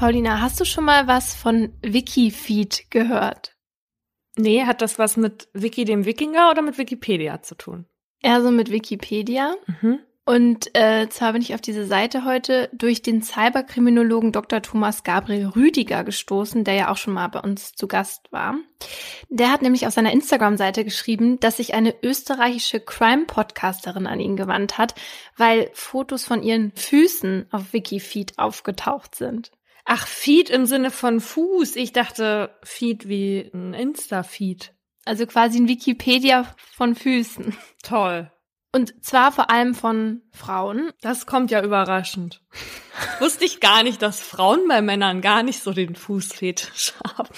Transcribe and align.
Paulina, 0.00 0.40
hast 0.40 0.58
du 0.58 0.64
schon 0.64 0.86
mal 0.86 1.08
was 1.08 1.34
von 1.34 1.74
Wikifeed 1.82 2.90
gehört? 2.90 3.54
Nee, 4.34 4.64
hat 4.64 4.80
das 4.80 4.98
was 4.98 5.18
mit 5.18 5.48
Wiki 5.52 5.84
dem 5.84 6.06
Wikinger 6.06 6.50
oder 6.50 6.62
mit 6.62 6.78
Wikipedia 6.78 7.42
zu 7.42 7.54
tun? 7.54 7.84
Eher 8.22 8.40
so 8.40 8.50
mit 8.50 8.70
Wikipedia. 8.70 9.56
Mhm. 9.66 9.98
Und 10.24 10.74
äh, 10.74 11.10
zwar 11.10 11.34
bin 11.34 11.42
ich 11.42 11.52
auf 11.52 11.60
diese 11.60 11.84
Seite 11.84 12.24
heute 12.24 12.70
durch 12.72 13.02
den 13.02 13.22
Cyberkriminologen 13.22 14.32
Dr. 14.32 14.62
Thomas 14.62 15.04
Gabriel 15.04 15.48
Rüdiger 15.48 16.02
gestoßen, 16.02 16.64
der 16.64 16.74
ja 16.74 16.90
auch 16.90 16.96
schon 16.96 17.12
mal 17.12 17.28
bei 17.28 17.40
uns 17.40 17.74
zu 17.74 17.86
Gast 17.86 18.32
war. 18.32 18.54
Der 19.28 19.52
hat 19.52 19.60
nämlich 19.60 19.86
auf 19.86 19.92
seiner 19.92 20.12
Instagram-Seite 20.12 20.82
geschrieben, 20.82 21.38
dass 21.40 21.58
sich 21.58 21.74
eine 21.74 21.94
österreichische 22.02 22.80
Crime-Podcasterin 22.80 24.06
an 24.06 24.18
ihn 24.18 24.36
gewandt 24.36 24.78
hat, 24.78 24.94
weil 25.36 25.68
Fotos 25.74 26.24
von 26.24 26.42
ihren 26.42 26.72
Füßen 26.74 27.48
auf 27.50 27.74
Wikifeed 27.74 28.38
aufgetaucht 28.38 29.14
sind. 29.14 29.52
Ach, 29.92 30.06
Feed 30.06 30.50
im 30.50 30.66
Sinne 30.66 30.92
von 30.92 31.18
Fuß. 31.18 31.74
Ich 31.74 31.92
dachte 31.92 32.56
Feed 32.62 33.08
wie 33.08 33.50
ein 33.52 33.74
Insta-Feed. 33.74 34.72
Also 35.04 35.26
quasi 35.26 35.58
ein 35.58 35.66
Wikipedia 35.66 36.46
von 36.76 36.94
Füßen. 36.94 37.56
Toll. 37.82 38.30
Und 38.70 39.04
zwar 39.04 39.32
vor 39.32 39.50
allem 39.50 39.74
von 39.74 40.22
Frauen. 40.30 40.92
Das 41.00 41.26
kommt 41.26 41.50
ja 41.50 41.60
überraschend. 41.64 42.40
Wusste 43.18 43.44
ich 43.44 43.58
gar 43.58 43.82
nicht, 43.82 44.00
dass 44.00 44.20
Frauen 44.20 44.68
bei 44.68 44.80
Männern 44.80 45.22
gar 45.22 45.42
nicht 45.42 45.60
so 45.60 45.72
den 45.72 45.96
Fußfetisch 45.96 46.94
haben. 47.16 47.34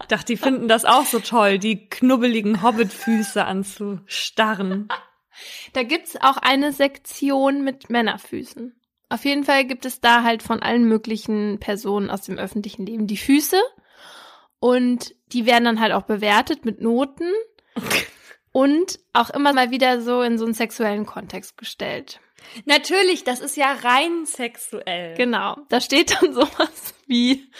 Ich 0.00 0.06
dachte, 0.08 0.32
die 0.32 0.36
finden 0.36 0.66
das 0.66 0.84
auch 0.84 1.06
so 1.06 1.20
toll, 1.20 1.60
die 1.60 1.88
knubbeligen 1.88 2.64
Hobbitfüße 2.64 3.44
anzustarren. 3.44 4.88
Da 5.72 5.84
gibt's 5.84 6.16
auch 6.20 6.38
eine 6.38 6.72
Sektion 6.72 7.62
mit 7.62 7.90
Männerfüßen. 7.90 8.77
Auf 9.08 9.24
jeden 9.24 9.44
Fall 9.44 9.64
gibt 9.64 9.84
es 9.84 10.00
da 10.00 10.22
halt 10.22 10.42
von 10.42 10.62
allen 10.62 10.84
möglichen 10.84 11.58
Personen 11.60 12.10
aus 12.10 12.22
dem 12.22 12.38
öffentlichen 12.38 12.84
Leben 12.84 13.06
die 13.06 13.16
Füße. 13.16 13.60
Und 14.60 15.14
die 15.32 15.46
werden 15.46 15.64
dann 15.64 15.80
halt 15.80 15.92
auch 15.92 16.02
bewertet 16.02 16.64
mit 16.64 16.80
Noten. 16.80 17.30
und 18.52 18.98
auch 19.12 19.30
immer 19.30 19.52
mal 19.52 19.70
wieder 19.70 20.00
so 20.00 20.22
in 20.22 20.38
so 20.38 20.44
einen 20.44 20.54
sexuellen 20.54 21.06
Kontext 21.06 21.56
gestellt. 21.56 22.20
Natürlich, 22.64 23.24
das 23.24 23.40
ist 23.40 23.56
ja 23.56 23.72
rein 23.72 24.26
sexuell. 24.26 25.14
Genau. 25.16 25.56
Da 25.68 25.80
steht 25.80 26.20
dann 26.20 26.32
sowas 26.34 26.94
wie 27.06 27.50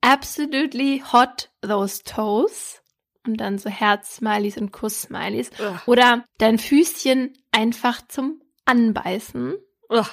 absolutely 0.00 1.02
hot 1.12 1.50
those 1.60 2.02
toes 2.04 2.82
und 3.26 3.36
dann 3.36 3.58
so 3.58 3.70
Herz-Smileys 3.70 4.56
und 4.58 4.72
Kuss-Smileys. 4.72 5.50
Oder 5.86 6.24
dein 6.38 6.58
Füßchen 6.58 7.32
einfach 7.52 8.06
zum 8.08 8.42
Anbeißen. 8.64 9.54
Ugh. 9.90 10.06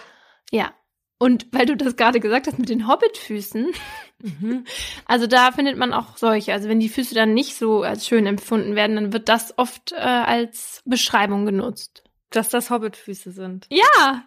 Ja. 0.51 0.73
Und 1.17 1.47
weil 1.51 1.65
du 1.65 1.75
das 1.75 1.97
gerade 1.97 2.19
gesagt 2.19 2.47
hast 2.47 2.59
mit 2.59 2.69
den 2.69 2.87
Hobbitfüßen, 2.87 3.73
Mhm. 4.21 4.65
also 5.05 5.27
da 5.27 5.51
findet 5.51 5.77
man 5.77 5.93
auch 5.93 6.17
solche. 6.17 6.53
Also 6.53 6.69
wenn 6.69 6.79
die 6.79 6.89
Füße 6.89 7.15
dann 7.15 7.33
nicht 7.33 7.55
so 7.55 7.83
als 7.83 8.07
schön 8.07 8.25
empfunden 8.25 8.75
werden, 8.75 8.95
dann 8.95 9.13
wird 9.13 9.29
das 9.29 9.57
oft 9.57 9.91
äh, 9.93 9.95
als 9.95 10.81
Beschreibung 10.85 11.45
genutzt. 11.45 12.03
Dass 12.31 12.49
das 12.49 12.69
Hobbitfüße 12.69 13.31
sind. 13.31 13.65
Ja. 13.71 14.23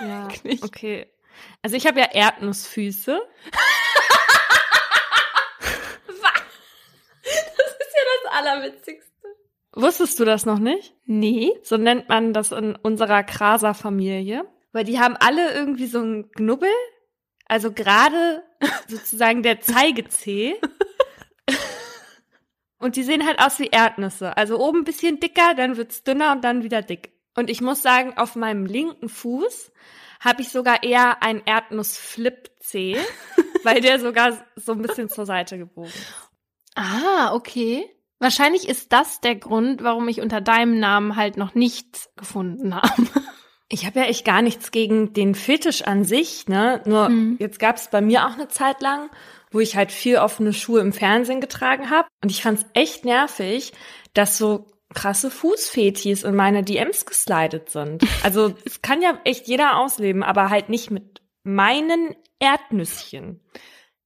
Ja, 0.00 0.28
okay. 0.62 1.06
Also 1.62 1.76
ich 1.76 1.86
habe 1.86 1.98
ja 2.00 2.06
Erdnussfüße. 2.12 3.20
Das 8.24 8.32
Allerwitzigste. 8.32 9.28
Wusstest 9.74 10.18
du 10.20 10.24
das 10.24 10.44
noch 10.44 10.58
nicht? 10.58 10.94
Nee. 11.06 11.52
So 11.62 11.76
nennt 11.76 12.08
man 12.08 12.32
das 12.32 12.52
in 12.52 12.76
unserer 12.76 13.22
Kraser-Familie. 13.22 14.44
Weil 14.72 14.84
die 14.84 14.98
haben 14.98 15.16
alle 15.16 15.52
irgendwie 15.52 15.86
so 15.86 15.98
einen 15.98 16.30
Knubbel. 16.32 16.70
Also 17.46 17.72
gerade 17.72 18.42
sozusagen 18.88 19.42
der 19.42 19.60
Zeigezeh. 19.60 20.56
Und 22.78 22.96
die 22.96 23.04
sehen 23.04 23.24
halt 23.24 23.38
aus 23.38 23.60
wie 23.60 23.68
Erdnüsse. 23.68 24.36
Also 24.36 24.58
oben 24.58 24.80
ein 24.80 24.84
bisschen 24.84 25.20
dicker, 25.20 25.54
dann 25.54 25.76
wird's 25.76 26.02
dünner 26.02 26.32
und 26.32 26.42
dann 26.42 26.64
wieder 26.64 26.82
dick. 26.82 27.12
Und 27.36 27.48
ich 27.48 27.60
muss 27.60 27.80
sagen, 27.80 28.14
auf 28.16 28.34
meinem 28.34 28.66
linken 28.66 29.08
Fuß 29.08 29.70
habe 30.20 30.42
ich 30.42 30.48
sogar 30.48 30.82
eher 30.82 31.22
ein 31.22 31.42
Erdnuss-Flip-Zeh, 31.44 32.96
weil 33.62 33.80
der 33.80 34.00
sogar 34.00 34.44
so 34.56 34.72
ein 34.72 34.82
bisschen 34.82 35.08
zur 35.08 35.26
Seite 35.26 35.58
gebogen 35.58 35.90
ist. 35.90 36.30
Ah, 36.74 37.34
okay. 37.34 37.88
Wahrscheinlich 38.18 38.68
ist 38.68 38.92
das 38.92 39.20
der 39.20 39.36
Grund, 39.36 39.82
warum 39.82 40.08
ich 40.08 40.20
unter 40.20 40.40
deinem 40.40 40.78
Namen 40.78 41.16
halt 41.16 41.36
noch 41.36 41.54
nichts 41.54 42.10
gefunden 42.16 42.74
habe. 42.74 43.08
Ich 43.72 43.86
habe 43.86 44.00
ja 44.00 44.04
echt 44.04 44.24
gar 44.26 44.42
nichts 44.42 44.70
gegen 44.70 45.14
den 45.14 45.34
Fetisch 45.34 45.82
an 45.82 46.04
sich, 46.04 46.46
ne? 46.46 46.82
Nur 46.84 47.08
Mhm. 47.08 47.36
jetzt 47.40 47.58
gab 47.58 47.76
es 47.76 47.88
bei 47.88 48.02
mir 48.02 48.26
auch 48.26 48.34
eine 48.34 48.48
Zeit 48.48 48.82
lang, 48.82 49.08
wo 49.50 49.60
ich 49.60 49.76
halt 49.76 49.90
viel 49.92 50.18
offene 50.18 50.52
Schuhe 50.52 50.80
im 50.80 50.92
Fernsehen 50.92 51.40
getragen 51.40 51.88
habe. 51.88 52.06
Und 52.22 52.30
ich 52.30 52.42
fand 52.42 52.58
es 52.58 52.66
echt 52.74 53.04
nervig, 53.06 53.72
dass 54.12 54.36
so 54.36 54.66
krasse 54.94 55.30
Fußfetis 55.30 56.22
in 56.22 56.34
meine 56.36 56.62
DMs 56.62 57.06
geslidet 57.06 57.70
sind. 57.70 58.04
Also 58.22 58.54
es 58.66 58.82
kann 58.82 59.00
ja 59.00 59.18
echt 59.24 59.48
jeder 59.48 59.78
ausleben, 59.78 60.22
aber 60.22 60.50
halt 60.50 60.68
nicht 60.68 60.90
mit 60.90 61.22
meinen 61.42 62.14
Erdnüsschen. 62.40 63.40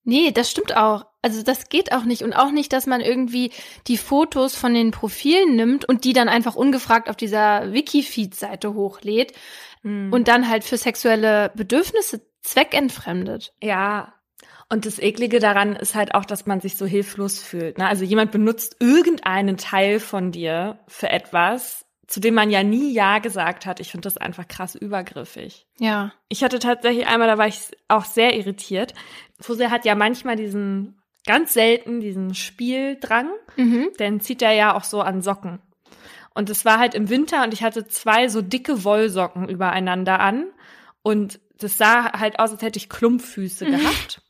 Nee, 0.05 0.31
das 0.31 0.49
stimmt 0.49 0.77
auch. 0.77 1.07
Also 1.27 1.43
das 1.43 1.69
geht 1.69 1.91
auch 1.91 2.05
nicht. 2.05 2.23
Und 2.23 2.35
auch 2.35 2.53
nicht, 2.53 2.73
dass 2.73 2.87
man 2.87 3.01
irgendwie 3.01 3.51
die 3.89 3.97
Fotos 3.97 4.55
von 4.55 4.73
den 4.75 4.93
Profilen 4.93 5.57
nimmt 5.57 5.85
und 5.85 6.05
die 6.05 6.13
dann 6.13 6.29
einfach 6.29 6.55
ungefragt 6.55 7.11
auf 7.11 7.17
dieser 7.17 7.73
Wikifeed-Seite 7.73 8.75
hochlädt 8.75 9.33
Und 9.83 10.13
und 10.13 10.29
dann 10.29 10.49
halt 10.49 10.63
für 10.63 10.77
sexuelle 10.77 11.51
Bedürfnisse 11.57 12.21
zweckentfremdet. 12.43 13.53
Ja. 13.61 14.15
Und 14.69 14.87
das 14.87 15.01
Eklige 15.01 15.41
daran 15.41 15.75
ist 15.75 15.97
halt 15.97 16.15
auch, 16.15 16.25
dass 16.25 16.47
man 16.47 16.61
sich 16.61 16.77
so 16.77 16.87
hilflos 16.87 17.41
fühlt. 17.41 17.79
Ne? 17.79 17.89
Also 17.89 18.05
jemand 18.05 18.31
benutzt 18.31 18.77
irgendeinen 18.79 19.57
Teil 19.57 19.99
von 19.99 20.31
dir 20.31 20.79
für 20.87 21.11
etwas, 21.11 21.87
zu 22.07 22.21
dem 22.21 22.35
man 22.35 22.51
ja 22.51 22.63
nie 22.63 22.93
Ja 22.93 23.19
gesagt 23.19 23.67
hat. 23.67 23.81
Ich 23.81 23.91
finde 23.91 24.07
das 24.07 24.17
einfach 24.17 24.47
krass 24.47 24.77
übergriffig. 24.77 25.67
Ja. 25.81 26.13
Ich 26.29 26.45
hatte 26.45 26.61
tatsächlich 26.61 27.09
einmal, 27.09 27.27
da 27.27 27.37
war 27.37 27.49
ich 27.49 27.73
auch 27.89 28.05
sehr 28.05 28.37
irritiert. 28.37 28.95
Fuse 29.41 29.71
hat 29.71 29.85
ja 29.85 29.95
manchmal 29.95 30.37
diesen, 30.37 31.01
ganz 31.27 31.53
selten 31.53 32.01
diesen 32.01 32.35
Spieldrang. 32.35 33.29
Mhm. 33.57 33.89
Den 33.99 34.21
zieht 34.21 34.43
er 34.43 34.53
ja 34.53 34.75
auch 34.77 34.85
so 34.85 35.01
an 35.03 35.23
Socken. 35.23 35.61
Und 36.35 36.51
es 36.51 36.65
war 36.65 36.79
halt 36.79 36.95
im 36.95 37.09
Winter 37.09 37.43
und 37.45 37.55
ich 37.55 37.63
hatte 37.63 37.87
zwei 37.87 38.29
so 38.29 38.43
dicke 38.43 38.85
Wollsocken 38.85 39.49
übereinander 39.49 40.21
an. 40.21 40.47
Und 41.03 41.41
das 41.59 41.79
sah 41.79 42.13
halt 42.19 42.39
aus, 42.39 42.51
als 42.53 42.61
hätte 42.61 42.79
ich 42.79 42.91
Klumpfüße 42.91 43.65
gehabt. 43.65 44.21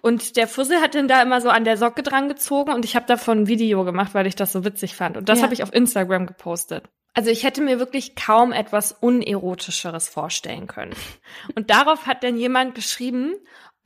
Und 0.00 0.36
der 0.36 0.48
Fussel 0.48 0.80
hat 0.80 0.94
dann 0.94 1.08
da 1.08 1.20
immer 1.20 1.42
so 1.42 1.50
an 1.50 1.64
der 1.64 1.76
Socke 1.76 2.02
dran 2.02 2.28
gezogen 2.28 2.72
und 2.72 2.86
ich 2.86 2.96
habe 2.96 3.04
davon 3.04 3.40
ein 3.42 3.46
Video 3.48 3.84
gemacht, 3.84 4.14
weil 4.14 4.26
ich 4.26 4.34
das 4.36 4.52
so 4.52 4.64
witzig 4.64 4.94
fand. 4.96 5.18
Und 5.18 5.28
das 5.28 5.38
Ja. 5.40 5.44
habe 5.44 5.52
ich 5.52 5.62
auf 5.62 5.74
Instagram 5.74 6.26
gepostet. 6.26 6.84
Also 7.12 7.30
ich 7.30 7.44
hätte 7.44 7.60
mir 7.60 7.78
wirklich 7.78 8.14
kaum 8.16 8.52
etwas 8.52 8.92
unerotischeres 8.92 10.08
vorstellen 10.08 10.66
können. 10.68 10.94
Und 11.54 11.68
darauf 11.68 12.06
hat 12.06 12.22
dann 12.24 12.38
jemand 12.38 12.74
geschrieben, 12.74 13.34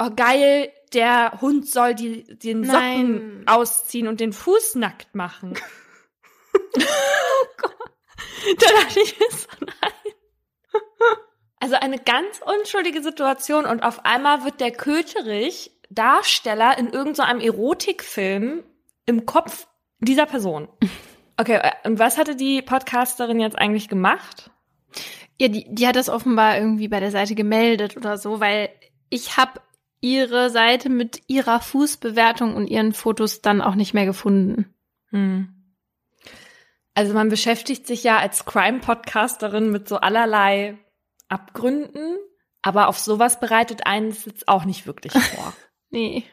oh 0.04 0.10
geil, 0.14 0.72
der 0.92 1.40
Hund 1.40 1.68
soll 1.68 1.94
die, 1.94 2.24
den 2.38 2.64
Socken 2.64 3.38
Nein. 3.38 3.44
ausziehen 3.46 4.08
und 4.08 4.20
den 4.20 4.32
Fuß 4.32 4.76
nackt 4.76 5.14
machen. 5.14 5.54
oh 6.76 7.46
Gott. 7.58 7.74
Da 8.58 8.66
dachte 8.82 9.00
ich 9.00 9.18
mir 9.18 9.26
so, 9.30 9.48
nein. 9.60 10.80
Also 11.58 11.76
eine 11.76 11.98
ganz 11.98 12.40
unschuldige 12.44 13.02
Situation 13.02 13.64
und 13.64 13.82
auf 13.82 14.04
einmal 14.04 14.44
wird 14.44 14.60
der 14.60 14.70
Köterich 14.70 15.70
Darsteller 15.88 16.76
in 16.76 16.90
irgendeinem 16.90 17.40
Erotikfilm 17.40 18.64
im 19.06 19.26
Kopf 19.26 19.66
dieser 19.98 20.26
Person. 20.26 20.68
Okay, 21.36 21.60
äh, 21.62 21.72
und 21.88 21.98
was 21.98 22.18
hatte 22.18 22.36
die 22.36 22.60
Podcasterin 22.62 23.40
jetzt 23.40 23.58
eigentlich 23.58 23.88
gemacht? 23.88 24.50
Ja, 25.40 25.48
die, 25.48 25.66
die 25.68 25.86
hat 25.86 25.96
das 25.96 26.08
offenbar 26.08 26.58
irgendwie 26.58 26.88
bei 26.88 27.00
der 27.00 27.10
Seite 27.10 27.34
gemeldet 27.34 27.96
oder 27.96 28.18
so, 28.18 28.40
weil 28.40 28.68
ich 29.08 29.36
habe 29.36 29.60
ihre 30.04 30.50
Seite 30.50 30.90
mit 30.90 31.22
ihrer 31.28 31.60
Fußbewertung 31.60 32.54
und 32.54 32.66
ihren 32.66 32.92
Fotos 32.92 33.40
dann 33.40 33.62
auch 33.62 33.74
nicht 33.74 33.94
mehr 33.94 34.04
gefunden. 34.04 34.74
Hm. 35.08 35.48
Also 36.92 37.14
man 37.14 37.30
beschäftigt 37.30 37.86
sich 37.86 38.04
ja 38.04 38.18
als 38.18 38.44
Crime-Podcasterin 38.44 39.72
mit 39.72 39.88
so 39.88 39.96
allerlei 39.96 40.76
Abgründen, 41.28 42.18
aber 42.60 42.88
auf 42.88 42.98
sowas 42.98 43.40
bereitet 43.40 43.86
einen 43.86 44.08
es 44.08 44.26
jetzt 44.26 44.46
auch 44.46 44.66
nicht 44.66 44.86
wirklich 44.86 45.14
vor. 45.34 45.54
Nee. 45.88 46.24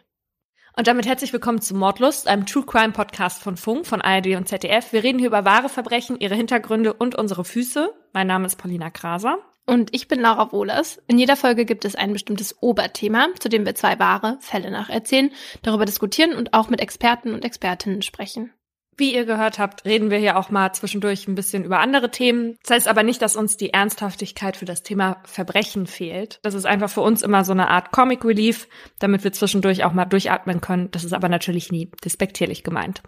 Und 0.75 0.87
damit 0.87 1.05
herzlich 1.05 1.31
willkommen 1.31 1.61
zu 1.61 1.73
Mordlust, 1.73 2.27
einem 2.27 2.45
True 2.45 2.65
Crime 2.65 2.91
Podcast 2.91 3.41
von 3.41 3.55
Funk, 3.55 3.87
von 3.87 4.01
ARD 4.01 4.35
und 4.35 4.49
ZDF. 4.49 4.91
Wir 4.91 5.03
reden 5.03 5.19
hier 5.19 5.29
über 5.29 5.45
wahre 5.45 5.69
Verbrechen, 5.69 6.19
ihre 6.19 6.35
Hintergründe 6.35 6.93
und 6.93 7.15
unsere 7.15 7.45
Füße. 7.45 7.93
Mein 8.11 8.27
Name 8.27 8.47
ist 8.47 8.57
Paulina 8.57 8.89
Kraser. 8.89 9.37
Und 9.65 9.93
ich 9.93 10.07
bin 10.07 10.19
Laura 10.19 10.51
Wohlers. 10.51 11.01
In 11.07 11.19
jeder 11.19 11.35
Folge 11.35 11.65
gibt 11.65 11.85
es 11.85 11.95
ein 11.95 12.13
bestimmtes 12.13 12.61
Oberthema, 12.61 13.27
zu 13.39 13.47
dem 13.47 13.65
wir 13.65 13.75
zwei 13.75 13.99
wahre 13.99 14.37
Fälle 14.41 14.71
nacherzählen, 14.71 15.31
darüber 15.61 15.85
diskutieren 15.85 16.33
und 16.33 16.53
auch 16.53 16.69
mit 16.69 16.81
Experten 16.81 17.33
und 17.33 17.45
Expertinnen 17.45 18.01
sprechen. 18.01 18.51
Wie 18.97 19.15
ihr 19.15 19.25
gehört 19.25 19.57
habt, 19.57 19.85
reden 19.85 20.11
wir 20.11 20.17
hier 20.17 20.37
auch 20.37 20.49
mal 20.49 20.73
zwischendurch 20.73 21.27
ein 21.27 21.35
bisschen 21.35 21.63
über 21.63 21.79
andere 21.79 22.11
Themen. 22.11 22.57
Das 22.61 22.71
heißt 22.75 22.87
aber 22.87 23.03
nicht, 23.03 23.21
dass 23.21 23.35
uns 23.35 23.55
die 23.55 23.73
Ernsthaftigkeit 23.73 24.57
für 24.57 24.65
das 24.65 24.83
Thema 24.83 25.21
Verbrechen 25.23 25.87
fehlt. 25.87 26.39
Das 26.43 26.53
ist 26.53 26.65
einfach 26.65 26.89
für 26.89 27.01
uns 27.01 27.21
immer 27.21 27.45
so 27.45 27.53
eine 27.53 27.69
Art 27.69 27.91
Comic 27.91 28.25
Relief, 28.25 28.67
damit 28.99 29.23
wir 29.23 29.31
zwischendurch 29.31 29.85
auch 29.85 29.93
mal 29.93 30.05
durchatmen 30.05 30.59
können. 30.59 30.91
Das 30.91 31.03
ist 31.03 31.13
aber 31.13 31.29
natürlich 31.29 31.71
nie 31.71 31.89
despektierlich 32.03 32.63
gemeint. 32.63 33.01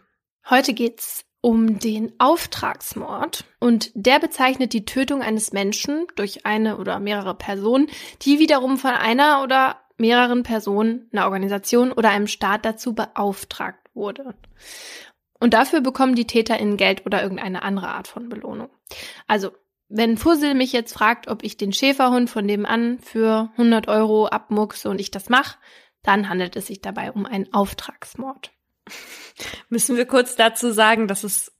Heute 0.49 0.73
geht's 0.73 1.25
um 1.43 1.77
den 1.77 2.13
Auftragsmord 2.19 3.43
und 3.59 3.91
der 3.95 4.19
bezeichnet 4.19 4.71
die 4.71 4.85
Tötung 4.85 5.21
eines 5.21 5.51
Menschen 5.51 6.07
durch 6.15 6.45
eine 6.45 6.77
oder 6.77 7.01
mehrere 7.01 7.35
Personen, 7.35 7.87
die 8.21 8.39
wiederum 8.39 8.77
von 8.77 8.91
einer 8.91 9.43
oder 9.43 9.81
mehreren 9.97 10.43
Personen, 10.43 11.09
einer 11.11 11.25
Organisation 11.25 11.91
oder 11.91 12.11
einem 12.11 12.27
Staat 12.27 12.63
dazu 12.63 12.95
beauftragt 12.95 13.89
wurde. 13.93 14.35
Und 15.37 15.53
dafür 15.53 15.81
bekommen 15.81 16.15
die 16.15 16.27
TäterInnen 16.27 16.77
Geld 16.77 17.05
oder 17.05 17.21
irgendeine 17.21 17.61
andere 17.63 17.89
Art 17.89 18.07
von 18.07 18.29
Belohnung. 18.29 18.69
Also, 19.27 19.51
wenn 19.89 20.15
Fussel 20.15 20.53
mich 20.53 20.71
jetzt 20.71 20.93
fragt, 20.93 21.27
ob 21.27 21.43
ich 21.43 21.57
den 21.57 21.73
Schäferhund 21.73 22.29
von 22.29 22.45
nebenan 22.45 22.99
für 22.99 23.49
100 23.57 23.89
Euro 23.89 24.27
abmuchse 24.27 24.89
und 24.89 25.01
ich 25.01 25.11
das 25.11 25.27
mache, 25.27 25.57
dann 26.03 26.29
handelt 26.29 26.55
es 26.55 26.67
sich 26.67 26.79
dabei 26.79 27.11
um 27.11 27.25
einen 27.25 27.53
Auftragsmord. 27.53 28.53
Müssen 29.69 29.97
wir 29.97 30.05
kurz 30.05 30.35
dazu 30.35 30.71
sagen, 30.71 31.07
dass 31.07 31.23
es 31.23 31.51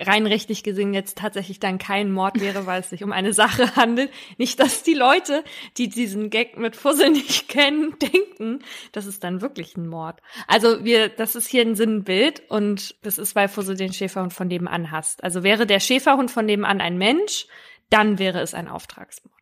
rein 0.00 0.26
rechtlich 0.26 0.62
gesehen 0.62 0.94
jetzt 0.94 1.18
tatsächlich 1.18 1.60
dann 1.60 1.78
kein 1.78 2.12
Mord 2.12 2.40
wäre, 2.40 2.66
weil 2.66 2.80
es 2.80 2.90
sich 2.90 3.04
um 3.04 3.12
eine 3.12 3.32
Sache 3.32 3.76
handelt. 3.76 4.10
Nicht, 4.38 4.58
dass 4.60 4.82
die 4.82 4.94
Leute, 4.94 5.44
die 5.76 5.88
diesen 5.88 6.30
Gag 6.30 6.56
mit 6.58 6.76
Fussel 6.76 7.10
nicht 7.10 7.48
kennen, 7.48 7.96
denken, 7.98 8.60
das 8.92 9.06
ist 9.06 9.24
dann 9.24 9.40
wirklich 9.40 9.76
ein 9.76 9.88
Mord. 9.88 10.20
Also 10.46 10.84
wir, 10.84 11.08
das 11.08 11.34
ist 11.34 11.48
hier 11.48 11.62
ein 11.62 11.74
Sinnbild 11.74 12.42
und 12.48 12.96
das 13.02 13.18
ist, 13.18 13.34
weil 13.34 13.48
Fussel 13.48 13.76
den 13.76 13.92
Schäferhund 13.92 14.32
von 14.32 14.48
nebenan 14.48 14.90
hasst. 14.90 15.22
Also 15.24 15.42
wäre 15.42 15.66
der 15.66 15.80
Schäferhund 15.80 16.30
von 16.30 16.46
nebenan 16.46 16.80
ein 16.80 16.98
Mensch, 16.98 17.46
dann 17.90 18.18
wäre 18.18 18.40
es 18.40 18.54
ein 18.54 18.68
Auftragsmord. 18.68 19.32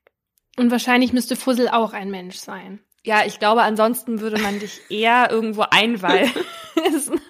Und 0.56 0.70
wahrscheinlich 0.70 1.12
müsste 1.12 1.36
Fussel 1.36 1.68
auch 1.68 1.92
ein 1.92 2.10
Mensch 2.10 2.36
sein. 2.36 2.80
Ja, 3.04 3.24
ich 3.24 3.38
glaube, 3.38 3.62
ansonsten 3.62 4.20
würde 4.20 4.40
man 4.40 4.58
dich 4.58 4.80
eher 4.90 5.30
irgendwo 5.30 5.62
einweisen. 5.70 6.42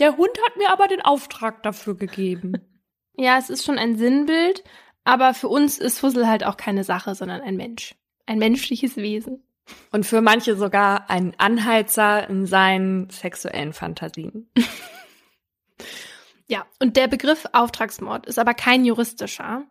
Der 0.00 0.16
Hund 0.16 0.32
hat 0.46 0.56
mir 0.56 0.72
aber 0.72 0.88
den 0.88 1.02
Auftrag 1.02 1.62
dafür 1.62 1.94
gegeben. 1.96 2.54
Ja, 3.16 3.38
es 3.38 3.48
ist 3.48 3.64
schon 3.64 3.78
ein 3.78 3.96
Sinnbild, 3.96 4.64
aber 5.04 5.34
für 5.34 5.48
uns 5.48 5.78
ist 5.78 6.00
Fussel 6.00 6.26
halt 6.26 6.44
auch 6.44 6.56
keine 6.56 6.82
Sache, 6.82 7.14
sondern 7.14 7.40
ein 7.42 7.56
Mensch. 7.56 7.94
Ein 8.26 8.38
menschliches 8.38 8.96
Wesen. 8.96 9.44
Und 9.92 10.04
für 10.04 10.20
manche 10.20 10.56
sogar 10.56 11.08
ein 11.10 11.34
Anheizer 11.38 12.28
in 12.28 12.46
seinen 12.46 13.08
sexuellen 13.10 13.72
Fantasien. 13.72 14.50
ja, 16.48 16.66
und 16.80 16.96
der 16.96 17.08
Begriff 17.08 17.46
Auftragsmord 17.52 18.26
ist 18.26 18.38
aber 18.38 18.54
kein 18.54 18.84
juristischer. 18.84 19.64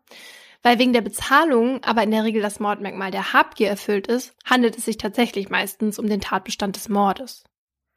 Weil 0.63 0.79
wegen 0.79 0.93
der 0.93 1.01
Bezahlung 1.01 1.83
aber 1.83 2.03
in 2.03 2.11
der 2.11 2.23
Regel 2.23 2.41
das 2.41 2.61
Mordmerkmal 2.61 3.11
der 3.11 3.33
Habgier 3.33 3.67
erfüllt 3.67 4.07
ist, 4.07 4.33
handelt 4.45 4.77
es 4.77 4.85
sich 4.85 4.97
tatsächlich 4.97 5.49
meistens 5.49 5.99
um 5.99 6.07
den 6.07 6.21
Tatbestand 6.21 6.77
des 6.77 6.87
Mordes. 6.87 7.43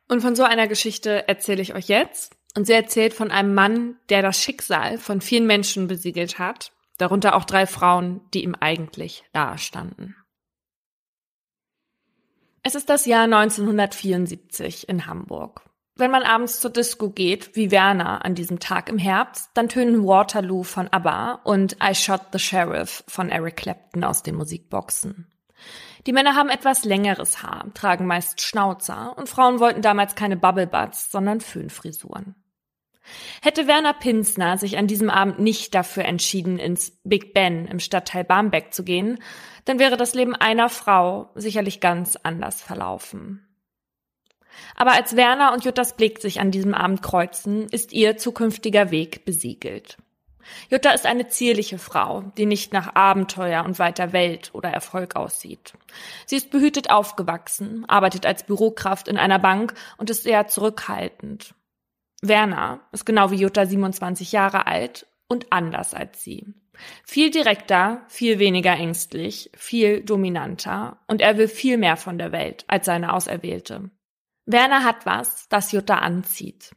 Und 0.09 0.21
von 0.21 0.35
so 0.37 0.43
einer 0.43 0.67
Geschichte 0.67 1.29
erzähle 1.29 1.63
ich 1.63 1.75
euch 1.75 1.89
jetzt. 1.89 2.37
Und 2.57 2.67
sie 2.67 2.73
erzählt 2.73 3.13
von 3.13 3.31
einem 3.31 3.55
Mann, 3.55 3.97
der 4.09 4.23
das 4.23 4.41
Schicksal 4.43 4.99
von 4.99 5.21
vielen 5.21 5.47
Menschen 5.47 5.89
besiegelt 5.89 6.39
hat, 6.39 6.73
darunter 6.99 7.37
auch 7.37 7.45
drei 7.45 7.67
Frauen, 7.67 8.23
die 8.33 8.43
ihm 8.43 8.55
eigentlich 8.59 9.25
nahestanden. 9.33 10.17
Es 12.63 12.75
ist 12.75 12.89
das 12.89 13.07
Jahr 13.07 13.25
1974 13.25 14.89
in 14.89 15.07
Hamburg. 15.07 15.63
Wenn 15.99 16.11
man 16.11 16.25
abends 16.25 16.61
zur 16.61 16.71
Disco 16.71 17.09
geht, 17.09 17.57
wie 17.57 17.71
Werner 17.71 18.23
an 18.23 18.35
diesem 18.35 18.61
Tag 18.61 18.91
im 18.91 18.99
Herbst, 18.99 19.51
dann 19.55 19.71
tönen 19.71 20.07
Waterloo 20.07 20.63
von 20.63 20.89
ABBA 20.89 21.41
und 21.45 21.79
I 21.83 21.95
Shot 21.95 22.21
the 22.33 22.39
Sheriff 22.39 23.03
von 23.09 23.31
Eric 23.31 23.57
Clapton 23.57 24.05
aus 24.05 24.23
den 24.23 24.35
Musikboxen. 24.35 25.27
Die 26.07 26.13
Männer 26.13 26.37
haben 26.37 26.51
etwas 26.51 26.85
längeres 26.85 27.43
Haar, 27.43 27.73
tragen 27.73 28.07
meist 28.07 28.43
Schnauzer 28.43 29.17
und 29.17 29.31
Frauen 29.31 29.59
wollten 29.59 29.81
damals 29.81 30.15
keine 30.15 30.37
Bubble 30.37 30.67
Butts, 30.67 31.11
sondern 31.11 31.41
Föhnfrisuren. 31.41 32.35
Hätte 33.41 33.67
Werner 33.67 33.95
Pinsner 33.95 34.59
sich 34.59 34.77
an 34.77 34.89
diesem 34.89 35.09
Abend 35.09 35.39
nicht 35.39 35.75
dafür 35.75 36.05
entschieden, 36.05 36.59
ins 36.59 36.93
Big 37.05 37.33
Ben 37.33 37.67
im 37.67 37.81
Stadtteil 37.81 38.25
Barmbek 38.25 38.75
zu 38.75 38.85
gehen, 38.85 39.19
dann 39.65 39.79
wäre 39.79 39.97
das 39.97 40.15
Leben 40.15 40.35
einer 40.35 40.69
Frau 40.69 41.31
sicherlich 41.37 41.81
ganz 41.81 42.17
anders 42.17 42.61
verlaufen. 42.61 43.46
Aber 44.75 44.93
als 44.93 45.17
Werner 45.17 45.53
und 45.53 45.65
Juttas 45.65 45.97
Blick 45.97 46.21
sich 46.21 46.41
an 46.41 46.51
diesem 46.51 46.75
Abend 46.75 47.03
kreuzen, 47.03 47.69
ist 47.69 47.93
ihr 47.93 48.17
zukünftiger 48.17 48.91
Weg 48.91 49.25
besiegelt. 49.25 49.99
Jutta 50.71 50.91
ist 50.91 51.07
eine 51.07 51.29
zierliche 51.29 51.79
Frau, 51.79 52.23
die 52.37 52.47
nicht 52.47 52.73
nach 52.73 52.95
Abenteuer 52.95 53.65
und 53.65 53.79
weiter 53.79 54.13
Welt 54.13 54.51
oder 54.53 54.71
Erfolg 54.71 55.17
aussieht. 55.17 55.75
Sie 56.25 56.37
ist 56.37 56.51
behütet 56.51 56.91
aufgewachsen, 56.91 57.85
arbeitet 57.89 58.27
als 58.27 58.45
Bürokraft 58.45 59.09
in 59.09 59.19
einer 59.19 59.39
Bank 59.39 59.75
und 59.97 60.11
ist 60.11 60.27
eher 60.27 60.47
zurückhaltend. 60.49 61.55
Werner 62.23 62.81
ist 62.93 63.07
genau 63.07 63.31
wie 63.31 63.37
Jutta 63.37 63.67
27 63.67 64.33
Jahre 64.33 64.67
alt 64.67 65.07
und 65.29 65.53
anders 65.53 65.95
als 65.95 66.23
sie. 66.23 66.47
Viel 67.05 67.31
direkter, 67.31 68.03
viel 68.09 68.39
weniger 68.39 68.73
ängstlich, 68.73 69.51
viel 69.57 70.03
dominanter 70.03 70.99
und 71.07 71.21
er 71.21 71.39
will 71.39 71.49
viel 71.49 71.79
mehr 71.79 71.97
von 71.97 72.19
der 72.19 72.33
Welt 72.33 72.65
als 72.69 72.87
seine 72.87 73.15
Auserwählte. 73.15 73.91
Werner 74.47 74.85
hat 74.85 75.07
was, 75.07 75.49
das 75.49 75.73
Jutta 75.73 75.97
anzieht. 75.97 76.75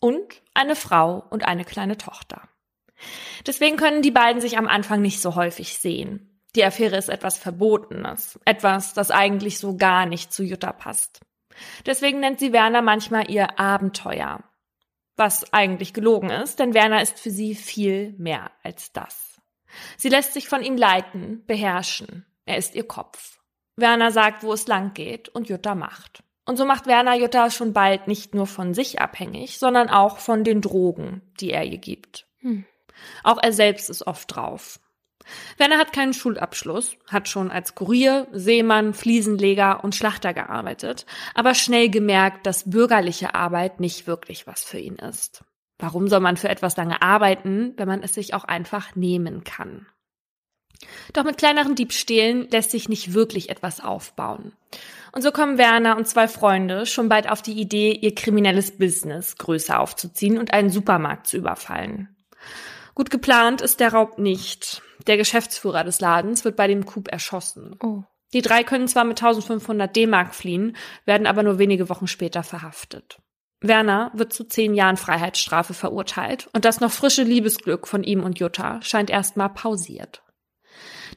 Und 0.00 0.42
eine 0.54 0.76
Frau 0.76 1.24
und 1.30 1.44
eine 1.44 1.64
kleine 1.64 1.98
Tochter. 1.98 2.48
Deswegen 3.46 3.76
können 3.76 4.02
die 4.02 4.12
beiden 4.12 4.40
sich 4.40 4.56
am 4.56 4.68
Anfang 4.68 5.02
nicht 5.02 5.20
so 5.20 5.34
häufig 5.34 5.78
sehen. 5.78 6.40
Die 6.54 6.64
Affäre 6.64 6.96
ist 6.96 7.08
etwas 7.08 7.38
Verbotenes, 7.38 8.38
etwas, 8.44 8.94
das 8.94 9.10
eigentlich 9.10 9.58
so 9.58 9.76
gar 9.76 10.06
nicht 10.06 10.32
zu 10.32 10.42
Jutta 10.42 10.72
passt. 10.72 11.20
Deswegen 11.86 12.20
nennt 12.20 12.38
sie 12.38 12.52
Werner 12.52 12.82
manchmal 12.82 13.30
ihr 13.30 13.58
Abenteuer. 13.58 14.44
Was 15.16 15.52
eigentlich 15.52 15.92
gelogen 15.92 16.30
ist, 16.30 16.60
denn 16.60 16.74
Werner 16.74 17.02
ist 17.02 17.18
für 17.18 17.30
sie 17.30 17.56
viel 17.56 18.14
mehr 18.18 18.52
als 18.62 18.92
das. 18.92 19.40
Sie 19.96 20.08
lässt 20.08 20.32
sich 20.32 20.48
von 20.48 20.62
ihm 20.62 20.76
leiten, 20.76 21.44
beherrschen. 21.46 22.24
Er 22.44 22.56
ist 22.56 22.76
ihr 22.76 22.86
Kopf. 22.86 23.40
Werner 23.76 24.12
sagt, 24.12 24.42
wo 24.42 24.52
es 24.52 24.68
lang 24.68 24.94
geht 24.94 25.28
und 25.28 25.48
Jutta 25.48 25.74
macht. 25.74 26.22
Und 26.48 26.56
so 26.56 26.64
macht 26.64 26.86
Werner 26.86 27.14
Jutta 27.14 27.50
schon 27.50 27.74
bald 27.74 28.08
nicht 28.08 28.34
nur 28.34 28.46
von 28.46 28.72
sich 28.72 29.02
abhängig, 29.02 29.58
sondern 29.58 29.90
auch 29.90 30.16
von 30.16 30.44
den 30.44 30.62
Drogen, 30.62 31.20
die 31.40 31.50
er 31.50 31.64
ihr 31.64 31.76
gibt. 31.76 32.26
Hm. 32.38 32.64
Auch 33.22 33.36
er 33.36 33.52
selbst 33.52 33.90
ist 33.90 34.06
oft 34.06 34.34
drauf. 34.34 34.80
Werner 35.58 35.76
hat 35.76 35.92
keinen 35.92 36.14
Schulabschluss, 36.14 36.96
hat 37.06 37.28
schon 37.28 37.50
als 37.50 37.74
Kurier, 37.74 38.28
Seemann, 38.32 38.94
Fliesenleger 38.94 39.84
und 39.84 39.94
Schlachter 39.94 40.32
gearbeitet, 40.32 41.04
aber 41.34 41.54
schnell 41.54 41.90
gemerkt, 41.90 42.46
dass 42.46 42.70
bürgerliche 42.70 43.34
Arbeit 43.34 43.78
nicht 43.78 44.06
wirklich 44.06 44.46
was 44.46 44.64
für 44.64 44.78
ihn 44.78 44.96
ist. 44.96 45.44
Warum 45.78 46.08
soll 46.08 46.20
man 46.20 46.38
für 46.38 46.48
etwas 46.48 46.78
lange 46.78 47.02
arbeiten, 47.02 47.74
wenn 47.76 47.88
man 47.88 48.02
es 48.02 48.14
sich 48.14 48.32
auch 48.32 48.44
einfach 48.44 48.96
nehmen 48.96 49.44
kann? 49.44 49.86
Doch 51.12 51.24
mit 51.24 51.38
kleineren 51.38 51.74
Diebstählen 51.74 52.48
lässt 52.50 52.70
sich 52.70 52.88
nicht 52.88 53.14
wirklich 53.14 53.50
etwas 53.50 53.80
aufbauen. 53.80 54.52
Und 55.12 55.22
so 55.22 55.32
kommen 55.32 55.58
Werner 55.58 55.96
und 55.96 56.06
zwei 56.06 56.28
Freunde 56.28 56.86
schon 56.86 57.08
bald 57.08 57.30
auf 57.30 57.42
die 57.42 57.58
Idee, 57.58 57.92
ihr 57.92 58.14
kriminelles 58.14 58.78
Business 58.78 59.36
größer 59.36 59.80
aufzuziehen 59.80 60.38
und 60.38 60.52
einen 60.52 60.70
Supermarkt 60.70 61.26
zu 61.26 61.36
überfallen. 61.36 62.14
Gut 62.94 63.10
geplant 63.10 63.60
ist 63.60 63.80
der 63.80 63.92
Raub 63.92 64.18
nicht. 64.18 64.82
Der 65.06 65.16
Geschäftsführer 65.16 65.84
des 65.84 66.00
Ladens 66.00 66.44
wird 66.44 66.56
bei 66.56 66.66
dem 66.66 66.84
Coup 66.84 67.08
erschossen. 67.08 67.76
Oh. 67.82 68.02
Die 68.32 68.42
drei 68.42 68.62
können 68.62 68.88
zwar 68.88 69.04
mit 69.04 69.22
1500 69.22 69.94
D-Mark 69.94 70.34
fliehen, 70.34 70.76
werden 71.06 71.26
aber 71.26 71.42
nur 71.42 71.58
wenige 71.58 71.88
Wochen 71.88 72.06
später 72.06 72.42
verhaftet. 72.42 73.18
Werner 73.60 74.12
wird 74.14 74.32
zu 74.32 74.44
zehn 74.44 74.74
Jahren 74.74 74.96
Freiheitsstrafe 74.96 75.74
verurteilt 75.74 76.48
und 76.52 76.64
das 76.64 76.80
noch 76.80 76.92
frische 76.92 77.22
Liebesglück 77.22 77.88
von 77.88 78.04
ihm 78.04 78.22
und 78.22 78.38
Jutta 78.38 78.80
scheint 78.82 79.10
erstmal 79.10 79.48
pausiert. 79.48 80.22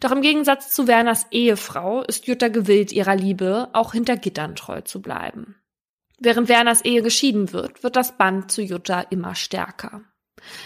Doch 0.01 0.11
im 0.11 0.21
Gegensatz 0.21 0.71
zu 0.73 0.87
Werners 0.87 1.27
Ehefrau 1.31 2.01
ist 2.01 2.27
Jutta 2.27 2.49
gewillt, 2.49 2.91
ihrer 2.91 3.15
Liebe 3.15 3.69
auch 3.71 3.93
hinter 3.93 4.17
Gittern 4.17 4.55
treu 4.55 4.81
zu 4.81 5.01
bleiben. 5.01 5.55
Während 6.19 6.49
Werners 6.49 6.83
Ehe 6.83 7.03
geschieden 7.03 7.53
wird, 7.53 7.83
wird 7.83 7.95
das 7.95 8.17
Band 8.17 8.51
zu 8.51 8.61
Jutta 8.61 9.01
immer 9.01 9.35
stärker. 9.35 10.01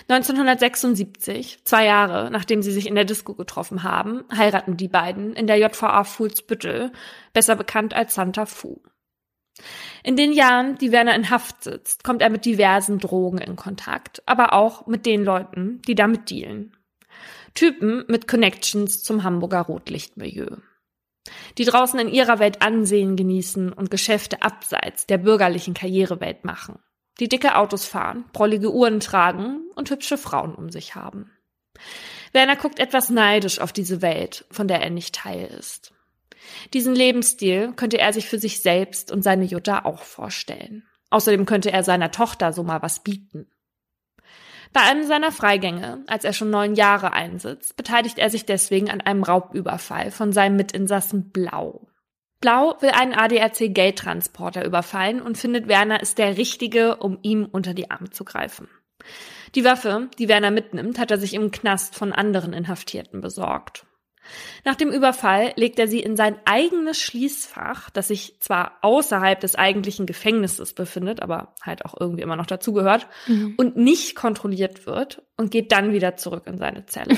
1976, 0.07 1.65
zwei 1.65 1.85
Jahre 1.85 2.31
nachdem 2.31 2.61
sie 2.61 2.71
sich 2.71 2.87
in 2.87 2.95
der 2.95 3.03
Disco 3.03 3.33
getroffen 3.33 3.83
haben, 3.83 4.23
heiraten 4.33 4.77
die 4.77 4.87
beiden 4.87 5.33
in 5.33 5.47
der 5.47 5.57
JVA 5.57 6.05
Fuhlsbüttel, 6.05 6.93
besser 7.33 7.57
bekannt 7.57 7.93
als 7.93 8.15
Santa 8.15 8.45
Fu. 8.45 8.81
In 10.03 10.15
den 10.15 10.31
Jahren, 10.31 10.77
die 10.77 10.93
Werner 10.93 11.15
in 11.15 11.29
Haft 11.29 11.63
sitzt, 11.63 12.05
kommt 12.05 12.21
er 12.21 12.29
mit 12.29 12.45
diversen 12.45 12.99
Drogen 12.99 13.39
in 13.39 13.57
Kontakt, 13.57 14.23
aber 14.25 14.53
auch 14.53 14.87
mit 14.87 15.05
den 15.05 15.25
Leuten, 15.25 15.81
die 15.87 15.95
damit 15.95 16.29
dealen. 16.29 16.75
Typen 17.55 18.03
mit 18.09 18.27
Connections 18.27 19.01
zum 19.01 19.23
Hamburger 19.23 19.61
Rotlichtmilieu. 19.61 20.57
Die 21.57 21.63
draußen 21.63 21.97
in 21.99 22.09
ihrer 22.09 22.39
Welt 22.39 22.61
Ansehen 22.61 23.15
genießen 23.15 23.71
und 23.71 23.89
Geschäfte 23.89 24.41
abseits 24.41 25.07
der 25.07 25.17
bürgerlichen 25.17 25.73
Karrierewelt 25.73 26.43
machen. 26.45 26.79
die 27.21 27.29
dicke 27.29 27.55
Autos 27.55 27.85
fahren, 27.85 28.25
brollige 28.33 28.73
Uhren 28.73 28.99
tragen 28.99 29.61
und 29.75 29.89
hübsche 29.89 30.17
Frauen 30.17 30.53
um 30.53 30.69
sich 30.69 30.95
haben. 30.95 31.31
Werner 32.33 32.57
guckt 32.57 32.77
etwas 32.79 33.09
neidisch 33.09 33.59
auf 33.61 33.71
diese 33.71 34.01
Welt, 34.01 34.43
von 34.51 34.67
der 34.67 34.81
er 34.81 34.89
nicht 34.89 35.15
Teil 35.15 35.45
ist. 35.45 35.93
Diesen 36.73 36.93
Lebensstil 36.93 37.71
könnte 37.71 37.99
er 37.99 38.11
sich 38.11 38.27
für 38.27 38.37
sich 38.37 38.61
selbst 38.61 39.13
und 39.13 39.23
seine 39.23 39.45
Jutta 39.45 39.85
auch 39.85 40.03
vorstellen. 40.03 40.83
Außerdem 41.09 41.45
könnte 41.45 41.71
er 41.71 41.83
seiner 41.83 42.11
Tochter 42.11 42.51
so 42.51 42.63
mal 42.63 42.81
was 42.81 42.99
bieten. 42.99 43.49
Bei 44.75 44.81
einem 44.81 45.05
seiner 45.05 45.31
Freigänge, 45.31 46.03
als 46.05 46.25
er 46.25 46.33
schon 46.33 46.49
neun 46.49 46.75
Jahre 46.75 47.13
einsitzt, 47.13 47.77
beteiligt 47.77 48.19
er 48.19 48.29
sich 48.29 48.45
deswegen 48.45 48.91
an 48.91 48.99
einem 48.99 49.23
Raubüberfall 49.23 50.11
von 50.11 50.33
seinem 50.33 50.57
Mitinsassen 50.57 51.29
Blau. 51.31 51.87
Blau 52.41 52.75
will 52.81 52.89
einen 52.89 53.13
ADAC-Geldtransporter 53.13 54.65
überfallen 54.65 55.21
und 55.21 55.37
findet 55.37 55.69
Werner 55.69 56.01
ist 56.01 56.17
der 56.17 56.35
Richtige, 56.35 56.97
um 56.97 57.19
ihm 57.21 57.47
unter 57.49 57.73
die 57.73 57.89
Arme 57.89 58.09
zu 58.09 58.25
greifen. 58.25 58.67
Die 59.55 59.63
Waffe, 59.63 60.09
die 60.19 60.27
Werner 60.27 60.51
mitnimmt, 60.51 60.99
hat 60.99 61.09
er 61.09 61.19
sich 61.19 61.35
im 61.35 61.51
Knast 61.51 61.95
von 61.95 62.11
anderen 62.11 62.51
Inhaftierten 62.51 63.21
besorgt. 63.21 63.85
Nach 64.63 64.75
dem 64.75 64.91
Überfall 64.91 65.53
legt 65.55 65.79
er 65.79 65.87
sie 65.87 65.99
in 65.99 66.15
sein 66.15 66.37
eigenes 66.45 66.99
Schließfach, 66.99 67.89
das 67.89 68.07
sich 68.09 68.39
zwar 68.39 68.77
außerhalb 68.81 69.39
des 69.39 69.55
eigentlichen 69.55 70.05
Gefängnisses 70.05 70.73
befindet, 70.73 71.21
aber 71.21 71.53
halt 71.61 71.85
auch 71.85 71.95
irgendwie 71.99 72.23
immer 72.23 72.35
noch 72.35 72.45
dazugehört 72.45 73.07
mhm. 73.27 73.55
und 73.57 73.77
nicht 73.77 74.15
kontrolliert 74.15 74.85
wird 74.85 75.23
und 75.37 75.51
geht 75.51 75.71
dann 75.71 75.93
wieder 75.93 76.17
zurück 76.17 76.43
in 76.47 76.57
seine 76.57 76.85
Zelle. 76.85 77.17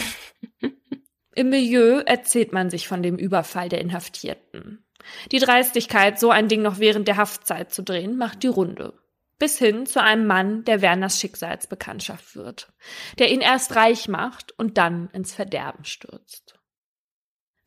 Im 1.35 1.49
Milieu 1.49 1.99
erzählt 1.99 2.51
man 2.51 2.69
sich 2.69 2.87
von 2.87 3.03
dem 3.03 3.17
Überfall 3.17 3.69
der 3.69 3.81
Inhaftierten. 3.81 4.83
Die 5.31 5.39
Dreistigkeit, 5.39 6.19
so 6.19 6.31
ein 6.31 6.47
Ding 6.47 6.61
noch 6.61 6.79
während 6.79 7.07
der 7.07 7.17
Haftzeit 7.17 7.71
zu 7.71 7.83
drehen, 7.83 8.17
macht 8.17 8.43
die 8.43 8.47
Runde 8.47 8.93
bis 9.39 9.57
hin 9.57 9.85
zu 9.85 10.01
einem 10.01 10.25
Mann, 10.25 10.63
der 10.63 10.81
Werners 10.81 11.19
Schicksalsbekanntschaft 11.19 12.35
wird, 12.35 12.73
der 13.19 13.31
ihn 13.31 13.41
erst 13.41 13.75
reich 13.75 14.07
macht 14.07 14.57
und 14.57 14.77
dann 14.77 15.09
ins 15.11 15.33
Verderben 15.33 15.85
stürzt. 15.85 16.56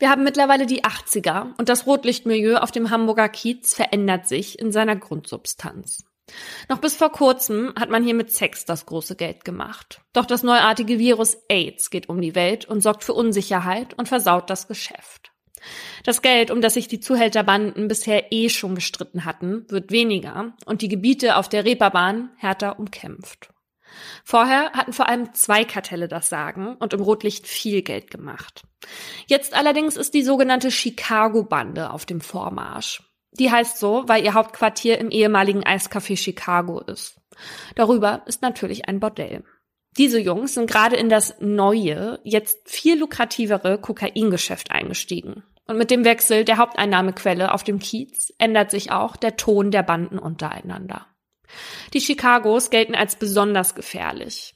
Wir 0.00 0.08
haben 0.08 0.24
mittlerweile 0.24 0.64
die 0.64 0.82
80er 0.82 1.54
und 1.58 1.68
das 1.68 1.86
Rotlichtmilieu 1.86 2.56
auf 2.56 2.70
dem 2.70 2.88
Hamburger 2.88 3.28
Kiez 3.28 3.74
verändert 3.74 4.26
sich 4.26 4.58
in 4.58 4.72
seiner 4.72 4.96
Grundsubstanz. 4.96 6.06
Noch 6.70 6.78
bis 6.78 6.96
vor 6.96 7.12
kurzem 7.12 7.74
hat 7.78 7.90
man 7.90 8.02
hier 8.02 8.14
mit 8.14 8.32
Sex 8.32 8.64
das 8.64 8.86
große 8.86 9.14
Geld 9.14 9.44
gemacht. 9.44 10.00
Doch 10.14 10.24
das 10.24 10.42
neuartige 10.42 10.98
Virus 10.98 11.36
AIDS 11.50 11.90
geht 11.90 12.08
um 12.08 12.22
die 12.22 12.34
Welt 12.34 12.64
und 12.64 12.80
sorgt 12.80 13.04
für 13.04 13.12
Unsicherheit 13.12 13.92
und 13.98 14.08
versaut 14.08 14.48
das 14.48 14.68
Geschäft. 14.68 15.32
Das 16.04 16.22
Geld, 16.22 16.50
um 16.50 16.62
das 16.62 16.74
sich 16.74 16.88
die 16.88 17.00
Zuhälterbanden 17.00 17.86
bisher 17.86 18.32
eh 18.32 18.48
schon 18.48 18.74
gestritten 18.74 19.26
hatten, 19.26 19.66
wird 19.68 19.92
weniger 19.92 20.54
und 20.64 20.80
die 20.80 20.88
Gebiete 20.88 21.36
auf 21.36 21.50
der 21.50 21.66
Reeperbahn 21.66 22.30
härter 22.38 22.78
umkämpft. 22.78 23.50
Vorher 24.24 24.72
hatten 24.72 24.94
vor 24.94 25.08
allem 25.08 25.34
zwei 25.34 25.64
Kartelle 25.64 26.08
das 26.08 26.30
Sagen 26.30 26.76
und 26.76 26.94
im 26.94 27.02
Rotlicht 27.02 27.46
viel 27.46 27.82
Geld 27.82 28.10
gemacht. 28.10 28.62
Jetzt 29.26 29.54
allerdings 29.54 29.96
ist 29.96 30.14
die 30.14 30.22
sogenannte 30.22 30.70
Chicago-Bande 30.70 31.90
auf 31.90 32.06
dem 32.06 32.20
Vormarsch. 32.20 33.02
Die 33.32 33.50
heißt 33.50 33.78
so, 33.78 34.04
weil 34.06 34.24
ihr 34.24 34.34
Hauptquartier 34.34 34.98
im 34.98 35.10
ehemaligen 35.10 35.62
Eiscafé 35.62 36.16
Chicago 36.16 36.80
ist. 36.80 37.16
Darüber 37.76 38.22
ist 38.26 38.42
natürlich 38.42 38.88
ein 38.88 39.00
Bordell. 39.00 39.44
Diese 39.96 40.20
Jungs 40.20 40.54
sind 40.54 40.70
gerade 40.70 40.96
in 40.96 41.08
das 41.08 41.34
neue, 41.40 42.20
jetzt 42.22 42.58
viel 42.68 42.98
lukrativere 42.98 43.78
Kokaingeschäft 43.78 44.70
eingestiegen. 44.70 45.42
Und 45.66 45.78
mit 45.78 45.90
dem 45.90 46.04
Wechsel 46.04 46.44
der 46.44 46.56
Haupteinnahmequelle 46.56 47.52
auf 47.52 47.64
dem 47.64 47.78
Kiez 47.78 48.32
ändert 48.38 48.70
sich 48.70 48.92
auch 48.92 49.16
der 49.16 49.36
Ton 49.36 49.70
der 49.70 49.82
Banden 49.82 50.18
untereinander. 50.18 51.06
Die 51.92 52.00
Chicagos 52.00 52.70
gelten 52.70 52.94
als 52.94 53.16
besonders 53.16 53.74
gefährlich. 53.74 54.54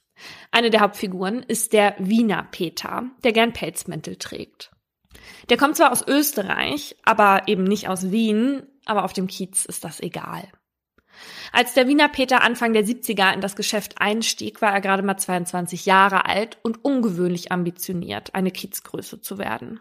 Eine 0.51 0.71
der 0.71 0.81
Hauptfiguren 0.81 1.43
ist 1.43 1.73
der 1.73 1.95
Wiener 1.99 2.47
Peter, 2.51 3.11
der 3.25 3.33
gern 3.33 3.53
Pelzmäntel 3.53 4.17
trägt. 4.17 4.71
Der 5.49 5.57
kommt 5.57 5.77
zwar 5.77 5.93
aus 5.93 6.07
Österreich, 6.07 6.97
aber 7.05 7.43
eben 7.47 7.65
nicht 7.65 7.89
aus 7.89 8.11
Wien, 8.11 8.63
aber 8.85 9.05
auf 9.05 9.13
dem 9.13 9.27
Kiez 9.27 9.65
ist 9.65 9.85
das 9.85 10.01
egal. 10.01 10.49
Als 11.53 11.75
der 11.75 11.87
Wiener 11.87 12.09
Peter 12.09 12.43
Anfang 12.43 12.73
der 12.73 12.85
70er 12.85 13.33
in 13.33 13.41
das 13.41 13.57
Geschäft 13.57 13.95
einstieg, 13.99 14.61
war 14.61 14.73
er 14.73 14.81
gerade 14.81 15.03
mal 15.03 15.17
22 15.17 15.87
Jahre 15.87 16.27
alt 16.27 16.59
und 16.63 16.85
ungewöhnlich 16.85 17.53
ambitioniert, 17.53 18.35
eine 18.35 18.51
Kiezgröße 18.51 19.21
zu 19.21 19.39
werden. 19.39 19.81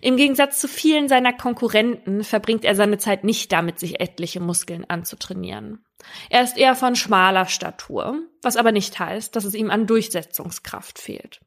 Im 0.00 0.16
Gegensatz 0.16 0.60
zu 0.60 0.68
vielen 0.68 1.08
seiner 1.08 1.32
Konkurrenten 1.32 2.22
verbringt 2.22 2.64
er 2.64 2.76
seine 2.76 2.98
Zeit 2.98 3.24
nicht 3.24 3.50
damit, 3.50 3.80
sich 3.80 4.00
etliche 4.00 4.40
Muskeln 4.40 4.84
anzutrainieren. 4.84 5.84
Er 6.30 6.42
ist 6.42 6.56
eher 6.56 6.74
von 6.74 6.96
schmaler 6.96 7.46
Statur, 7.46 8.20
was 8.42 8.56
aber 8.56 8.72
nicht 8.72 8.98
heißt, 8.98 9.34
dass 9.34 9.44
es 9.44 9.54
ihm 9.54 9.70
an 9.70 9.86
Durchsetzungskraft 9.86 10.98
fehlt. 10.98 11.40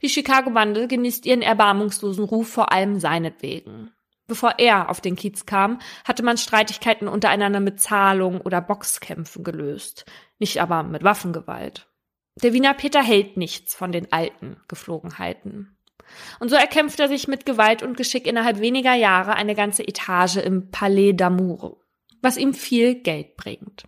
Die 0.00 0.08
Chicago-Bande 0.08 0.88
genießt 0.88 1.26
ihren 1.26 1.42
erbarmungslosen 1.42 2.24
Ruf 2.24 2.48
vor 2.48 2.72
allem 2.72 2.98
seinetwegen. 2.98 3.92
Bevor 4.26 4.54
er 4.58 4.88
auf 4.88 5.00
den 5.00 5.16
Kiez 5.16 5.46
kam, 5.46 5.78
hatte 6.04 6.22
man 6.22 6.38
Streitigkeiten 6.38 7.08
untereinander 7.08 7.60
mit 7.60 7.80
Zahlung 7.80 8.40
oder 8.40 8.60
Boxkämpfen 8.60 9.44
gelöst, 9.44 10.06
nicht 10.38 10.60
aber 10.60 10.82
mit 10.82 11.04
Waffengewalt. 11.04 11.88
Der 12.42 12.52
Wiener 12.52 12.72
Peter 12.72 13.02
hält 13.02 13.36
nichts 13.36 13.74
von 13.74 13.92
den 13.92 14.10
alten 14.12 14.56
Geflogenheiten. 14.68 15.76
Und 16.40 16.48
so 16.48 16.56
erkämpft 16.56 16.98
er 17.00 17.08
sich 17.08 17.28
mit 17.28 17.46
Gewalt 17.46 17.82
und 17.82 17.96
Geschick 17.96 18.26
innerhalb 18.26 18.60
weniger 18.60 18.94
Jahre 18.94 19.34
eine 19.34 19.54
ganze 19.54 19.86
Etage 19.86 20.36
im 20.36 20.70
Palais 20.70 21.12
d'Amour, 21.12 21.76
was 22.22 22.36
ihm 22.36 22.54
viel 22.54 22.94
Geld 22.94 23.36
bringt. 23.36 23.84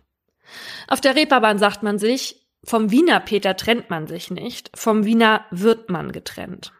Auf 0.87 1.01
der 1.01 1.15
Reeperbahn 1.15 1.57
sagt 1.57 1.81
man 1.81 1.97
sich, 1.97 2.45
vom 2.63 2.91
Wiener 2.91 3.19
Peter 3.19 3.55
trennt 3.55 3.89
man 3.89 4.07
sich 4.07 4.31
nicht, 4.31 4.71
vom 4.75 5.05
Wiener 5.05 5.45
wird 5.51 5.89
man 5.89 6.11
getrennt. 6.11 6.73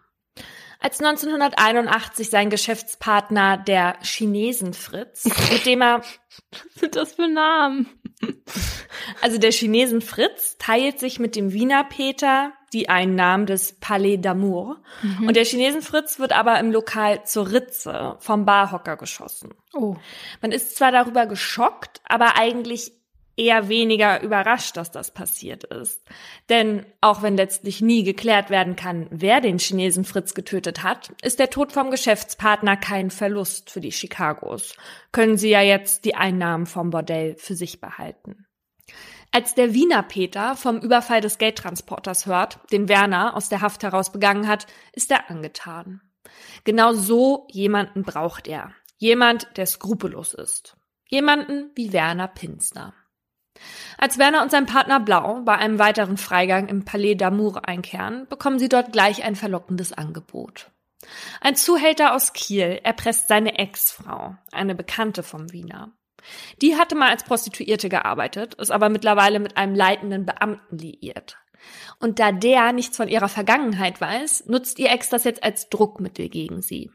Als 0.80 1.00
1981 1.00 2.30
sein 2.30 2.50
Geschäftspartner, 2.50 3.58
der 3.58 3.98
Chinesen 4.04 4.74
Fritz, 4.74 5.26
mit 5.52 5.66
dem 5.66 5.82
er, 5.82 6.02
was 6.02 6.76
sind 6.76 6.96
das 6.96 7.14
für 7.14 7.28
Namen? 7.28 7.88
Also 9.22 9.38
der 9.38 9.52
Chinesen 9.52 10.02
Fritz 10.02 10.58
teilt 10.58 11.00
sich 11.00 11.20
mit 11.20 11.36
dem 11.36 11.54
Wiener 11.54 11.84
Peter 11.84 12.54
die 12.76 12.90
Einnahmen 12.90 13.46
des 13.46 13.74
Palais 13.80 14.18
d'Amour. 14.18 14.76
Mhm. 15.02 15.28
Und 15.28 15.36
der 15.36 15.46
Chinesen 15.46 15.82
Fritz 15.82 16.20
wird 16.20 16.34
aber 16.34 16.60
im 16.60 16.72
Lokal 16.72 17.24
zur 17.24 17.52
Ritze 17.52 18.18
vom 18.20 18.46
Barhocker 18.46 18.98
geschossen. 18.98 19.54
Oh. 19.74 19.96
Man 20.42 20.52
ist 20.52 20.76
zwar 20.76 20.92
darüber 20.92 21.26
geschockt, 21.26 22.02
aber 22.06 22.38
eigentlich 22.38 22.92
eher 23.38 23.70
weniger 23.70 24.22
überrascht, 24.22 24.78
dass 24.78 24.92
das 24.92 25.12
passiert 25.12 25.64
ist. 25.66 26.02
Denn 26.50 26.86
auch 27.02 27.22
wenn 27.22 27.38
letztlich 27.38 27.82
nie 27.82 28.04
geklärt 28.04 28.50
werden 28.50 28.76
kann, 28.76 29.08
wer 29.10 29.42
den 29.42 29.58
Chinesen 29.58 30.06
Fritz 30.06 30.34
getötet 30.34 30.84
hat, 30.84 31.12
ist 31.22 31.40
der 31.40 31.50
Tod 31.50 31.72
vom 31.72 31.92
Geschäftspartner 31.92 32.78
kein 32.78 33.10
Verlust 33.10 33.70
für 33.70 33.82
die 33.82 33.90
Chicagos. 33.90 34.76
Können 35.12 35.38
sie 35.38 35.50
ja 35.50 35.62
jetzt 35.62 36.06
die 36.06 36.16
Einnahmen 36.16 36.66
vom 36.66 36.90
Bordell 36.90 37.36
für 37.38 37.56
sich 37.56 37.80
behalten. 37.80 38.45
Als 39.32 39.54
der 39.54 39.74
Wiener 39.74 40.04
Peter 40.04 40.56
vom 40.56 40.80
Überfall 40.80 41.22
des 41.22 41.38
Geldtransporters 41.38 42.26
hört, 42.26 42.60
den 42.72 42.88
Werner 42.88 43.36
aus 43.36 43.50
der 43.50 43.62
Haft 43.62 43.84
heraus 43.84 44.12
begangen 44.12 44.48
hat, 44.48 44.68
ist 44.94 45.12
er 45.12 45.30
angetan. 45.30 46.02
Genau 46.64 46.94
so 46.94 47.48
jemanden 47.52 48.04
braucht 48.04 48.48
er. 48.48 48.74
Jemand, 48.98 49.48
der 49.58 49.66
skrupellos 49.66 50.34
ist. 50.34 50.78
Jemanden 51.08 51.72
wie 51.76 51.94
Werner 51.94 52.28
Pinsner. 52.28 52.94
Als 53.98 54.18
Werner 54.18 54.42
und 54.42 54.52
sein 54.52 54.66
Partner 54.66 55.00
Blau 55.00 55.42
bei 55.46 55.56
einem 55.56 55.80
weiteren 55.80 56.18
Freigang 56.18 56.68
im 56.68 56.84
Palais 56.84 57.16
d'Amour 57.16 57.66
einkehren, 57.66 58.28
bekommen 58.28 58.60
sie 58.60 58.70
dort 58.70 58.92
gleich 58.92 59.24
ein 59.24 59.36
verlockendes 59.36 59.94
Angebot. 59.94 60.72
Ein 61.40 61.56
Zuhälter 61.56 62.14
aus 62.16 62.34
Kiel 62.34 62.80
erpresst 62.84 63.28
seine 63.28 63.58
Ex-Frau, 63.58 64.36
eine 64.52 64.76
Bekannte 64.76 65.24
vom 65.24 65.52
Wiener. 65.52 65.92
Die 66.62 66.76
hatte 66.76 66.96
mal 66.96 67.10
als 67.10 67.24
Prostituierte 67.24 67.90
gearbeitet, 67.90 68.56
ist 68.56 68.72
aber 68.72 68.90
mittlerweile 68.90 69.40
mit 69.40 69.58
einem 69.58 69.76
leitenden 69.76 70.26
Beamten 70.26 70.78
liiert. 70.78 71.38
Und 72.00 72.20
da 72.20 72.32
der 72.32 72.74
nichts 72.74 72.98
von 72.98 73.08
ihrer 73.08 73.30
Vergangenheit 73.30 74.00
weiß, 74.00 74.46
nutzt 74.48 74.80
ihr 74.80 74.92
Ex 74.92 75.10
das 75.10 75.24
jetzt 75.24 75.44
als 75.44 75.70
Druckmittel 75.70 76.30
gegen 76.30 76.62
sie. 76.62 76.92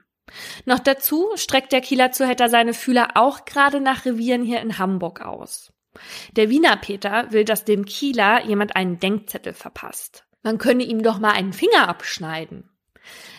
Noch 0.64 0.78
dazu 0.78 1.28
streckt 1.34 1.72
der 1.72 1.80
Kieler 1.80 2.12
Zuhälter 2.12 2.48
seine 2.48 2.74
Fühler 2.74 3.10
auch 3.14 3.44
gerade 3.44 3.80
nach 3.80 4.04
Revieren 4.04 4.44
hier 4.44 4.60
in 4.60 4.78
Hamburg 4.78 5.20
aus. 5.20 5.72
Der 6.36 6.50
Wiener 6.50 6.76
Peter 6.76 7.32
will, 7.32 7.44
dass 7.44 7.64
dem 7.64 7.84
Kieler 7.84 8.44
jemand 8.44 8.76
einen 8.76 9.00
Denkzettel 9.00 9.54
verpasst. 9.54 10.24
Man 10.42 10.58
könne 10.58 10.84
ihm 10.84 11.02
doch 11.02 11.18
mal 11.18 11.32
einen 11.32 11.52
Finger 11.52 11.88
abschneiden. 11.88 12.70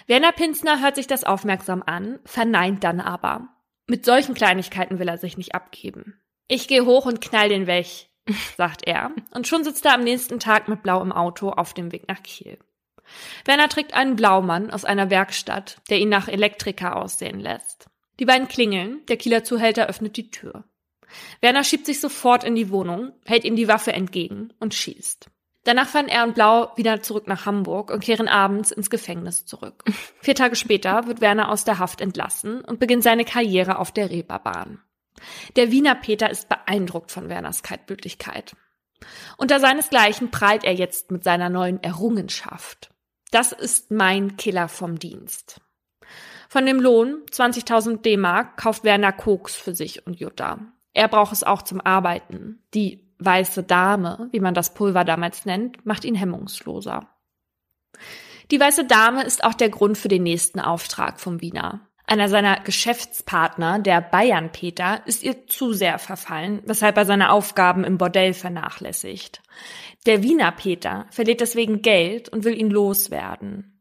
Werner 0.07 0.33
Pinsner 0.33 0.81
hört 0.81 0.95
sich 0.95 1.07
das 1.07 1.23
aufmerksam 1.23 1.81
an, 1.85 2.19
verneint 2.25 2.83
dann 2.83 2.99
aber. 2.99 3.47
Mit 3.91 4.05
solchen 4.05 4.35
Kleinigkeiten 4.35 4.99
will 4.99 5.09
er 5.09 5.17
sich 5.17 5.35
nicht 5.35 5.53
abgeben. 5.53 6.17
Ich 6.47 6.69
gehe 6.69 6.85
hoch 6.85 7.05
und 7.05 7.19
knall 7.19 7.49
den 7.49 7.67
weg, 7.67 8.07
sagt 8.55 8.87
er, 8.87 9.11
und 9.31 9.47
schon 9.47 9.65
sitzt 9.65 9.85
er 9.85 9.95
am 9.95 10.05
nächsten 10.05 10.39
Tag 10.39 10.69
mit 10.69 10.81
Blau 10.81 11.01
im 11.01 11.11
Auto 11.11 11.49
auf 11.49 11.73
dem 11.73 11.91
Weg 11.91 12.07
nach 12.07 12.23
Kiel. 12.23 12.57
Werner 13.43 13.67
trägt 13.67 13.93
einen 13.93 14.15
Blaumann 14.15 14.71
aus 14.71 14.85
einer 14.85 15.09
Werkstatt, 15.09 15.81
der 15.89 15.99
ihn 15.99 16.07
nach 16.07 16.29
Elektriker 16.29 16.95
aussehen 16.95 17.41
lässt. 17.41 17.87
Die 18.21 18.23
beiden 18.23 18.47
klingeln, 18.47 19.05
der 19.09 19.17
Kieler 19.17 19.43
Zuhälter 19.43 19.87
öffnet 19.87 20.15
die 20.15 20.31
Tür. 20.31 20.63
Werner 21.41 21.65
schiebt 21.65 21.85
sich 21.85 21.99
sofort 21.99 22.45
in 22.45 22.55
die 22.55 22.69
Wohnung, 22.69 23.11
hält 23.25 23.43
ihm 23.43 23.57
die 23.57 23.67
Waffe 23.67 23.91
entgegen 23.91 24.53
und 24.61 24.73
schießt. 24.73 25.29
Danach 25.63 25.87
fahren 25.87 26.07
er 26.07 26.23
und 26.23 26.33
Blau 26.33 26.71
wieder 26.75 27.01
zurück 27.03 27.27
nach 27.27 27.45
Hamburg 27.45 27.91
und 27.91 28.03
kehren 28.03 28.27
abends 28.27 28.71
ins 28.71 28.89
Gefängnis 28.89 29.45
zurück. 29.45 29.83
Vier 30.21 30.33
Tage 30.33 30.55
später 30.55 31.05
wird 31.05 31.21
Werner 31.21 31.49
aus 31.49 31.63
der 31.63 31.77
Haft 31.77 32.01
entlassen 32.01 32.61
und 32.61 32.79
beginnt 32.79 33.03
seine 33.03 33.25
Karriere 33.25 33.77
auf 33.77 33.91
der 33.91 34.09
Reeperbahn. 34.09 34.81
Der 35.55 35.71
Wiener 35.71 35.93
Peter 35.93 36.29
ist 36.29 36.49
beeindruckt 36.49 37.11
von 37.11 37.29
Werners 37.29 37.61
Kaltblütigkeit. 37.61 38.55
Unter 39.37 39.59
seinesgleichen 39.59 40.31
prahlt 40.31 40.63
er 40.63 40.73
jetzt 40.73 41.11
mit 41.11 41.23
seiner 41.23 41.49
neuen 41.49 41.81
Errungenschaft. 41.83 42.89
Das 43.31 43.51
ist 43.51 43.91
mein 43.91 44.37
Killer 44.37 44.67
vom 44.67 44.97
Dienst. 44.99 45.61
Von 46.49 46.65
dem 46.65 46.81
Lohn, 46.81 47.21
20.000 47.31 48.01
D-Mark, 48.01 48.57
kauft 48.57 48.83
Werner 48.83 49.13
Koks 49.13 49.55
für 49.55 49.73
sich 49.73 50.05
und 50.05 50.19
Jutta. 50.19 50.59
Er 50.93 51.07
braucht 51.07 51.31
es 51.31 51.43
auch 51.43 51.61
zum 51.61 51.79
Arbeiten. 51.79 52.61
Die 52.73 53.10
weiße 53.25 53.63
Dame, 53.63 54.29
wie 54.31 54.39
man 54.39 54.53
das 54.53 54.73
Pulver 54.73 55.03
damals 55.03 55.45
nennt, 55.45 55.85
macht 55.85 56.05
ihn 56.05 56.15
hemmungsloser. 56.15 57.07
Die 58.51 58.59
weiße 58.59 58.85
Dame 58.85 59.23
ist 59.23 59.43
auch 59.43 59.53
der 59.53 59.69
Grund 59.69 59.97
für 59.97 60.09
den 60.09 60.23
nächsten 60.23 60.59
Auftrag 60.59 61.19
vom 61.19 61.41
Wiener. 61.41 61.87
Einer 62.05 62.27
seiner 62.27 62.59
Geschäftspartner, 62.59 63.79
der 63.79 64.01
Bayern 64.01 64.51
Peter, 64.51 65.01
ist 65.05 65.23
ihr 65.23 65.47
zu 65.47 65.71
sehr 65.71 65.97
verfallen, 65.97 66.61
weshalb 66.65 66.97
er 66.97 67.05
seine 67.05 67.31
Aufgaben 67.31 67.85
im 67.85 67.97
Bordell 67.97 68.33
vernachlässigt. 68.33 69.41
Der 70.05 70.21
Wiener 70.21 70.51
Peter 70.51 71.05
verliert 71.11 71.39
deswegen 71.39 71.81
Geld 71.81 72.27
und 72.27 72.43
will 72.43 72.59
ihn 72.59 72.69
loswerden. 72.69 73.79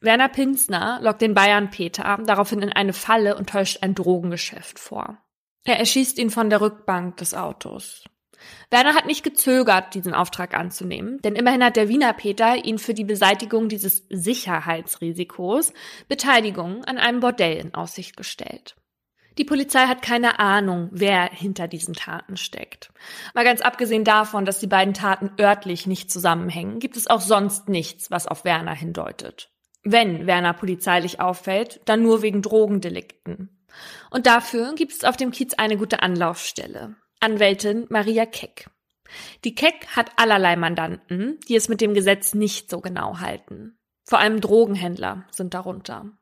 Werner 0.00 0.28
Pinsner 0.28 1.00
lockt 1.02 1.22
den 1.22 1.34
Bayern 1.34 1.70
Peter 1.70 2.18
daraufhin 2.24 2.62
in 2.62 2.72
eine 2.72 2.92
Falle 2.92 3.36
und 3.36 3.48
täuscht 3.48 3.82
ein 3.82 3.94
Drogengeschäft 3.94 4.78
vor. 4.78 5.18
Er 5.64 5.80
erschießt 5.80 6.18
ihn 6.18 6.30
von 6.30 6.50
der 6.50 6.60
Rückbank 6.60 7.16
des 7.16 7.34
Autos. 7.34 8.04
Werner 8.70 8.94
hat 8.94 9.06
nicht 9.06 9.22
gezögert, 9.22 9.94
diesen 9.94 10.14
Auftrag 10.14 10.54
anzunehmen, 10.54 11.20
denn 11.22 11.36
immerhin 11.36 11.64
hat 11.64 11.76
der 11.76 11.88
Wiener 11.88 12.12
Peter 12.12 12.64
ihn 12.64 12.78
für 12.78 12.94
die 12.94 13.04
Beseitigung 13.04 13.68
dieses 13.68 14.06
Sicherheitsrisikos 14.08 15.72
Beteiligung 16.08 16.84
an 16.84 16.98
einem 16.98 17.20
Bordell 17.20 17.58
in 17.58 17.74
Aussicht 17.74 18.16
gestellt. 18.16 18.76
Die 19.38 19.44
Polizei 19.44 19.86
hat 19.86 20.00
keine 20.00 20.38
Ahnung, 20.38 20.88
wer 20.92 21.24
hinter 21.24 21.68
diesen 21.68 21.94
Taten 21.94 22.36
steckt. 22.38 22.90
Mal 23.34 23.44
ganz 23.44 23.60
abgesehen 23.60 24.04
davon, 24.04 24.46
dass 24.46 24.60
die 24.60 24.66
beiden 24.66 24.94
Taten 24.94 25.30
örtlich 25.38 25.86
nicht 25.86 26.10
zusammenhängen, 26.10 26.78
gibt 26.78 26.96
es 26.96 27.06
auch 27.06 27.20
sonst 27.20 27.68
nichts, 27.68 28.10
was 28.10 28.26
auf 28.26 28.44
Werner 28.44 28.74
hindeutet. 28.74 29.50
Wenn 29.82 30.26
Werner 30.26 30.54
polizeilich 30.54 31.20
auffällt, 31.20 31.80
dann 31.84 32.02
nur 32.02 32.22
wegen 32.22 32.42
Drogendelikten. 32.42 33.64
Und 34.10 34.26
dafür 34.26 34.74
gibt 34.74 34.92
es 34.92 35.04
auf 35.04 35.16
dem 35.16 35.30
Kiez 35.30 35.54
eine 35.54 35.76
gute 35.76 36.02
Anlaufstelle. 36.02 36.96
Anwältin 37.20 37.86
Maria 37.88 38.26
Keck. 38.26 38.70
Die 39.44 39.54
Keck 39.54 39.86
hat 39.88 40.10
allerlei 40.16 40.56
Mandanten, 40.56 41.38
die 41.48 41.56
es 41.56 41.68
mit 41.68 41.80
dem 41.80 41.94
Gesetz 41.94 42.34
nicht 42.34 42.70
so 42.70 42.80
genau 42.80 43.20
halten. 43.20 43.78
Vor 44.04 44.18
allem 44.18 44.40
Drogenhändler 44.40 45.24
sind 45.30 45.54
darunter. 45.54 46.12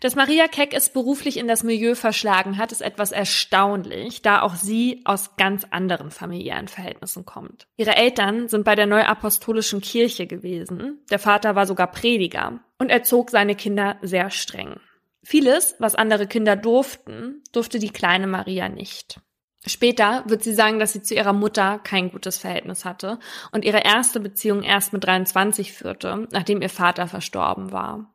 Dass 0.00 0.16
Maria 0.16 0.48
Keck 0.48 0.74
es 0.74 0.90
beruflich 0.90 1.36
in 1.38 1.48
das 1.48 1.62
Milieu 1.62 1.94
verschlagen 1.94 2.58
hat, 2.58 2.72
ist 2.72 2.82
etwas 2.82 3.12
erstaunlich, 3.12 4.22
da 4.22 4.42
auch 4.42 4.54
sie 4.54 5.00
aus 5.04 5.36
ganz 5.36 5.64
anderen 5.70 6.10
familiären 6.10 6.68
Verhältnissen 6.68 7.24
kommt. 7.24 7.66
Ihre 7.76 7.96
Eltern 7.96 8.48
sind 8.48 8.64
bei 8.64 8.74
der 8.74 8.86
Neuapostolischen 8.86 9.80
Kirche 9.80 10.26
gewesen, 10.26 11.00
der 11.10 11.18
Vater 11.18 11.54
war 11.54 11.66
sogar 11.66 11.90
Prediger 11.90 12.60
und 12.78 12.90
erzog 12.90 13.30
seine 13.30 13.54
Kinder 13.54 13.98
sehr 14.02 14.30
streng. 14.30 14.80
Vieles, 15.24 15.76
was 15.78 15.94
andere 15.94 16.26
Kinder 16.26 16.56
durften, 16.56 17.42
durfte 17.52 17.78
die 17.78 17.90
kleine 17.90 18.26
Maria 18.26 18.68
nicht. 18.68 19.20
Später 19.66 20.24
wird 20.26 20.42
sie 20.42 20.54
sagen, 20.54 20.80
dass 20.80 20.92
sie 20.92 21.02
zu 21.02 21.14
ihrer 21.14 21.32
Mutter 21.32 21.78
kein 21.78 22.10
gutes 22.10 22.38
Verhältnis 22.38 22.84
hatte 22.84 23.18
und 23.52 23.64
ihre 23.64 23.84
erste 23.84 24.18
Beziehung 24.18 24.62
erst 24.62 24.92
mit 24.92 25.04
23 25.04 25.72
führte, 25.72 26.26
nachdem 26.32 26.62
ihr 26.62 26.68
Vater 26.68 27.06
verstorben 27.06 27.70
war. 27.70 28.12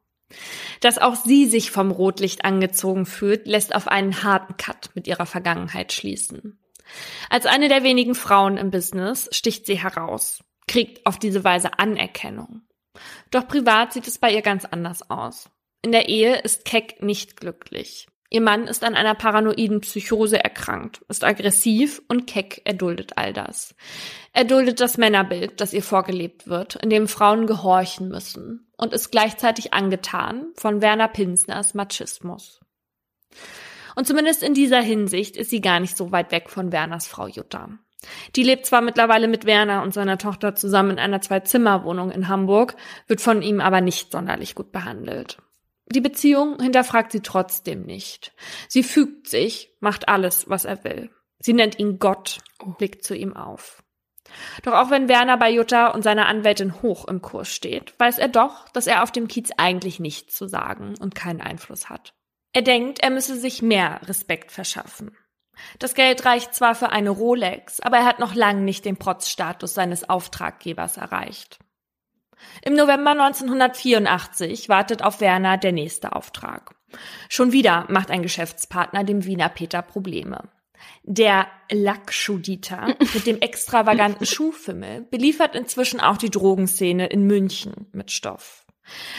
Dass 0.81 0.97
auch 0.97 1.15
sie 1.15 1.45
sich 1.45 1.71
vom 1.71 1.91
Rotlicht 1.91 2.43
angezogen 2.43 3.05
fühlt, 3.05 3.47
lässt 3.47 3.73
auf 3.73 3.87
einen 3.87 4.23
harten 4.23 4.57
Cut 4.57 4.89
mit 4.93 5.07
ihrer 5.07 5.25
Vergangenheit 5.25 5.93
schließen. 5.93 6.59
Als 7.29 7.45
eine 7.45 7.69
der 7.69 7.83
wenigen 7.83 8.15
Frauen 8.15 8.57
im 8.57 8.71
Business 8.71 9.29
sticht 9.31 9.65
sie 9.65 9.81
heraus, 9.81 10.43
kriegt 10.67 11.05
auf 11.05 11.17
diese 11.17 11.43
Weise 11.43 11.79
Anerkennung. 11.79 12.61
Doch 13.31 13.47
privat 13.47 13.93
sieht 13.93 14.07
es 14.07 14.17
bei 14.17 14.33
ihr 14.33 14.41
ganz 14.41 14.65
anders 14.65 15.09
aus. 15.09 15.49
In 15.81 15.91
der 15.91 16.09
Ehe 16.09 16.39
ist 16.39 16.65
Keck 16.65 17.01
nicht 17.01 17.37
glücklich. 17.37 18.07
Ihr 18.29 18.41
Mann 18.41 18.67
ist 18.67 18.83
an 18.83 18.95
einer 18.95 19.15
paranoiden 19.15 19.79
Psychose 19.79 20.43
erkrankt, 20.43 21.01
ist 21.07 21.23
aggressiv 21.23 22.01
und 22.09 22.27
keck 22.27 22.61
erduldet 22.65 23.13
all 23.15 23.31
das. 23.31 23.73
Er 24.33 24.43
duldet 24.43 24.81
das 24.81 24.97
Männerbild, 24.97 25.61
das 25.61 25.73
ihr 25.73 25.83
vorgelebt 25.83 26.47
wird, 26.47 26.75
in 26.75 26.89
dem 26.89 27.07
Frauen 27.07 27.47
gehorchen 27.47 28.09
müssen 28.09 28.67
und 28.77 28.93
ist 28.93 29.11
gleichzeitig 29.11 29.73
angetan 29.73 30.47
von 30.55 30.81
Werner 30.81 31.07
Pinsners 31.07 31.73
Machismus. 31.73 32.59
Und 33.95 34.05
zumindest 34.05 34.43
in 34.43 34.53
dieser 34.53 34.81
Hinsicht 34.81 35.37
ist 35.37 35.49
sie 35.49 35.61
gar 35.61 35.79
nicht 35.79 35.95
so 35.95 36.11
weit 36.11 36.31
weg 36.31 36.49
von 36.49 36.73
Werners 36.73 37.07
Frau 37.07 37.27
Jutta. 37.27 37.69
Die 38.35 38.43
lebt 38.43 38.65
zwar 38.65 38.81
mittlerweile 38.81 39.27
mit 39.27 39.45
Werner 39.45 39.81
und 39.81 39.93
seiner 39.93 40.17
Tochter 40.17 40.53
zusammen 40.53 40.91
in 40.91 40.99
einer 40.99 41.21
Zwei-Zimmer-Wohnung 41.21 42.11
in 42.11 42.27
Hamburg, 42.27 42.75
wird 43.07 43.21
von 43.21 43.41
ihm 43.41 43.61
aber 43.61 43.81
nicht 43.81 44.11
sonderlich 44.11 44.53
gut 44.53 44.71
behandelt. 44.71 45.39
Die 45.89 46.01
Beziehung 46.01 46.61
hinterfragt 46.61 47.11
sie 47.11 47.21
trotzdem 47.21 47.83
nicht. 47.83 48.33
Sie 48.67 48.83
fügt 48.83 49.29
sich, 49.29 49.71
macht 49.79 50.09
alles, 50.09 50.49
was 50.49 50.65
er 50.65 50.83
will. 50.83 51.09
Sie 51.39 51.53
nennt 51.53 51.79
ihn 51.79 51.99
Gott 51.99 52.39
und 52.61 52.77
blickt 52.77 53.03
zu 53.03 53.15
ihm 53.15 53.35
auf. 53.35 53.83
Doch 54.63 54.73
auch 54.73 54.89
wenn 54.89 55.07
Werner 55.07 55.37
bei 55.37 55.49
Jutta 55.49 55.87
und 55.87 56.03
seiner 56.03 56.27
Anwältin 56.27 56.81
hoch 56.81 57.07
im 57.07 57.21
Kurs 57.21 57.49
steht, 57.49 57.97
weiß 57.99 58.17
er 58.17 58.27
doch, 58.27 58.67
dass 58.69 58.87
er 58.87 59.03
auf 59.03 59.11
dem 59.11 59.27
Kiez 59.27 59.51
eigentlich 59.57 59.99
nichts 59.99 60.35
zu 60.35 60.47
sagen 60.47 60.95
und 60.99 61.15
keinen 61.15 61.41
Einfluss 61.41 61.89
hat. 61.89 62.13
Er 62.53 62.61
denkt, 62.61 62.99
er 62.99 63.09
müsse 63.09 63.37
sich 63.37 63.61
mehr 63.61 64.01
Respekt 64.07 64.51
verschaffen. 64.51 65.15
Das 65.79 65.95
Geld 65.95 66.25
reicht 66.25 66.53
zwar 66.53 66.75
für 66.75 66.89
eine 66.89 67.09
Rolex, 67.09 67.79
aber 67.79 67.97
er 67.97 68.05
hat 68.05 68.19
noch 68.19 68.35
lange 68.35 68.61
nicht 68.61 68.85
den 68.85 68.97
Protzstatus 68.97 69.73
seines 69.73 70.07
Auftraggebers 70.09 70.97
erreicht. 70.97 71.59
Im 72.61 72.75
November 72.75 73.11
1984 73.11 74.69
wartet 74.69 75.03
auf 75.03 75.21
Werner 75.21 75.57
der 75.57 75.71
nächste 75.71 76.15
Auftrag. 76.15 76.75
Schon 77.29 77.51
wieder 77.51 77.85
macht 77.89 78.11
ein 78.11 78.23
Geschäftspartner 78.23 79.03
dem 79.03 79.25
Wiener 79.25 79.49
Peter 79.49 79.81
Probleme. 79.81 80.49
Der 81.03 81.47
Lackschuditer 81.71 82.95
mit 83.13 83.25
dem 83.25 83.39
extravaganten 83.39 84.25
Schuhfimmel 84.25 85.01
beliefert 85.01 85.55
inzwischen 85.55 85.99
auch 85.99 86.17
die 86.17 86.29
Drogenszene 86.29 87.07
in 87.07 87.25
München 87.25 87.87
mit 87.91 88.11
Stoff. 88.11 88.65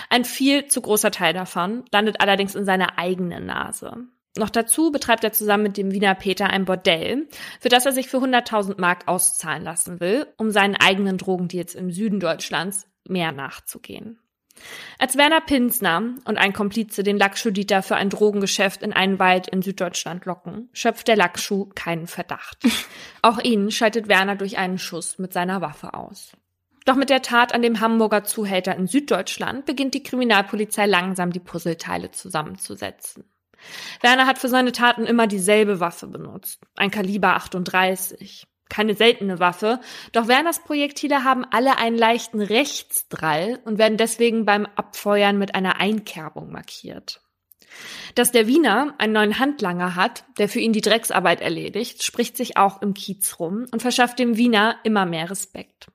Ein 0.09 0.25
viel 0.25 0.67
zu 0.67 0.81
großer 0.81 1.11
Teil 1.11 1.35
davon 1.35 1.85
landet 1.93 2.21
allerdings 2.21 2.55
in 2.55 2.65
seiner 2.65 2.99
eigenen 2.99 3.47
Nase. 3.47 4.09
Noch 4.37 4.51
dazu 4.51 4.93
betreibt 4.93 5.25
er 5.25 5.33
zusammen 5.33 5.65
mit 5.65 5.77
dem 5.77 5.91
Wiener 5.91 6.15
Peter 6.15 6.49
ein 6.49 6.65
Bordell, 6.65 7.29
für 7.61 7.69
das 7.69 7.87
er 7.87 7.93
sich 7.93 8.09
für 8.09 8.19
100.000 8.19 8.81
Mark 8.81 9.09
auszahlen 9.09 9.65
lassen 9.65 10.01
will, 10.01 10.27
um 10.37 10.51
seinen 10.51 10.77
eigenen 10.77 11.19
Drogendeals 11.19 11.75
im 11.75 11.91
Süden 11.91 12.21
Deutschlands 12.21 12.87
mehr 13.09 13.33
nachzugehen. 13.33 14.19
Als 14.99 15.17
Werner 15.17 15.41
Pinsner 15.41 16.15
und 16.25 16.39
ein 16.39 16.53
Komplize 16.53 17.03
den 17.03 17.19
Lackschuh-Dieter 17.19 17.83
für 17.83 17.97
ein 17.97 18.11
Drogengeschäft 18.11 18.83
in 18.83 18.93
einen 18.93 19.19
Wald 19.19 19.49
in 19.49 19.63
Süddeutschland 19.63 20.25
locken, 20.25 20.69
schöpft 20.73 21.09
der 21.09 21.17
Lackschuh 21.17 21.67
keinen 21.75 22.07
Verdacht. 22.07 22.59
Auch 23.23 23.39
ihn 23.39 23.71
schaltet 23.71 24.09
Werner 24.09 24.37
durch 24.37 24.59
einen 24.59 24.79
Schuss 24.79 25.19
mit 25.19 25.33
seiner 25.33 25.61
Waffe 25.61 25.95
aus. 25.95 26.33
Doch 26.85 26.97
mit 26.97 27.11
der 27.11 27.23
Tat 27.23 27.55
an 27.55 27.63
dem 27.63 27.81
Hamburger 27.81 28.25
Zuhälter 28.25 28.75
in 28.75 28.87
Süddeutschland 28.87 29.67
beginnt 29.67 29.95
die 29.95 30.03
Kriminalpolizei 30.03 30.87
langsam 30.87 31.33
die 31.33 31.41
Puzzleteile 31.41 32.11
zusammenzusetzen. 32.11 33.25
Werner 34.01 34.27
hat 34.27 34.39
für 34.39 34.49
seine 34.49 34.73
Taten 34.73 35.05
immer 35.05 35.27
dieselbe 35.27 35.81
Waffe 35.81 36.07
benutzt, 36.07 36.63
ein 36.77 36.91
Kaliber 36.91 37.35
38 37.35 38.47
keine 38.69 38.95
seltene 38.95 39.39
Waffe, 39.39 39.81
doch 40.13 40.29
Werners 40.29 40.63
Projektile 40.63 41.25
haben 41.25 41.45
alle 41.51 41.79
einen 41.79 41.97
leichten 41.97 42.41
Rechtsdrall 42.41 43.61
und 43.65 43.79
werden 43.79 43.99
deswegen 43.99 44.45
beim 44.45 44.67
Abfeuern 44.77 45.39
mit 45.39 45.55
einer 45.55 45.81
Einkerbung 45.81 46.51
markiert. 46.51 47.21
Dass 48.15 48.33
der 48.33 48.47
Wiener 48.47 48.95
einen 48.99 49.13
neuen 49.13 49.39
Handlanger 49.39 49.95
hat, 49.95 50.25
der 50.39 50.49
für 50.49 50.61
ihn 50.61 50.73
die 50.73 50.81
Drecksarbeit 50.81 51.41
erledigt, 51.41 52.03
spricht 52.03 52.37
sich 52.37 52.57
auch 52.57 52.83
im 52.83 52.95
Kiez 52.95 53.39
rum 53.39 53.67
und 53.71 53.83
verschafft 53.83 54.19
dem 54.19 54.37
Wiener 54.37 54.77
immer 54.85 55.07
mehr 55.07 55.31
Respekt. 55.31 55.89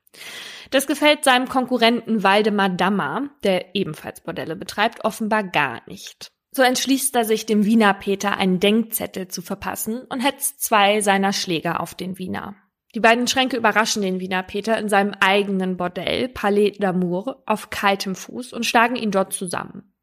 Das 0.72 0.88
gefällt 0.88 1.24
seinem 1.24 1.48
Konkurrenten 1.48 2.24
Waldemar 2.24 2.70
Dammer, 2.70 3.30
der 3.44 3.76
ebenfalls 3.76 4.22
Bordelle 4.22 4.56
betreibt, 4.56 5.04
offenbar 5.04 5.44
gar 5.44 5.82
nicht. 5.88 6.32
So 6.52 6.62
entschließt 6.62 7.16
er 7.16 7.26
sich, 7.26 7.46
dem 7.46 7.66
Wiener 7.66 7.94
Peter 7.96 8.38
einen 8.38 8.60
Denkzettel 8.60 9.28
zu 9.28 9.42
verpassen 9.42 10.02
und 10.10 10.20
hetzt 10.20 10.64
zwei 10.64 11.02
seiner 11.02 11.34
Schläger 11.34 11.80
auf 11.80 11.96
den 11.96 12.20
Wiener. 12.20 12.56
Die 12.96 13.00
beiden 13.00 13.28
Schränke 13.28 13.58
überraschen 13.58 14.04
den 14.04 14.20
Wiener 14.20 14.44
Peter 14.44 14.78
in 14.78 14.88
seinem 14.88 15.14
eigenen 15.20 15.78
Bordell 15.78 16.30
Palais 16.30 16.72
d'Amour 16.72 17.38
auf 17.46 17.70
kaltem 17.70 18.16
Fuß 18.16 18.54
und 18.54 18.66
schlagen 18.66 18.96
ihn 18.96 19.12
dort 19.12 19.34
zusammen. 19.34 19.94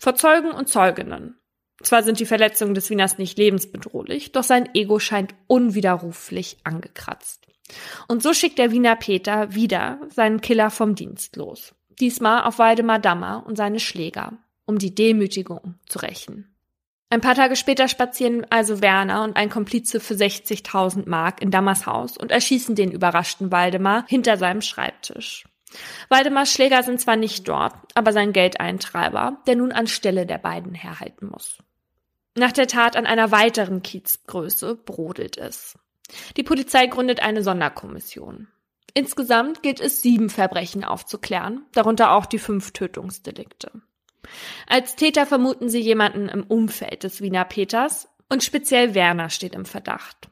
Vor 0.00 0.16
Zeugen 0.16 0.50
und 0.50 0.68
Zeuginnen. 0.68 1.36
Zwar 1.82 2.02
sind 2.02 2.20
die 2.20 2.26
Verletzungen 2.26 2.74
des 2.74 2.90
Wieners 2.90 3.18
nicht 3.18 3.38
lebensbedrohlich, 3.38 4.32
doch 4.32 4.44
sein 4.44 4.68
Ego 4.74 4.98
scheint 4.98 5.34
unwiderruflich 5.46 6.58
angekratzt. 6.64 7.46
Und 8.08 8.22
so 8.22 8.34
schickt 8.34 8.58
der 8.58 8.72
Wiener 8.72 8.96
Peter 8.96 9.54
wieder 9.54 10.00
seinen 10.10 10.40
Killer 10.40 10.70
vom 10.70 10.94
Dienst 10.94 11.36
los. 11.36 11.74
Diesmal 12.00 12.42
auf 12.42 12.58
Waldemar 12.58 12.98
Dammer 12.98 13.44
und 13.46 13.56
seine 13.56 13.80
Schläger, 13.80 14.38
um 14.66 14.78
die 14.78 14.94
Demütigung 14.94 15.74
zu 15.86 16.00
rächen. 16.00 16.51
Ein 17.12 17.20
paar 17.20 17.34
Tage 17.34 17.56
später 17.56 17.88
spazieren 17.88 18.46
also 18.48 18.80
Werner 18.80 19.22
und 19.22 19.36
ein 19.36 19.50
Komplize 19.50 20.00
für 20.00 20.14
60.000 20.14 21.06
Mark 21.10 21.42
in 21.42 21.50
Dammers 21.50 21.84
Haus 21.84 22.16
und 22.16 22.30
erschießen 22.30 22.74
den 22.74 22.90
überraschten 22.90 23.52
Waldemar 23.52 24.06
hinter 24.08 24.38
seinem 24.38 24.62
Schreibtisch. 24.62 25.44
Waldemars 26.08 26.50
Schläger 26.50 26.82
sind 26.82 27.02
zwar 27.02 27.16
nicht 27.16 27.46
dort, 27.46 27.74
aber 27.94 28.14
sein 28.14 28.32
Geldeintreiber, 28.32 29.42
der 29.46 29.56
nun 29.56 29.72
anstelle 29.72 30.24
der 30.24 30.38
beiden 30.38 30.72
herhalten 30.72 31.26
muss. 31.26 31.58
Nach 32.34 32.50
der 32.50 32.66
Tat 32.66 32.96
an 32.96 33.04
einer 33.04 33.30
weiteren 33.30 33.82
Kiezgröße 33.82 34.74
brodelt 34.74 35.36
es. 35.36 35.78
Die 36.38 36.44
Polizei 36.44 36.86
gründet 36.86 37.20
eine 37.20 37.42
Sonderkommission. 37.42 38.48
Insgesamt 38.94 39.62
gilt 39.62 39.80
es 39.80 40.00
sieben 40.00 40.30
Verbrechen 40.30 40.82
aufzuklären, 40.82 41.66
darunter 41.72 42.12
auch 42.12 42.24
die 42.24 42.38
fünf 42.38 42.70
Tötungsdelikte. 42.70 43.82
Als 44.66 44.96
Täter 44.96 45.26
vermuten 45.26 45.68
sie 45.68 45.80
jemanden 45.80 46.28
im 46.28 46.44
Umfeld 46.44 47.04
des 47.04 47.20
Wiener 47.20 47.44
Peters 47.44 48.08
und 48.28 48.42
speziell 48.42 48.94
Werner 48.94 49.30
steht 49.30 49.54
im 49.54 49.64
Verdacht. 49.64 50.28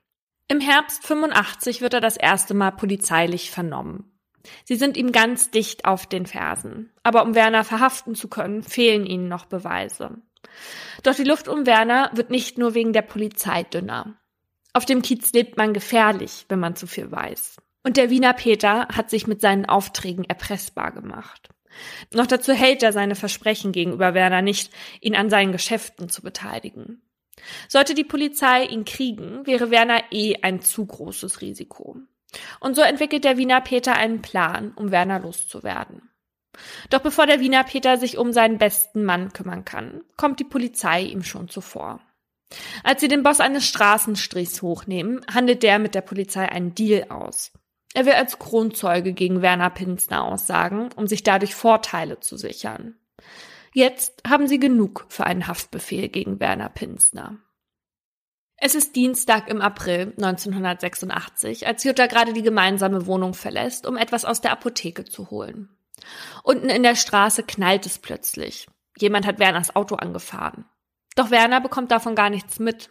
Im 0.48 0.60
Herbst 0.60 1.06
85 1.06 1.80
wird 1.80 1.94
er 1.94 2.00
das 2.00 2.16
erste 2.16 2.54
Mal 2.54 2.72
polizeilich 2.72 3.50
vernommen. 3.50 4.10
Sie 4.64 4.76
sind 4.76 4.96
ihm 4.96 5.12
ganz 5.12 5.50
dicht 5.50 5.84
auf 5.84 6.06
den 6.06 6.26
Fersen. 6.26 6.92
Aber 7.02 7.22
um 7.22 7.34
Werner 7.34 7.64
verhaften 7.64 8.14
zu 8.14 8.28
können, 8.28 8.62
fehlen 8.62 9.06
ihnen 9.06 9.28
noch 9.28 9.44
Beweise. 9.46 10.18
Doch 11.02 11.14
die 11.14 11.24
Luft 11.24 11.48
um 11.48 11.66
Werner 11.66 12.10
wird 12.14 12.30
nicht 12.30 12.58
nur 12.58 12.74
wegen 12.74 12.92
der 12.92 13.02
Polizei 13.02 13.62
dünner. 13.64 14.16
Auf 14.72 14.86
dem 14.86 15.02
Kiez 15.02 15.32
lebt 15.32 15.56
man 15.56 15.74
gefährlich, 15.74 16.46
wenn 16.48 16.60
man 16.60 16.76
zu 16.76 16.86
viel 16.86 17.10
weiß. 17.10 17.56
Und 17.82 17.96
der 17.96 18.10
Wiener 18.10 18.34
Peter 18.34 18.88
hat 18.88 19.10
sich 19.10 19.26
mit 19.26 19.40
seinen 19.40 19.66
Aufträgen 19.66 20.24
erpressbar 20.24 20.92
gemacht. 20.92 21.48
Noch 22.12 22.26
dazu 22.26 22.52
hält 22.52 22.82
er 22.82 22.92
seine 22.92 23.14
Versprechen 23.14 23.72
gegenüber 23.72 24.14
Werner 24.14 24.42
nicht, 24.42 24.72
ihn 25.00 25.16
an 25.16 25.30
seinen 25.30 25.52
Geschäften 25.52 26.08
zu 26.08 26.22
beteiligen. 26.22 27.02
Sollte 27.68 27.94
die 27.94 28.04
Polizei 28.04 28.64
ihn 28.64 28.84
kriegen, 28.84 29.46
wäre 29.46 29.70
Werner 29.70 30.02
eh 30.10 30.36
ein 30.42 30.60
zu 30.60 30.84
großes 30.84 31.40
Risiko. 31.40 31.96
Und 32.60 32.76
so 32.76 32.82
entwickelt 32.82 33.24
der 33.24 33.38
Wiener 33.38 33.60
Peter 33.60 33.94
einen 33.94 34.22
Plan, 34.22 34.72
um 34.76 34.90
Werner 34.90 35.20
loszuwerden. 35.20 36.10
Doch 36.90 37.00
bevor 37.00 37.26
der 37.26 37.40
Wiener 37.40 37.64
Peter 37.64 37.96
sich 37.96 38.18
um 38.18 38.32
seinen 38.32 38.58
besten 38.58 39.04
Mann 39.04 39.32
kümmern 39.32 39.64
kann, 39.64 40.02
kommt 40.16 40.40
die 40.40 40.44
Polizei 40.44 41.02
ihm 41.02 41.22
schon 41.22 41.48
zuvor. 41.48 42.00
Als 42.82 43.00
sie 43.00 43.08
den 43.08 43.22
Boss 43.22 43.40
eines 43.40 43.66
Straßenstrichs 43.66 44.60
hochnehmen, 44.60 45.24
handelt 45.32 45.62
der 45.62 45.78
mit 45.78 45.94
der 45.94 46.00
Polizei 46.00 46.48
einen 46.48 46.74
Deal 46.74 47.10
aus. 47.10 47.52
Er 47.94 48.06
will 48.06 48.12
als 48.12 48.38
Kronzeuge 48.38 49.12
gegen 49.12 49.42
Werner 49.42 49.70
Pinsner 49.70 50.24
aussagen, 50.24 50.90
um 50.96 51.06
sich 51.06 51.22
dadurch 51.22 51.54
Vorteile 51.54 52.20
zu 52.20 52.36
sichern. 52.36 52.96
Jetzt 53.72 54.22
haben 54.28 54.46
sie 54.46 54.58
genug 54.58 55.06
für 55.08 55.24
einen 55.24 55.46
Haftbefehl 55.46 56.08
gegen 56.08 56.40
Werner 56.40 56.68
Pinsner. 56.68 57.38
Es 58.56 58.74
ist 58.74 58.94
Dienstag 58.94 59.48
im 59.48 59.62
April 59.62 60.12
1986, 60.18 61.66
als 61.66 61.82
Jutta 61.82 62.06
gerade 62.06 62.32
die 62.32 62.42
gemeinsame 62.42 63.06
Wohnung 63.06 63.32
verlässt, 63.32 63.86
um 63.86 63.96
etwas 63.96 64.24
aus 64.24 64.40
der 64.40 64.52
Apotheke 64.52 65.04
zu 65.04 65.30
holen. 65.30 65.70
Unten 66.42 66.68
in 66.68 66.82
der 66.82 66.94
Straße 66.94 67.42
knallt 67.42 67.86
es 67.86 67.98
plötzlich. 67.98 68.68
Jemand 68.98 69.26
hat 69.26 69.38
Werners 69.38 69.74
Auto 69.74 69.94
angefahren. 69.96 70.66
Doch 71.16 71.30
Werner 71.30 71.60
bekommt 71.60 71.90
davon 71.90 72.14
gar 72.14 72.28
nichts 72.28 72.58
mit. 72.58 72.90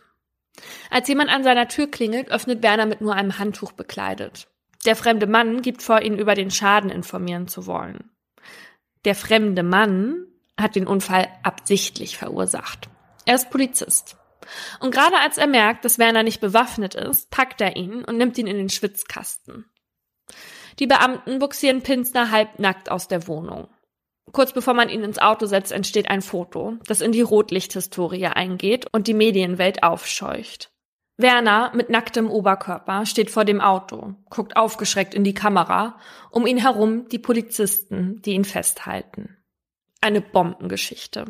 Als 0.90 1.08
jemand 1.08 1.30
an 1.30 1.44
seiner 1.44 1.68
Tür 1.68 1.90
klingelt, 1.90 2.32
öffnet 2.32 2.64
Werner 2.64 2.86
mit 2.86 3.02
nur 3.02 3.14
einem 3.14 3.38
Handtuch 3.38 3.72
bekleidet. 3.72 4.48
Der 4.86 4.96
fremde 4.96 5.28
Mann 5.28 5.62
gibt 5.62 5.84
vor, 5.84 6.02
ihn 6.02 6.18
über 6.18 6.36
den 6.36 6.52
Schaden 6.52 6.90
informieren 6.90 7.48
zu 7.48 7.66
wollen. 7.66 8.12
Der 9.06 9.16
fremde 9.16 9.64
Mann 9.64 10.26
hat 10.58 10.76
den 10.76 10.88
Unfall 10.88 11.28
absichtlich 11.44 12.18
verursacht. 12.18 12.90
Er 13.26 13.36
ist 13.36 13.50
Polizist. 13.50 14.18
Und 14.80 14.92
gerade 14.92 15.18
als 15.18 15.38
er 15.38 15.48
merkt, 15.48 15.86
dass 15.86 16.00
Werner 16.00 16.24
nicht 16.24 16.42
bewaffnet 16.42 16.96
ist, 16.96 17.30
packt 17.30 17.62
er 17.62 17.76
ihn 17.76 18.04
und 18.04 18.18
nimmt 18.18 18.38
ihn 18.38 18.48
in 18.48 18.58
den 18.58 18.70
Schwitzkasten. 18.70 19.66
Die 20.80 20.88
Beamten 20.88 21.40
buxieren 21.40 21.84
Pinsner 21.84 22.32
halbnackt 22.32 22.90
aus 22.90 23.08
der 23.08 23.28
Wohnung. 23.28 23.68
Kurz 24.32 24.54
bevor 24.54 24.74
man 24.74 24.90
ihn 24.90 25.04
ins 25.04 25.20
Auto 25.20 25.46
setzt, 25.46 25.72
entsteht 25.72 26.10
ein 26.10 26.22
Foto, 26.22 26.78
das 26.86 27.02
in 27.02 27.12
die 27.12 27.22
Rotlichthistorie 27.22 28.28
eingeht 28.28 28.86
und 28.92 29.08
die 29.08 29.14
Medienwelt 29.14 29.84
aufscheucht. 29.84 30.72
Werner 31.20 31.72
mit 31.76 31.90
nacktem 31.90 32.32
Oberkörper 32.32 33.06
steht 33.06 33.30
vor 33.30 33.44
dem 33.44 33.60
Auto, 33.60 34.16
guckt 34.30 34.56
aufgeschreckt 34.56 35.14
in 35.14 35.26
die 35.26 35.34
Kamera, 35.34 36.00
um 36.32 36.48
ihn 36.48 36.58
herum 36.58 37.10
die 37.10 37.20
Polizisten, 37.20 38.22
die 38.22 38.32
ihn 38.32 38.46
festhalten. 38.46 39.38
Eine 40.00 40.22
Bombengeschichte. 40.22 41.26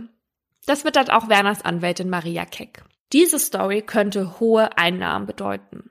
Das 0.67 0.86
wittert 0.86 1.12
auch 1.12 1.28
Werners 1.28 1.65
Anwältin 1.65 2.10
Maria 2.10 2.45
Keck. 2.45 2.84
Diese 3.13 3.39
Story 3.39 3.82
könnte 3.82 4.39
hohe 4.39 4.78
Einnahmen 4.78 5.25
bedeuten. 5.25 5.89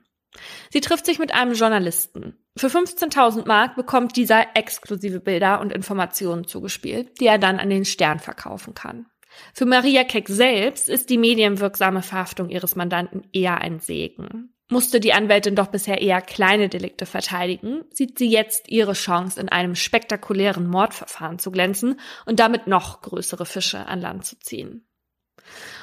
Sie 0.69 0.79
trifft 0.79 1.05
sich 1.05 1.19
mit 1.19 1.33
einem 1.33 1.53
Journalisten. 1.53 2.37
Für 2.55 2.67
15.000 2.67 3.45
Mark 3.45 3.75
bekommt 3.75 4.15
dieser 4.15 4.55
exklusive 4.55 5.19
Bilder 5.19 5.59
und 5.59 5.73
Informationen 5.73 6.47
zugespielt, 6.47 7.19
die 7.19 7.27
er 7.27 7.37
dann 7.37 7.59
an 7.59 7.69
den 7.69 7.83
Stern 7.83 8.19
verkaufen 8.19 8.73
kann. 8.73 9.07
Für 9.53 9.65
Maria 9.65 10.03
Keck 10.03 10.27
selbst 10.27 10.89
ist 10.89 11.09
die 11.09 11.17
medienwirksame 11.17 12.01
Verhaftung 12.01 12.49
ihres 12.49 12.75
Mandanten 12.75 13.27
eher 13.33 13.59
ein 13.61 13.79
Segen. 13.79 14.53
Musste 14.71 14.99
die 14.99 15.13
Anwältin 15.13 15.55
doch 15.55 15.67
bisher 15.67 15.99
eher 15.99 16.21
kleine 16.21 16.69
Delikte 16.69 17.07
verteidigen, 17.07 17.85
sieht 17.91 18.19
sie 18.19 18.29
jetzt 18.29 18.69
ihre 18.69 18.93
Chance, 18.93 19.41
in 19.41 19.49
einem 19.49 19.73
spektakulären 19.73 20.67
Mordverfahren 20.67 21.39
zu 21.39 21.49
glänzen 21.49 21.99
und 22.27 22.39
damit 22.39 22.67
noch 22.67 23.01
größere 23.01 23.47
Fische 23.47 23.87
an 23.87 23.99
Land 23.99 24.25
zu 24.25 24.37
ziehen. 24.39 24.87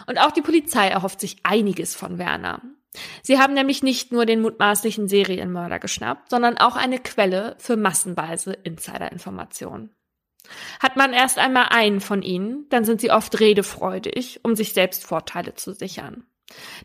Und 0.07 0.19
auch 0.19 0.31
die 0.31 0.43
Polizei 0.43 0.87
erhofft 0.87 1.21
sich 1.21 1.39
einiges 1.43 1.97
von 1.97 2.19
Werner. 2.19 2.63
Sie 3.23 3.39
haben 3.39 3.55
nämlich 3.55 3.83
nicht 3.83 4.13
nur 4.13 4.25
den 4.25 4.41
mutmaßlichen 4.41 5.09
Serienmörder 5.09 5.81
geschnappt, 5.81 6.31
sondern 6.31 6.57
auch 6.57 6.77
eine 6.77 7.01
Quelle 7.01 7.57
für 7.59 7.77
massenweise 7.77 8.53
Insiderinformationen. 8.53 9.91
Hat 10.81 10.97
man 10.97 11.13
erst 11.13 11.39
einmal 11.39 11.67
einen 11.71 12.01
von 12.01 12.23
ihnen, 12.23 12.67
dann 12.69 12.85
sind 12.85 13.01
sie 13.01 13.11
oft 13.11 13.39
redefreudig, 13.41 14.41
um 14.43 14.57
sich 14.57 14.73
selbst 14.73 15.05
Vorteile 15.05 15.55
zu 15.55 15.73
sichern. 15.73 16.27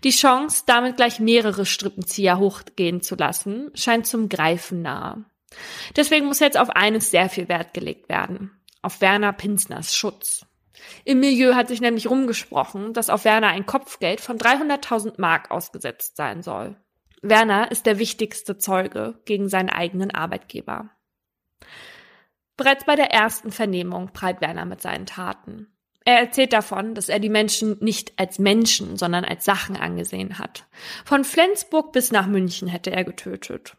Die 0.04 0.12
Chance, 0.12 0.64
damit 0.66 0.98
gleich 0.98 1.20
mehrere 1.20 1.66
Strippenzieher 1.66 2.40
hochgehen 2.40 3.02
zu 3.02 3.16
lassen, 3.16 3.70
scheint 3.74 4.08
zum 4.08 4.28
Greifen 4.28 4.82
nahe. 4.82 5.24
Deswegen 5.96 6.26
muss 6.26 6.40
jetzt 6.40 6.58
auf 6.58 6.70
eines 6.70 7.12
sehr 7.12 7.30
viel 7.30 7.48
Wert 7.50 7.74
gelegt 7.74 8.10
werden. 8.10 8.52
Auf 8.82 9.02
Werner 9.02 9.34
Pinsners 9.34 9.96
Schutz. 9.96 10.46
Im 11.06 11.20
Milieu 11.20 11.54
hat 11.54 11.68
sich 11.68 11.82
nämlich 11.82 12.10
rumgesprochen, 12.10 12.94
dass 12.94 13.10
auf 13.10 13.26
Werner 13.26 13.50
ein 13.50 13.66
Kopfgeld 13.66 14.22
von 14.22 14.38
300.000 14.38 15.16
Mark 15.18 15.52
ausgesetzt 15.52 16.16
sein 16.16 16.42
soll. 16.42 16.76
Werner 17.22 17.70
ist 17.70 17.86
der 17.86 18.00
wichtigste 18.00 18.58
Zeuge 18.58 19.20
gegen 19.26 19.48
seinen 19.48 19.70
eigenen 19.70 20.10
Arbeitgeber. 20.10 20.90
Bereits 22.62 22.86
bei 22.86 22.96
der 22.96 23.12
ersten 23.12 23.52
Vernehmung 23.52 24.10
prallt 24.14 24.40
Werner 24.40 24.66
mit 24.66 24.84
seinen 24.84 25.08
Taten. 25.08 25.66
Er 26.06 26.20
erzählt 26.20 26.54
davon, 26.54 26.94
dass 26.94 27.10
er 27.10 27.18
die 27.18 27.28
Menschen 27.28 27.78
nicht 27.80 28.14
als 28.20 28.38
Menschen, 28.38 28.98
sondern 28.98 29.26
als 29.26 29.46
Sachen 29.46 29.76
angesehen 29.76 30.38
hat. 30.38 30.68
Von 31.04 31.24
Flensburg 31.24 31.92
bis 31.92 32.12
nach 32.12 32.28
München 32.28 32.68
hätte 32.68 32.92
er 32.92 33.04
getötet. 33.04 33.78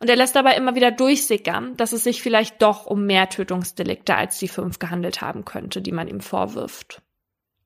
Und 0.00 0.10
er 0.10 0.16
lässt 0.16 0.34
dabei 0.34 0.56
immer 0.56 0.74
wieder 0.74 0.90
durchsickern, 0.90 1.76
dass 1.76 1.92
es 1.92 2.02
sich 2.02 2.22
vielleicht 2.22 2.60
doch 2.60 2.86
um 2.86 3.06
mehr 3.06 3.28
Tötungsdelikte 3.28 4.16
als 4.16 4.40
die 4.40 4.48
fünf 4.48 4.80
gehandelt 4.80 5.20
haben 5.20 5.44
könnte, 5.44 5.80
die 5.80 5.92
man 5.92 6.08
ihm 6.08 6.20
vorwirft. 6.20 7.02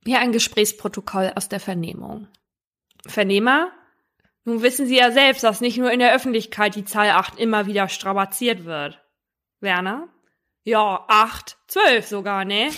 Hier 0.05 0.19
ein 0.19 0.33
Gesprächsprotokoll 0.33 1.33
aus 1.35 1.49
der 1.49 1.61
Vernehmung. 1.61 2.29
Vernehmer? 3.07 3.73
Nun 4.45 4.61
wissen 4.61 4.87
Sie 4.87 4.99
ja 4.99 5.13
selbst, 5.13 5.45
dass 5.45 5.63
nicht 5.63 5.79
nur 5.79 5.91
in 5.91 6.01
der 6.01 6.15
Öffentlichkeit 6.15 6.75
die 6.75 6.85
Zahl 6.85 7.09
8 7.09 7.39
immer 7.39 7.65
wieder 7.65 7.89
strapaziert 7.89 8.67
wird. 8.67 9.03
Werner? 9.61 10.09
Ja, 10.69 11.07
acht, 11.09 11.57
zwölf 11.67 12.07
sogar, 12.07 12.45
ne? 12.45 12.71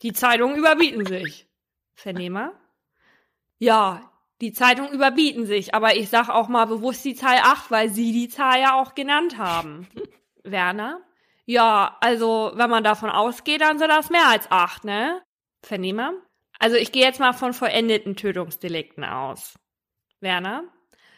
Die 0.00 0.14
Zeitungen 0.14 0.56
überbieten 0.56 1.04
sich. 1.04 1.46
Vernehmer? 1.92 2.54
Ja, 3.58 4.10
die 4.40 4.54
Zeitungen 4.54 4.94
überbieten 4.94 5.44
sich, 5.44 5.74
aber 5.74 5.94
ich 5.94 6.08
sag 6.08 6.30
auch 6.30 6.48
mal 6.48 6.64
bewusst 6.64 7.04
die 7.04 7.14
Zahl 7.14 7.36
acht, 7.42 7.70
weil 7.70 7.90
Sie 7.90 8.12
die 8.12 8.30
Zahl 8.30 8.60
ja 8.60 8.80
auch 8.80 8.94
genannt 8.94 9.36
haben. 9.36 9.86
Werner? 10.42 11.02
Ja, 11.44 11.98
also 12.00 12.52
wenn 12.54 12.70
man 12.70 12.82
davon 12.82 13.10
ausgeht, 13.10 13.60
dann 13.60 13.78
sind 13.78 13.90
das 13.90 14.08
mehr 14.08 14.26
als 14.26 14.50
acht, 14.50 14.84
ne? 14.84 15.20
Vernehmer? 15.62 16.14
Also 16.58 16.76
ich 16.76 16.92
gehe 16.92 17.04
jetzt 17.04 17.20
mal 17.20 17.34
von 17.34 17.52
vollendeten 17.52 18.16
Tötungsdelikten 18.16 19.04
aus. 19.04 19.58
Werner? 20.20 20.64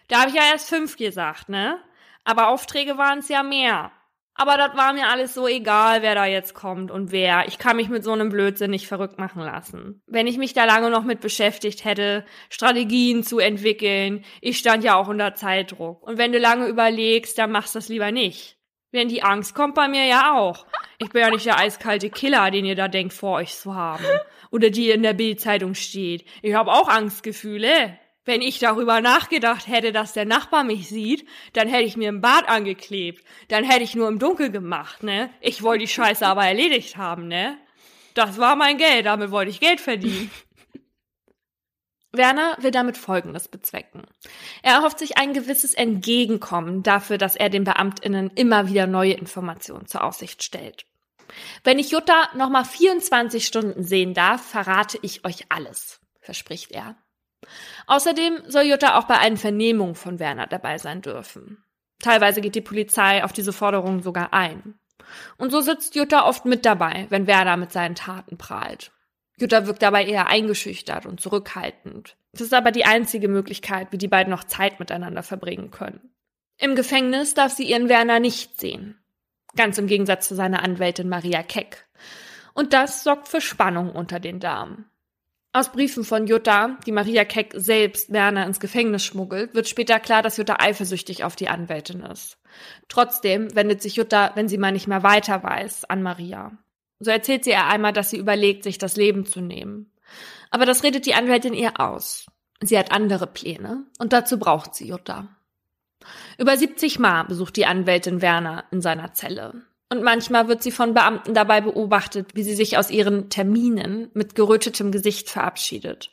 Da 0.09 0.23
habe 0.23 0.31
ich 0.31 0.35
ja 0.35 0.43
erst 0.51 0.71
fünf 0.71 0.97
gesagt, 0.97 1.49
ne? 1.49 1.81
Aber 2.25 2.49
Aufträge 2.49 2.99
waren 2.99 3.21
es 3.21 3.29
ja 3.29 3.45
mehr. 3.45 3.93
Aber 4.37 4.59
das 4.59 4.77
war 4.77 4.93
mir 4.93 5.09
alles 5.09 5.35
so 5.35 5.49
egal, 5.49 6.03
wer 6.03 6.15
da 6.15 6.27
jetzt 6.27 6.55
kommt 6.55 6.91
und 6.91 7.11
wer. 7.11 7.49
Ich 7.49 7.59
kann 7.59 7.77
mich 7.77 7.89
mit 7.89 8.05
so 8.05 8.13
einem 8.13 8.29
Blödsinn 8.29 8.71
nicht 8.71 8.87
verrückt 8.87 9.19
machen 9.19 9.43
lassen. 9.43 10.03
Wenn 10.07 10.27
ich 10.27 10.37
mich 10.37 10.53
da 10.53 10.65
lange 10.65 10.91
noch 10.91 11.05
mit 11.05 11.21
beschäftigt 11.21 11.85
hätte, 11.85 12.25
Strategien 12.51 13.23
zu 13.23 13.39
entwickeln, 13.39 14.25
ich 14.43 14.59
stand 14.59 14.85
ja 14.85 14.97
auch 14.97 15.09
unter 15.09 15.35
Zeitdruck. 15.35 16.03
Und 16.03 16.19
wenn 16.19 16.33
du 16.33 16.39
lange 16.39 16.67
überlegst, 16.67 17.39
dann 17.39 17.51
machst 17.51 17.75
du 17.75 17.79
das 17.79 17.89
lieber 17.89 18.13
nicht. 18.13 18.59
Denn 18.93 19.09
die 19.09 19.23
Angst 19.23 19.55
kommt 19.55 19.75
bei 19.75 19.89
mir 19.89 20.05
ja 20.05 20.37
auch. 20.39 20.67
Ich 20.99 21.11
bin 21.11 21.23
ja 21.23 21.31
nicht 21.31 21.47
der 21.47 21.59
eiskalte 21.59 22.11
Killer, 22.11 22.51
den 22.51 22.65
ihr 22.65 22.77
da 22.77 22.89
denkt, 22.89 23.13
vor 23.13 23.39
euch 23.39 23.55
zu 23.55 23.75
haben. 23.75 24.05
Oder 24.51 24.71
die 24.71 24.91
in 24.91 25.03
der 25.03 25.13
Bildzeitung 25.13 25.75
steht. 25.75 26.25
Ich 26.43 26.55
habe 26.55 26.73
auch 26.73 26.89
Angstgefühle. 26.89 27.99
Wenn 28.27 28.43
ich 28.43 28.59
darüber 28.59 29.01
nachgedacht 29.01 29.69
hätte, 29.69 29.93
dass 29.93 30.13
der 30.13 30.25
Nachbar 30.25 30.65
mich 30.65 30.89
sieht, 30.89 31.27
dann 31.53 31.69
hätte 31.69 31.85
ich 31.85 31.97
mir 31.97 32.09
ein 32.09 32.21
Bad 32.21 32.49
angeklebt. 32.49 33.25
Dann 33.49 33.63
hätte 33.63 33.85
ich 33.85 33.95
nur 33.95 34.09
im 34.09 34.19
Dunkel 34.19 34.51
gemacht, 34.51 35.05
ne? 35.05 35.31
Ich 35.41 35.63
wollte 35.63 35.85
die 35.85 35.89
Scheiße 35.89 36.27
aber 36.27 36.45
erledigt 36.45 36.97
haben, 36.97 37.29
ne? 37.29 37.57
Das 38.15 38.39
war 38.39 38.57
mein 38.57 38.79
Geld, 38.79 39.07
damit 39.07 39.31
wollte 39.31 39.53
ich 39.53 39.61
Geld 39.61 39.81
verdienen. 39.81 40.31
Werner 42.13 42.57
will 42.59 42.73
damit 42.73 42.97
Folgendes 42.97 43.47
bezwecken. 43.47 44.03
Er 44.63 44.75
erhofft 44.75 44.99
sich 44.99 45.19
ein 45.19 45.33
gewisses 45.33 45.75
Entgegenkommen 45.75 46.83
dafür, 46.83 47.19
dass 47.19 47.37
er 47.37 47.49
den 47.49 47.63
BeamtInnen 47.63 48.31
immer 48.35 48.69
wieder 48.69 48.89
neue 48.89 49.13
Informationen 49.13 49.87
zur 49.87 50.03
Aussicht 50.03 50.43
stellt. 50.43 50.85
Wenn 51.63 51.79
ich 51.79 51.93
Jutta 51.93 52.31
nochmal 52.35 52.65
24 52.65 53.47
Stunden 53.47 53.85
sehen 53.85 54.15
darf, 54.15 54.45
verrate 54.45 54.99
ich 55.03 55.25
euch 55.25 55.45
alles, 55.49 56.01
verspricht 56.21 56.73
er. 56.73 56.97
Außerdem 57.87 58.43
soll 58.47 58.65
Jutta 58.65 58.99
auch 58.99 59.05
bei 59.05 59.19
allen 59.19 59.37
Vernehmungen 59.37 59.95
von 59.95 60.19
Werner 60.19 60.47
dabei 60.47 60.79
sein 60.79 61.03
dürfen. 61.03 61.63
Teilweise 62.01 62.41
geht 62.41 62.55
die 62.55 62.61
Polizei 62.61 63.25
auf 63.25 63.33
diese 63.33 63.53
Forderungen 63.53 64.03
sogar 64.03 64.33
ein. 64.33 64.79
Und 65.39 65.51
so 65.51 65.61
sitzt 65.61 65.95
Jutta 65.95 66.27
oft 66.27 66.45
mit 66.45 66.65
dabei, 66.65 67.07
wenn 67.11 67.27
Werner 67.27 67.57
mit 67.57 67.73
seinen 67.73 67.95
Taten 67.95 68.37
prahlt. 68.39 68.93
Jutta 69.39 69.67
wirkt 69.67 69.83
dabei 69.83 70.05
eher 70.05 70.29
eingeschüchtert 70.29 71.07
und 71.07 71.21
zurückhaltend. 71.21 72.17
Das 72.33 72.41
ist 72.41 72.55
aber 72.55 72.71
die 72.71 72.85
einzige 72.85 73.29
Möglichkeit, 73.29 73.93
wie 73.93 73.99
die 73.99 74.09
beiden 74.09 74.31
noch 74.31 74.45
Zeit 74.45 74.81
miteinander 74.81 75.23
verbringen 75.23 75.71
können. 75.71 76.15
Im 76.59 76.75
Gefängnis 76.75 77.35
darf 77.35 77.53
sie 77.53 77.65
ihren 77.65 77.89
Werner 77.89 78.19
nicht 78.19 78.59
sehen. 78.59 78.99
Ganz 79.57 79.79
im 79.79 79.87
Gegensatz 79.87 80.29
zu 80.29 80.35
seiner 80.35 80.63
Anwältin 80.63 81.09
Maria 81.09 81.43
Keck. 81.43 81.87
Und 82.55 82.73
das 82.73 83.05
sorgt 83.05 83.29
für 83.29 83.41
Spannung 83.43 83.91
unter 83.91 84.21
den 84.21 84.41
Damen. 84.41 84.91
Aus 85.57 85.73
Briefen 85.73 86.05
von 86.05 86.27
Jutta, 86.27 86.77
die 86.85 86.93
Maria 86.93 87.25
Keck 87.25 87.55
selbst 87.57 88.13
Werner 88.13 88.45
ins 88.45 88.61
Gefängnis 88.61 89.03
schmuggelt, 89.03 89.55
wird 89.55 89.67
später 89.67 89.99
klar, 89.99 90.21
dass 90.21 90.37
Jutta 90.37 90.57
eifersüchtig 90.59 91.25
auf 91.25 91.35
die 91.35 91.49
Anwältin 91.49 92.03
ist. 92.03 92.37
Trotzdem 92.89 93.57
wendet 93.57 93.81
sich 93.81 93.97
Jutta, 93.97 94.33
wenn 94.35 94.51
sie 94.51 94.59
mal 94.59 94.73
nicht 94.73 94.87
mehr 94.87 95.03
weiter 95.03 95.43
weiß, 95.43 95.87
an 95.87 96.03
Maria. 96.03 96.53
So 96.99 97.11
erzählt 97.11 97.45
sie 97.45 97.53
ihr 97.53 97.65
einmal, 97.65 97.95
dass 97.95 98.11
sie 98.11 98.19
überlegt, 98.19 98.65
sich 98.65 98.77
das 98.77 98.97
Leben 98.97 99.25
zu 99.25 99.41
nehmen. 99.41 99.91
Aber 100.51 100.67
das 100.67 100.83
redet 100.83 101.07
die 101.07 101.15
Anwältin 101.15 101.55
ihr 101.55 101.81
aus. 101.81 102.27
Sie 102.61 102.79
hat 102.79 102.93
andere 102.93 103.27
Pläne 103.27 103.87
und 103.99 104.13
dazu 104.13 104.39
braucht 104.39 104.75
sie 104.75 104.89
Jutta. 104.89 105.27
Über 106.37 106.55
70 106.55 106.99
Mal 106.99 107.23
besucht 107.23 107.57
die 107.57 107.65
Anwältin 107.65 108.21
Werner 108.21 108.65
in 108.73 108.83
seiner 108.83 109.15
Zelle. 109.15 109.63
Und 109.89 110.03
manchmal 110.03 110.49
wird 110.49 110.65
sie 110.65 110.73
von 110.73 110.95
Beamten 110.95 111.33
dabei 111.33 111.61
beobachtet, 111.61 112.31
wie 112.35 112.43
sie 112.43 112.57
sich 112.57 112.77
aus 112.77 112.91
ihren 112.91 113.31
Terminen 113.31 114.11
mit 114.15 114.35
gerötetem 114.35 114.91
Gesicht 114.91 115.31
verabschiedet. 115.31 116.11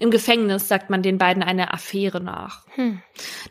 Im 0.00 0.10
Gefängnis 0.10 0.66
sagt 0.66 0.90
man 0.90 1.02
den 1.02 1.18
beiden 1.18 1.44
eine 1.44 1.72
Affäre 1.72 2.20
nach. 2.20 2.66
Hm. 2.74 3.00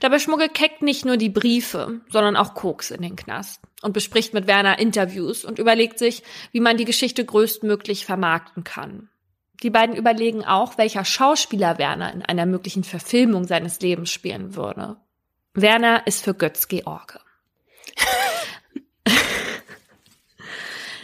Dabei 0.01 0.19
schmuggelt 0.19 0.53
Keck 0.53 0.81
nicht 0.81 1.05
nur 1.05 1.15
die 1.15 1.29
Briefe, 1.29 2.01
sondern 2.10 2.36
auch 2.36 2.53
Koks 2.53 2.91
in 2.91 3.01
den 3.01 3.15
Knast 3.15 3.62
und 3.81 3.93
bespricht 3.93 4.34
mit 4.34 4.45
Werner 4.45 4.77
Interviews 4.77 5.45
und 5.45 5.57
überlegt 5.57 5.99
sich, 5.99 6.23
wie 6.51 6.60
man 6.60 6.75
die 6.75 6.86
Geschichte 6.86 7.23
größtmöglich 7.23 8.05
vermarkten 8.05 8.65
kann. 8.65 9.07
Die 9.63 9.69
beiden 9.69 9.95
überlegen 9.95 10.43
auch, 10.43 10.77
welcher 10.77 11.05
Schauspieler 11.05 11.77
Werner 11.77 12.13
in 12.13 12.23
einer 12.23 12.45
möglichen 12.45 12.84
Verfilmung 12.84 13.45
seines 13.45 13.79
Lebens 13.79 14.12
spielen 14.12 14.55
würde. 14.55 14.97
Werner 15.53 16.05
ist 16.07 16.25
für 16.25 16.34
Götz 16.34 16.67
George. 16.67 17.19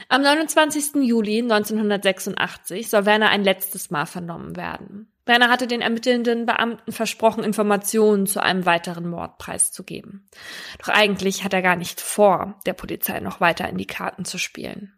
Am 0.10 0.22
29. 0.22 1.04
Juli 1.04 1.39
1986 1.39 2.89
soll 2.89 3.06
Werner 3.06 3.30
ein 3.30 3.43
letztes 3.43 3.91
Mal 3.91 4.06
vernommen 4.06 4.56
werden. 4.56 5.12
Werner 5.26 5.50
hatte 5.50 5.67
den 5.67 5.82
ermittelnden 5.82 6.46
Beamten 6.46 6.93
versprochen, 6.93 7.43
Informationen 7.43 8.26
zu 8.26 8.41
einem 8.41 8.65
weiteren 8.65 9.10
Mord 9.10 9.38
preiszugeben. 9.38 10.30
Doch 10.80 10.88
eigentlich 10.88 11.43
hat 11.43 11.54
er 11.54 11.62
gar 11.62 11.76
nicht 11.76 12.00
vor, 12.00 12.58
der 12.65 12.72
Polizei 12.74 13.20
noch 13.20 13.41
weiter 13.41 13.67
in 13.67 13.78
die 13.78 13.88
Karten 13.88 14.24
zu 14.24 14.38
spielen. 14.38 14.93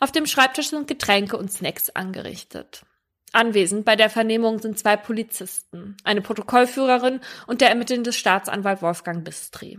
Auf 0.00 0.12
dem 0.12 0.26
Schreibtisch 0.26 0.68
sind 0.68 0.86
Getränke 0.86 1.38
und 1.38 1.50
Snacks 1.50 1.88
angerichtet. 1.88 2.84
Anwesend 3.32 3.86
bei 3.86 3.96
der 3.96 4.10
Vernehmung 4.10 4.60
sind 4.60 4.78
zwei 4.78 4.96
Polizisten, 4.96 5.96
eine 6.04 6.20
Protokollführerin 6.20 7.20
und 7.46 7.62
der 7.62 7.70
ermittelnde 7.70 8.12
Staatsanwalt 8.12 8.82
Wolfgang 8.82 9.24
Bistri. 9.24 9.78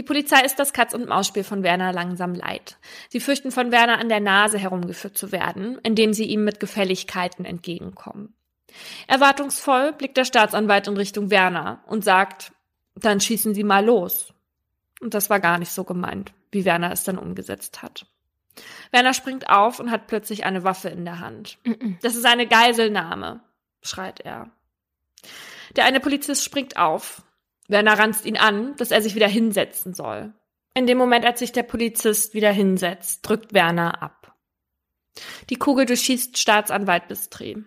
Die 0.00 0.04
Polizei 0.04 0.40
ist 0.46 0.58
das 0.58 0.72
Katz-und-Maus-Spiel 0.72 1.44
von 1.44 1.62
Werner 1.62 1.92
langsam 1.92 2.34
leid. 2.34 2.78
Sie 3.10 3.20
fürchten 3.20 3.50
von 3.50 3.70
Werner 3.70 3.98
an 3.98 4.08
der 4.08 4.20
Nase 4.20 4.56
herumgeführt 4.56 5.18
zu 5.18 5.30
werden, 5.30 5.78
indem 5.82 6.14
sie 6.14 6.24
ihm 6.24 6.42
mit 6.42 6.58
Gefälligkeiten 6.58 7.44
entgegenkommen. 7.44 8.32
Erwartungsvoll 9.08 9.92
blickt 9.92 10.16
der 10.16 10.24
Staatsanwalt 10.24 10.88
in 10.88 10.96
Richtung 10.96 11.30
Werner 11.30 11.84
und 11.86 12.02
sagt, 12.02 12.52
dann 12.94 13.20
schießen 13.20 13.52
Sie 13.52 13.62
mal 13.62 13.84
los. 13.84 14.32
Und 15.02 15.12
das 15.12 15.28
war 15.28 15.38
gar 15.38 15.58
nicht 15.58 15.70
so 15.70 15.84
gemeint, 15.84 16.32
wie 16.50 16.64
Werner 16.64 16.92
es 16.92 17.04
dann 17.04 17.18
umgesetzt 17.18 17.82
hat. 17.82 18.06
Werner 18.92 19.12
springt 19.12 19.50
auf 19.50 19.80
und 19.80 19.90
hat 19.90 20.06
plötzlich 20.06 20.46
eine 20.46 20.64
Waffe 20.64 20.88
in 20.88 21.04
der 21.04 21.18
Hand. 21.18 21.58
Das 22.00 22.16
ist 22.16 22.24
eine 22.24 22.46
Geiselnahme, 22.46 23.40
schreit 23.82 24.20
er. 24.20 24.50
Der 25.76 25.84
eine 25.84 26.00
Polizist 26.00 26.42
springt 26.42 26.78
auf, 26.78 27.22
Werner 27.70 27.98
ranzt 27.98 28.26
ihn 28.26 28.36
an, 28.36 28.74
dass 28.76 28.90
er 28.90 29.02
sich 29.02 29.14
wieder 29.14 29.28
hinsetzen 29.28 29.94
soll. 29.94 30.32
In 30.74 30.86
dem 30.86 30.98
Moment, 30.98 31.24
als 31.24 31.40
sich 31.40 31.52
der 31.52 31.62
Polizist 31.62 32.34
wieder 32.34 32.52
hinsetzt, 32.52 33.20
drückt 33.28 33.54
Werner 33.54 34.02
ab. 34.02 34.36
Die 35.50 35.56
Kugel 35.56 35.86
durchschießt 35.86 36.38
Staatsanwalt 36.38 37.08
Bistri. 37.08 37.64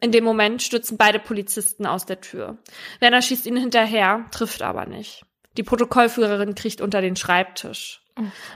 In 0.00 0.12
dem 0.12 0.24
Moment 0.24 0.62
stürzen 0.62 0.96
beide 0.96 1.18
Polizisten 1.18 1.86
aus 1.86 2.06
der 2.06 2.20
Tür. 2.20 2.58
Werner 3.00 3.22
schießt 3.22 3.46
ihnen 3.46 3.58
hinterher, 3.58 4.26
trifft 4.30 4.62
aber 4.62 4.86
nicht. 4.86 5.24
Die 5.56 5.62
Protokollführerin 5.62 6.54
kriecht 6.54 6.80
unter 6.80 7.00
den 7.00 7.16
Schreibtisch. 7.16 8.02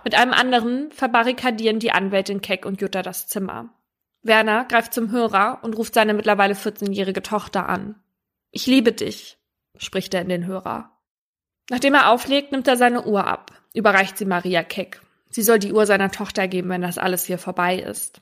Mit 0.04 0.14
einem 0.14 0.32
anderen 0.32 0.90
verbarrikadieren 0.92 1.78
die 1.78 1.92
Anwältin 1.92 2.40
Keck 2.40 2.66
und 2.66 2.80
Jutta 2.80 3.02
das 3.02 3.26
Zimmer. 3.26 3.74
Werner 4.22 4.64
greift 4.64 4.94
zum 4.94 5.10
Hörer 5.10 5.60
und 5.62 5.76
ruft 5.76 5.94
seine 5.94 6.14
mittlerweile 6.14 6.54
14-jährige 6.54 7.22
Tochter 7.22 7.68
an. 7.68 8.02
Ich 8.50 8.66
liebe 8.66 8.92
dich, 8.92 9.38
spricht 9.76 10.14
er 10.14 10.22
in 10.22 10.28
den 10.28 10.46
Hörer. 10.46 10.90
Nachdem 11.70 11.94
er 11.94 12.10
auflegt, 12.10 12.52
nimmt 12.52 12.68
er 12.68 12.76
seine 12.76 13.04
Uhr 13.04 13.26
ab, 13.26 13.52
überreicht 13.72 14.18
sie 14.18 14.26
Maria 14.26 14.62
Keck. 14.62 15.00
Sie 15.30 15.42
soll 15.42 15.58
die 15.58 15.72
Uhr 15.72 15.86
seiner 15.86 16.10
Tochter 16.10 16.46
geben, 16.46 16.68
wenn 16.68 16.82
das 16.82 16.98
alles 16.98 17.24
hier 17.24 17.38
vorbei 17.38 17.76
ist. 17.78 18.20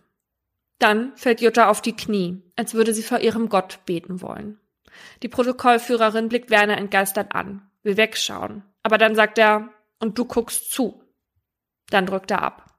Dann 0.78 1.16
fällt 1.16 1.40
Jutta 1.40 1.68
auf 1.68 1.82
die 1.82 1.94
Knie, 1.94 2.42
als 2.56 2.74
würde 2.74 2.94
sie 2.94 3.02
vor 3.02 3.20
ihrem 3.20 3.48
Gott 3.48 3.80
beten 3.84 4.20
wollen. 4.20 4.58
Die 5.22 5.28
Protokollführerin 5.28 6.28
blickt 6.28 6.50
Werner 6.50 6.76
entgeistert 6.76 7.34
an, 7.34 7.70
will 7.82 7.96
wegschauen. 7.96 8.64
Aber 8.82 8.98
dann 8.98 9.14
sagt 9.14 9.38
er, 9.38 9.68
und 10.00 10.18
du 10.18 10.24
guckst 10.24 10.72
zu. 10.72 11.02
Dann 11.90 12.06
drückt 12.06 12.30
er 12.30 12.42
ab. 12.42 12.74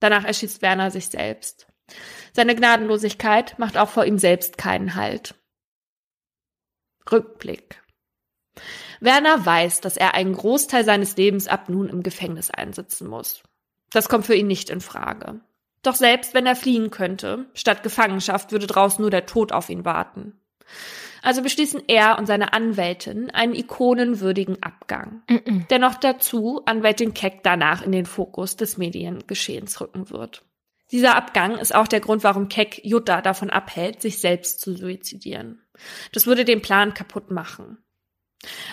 Danach 0.00 0.24
erschießt 0.24 0.62
Werner 0.62 0.90
sich 0.90 1.06
selbst. 1.06 1.68
Seine 2.32 2.56
Gnadenlosigkeit 2.56 3.58
macht 3.58 3.76
auch 3.76 3.88
vor 3.88 4.04
ihm 4.04 4.18
selbst 4.18 4.58
keinen 4.58 4.94
Halt. 4.94 5.34
Rückblick. 7.10 7.83
Werner 9.00 9.44
weiß, 9.44 9.80
dass 9.80 9.96
er 9.96 10.14
einen 10.14 10.34
Großteil 10.34 10.84
seines 10.84 11.16
Lebens 11.16 11.48
ab 11.48 11.68
nun 11.68 11.88
im 11.88 12.02
Gefängnis 12.02 12.50
einsitzen 12.50 13.08
muss. 13.08 13.42
Das 13.90 14.08
kommt 14.08 14.26
für 14.26 14.34
ihn 14.34 14.46
nicht 14.46 14.70
in 14.70 14.80
Frage. 14.80 15.40
Doch 15.82 15.94
selbst 15.94 16.34
wenn 16.34 16.46
er 16.46 16.56
fliehen 16.56 16.90
könnte, 16.90 17.46
statt 17.54 17.82
Gefangenschaft 17.82 18.52
würde 18.52 18.66
draußen 18.66 19.02
nur 19.02 19.10
der 19.10 19.26
Tod 19.26 19.52
auf 19.52 19.68
ihn 19.68 19.84
warten. 19.84 20.40
Also 21.22 21.42
beschließen 21.42 21.82
er 21.88 22.18
und 22.18 22.26
seine 22.26 22.52
Anwältin 22.52 23.30
einen 23.30 23.54
ikonenwürdigen 23.54 24.62
Abgang, 24.62 25.22
mm 25.28 25.34
-mm. 25.34 25.68
der 25.68 25.78
noch 25.78 25.94
dazu 25.94 26.62
Anwältin 26.66 27.14
Keck 27.14 27.42
danach 27.42 27.82
in 27.82 27.92
den 27.92 28.04
Fokus 28.06 28.56
des 28.56 28.76
Mediengeschehens 28.76 29.80
rücken 29.80 30.10
wird. 30.10 30.44
Dieser 30.92 31.16
Abgang 31.16 31.56
ist 31.56 31.74
auch 31.74 31.88
der 31.88 32.00
Grund, 32.00 32.24
warum 32.24 32.48
Keck 32.48 32.84
Jutta 32.84 33.22
davon 33.22 33.50
abhält, 33.50 34.02
sich 34.02 34.20
selbst 34.20 34.60
zu 34.60 34.74
suizidieren. 34.74 35.62
Das 36.12 36.26
würde 36.26 36.44
den 36.44 36.60
Plan 36.60 36.92
kaputt 36.92 37.30
machen. 37.30 37.78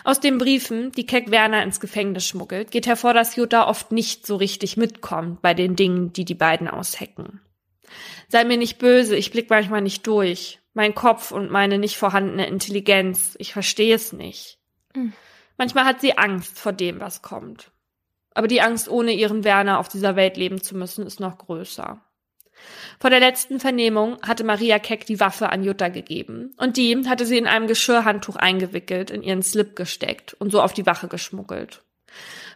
Aus 0.04 0.20
den 0.20 0.38
Briefen, 0.38 0.92
die 0.92 1.06
Keck 1.06 1.32
Werner 1.32 1.64
ins 1.64 1.80
Gefängnis 1.80 2.26
schmuggelt, 2.26 2.72
geht 2.72 2.88
hervor, 2.88 3.14
dass 3.14 3.36
Jutta 3.36 3.68
oft 3.68 3.92
nicht 3.92 4.26
so 4.26 4.36
richtig 4.36 4.78
mitkommt 4.78 5.42
bei 5.42 5.54
den 5.54 5.76
Dingen, 5.76 6.14
die 6.14 6.26
die 6.26 6.36
beiden 6.36 6.68
aushecken. 6.68 7.42
Sei 8.28 8.44
mir 8.44 8.58
nicht 8.58 8.78
böse, 8.78 9.16
ich 9.16 9.32
blick 9.32 9.50
manchmal 9.50 9.82
nicht 9.82 10.06
durch. 10.08 10.60
Mein 10.74 10.96
Kopf 10.96 11.32
und 11.32 11.52
meine 11.52 11.78
nicht 11.78 11.98
vorhandene 11.98 12.48
Intelligenz, 12.48 13.36
ich 13.40 13.52
verstehe 13.52 13.96
es 13.96 14.14
nicht. 14.14 14.58
Mhm. 14.96 15.14
Manchmal 15.58 15.86
hat 15.86 16.02
sie 16.02 16.18
Angst 16.18 16.58
vor 16.58 16.72
dem, 16.72 17.00
was 17.00 17.22
kommt. 17.22 17.72
Aber 18.34 18.48
die 18.48 18.62
Angst, 18.62 18.88
ohne 18.90 19.12
ihren 19.12 19.44
Werner 19.44 19.80
auf 19.80 19.90
dieser 19.90 20.16
Welt 20.16 20.38
leben 20.38 20.62
zu 20.62 20.78
müssen, 20.78 21.06
ist 21.06 21.20
noch 21.20 21.38
größer. 21.38 22.02
Vor 23.00 23.10
der 23.10 23.20
letzten 23.20 23.60
Vernehmung 23.60 24.18
hatte 24.22 24.44
Maria 24.44 24.80
Keck 24.80 25.06
die 25.06 25.20
Waffe 25.20 25.50
an 25.52 25.64
Jutta 25.64 25.90
gegeben 25.90 26.54
und 26.58 26.78
die 26.78 27.08
hatte 27.08 27.26
sie 27.26 27.38
in 27.38 27.48
einem 27.48 27.68
Geschirrhandtuch 27.68 28.36
eingewickelt, 28.36 29.10
in 29.10 29.24
ihren 29.24 29.44
Slip 29.44 29.76
gesteckt 29.76 30.34
und 30.36 30.52
so 30.52 30.62
auf 30.62 30.74
die 30.74 30.86
Wache 30.86 31.08
geschmuggelt. 31.08 31.82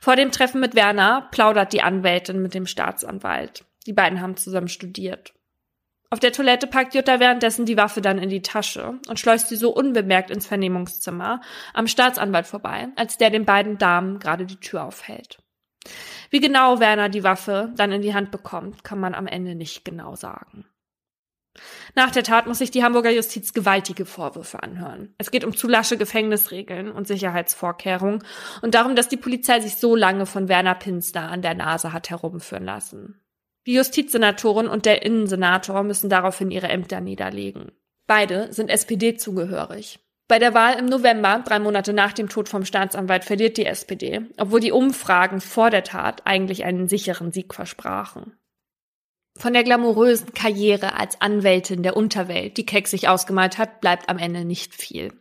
Vor 0.01 0.15
dem 0.15 0.31
Treffen 0.31 0.61
mit 0.61 0.75
Werner 0.75 1.27
plaudert 1.31 1.73
die 1.73 1.81
Anwältin 1.81 2.41
mit 2.41 2.53
dem 2.53 2.67
Staatsanwalt. 2.67 3.65
Die 3.87 3.93
beiden 3.93 4.21
haben 4.21 4.37
zusammen 4.37 4.67
studiert. 4.67 5.33
Auf 6.11 6.19
der 6.19 6.31
Toilette 6.31 6.67
packt 6.67 6.93
Jutta 6.93 7.19
währenddessen 7.19 7.65
die 7.65 7.77
Waffe 7.77 8.01
dann 8.01 8.19
in 8.19 8.29
die 8.29 8.41
Tasche 8.41 8.99
und 9.07 9.19
schleust 9.19 9.49
sie 9.49 9.55
so 9.55 9.73
unbemerkt 9.73 10.29
ins 10.29 10.45
Vernehmungszimmer 10.45 11.41
am 11.73 11.87
Staatsanwalt 11.87 12.45
vorbei, 12.45 12.89
als 12.95 13.17
der 13.17 13.31
den 13.31 13.45
beiden 13.45 13.77
Damen 13.77 14.19
gerade 14.19 14.45
die 14.45 14.59
Tür 14.59 14.83
aufhält. 14.83 15.39
Wie 16.29 16.39
genau 16.39 16.79
Werner 16.79 17.09
die 17.09 17.23
Waffe 17.23 17.73
dann 17.75 17.91
in 17.91 18.01
die 18.01 18.13
Hand 18.13 18.31
bekommt, 18.31 18.83
kann 18.83 18.99
man 18.99 19.15
am 19.15 19.27
Ende 19.27 19.55
nicht 19.55 19.85
genau 19.85 20.15
sagen. 20.15 20.65
Nach 21.95 22.11
der 22.11 22.23
Tat 22.23 22.47
muss 22.47 22.57
sich 22.57 22.71
die 22.71 22.83
Hamburger 22.83 23.11
Justiz 23.11 23.53
gewaltige 23.53 24.05
Vorwürfe 24.05 24.61
anhören. 24.61 25.13
Es 25.17 25.31
geht 25.31 25.45
um 25.45 25.55
zu 25.55 25.67
lasche 25.67 25.97
Gefängnisregeln 25.97 26.91
und 26.91 27.07
Sicherheitsvorkehrungen 27.07 28.23
und 28.61 28.75
darum, 28.75 28.95
dass 28.95 29.07
die 29.07 29.17
Polizei 29.17 29.61
sich 29.61 29.77
so 29.77 29.95
lange 29.95 30.25
von 30.25 30.49
Werner 30.49 30.75
Pinsner 30.75 31.31
an 31.31 31.41
der 31.41 31.53
Nase 31.53 31.93
hat 31.93 32.09
herumführen 32.09 32.65
lassen. 32.65 33.21
Die 33.65 33.73
Justizsenatorin 33.73 34.67
und 34.67 34.85
der 34.85 35.03
Innensenator 35.03 35.83
müssen 35.83 36.09
daraufhin 36.09 36.51
ihre 36.51 36.67
Ämter 36.67 37.01
niederlegen. 37.01 37.71
Beide 38.05 38.53
sind 38.53 38.69
SPD 38.69 39.15
zugehörig. 39.15 39.99
Bei 40.27 40.39
der 40.39 40.55
Wahl 40.55 40.79
im 40.79 40.85
November, 40.85 41.43
drei 41.45 41.59
Monate 41.59 41.93
nach 41.93 42.13
dem 42.13 42.29
Tod 42.29 42.49
vom 42.49 42.65
Staatsanwalt, 42.65 43.23
verliert 43.23 43.57
die 43.57 43.65
SPD, 43.65 44.21
obwohl 44.37 44.59
die 44.59 44.71
Umfragen 44.71 45.39
vor 45.39 45.69
der 45.69 45.83
Tat 45.83 46.25
eigentlich 46.25 46.65
einen 46.65 46.87
sicheren 46.87 47.31
Sieg 47.31 47.53
versprachen. 47.53 48.35
Von 49.37 49.53
der 49.53 49.63
glamourösen 49.63 50.33
Karriere 50.33 50.97
als 50.97 51.21
Anwältin 51.21 51.83
der 51.83 51.95
Unterwelt, 51.95 52.57
die 52.57 52.65
Keck 52.65 52.87
sich 52.87 53.07
ausgemalt 53.07 53.57
hat, 53.57 53.81
bleibt 53.81 54.09
am 54.09 54.17
Ende 54.17 54.45
nicht 54.45 54.73
viel. 54.73 55.13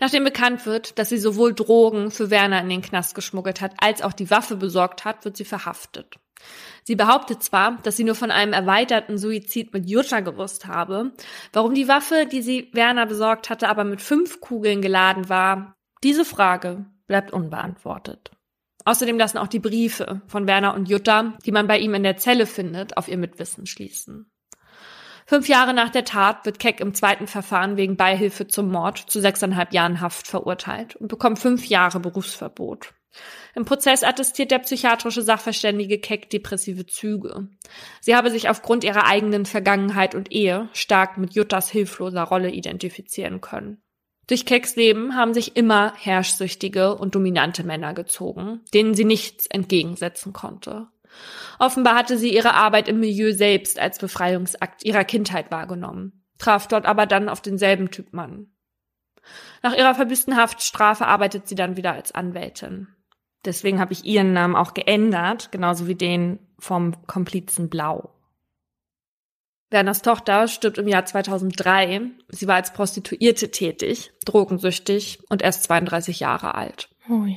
Nachdem 0.00 0.24
bekannt 0.24 0.66
wird, 0.66 0.98
dass 0.98 1.10
sie 1.10 1.18
sowohl 1.18 1.54
Drogen 1.54 2.10
für 2.10 2.30
Werner 2.30 2.60
in 2.60 2.70
den 2.70 2.82
Knast 2.82 3.14
geschmuggelt 3.14 3.60
hat, 3.60 3.74
als 3.78 4.02
auch 4.02 4.14
die 4.14 4.30
Waffe 4.30 4.56
besorgt 4.56 5.04
hat, 5.04 5.24
wird 5.24 5.36
sie 5.36 5.44
verhaftet. 5.44 6.18
Sie 6.84 6.96
behauptet 6.96 7.42
zwar, 7.42 7.78
dass 7.82 7.96
sie 7.96 8.04
nur 8.04 8.14
von 8.14 8.30
einem 8.30 8.52
erweiterten 8.52 9.16
Suizid 9.16 9.72
mit 9.72 9.88
Jutta 9.88 10.20
gewusst 10.20 10.66
habe, 10.66 11.12
warum 11.52 11.74
die 11.74 11.88
Waffe, 11.88 12.26
die 12.30 12.42
sie 12.42 12.70
Werner 12.72 13.06
besorgt 13.06 13.48
hatte, 13.48 13.68
aber 13.68 13.84
mit 13.84 14.02
fünf 14.02 14.40
Kugeln 14.40 14.82
geladen 14.82 15.28
war. 15.28 15.74
Diese 16.02 16.24
Frage 16.24 16.84
bleibt 17.06 17.32
unbeantwortet. 17.32 18.30
Außerdem 18.84 19.18
lassen 19.18 19.38
auch 19.38 19.48
die 19.48 19.60
Briefe 19.60 20.20
von 20.26 20.46
Werner 20.46 20.74
und 20.74 20.90
Jutta, 20.90 21.38
die 21.46 21.52
man 21.52 21.66
bei 21.66 21.78
ihm 21.78 21.94
in 21.94 22.02
der 22.02 22.18
Zelle 22.18 22.46
findet, 22.46 22.98
auf 22.98 23.08
ihr 23.08 23.16
Mitwissen 23.16 23.64
schließen. 23.64 24.30
Fünf 25.26 25.48
Jahre 25.48 25.72
nach 25.72 25.88
der 25.88 26.04
Tat 26.04 26.44
wird 26.44 26.58
Keck 26.58 26.80
im 26.80 26.92
zweiten 26.92 27.26
Verfahren 27.26 27.78
wegen 27.78 27.96
Beihilfe 27.96 28.46
zum 28.46 28.70
Mord 28.70 28.98
zu 28.98 29.20
sechseinhalb 29.20 29.72
Jahren 29.72 30.02
Haft 30.02 30.26
verurteilt 30.26 30.96
und 30.96 31.08
bekommt 31.08 31.38
fünf 31.38 31.64
Jahre 31.64 31.98
Berufsverbot. 31.98 32.92
Im 33.54 33.64
Prozess 33.64 34.02
attestiert 34.02 34.50
der 34.50 34.58
psychiatrische 34.58 35.22
Sachverständige 35.22 35.98
Keck 35.98 36.28
depressive 36.30 36.86
Züge. 36.86 37.48
Sie 38.00 38.16
habe 38.16 38.30
sich 38.30 38.48
aufgrund 38.48 38.82
ihrer 38.82 39.06
eigenen 39.06 39.46
Vergangenheit 39.46 40.14
und 40.14 40.32
Ehe 40.32 40.68
stark 40.72 41.18
mit 41.18 41.34
Juttas 41.34 41.70
hilfloser 41.70 42.22
Rolle 42.22 42.50
identifizieren 42.50 43.40
können. 43.40 43.80
Durch 44.26 44.46
Kecks 44.46 44.74
Leben 44.74 45.16
haben 45.16 45.34
sich 45.34 45.56
immer 45.56 45.92
herrschsüchtige 45.96 46.96
und 46.96 47.14
dominante 47.14 47.62
Männer 47.62 47.94
gezogen, 47.94 48.62
denen 48.72 48.94
sie 48.94 49.04
nichts 49.04 49.46
entgegensetzen 49.46 50.32
konnte. 50.32 50.88
Offenbar 51.58 51.94
hatte 51.94 52.18
sie 52.18 52.34
ihre 52.34 52.54
Arbeit 52.54 52.88
im 52.88 52.98
Milieu 52.98 53.32
selbst 53.32 53.78
als 53.78 53.98
Befreiungsakt 53.98 54.84
ihrer 54.84 55.04
Kindheit 55.04 55.50
wahrgenommen, 55.50 56.24
traf 56.38 56.66
dort 56.66 56.86
aber 56.86 57.06
dann 57.06 57.28
auf 57.28 57.40
denselben 57.40 57.90
Typ 57.90 58.12
Mann. 58.12 58.48
Nach 59.62 59.76
ihrer 59.76 59.94
verbüßten 59.94 60.36
Haftstrafe 60.36 61.06
arbeitet 61.06 61.46
sie 61.46 61.54
dann 61.54 61.76
wieder 61.76 61.92
als 61.92 62.12
Anwältin. 62.12 62.88
Deswegen 63.44 63.78
habe 63.78 63.92
ich 63.92 64.04
ihren 64.04 64.32
Namen 64.32 64.56
auch 64.56 64.74
geändert, 64.74 65.52
genauso 65.52 65.86
wie 65.86 65.94
den 65.94 66.38
vom 66.58 67.06
Komplizen 67.06 67.68
Blau. 67.68 68.10
Werners 69.70 70.02
Tochter 70.02 70.46
stirbt 70.48 70.78
im 70.78 70.88
Jahr 70.88 71.04
2003. 71.04 72.02
Sie 72.28 72.46
war 72.46 72.54
als 72.54 72.72
Prostituierte 72.72 73.50
tätig, 73.50 74.12
drogensüchtig 74.24 75.18
und 75.28 75.42
erst 75.42 75.64
32 75.64 76.20
Jahre 76.20 76.54
alt. 76.54 76.88
Oh 77.08 77.24
je. 77.24 77.36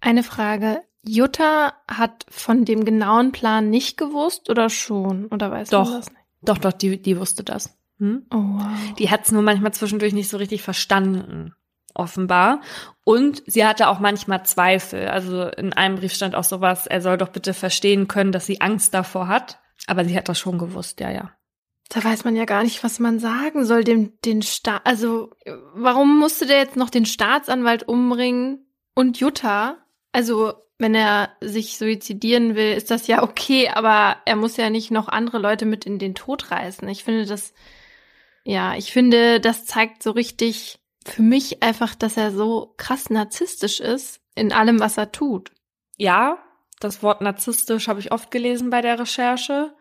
Eine 0.00 0.22
Frage. 0.22 0.82
Jutta 1.02 1.72
hat 1.88 2.26
von 2.28 2.64
dem 2.64 2.84
genauen 2.84 3.32
Plan 3.32 3.70
nicht 3.70 3.96
gewusst 3.96 4.50
oder 4.50 4.68
schon? 4.68 5.26
Oder 5.26 5.50
weiß 5.50 5.70
doch, 5.70 5.88
man 5.88 6.00
das 6.00 6.10
nicht? 6.10 6.22
Doch, 6.42 6.58
doch, 6.58 6.72
die, 6.72 7.00
die 7.00 7.18
wusste 7.18 7.42
das. 7.42 7.76
Hm? 7.98 8.26
Oh, 8.30 8.36
wow. 8.36 8.94
Die 8.98 9.10
hat 9.10 9.24
es 9.24 9.32
nur 9.32 9.42
manchmal 9.42 9.72
zwischendurch 9.72 10.12
nicht 10.12 10.28
so 10.28 10.36
richtig 10.36 10.62
verstanden 10.62 11.54
offenbar. 11.96 12.60
Und 13.04 13.42
sie 13.46 13.64
hatte 13.64 13.88
auch 13.88 13.98
manchmal 13.98 14.44
Zweifel. 14.44 15.08
Also 15.08 15.48
in 15.48 15.72
einem 15.72 15.96
Brief 15.96 16.12
stand 16.12 16.34
auch 16.34 16.44
sowas, 16.44 16.86
er 16.86 17.00
soll 17.00 17.18
doch 17.18 17.28
bitte 17.28 17.54
verstehen 17.54 18.08
können, 18.08 18.32
dass 18.32 18.46
sie 18.46 18.60
Angst 18.60 18.94
davor 18.94 19.28
hat. 19.28 19.58
Aber 19.86 20.04
sie 20.04 20.16
hat 20.16 20.28
das 20.28 20.38
schon 20.38 20.58
gewusst, 20.58 21.00
ja, 21.00 21.10
ja. 21.10 21.32
Da 21.88 22.02
weiß 22.02 22.24
man 22.24 22.34
ja 22.34 22.44
gar 22.44 22.64
nicht, 22.64 22.82
was 22.82 22.98
man 22.98 23.20
sagen 23.20 23.64
soll, 23.64 23.84
dem, 23.84 24.18
den 24.24 24.42
Staat, 24.42 24.82
also, 24.84 25.30
warum 25.74 26.18
musste 26.18 26.46
der 26.46 26.58
jetzt 26.58 26.76
noch 26.76 26.90
den 26.90 27.06
Staatsanwalt 27.06 27.84
umbringen 27.84 28.66
und 28.94 29.20
Jutta? 29.20 29.76
Also, 30.10 30.54
wenn 30.78 30.94
er 30.94 31.30
sich 31.40 31.78
suizidieren 31.78 32.56
will, 32.56 32.72
ist 32.72 32.90
das 32.90 33.06
ja 33.06 33.22
okay, 33.22 33.68
aber 33.68 34.16
er 34.24 34.36
muss 34.36 34.56
ja 34.56 34.68
nicht 34.68 34.90
noch 34.90 35.08
andere 35.08 35.38
Leute 35.38 35.64
mit 35.64 35.86
in 35.86 35.98
den 35.98 36.14
Tod 36.14 36.50
reißen. 36.50 36.88
Ich 36.88 37.04
finde 37.04 37.24
das, 37.24 37.54
ja, 38.44 38.74
ich 38.74 38.92
finde, 38.92 39.40
das 39.40 39.64
zeigt 39.64 40.02
so 40.02 40.10
richtig, 40.10 40.80
für 41.08 41.22
mich 41.22 41.62
einfach, 41.62 41.94
dass 41.94 42.16
er 42.16 42.32
so 42.32 42.74
krass 42.76 43.10
narzisstisch 43.10 43.80
ist 43.80 44.20
in 44.34 44.52
allem, 44.52 44.80
was 44.80 44.98
er 44.98 45.12
tut. 45.12 45.52
Ja, 45.96 46.38
das 46.80 47.02
Wort 47.02 47.20
narzisstisch 47.20 47.88
habe 47.88 48.00
ich 48.00 48.12
oft 48.12 48.30
gelesen 48.30 48.70
bei 48.70 48.82
der 48.82 48.98
Recherche. 48.98 49.74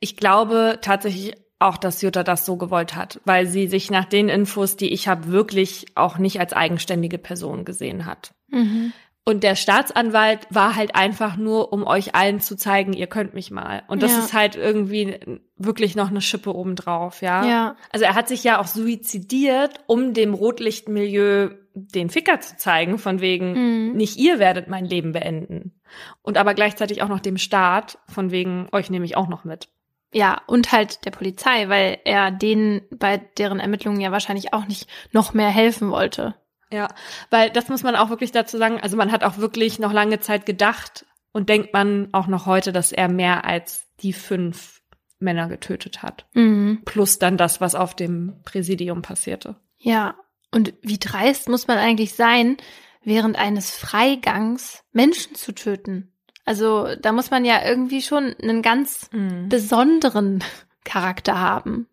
Ich 0.00 0.16
glaube 0.16 0.78
tatsächlich 0.80 1.34
auch, 1.58 1.76
dass 1.76 2.02
Jutta 2.02 2.22
das 2.22 2.46
so 2.46 2.56
gewollt 2.56 2.94
hat, 2.94 3.20
weil 3.24 3.46
sie 3.46 3.66
sich 3.66 3.90
nach 3.90 4.04
den 4.04 4.28
Infos, 4.28 4.76
die 4.76 4.92
ich 4.92 5.08
habe, 5.08 5.26
wirklich 5.28 5.86
auch 5.96 6.18
nicht 6.18 6.38
als 6.38 6.52
eigenständige 6.52 7.18
Person 7.18 7.64
gesehen 7.64 8.06
hat. 8.06 8.32
Mhm. 8.48 8.92
Und 9.28 9.42
der 9.44 9.56
Staatsanwalt 9.56 10.46
war 10.48 10.74
halt 10.74 10.94
einfach 10.94 11.36
nur, 11.36 11.70
um 11.74 11.86
euch 11.86 12.14
allen 12.14 12.40
zu 12.40 12.56
zeigen, 12.56 12.94
ihr 12.94 13.08
könnt 13.08 13.34
mich 13.34 13.50
mal. 13.50 13.82
Und 13.86 14.02
das 14.02 14.12
ja. 14.12 14.20
ist 14.20 14.32
halt 14.32 14.56
irgendwie 14.56 15.20
wirklich 15.58 15.94
noch 15.96 16.08
eine 16.08 16.22
Schippe 16.22 16.56
obendrauf, 16.56 17.20
ja? 17.20 17.44
ja. 17.44 17.76
Also 17.92 18.06
er 18.06 18.14
hat 18.14 18.26
sich 18.26 18.42
ja 18.42 18.58
auch 18.58 18.66
suizidiert, 18.66 19.80
um 19.86 20.14
dem 20.14 20.32
Rotlichtmilieu 20.32 21.50
den 21.74 22.08
Ficker 22.08 22.40
zu 22.40 22.56
zeigen, 22.56 22.96
von 22.96 23.20
wegen, 23.20 23.88
mhm. 23.90 23.96
nicht 23.98 24.16
ihr 24.16 24.38
werdet 24.38 24.68
mein 24.68 24.86
Leben 24.86 25.12
beenden. 25.12 25.78
Und 26.22 26.38
aber 26.38 26.54
gleichzeitig 26.54 27.02
auch 27.02 27.08
noch 27.08 27.20
dem 27.20 27.36
Staat, 27.36 27.98
von 28.08 28.30
wegen, 28.30 28.70
euch 28.72 28.88
nehme 28.88 29.04
ich 29.04 29.18
auch 29.18 29.28
noch 29.28 29.44
mit. 29.44 29.68
Ja, 30.10 30.40
und 30.46 30.72
halt 30.72 31.04
der 31.04 31.10
Polizei, 31.10 31.68
weil 31.68 31.98
er 32.06 32.30
denen 32.30 32.80
bei 32.90 33.18
deren 33.36 33.60
Ermittlungen 33.60 34.00
ja 34.00 34.10
wahrscheinlich 34.10 34.54
auch 34.54 34.66
nicht 34.66 34.88
noch 35.12 35.34
mehr 35.34 35.50
helfen 35.50 35.90
wollte. 35.90 36.34
Ja, 36.70 36.88
weil 37.30 37.50
das 37.50 37.68
muss 37.68 37.82
man 37.82 37.96
auch 37.96 38.10
wirklich 38.10 38.32
dazu 38.32 38.58
sagen. 38.58 38.80
Also 38.80 38.96
man 38.96 39.12
hat 39.12 39.24
auch 39.24 39.38
wirklich 39.38 39.78
noch 39.78 39.92
lange 39.92 40.20
Zeit 40.20 40.46
gedacht 40.46 41.06
und 41.32 41.48
denkt 41.48 41.72
man 41.72 42.08
auch 42.12 42.26
noch 42.26 42.46
heute, 42.46 42.72
dass 42.72 42.92
er 42.92 43.08
mehr 43.08 43.44
als 43.44 43.86
die 44.00 44.12
fünf 44.12 44.82
Männer 45.18 45.48
getötet 45.48 46.02
hat. 46.02 46.26
Mhm. 46.34 46.82
Plus 46.84 47.18
dann 47.18 47.36
das, 47.36 47.60
was 47.60 47.74
auf 47.74 47.94
dem 47.94 48.40
Präsidium 48.44 49.02
passierte. 49.02 49.56
Ja, 49.78 50.16
und 50.50 50.74
wie 50.82 50.98
dreist 50.98 51.48
muss 51.48 51.66
man 51.66 51.78
eigentlich 51.78 52.14
sein, 52.14 52.56
während 53.02 53.36
eines 53.36 53.70
Freigangs 53.70 54.84
Menschen 54.92 55.34
zu 55.34 55.52
töten? 55.52 56.12
Also 56.44 56.94
da 57.00 57.12
muss 57.12 57.30
man 57.30 57.44
ja 57.44 57.62
irgendwie 57.64 58.00
schon 58.00 58.34
einen 58.40 58.62
ganz 58.62 59.10
mhm. 59.12 59.48
besonderen 59.48 60.42
Charakter 60.84 61.38
haben. 61.38 61.86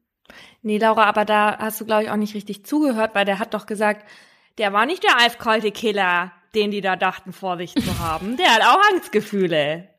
Nee, 0.61 0.77
Laura, 0.77 1.03
aber 1.03 1.25
da 1.25 1.57
hast 1.59 1.81
du, 1.81 1.85
glaube 1.85 2.03
ich, 2.03 2.09
auch 2.09 2.15
nicht 2.15 2.33
richtig 2.33 2.65
zugehört, 2.65 3.13
weil 3.13 3.25
der 3.25 3.39
hat 3.39 3.53
doch 3.53 3.65
gesagt, 3.65 4.05
der 4.57 4.73
war 4.73 4.85
nicht 4.85 5.03
der 5.03 5.17
eiskalte 5.17 5.71
Killer, 5.71 6.31
den 6.53 6.71
die 6.71 6.81
da 6.81 6.95
dachten, 6.95 7.33
vor 7.33 7.57
sich 7.57 7.73
zu 7.73 7.99
haben. 7.99 8.37
Der 8.37 8.53
hat 8.53 8.61
auch 8.61 8.81
Angstgefühle. 8.91 9.89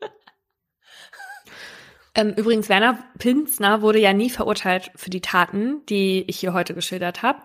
ähm, 2.14 2.34
übrigens, 2.36 2.68
Werner 2.68 2.98
Pinsner 3.18 3.82
wurde 3.82 3.98
ja 3.98 4.12
nie 4.12 4.30
verurteilt 4.30 4.90
für 4.94 5.10
die 5.10 5.22
Taten, 5.22 5.84
die 5.86 6.24
ich 6.28 6.38
hier 6.38 6.52
heute 6.52 6.74
geschildert 6.74 7.22
habe. 7.22 7.40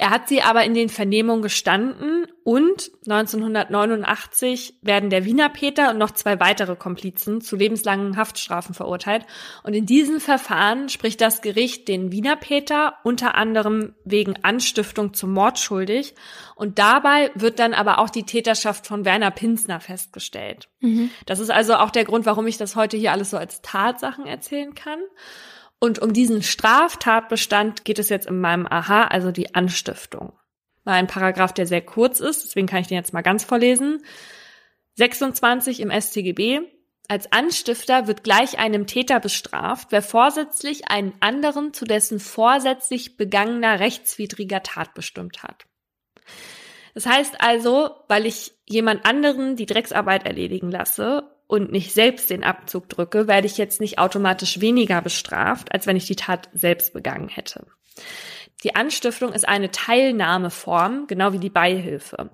Er 0.00 0.10
hat 0.10 0.28
sie 0.28 0.42
aber 0.42 0.62
in 0.62 0.74
den 0.74 0.88
Vernehmungen 0.88 1.42
gestanden 1.42 2.26
und 2.44 2.92
1989 3.08 4.74
werden 4.80 5.10
der 5.10 5.24
Wiener 5.24 5.48
Peter 5.48 5.90
und 5.90 5.98
noch 5.98 6.12
zwei 6.12 6.38
weitere 6.38 6.76
Komplizen 6.76 7.40
zu 7.40 7.56
lebenslangen 7.56 8.16
Haftstrafen 8.16 8.76
verurteilt. 8.76 9.26
Und 9.64 9.74
in 9.74 9.86
diesem 9.86 10.20
Verfahren 10.20 10.88
spricht 10.88 11.20
das 11.20 11.42
Gericht 11.42 11.88
den 11.88 12.12
Wiener 12.12 12.36
Peter 12.36 12.94
unter 13.02 13.34
anderem 13.34 13.96
wegen 14.04 14.36
Anstiftung 14.44 15.14
zum 15.14 15.32
Mord 15.32 15.58
schuldig. 15.58 16.14
Und 16.54 16.78
dabei 16.78 17.32
wird 17.34 17.58
dann 17.58 17.74
aber 17.74 17.98
auch 17.98 18.08
die 18.08 18.24
Täterschaft 18.24 18.86
von 18.86 19.04
Werner 19.04 19.32
Pinsner 19.32 19.80
festgestellt. 19.80 20.68
Mhm. 20.78 21.10
Das 21.26 21.40
ist 21.40 21.50
also 21.50 21.74
auch 21.74 21.90
der 21.90 22.04
Grund, 22.04 22.24
warum 22.24 22.46
ich 22.46 22.56
das 22.56 22.76
heute 22.76 22.96
hier 22.96 23.10
alles 23.10 23.30
so 23.30 23.36
als 23.36 23.62
Tatsachen 23.62 24.26
erzählen 24.26 24.76
kann. 24.76 25.00
Und 25.80 26.00
um 26.00 26.12
diesen 26.12 26.42
Straftatbestand 26.42 27.84
geht 27.84 27.98
es 27.98 28.08
jetzt 28.08 28.26
in 28.26 28.40
meinem 28.40 28.66
Aha, 28.66 29.04
also 29.04 29.30
die 29.30 29.54
Anstiftung. 29.54 30.32
Mal 30.84 30.94
ein 30.94 31.06
Paragraph, 31.06 31.52
der 31.52 31.66
sehr 31.66 31.82
kurz 31.82 32.20
ist, 32.20 32.44
deswegen 32.44 32.66
kann 32.66 32.80
ich 32.80 32.88
den 32.88 32.96
jetzt 32.96 33.12
mal 33.12 33.22
ganz 33.22 33.44
vorlesen. 33.44 34.02
26 34.94 35.80
im 35.80 35.90
StGB. 35.90 36.60
Als 37.06 37.32
Anstifter 37.32 38.06
wird 38.06 38.24
gleich 38.24 38.58
einem 38.58 38.86
Täter 38.86 39.20
bestraft, 39.20 39.88
wer 39.90 40.02
vorsätzlich 40.02 40.90
einen 40.90 41.14
anderen 41.20 41.72
zu 41.72 41.84
dessen 41.84 42.20
vorsätzlich 42.20 43.16
begangener 43.16 43.80
rechtswidriger 43.80 44.62
Tat 44.62 44.92
bestimmt 44.94 45.42
hat. 45.42 45.64
Das 46.94 47.06
heißt 47.06 47.40
also, 47.40 47.90
weil 48.08 48.26
ich 48.26 48.52
jemand 48.66 49.06
anderen 49.06 49.56
die 49.56 49.66
Drecksarbeit 49.66 50.26
erledigen 50.26 50.70
lasse 50.70 51.30
und 51.48 51.72
nicht 51.72 51.92
selbst 51.92 52.30
den 52.30 52.44
Abzug 52.44 52.88
drücke, 52.88 53.26
werde 53.26 53.46
ich 53.46 53.58
jetzt 53.58 53.80
nicht 53.80 53.98
automatisch 53.98 54.60
weniger 54.60 55.02
bestraft, 55.02 55.72
als 55.72 55.86
wenn 55.88 55.96
ich 55.96 56.06
die 56.06 56.14
Tat 56.14 56.48
selbst 56.52 56.92
begangen 56.92 57.28
hätte. 57.28 57.66
Die 58.64 58.74
Anstiftung 58.74 59.32
ist 59.32 59.48
eine 59.48 59.70
Teilnahmeform, 59.70 61.06
genau 61.06 61.32
wie 61.32 61.38
die 61.38 61.50
Beihilfe. 61.50 62.30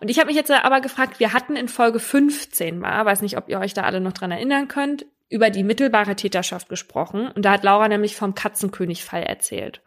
Und 0.00 0.08
ich 0.08 0.18
habe 0.18 0.28
mich 0.28 0.36
jetzt 0.36 0.50
aber 0.50 0.80
gefragt, 0.80 1.20
wir 1.20 1.32
hatten 1.32 1.56
in 1.56 1.68
Folge 1.68 1.98
15 1.98 2.78
mal, 2.78 3.04
weiß 3.04 3.20
nicht, 3.20 3.36
ob 3.36 3.48
ihr 3.48 3.60
euch 3.60 3.74
da 3.74 3.82
alle 3.82 4.00
noch 4.00 4.12
dran 4.12 4.30
erinnern 4.30 4.68
könnt, 4.68 5.06
über 5.28 5.50
die 5.50 5.64
mittelbare 5.64 6.14
Täterschaft 6.14 6.68
gesprochen. 6.68 7.28
Und 7.28 7.44
da 7.44 7.52
hat 7.52 7.64
Laura 7.64 7.88
nämlich 7.88 8.16
vom 8.16 8.34
Katzenkönigfall 8.34 9.24
erzählt. 9.24 9.82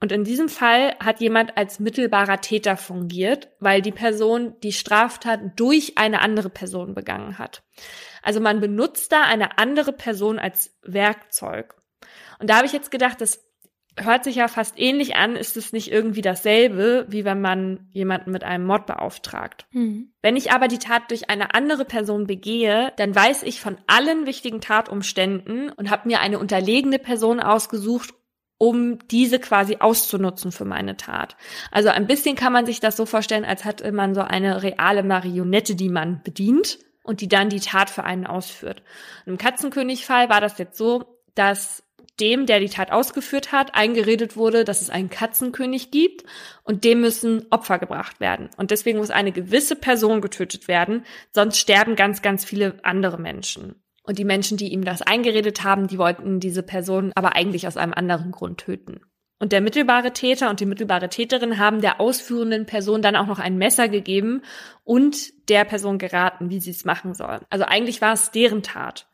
Und 0.00 0.10
in 0.10 0.24
diesem 0.24 0.48
Fall 0.48 0.96
hat 0.98 1.20
jemand 1.20 1.56
als 1.56 1.78
mittelbarer 1.78 2.40
Täter 2.40 2.76
fungiert, 2.76 3.48
weil 3.60 3.80
die 3.80 3.92
Person 3.92 4.54
die 4.62 4.72
Straftat 4.72 5.40
durch 5.56 5.98
eine 5.98 6.20
andere 6.20 6.50
Person 6.50 6.94
begangen 6.94 7.38
hat. 7.38 7.62
Also 8.22 8.40
man 8.40 8.60
benutzt 8.60 9.12
da 9.12 9.22
eine 9.22 9.58
andere 9.58 9.92
Person 9.92 10.38
als 10.38 10.76
Werkzeug. 10.82 11.74
Und 12.40 12.50
da 12.50 12.56
habe 12.56 12.66
ich 12.66 12.72
jetzt 12.72 12.90
gedacht, 12.90 13.20
das 13.20 13.51
hört 13.96 14.24
sich 14.24 14.36
ja 14.36 14.48
fast 14.48 14.78
ähnlich 14.78 15.16
an, 15.16 15.36
ist 15.36 15.56
es 15.56 15.72
nicht 15.72 15.92
irgendwie 15.92 16.22
dasselbe, 16.22 17.06
wie 17.08 17.24
wenn 17.24 17.40
man 17.40 17.88
jemanden 17.92 18.30
mit 18.30 18.44
einem 18.44 18.64
Mord 18.64 18.86
beauftragt. 18.86 19.66
Mhm. 19.72 20.12
Wenn 20.22 20.36
ich 20.36 20.52
aber 20.52 20.68
die 20.68 20.78
Tat 20.78 21.10
durch 21.10 21.28
eine 21.28 21.54
andere 21.54 21.84
Person 21.84 22.26
begehe, 22.26 22.92
dann 22.96 23.14
weiß 23.14 23.42
ich 23.42 23.60
von 23.60 23.76
allen 23.86 24.26
wichtigen 24.26 24.60
Tatumständen 24.60 25.70
und 25.70 25.90
habe 25.90 26.08
mir 26.08 26.20
eine 26.20 26.38
unterlegene 26.38 26.98
Person 26.98 27.40
ausgesucht, 27.40 28.14
um 28.58 28.98
diese 29.08 29.40
quasi 29.40 29.78
auszunutzen 29.80 30.52
für 30.52 30.64
meine 30.64 30.96
Tat. 30.96 31.36
Also 31.70 31.88
ein 31.88 32.06
bisschen 32.06 32.36
kann 32.36 32.52
man 32.52 32.64
sich 32.64 32.80
das 32.80 32.96
so 32.96 33.06
vorstellen, 33.06 33.44
als 33.44 33.64
hätte 33.64 33.90
man 33.92 34.14
so 34.14 34.20
eine 34.22 34.62
reale 34.62 35.02
Marionette, 35.02 35.74
die 35.74 35.88
man 35.88 36.22
bedient 36.22 36.78
und 37.02 37.20
die 37.20 37.28
dann 37.28 37.48
die 37.48 37.60
Tat 37.60 37.90
für 37.90 38.04
einen 38.04 38.26
ausführt. 38.26 38.82
Und 39.26 39.32
Im 39.32 39.38
Katzenkönigfall 39.38 40.28
war 40.30 40.40
das 40.40 40.58
jetzt 40.58 40.78
so, 40.78 41.18
dass 41.34 41.82
dem, 42.20 42.46
der 42.46 42.60
die 42.60 42.68
Tat 42.68 42.92
ausgeführt 42.92 43.52
hat, 43.52 43.74
eingeredet 43.74 44.36
wurde, 44.36 44.64
dass 44.64 44.82
es 44.82 44.90
einen 44.90 45.10
Katzenkönig 45.10 45.90
gibt 45.90 46.24
und 46.62 46.84
dem 46.84 47.00
müssen 47.00 47.46
Opfer 47.50 47.78
gebracht 47.78 48.20
werden. 48.20 48.50
Und 48.56 48.70
deswegen 48.70 48.98
muss 48.98 49.10
eine 49.10 49.32
gewisse 49.32 49.76
Person 49.76 50.20
getötet 50.20 50.68
werden, 50.68 51.04
sonst 51.32 51.58
sterben 51.58 51.96
ganz, 51.96 52.22
ganz 52.22 52.44
viele 52.44 52.76
andere 52.82 53.18
Menschen. 53.18 53.82
Und 54.04 54.18
die 54.18 54.24
Menschen, 54.24 54.56
die 54.56 54.72
ihm 54.72 54.84
das 54.84 55.02
eingeredet 55.02 55.62
haben, 55.62 55.86
die 55.86 55.98
wollten 55.98 56.40
diese 56.40 56.62
Person 56.62 57.12
aber 57.14 57.34
eigentlich 57.36 57.66
aus 57.66 57.76
einem 57.76 57.94
anderen 57.94 58.32
Grund 58.32 58.58
töten. 58.58 59.00
Und 59.38 59.50
der 59.50 59.60
mittelbare 59.60 60.12
Täter 60.12 60.50
und 60.50 60.60
die 60.60 60.66
mittelbare 60.66 61.08
Täterin 61.08 61.58
haben 61.58 61.80
der 61.80 62.00
ausführenden 62.00 62.64
Person 62.64 63.02
dann 63.02 63.16
auch 63.16 63.26
noch 63.26 63.40
ein 63.40 63.56
Messer 63.56 63.88
gegeben 63.88 64.42
und 64.84 65.48
der 65.48 65.64
Person 65.64 65.98
geraten, 65.98 66.48
wie 66.50 66.60
sie 66.60 66.70
es 66.70 66.84
machen 66.84 67.14
soll. 67.14 67.40
Also 67.50 67.64
eigentlich 67.64 68.00
war 68.00 68.12
es 68.12 68.30
deren 68.30 68.62
Tat. 68.62 69.08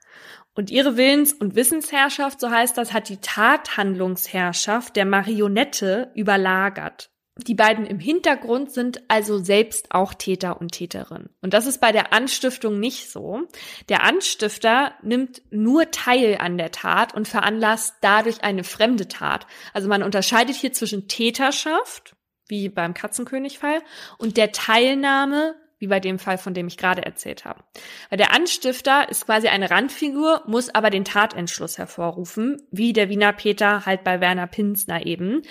Und 0.59 0.73
ihre 0.73 0.97
Willens- 0.97 1.35
und 1.35 1.55
Wissensherrschaft, 1.55 2.41
so 2.41 2.51
heißt 2.51 2.77
das, 2.77 2.93
hat 2.93 3.09
die 3.09 3.19
Tathandlungsherrschaft 3.19 4.97
der 4.97 5.05
Marionette 5.05 6.11
überlagert. 6.17 7.11
Die 7.37 7.55
beiden 7.55 7.87
im 7.87 8.01
Hintergrund 8.01 8.73
sind 8.73 9.03
also 9.07 9.39
selbst 9.39 9.93
auch 9.93 10.15
Täter 10.15 10.61
und 10.61 10.73
Täterin. 10.73 11.29
Und 11.43 11.55
das 11.55 11.67
ist 11.67 11.81
bei 11.81 11.93
der 11.93 12.13
Anstiftung 12.13 12.81
nicht 12.81 13.09
so. 13.09 13.43
Der 13.89 14.03
Anstifter 14.03 14.95
nimmt 15.01 15.43
nur 15.53 15.93
teil 15.93 16.39
an 16.41 16.59
der 16.59 16.73
Tat 16.73 17.15
und 17.15 17.29
veranlasst 17.29 17.95
dadurch 18.01 18.43
eine 18.43 18.65
fremde 18.65 19.07
Tat. 19.07 19.47
Also 19.75 19.89
man 19.89 20.03
unterscheidet 20.03 20.57
hier 20.57 20.73
zwischen 20.73 21.07
Täterschaft, 21.07 22.17
wie 22.49 22.69
beim 22.69 22.95
Katzenkönigfall, 22.95 23.81
und 24.19 24.37
der 24.37 24.51
Teilnahme 24.51 25.55
wie 25.79 25.87
bei 25.87 26.01
dem 26.01 26.18
Fall, 26.18 26.39
von 26.39 26.55
dem 26.55 26.66
ich 26.66 26.76
gerade 26.76 27.05
erzählt 27.05 27.45
habe. 27.45 27.62
Weil 28.11 28.18
der 28.18 28.33
Anstifter 28.33 29.09
ist 29.09 29.26
quasi 29.26 29.49
eine 29.49 29.70
Randfigur, 29.70 30.43
muss 30.47 30.74
aber 30.74 30.91
den 30.91 31.05
Tatentschluss 31.05 31.79
hervorrufen, 31.79 32.57
wie 32.70 32.93
der 32.93 33.09
Wiener 33.09 33.33
Peter 33.33 33.87
halt 33.87 34.05
bei 34.05 34.20
Werner 34.20 34.47
Pinsner 34.47 35.07
eben. 35.07 35.43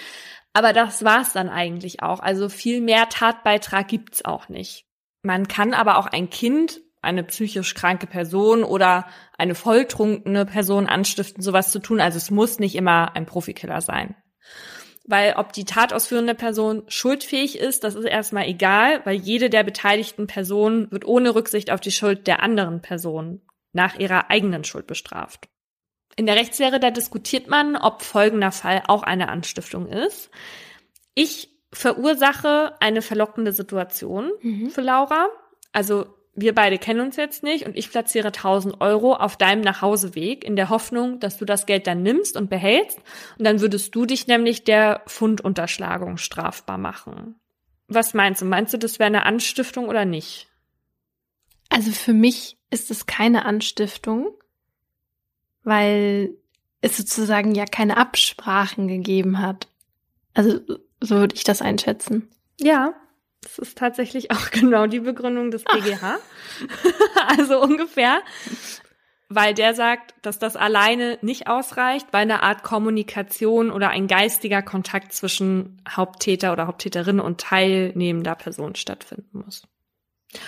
Aber 0.54 0.74
das 0.74 1.04
war's 1.04 1.34
dann 1.34 1.50
eigentlich 1.50 2.02
auch. 2.02 2.20
Also 2.20 2.50
viel 2.50 2.82
mehr 2.82 3.10
Tatbeitrag 3.10 3.88
gibt's 3.88 4.26
auch 4.26 4.50
nicht. 4.50 4.86
Man 5.22 5.48
kann 5.48 5.74
aber 5.74 5.98
auch 5.98 6.08
ein 6.08 6.30
Kind, 6.30 6.82
eine 7.02 7.24
psychisch 7.24 7.74
kranke 7.74 8.08
Person 8.08 8.64
oder 8.64 9.08
eine 9.38 9.56
volltrunkene 9.56 10.46
Person 10.46 10.88
anstiften, 10.88 11.44
sowas 11.44 11.72
zu 11.72 11.80
tun. 11.80 12.02
Also 12.02 12.18
es 12.18 12.32
muss 12.32 12.60
nicht 12.60 12.76
immer 12.76 13.16
ein 13.16 13.26
Profikiller 13.26 13.82
sein. 13.82 14.16
Weil 15.10 15.36
ob 15.38 15.54
die 15.54 15.64
tatausführende 15.64 16.36
Person 16.36 16.84
schuldfähig 16.88 17.58
ist, 17.58 17.86
das 17.86 17.96
ist 17.96 18.06
erstmal 18.06 18.48
egal, 18.48 19.02
weil 19.06 19.16
jede 19.16 19.50
der 19.50 19.64
beteiligten 19.64 20.28
Personen 20.28 20.92
wird 20.92 21.06
ohne 21.06 21.34
Rücksicht 21.34 21.72
auf 21.72 21.80
die 21.80 21.92
Schuld 21.92 22.28
der 22.28 22.44
anderen 22.44 22.82
Person 22.82 23.42
nach 23.72 23.98
ihrer 23.98 24.30
eigenen 24.30 24.66
Schuld 24.66 24.86
bestraft. 24.86 25.48
In 26.18 26.26
der 26.26 26.36
Rechtslehre, 26.36 26.80
da 26.80 26.92
diskutiert 26.92 27.48
man, 27.48 27.78
ob 27.78 28.02
folgender 28.02 28.52
Fall 28.52 28.84
auch 28.88 29.04
eine 29.04 29.30
Anstiftung 29.30 29.88
ist. 29.88 30.30
Ich 31.14 31.50
verursache 31.72 32.76
eine 32.82 33.02
verlockende 33.02 33.54
Situation 33.54 34.32
mhm. 34.42 34.70
für 34.70 34.82
Laura. 34.82 35.28
Also 35.72 36.17
wir 36.40 36.54
beide 36.54 36.78
kennen 36.78 37.02
uns 37.02 37.16
jetzt 37.16 37.42
nicht 37.42 37.66
und 37.66 37.76
ich 37.76 37.90
platziere 37.90 38.28
1000 38.28 38.80
Euro 38.80 39.16
auf 39.16 39.38
deinem 39.38 39.62
Nachhauseweg 39.62 40.44
in 40.44 40.56
der 40.56 40.70
Hoffnung, 40.70 41.20
dass 41.20 41.38
du 41.38 41.46
das 41.46 41.66
Geld 41.66 41.88
dann 41.88 42.04
nimmst 42.04 42.38
und 42.38 42.48
behältst 42.48 43.00
und 43.40 43.44
dann 43.44 43.60
würdest 43.60 43.96
du 43.96 44.06
dich 44.06 44.28
nämlich 44.28 44.64
der 44.64 45.02
Fundunterschlagung 45.08 46.18
strafbar 46.18 46.78
machen. 46.78 47.36
Was 47.88 48.14
meinst 48.14 48.42
du? 48.42 48.46
Meinst 48.46 48.72
du, 48.72 48.78
das 48.78 49.00
wäre 49.00 49.08
eine 49.08 49.26
Anstiftung 49.26 49.90
oder 49.90 50.06
nicht? 50.06 50.48
Also 51.70 51.92
für 51.92 52.14
mich 52.14 52.60
ist 52.70 52.92
es 52.92 53.08
keine 53.08 53.46
Anstiftung, 53.46 54.30
weil 55.64 56.38
es 56.82 56.98
sozusagen 56.98 57.56
ja 57.56 57.66
keine 57.66 57.98
Absprachen 57.98 58.88
gegeben 58.88 59.40
hat. 59.40 59.68
Also 60.36 60.60
so 61.02 61.16
würde 61.16 61.36
ich 61.36 61.44
das 61.44 61.64
einschätzen. 61.64 62.30
Ja, 62.60 62.94
das 63.48 63.60
ist 63.60 63.78
tatsächlich 63.78 64.32
auch 64.32 64.52
genau 64.52 64.88
die 64.88 65.00
Begründung 65.00 65.52
des 65.52 65.64
BGH. 65.64 66.18
also 67.38 67.62
ungefähr. 67.62 68.22
Weil 69.30 69.54
der 69.54 69.74
sagt, 69.74 70.14
dass 70.22 70.40
das 70.40 70.56
alleine 70.56 71.18
nicht 71.22 71.48
ausreicht, 71.48 72.08
weil 72.12 72.22
eine 72.22 72.44
Art 72.44 72.64
Kommunikation 72.64 73.72
oder 73.72 73.90
ein 73.90 74.08
geistiger 74.08 74.62
Kontakt 74.62 75.12
zwischen 75.12 75.82
Haupttäter 75.90 76.54
oder 76.54 76.68
Haupttäterin 76.68 77.20
und 77.20 77.42
teilnehmender 77.42 78.36
Person 78.36 78.76
stattfinden 78.76 79.44
muss. 79.44 79.68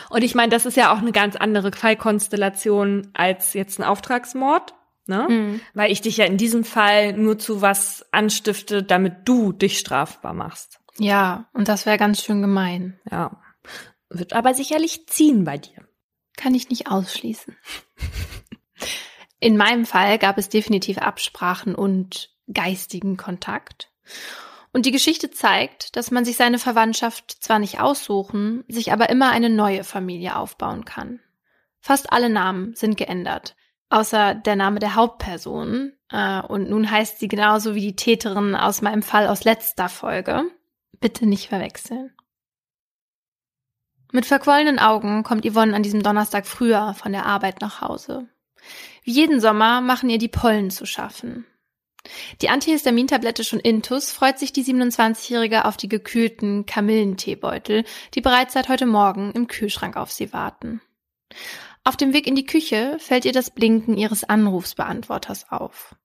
Und 0.10 0.24
ich 0.24 0.34
meine, 0.34 0.50
das 0.50 0.66
ist 0.66 0.78
ja 0.78 0.94
auch 0.94 1.00
eine 1.00 1.12
ganz 1.12 1.36
andere 1.36 1.72
Fallkonstellation 1.74 3.10
als 3.14 3.54
jetzt 3.54 3.80
ein 3.80 3.84
Auftragsmord, 3.84 4.74
ne? 5.08 5.28
Mhm. 5.30 5.62
Weil 5.74 5.92
ich 5.92 6.02
dich 6.02 6.16
ja 6.16 6.26
in 6.26 6.38
diesem 6.38 6.64
Fall 6.64 7.14
nur 7.14 7.38
zu 7.38 7.62
was 7.62 8.06
anstifte, 8.12 8.82
damit 8.82 9.14
du 9.26 9.52
dich 9.52 9.78
strafbar 9.78 10.34
machst. 10.34 10.80
Ja, 11.00 11.50
und 11.54 11.68
das 11.68 11.86
wäre 11.86 11.98
ganz 11.98 12.22
schön 12.22 12.42
gemein. 12.42 13.00
Ja. 13.10 13.42
Wird 14.10 14.34
aber 14.34 14.54
sicherlich 14.54 15.08
ziehen 15.08 15.44
bei 15.44 15.58
dir. 15.58 15.88
Kann 16.36 16.54
ich 16.56 16.70
nicht 16.70 16.92
ausschließen. 16.92 17.56
In 19.40 19.56
meinem 19.56 19.86
Fall 19.86 20.18
gab 20.18 20.38
es 20.38 20.50
definitiv 20.50 20.98
Absprachen 20.98 21.74
und 21.74 22.30
geistigen 22.52 23.16
Kontakt. 23.16 23.92
Und 24.74 24.86
die 24.86 24.92
Geschichte 24.92 25.32
zeigt, 25.32 25.96
dass 25.96 26.12
man 26.12 26.26
sich 26.26 26.36
seine 26.36 26.60
Verwandtschaft 26.60 27.32
zwar 27.42 27.60
nicht 27.60 27.80
aussuchen, 27.80 28.64
sich 28.68 28.92
aber 28.92 29.10
immer 29.10 29.32
eine 29.32 29.50
neue 29.50 29.84
Familie 29.84 30.36
aufbauen 30.36 30.86
kann. 30.86 31.22
Fast 31.80 32.12
alle 32.12 32.30
Namen 32.30 32.76
sind 32.76 32.98
geändert, 32.98 33.56
außer 33.90 34.36
der 34.36 34.56
Name 34.56 34.80
der 34.80 34.96
Hauptperson. 34.96 35.94
Äh, 36.12 36.42
und 36.42 36.70
nun 36.70 36.92
heißt 36.92 37.20
sie 37.20 37.28
genauso 37.28 37.74
wie 37.74 37.82
die 37.82 37.96
Täterin 37.96 38.56
aus 38.56 38.82
meinem 38.82 39.02
Fall 39.02 39.28
aus 39.28 39.44
letzter 39.44 39.90
Folge. 39.90 40.46
Bitte 41.00 41.26
nicht 41.26 41.50
verwechseln. 41.50 42.14
Mit 44.12 44.26
verquollenen 44.26 44.80
Augen 44.80 45.24
kommt 45.24 45.46
Yvonne 45.46 45.76
an 45.76 45.84
diesem 45.84 46.02
Donnerstag 46.02 46.48
früher 46.48 46.96
von 46.96 47.12
der 47.12 47.26
Arbeit 47.26 47.62
nach 47.62 47.82
Hause. 47.82 48.28
Wie 49.04 49.12
jeden 49.12 49.40
Sommer 49.40 49.82
machen 49.82 50.10
ihr 50.10 50.18
die 50.18 50.28
Pollen 50.28 50.72
zu 50.72 50.86
schaffen. 50.86 51.46
Die 52.42 52.50
Antihistamintablette 52.50 53.44
schon 53.44 53.60
intus 53.60 54.12
freut 54.12 54.40
sich 54.40 54.54
die 54.54 54.64
27-Jährige 54.64 55.66
auf 55.66 55.78
die 55.78 55.90
gekühlten 55.90 56.66
Kamillenteebeutel, 56.66 57.84
die 58.14 58.22
bereits 58.22 58.54
seit 58.54 58.70
heute 58.70 58.86
Morgen 58.86 59.32
im 59.34 59.48
Kühlschrank 59.48 59.96
auf 59.96 60.12
sie 60.12 60.34
warten. 60.34 60.82
Auf 61.84 61.98
dem 61.98 62.14
Weg 62.14 62.28
in 62.28 62.36
die 62.36 62.46
Küche 62.46 62.98
fällt 63.00 63.26
ihr 63.26 63.32
das 63.32 63.52
Blinken 63.52 63.98
ihres 63.98 64.24
Anrufsbeantworters 64.24 65.52
auf. 65.52 65.96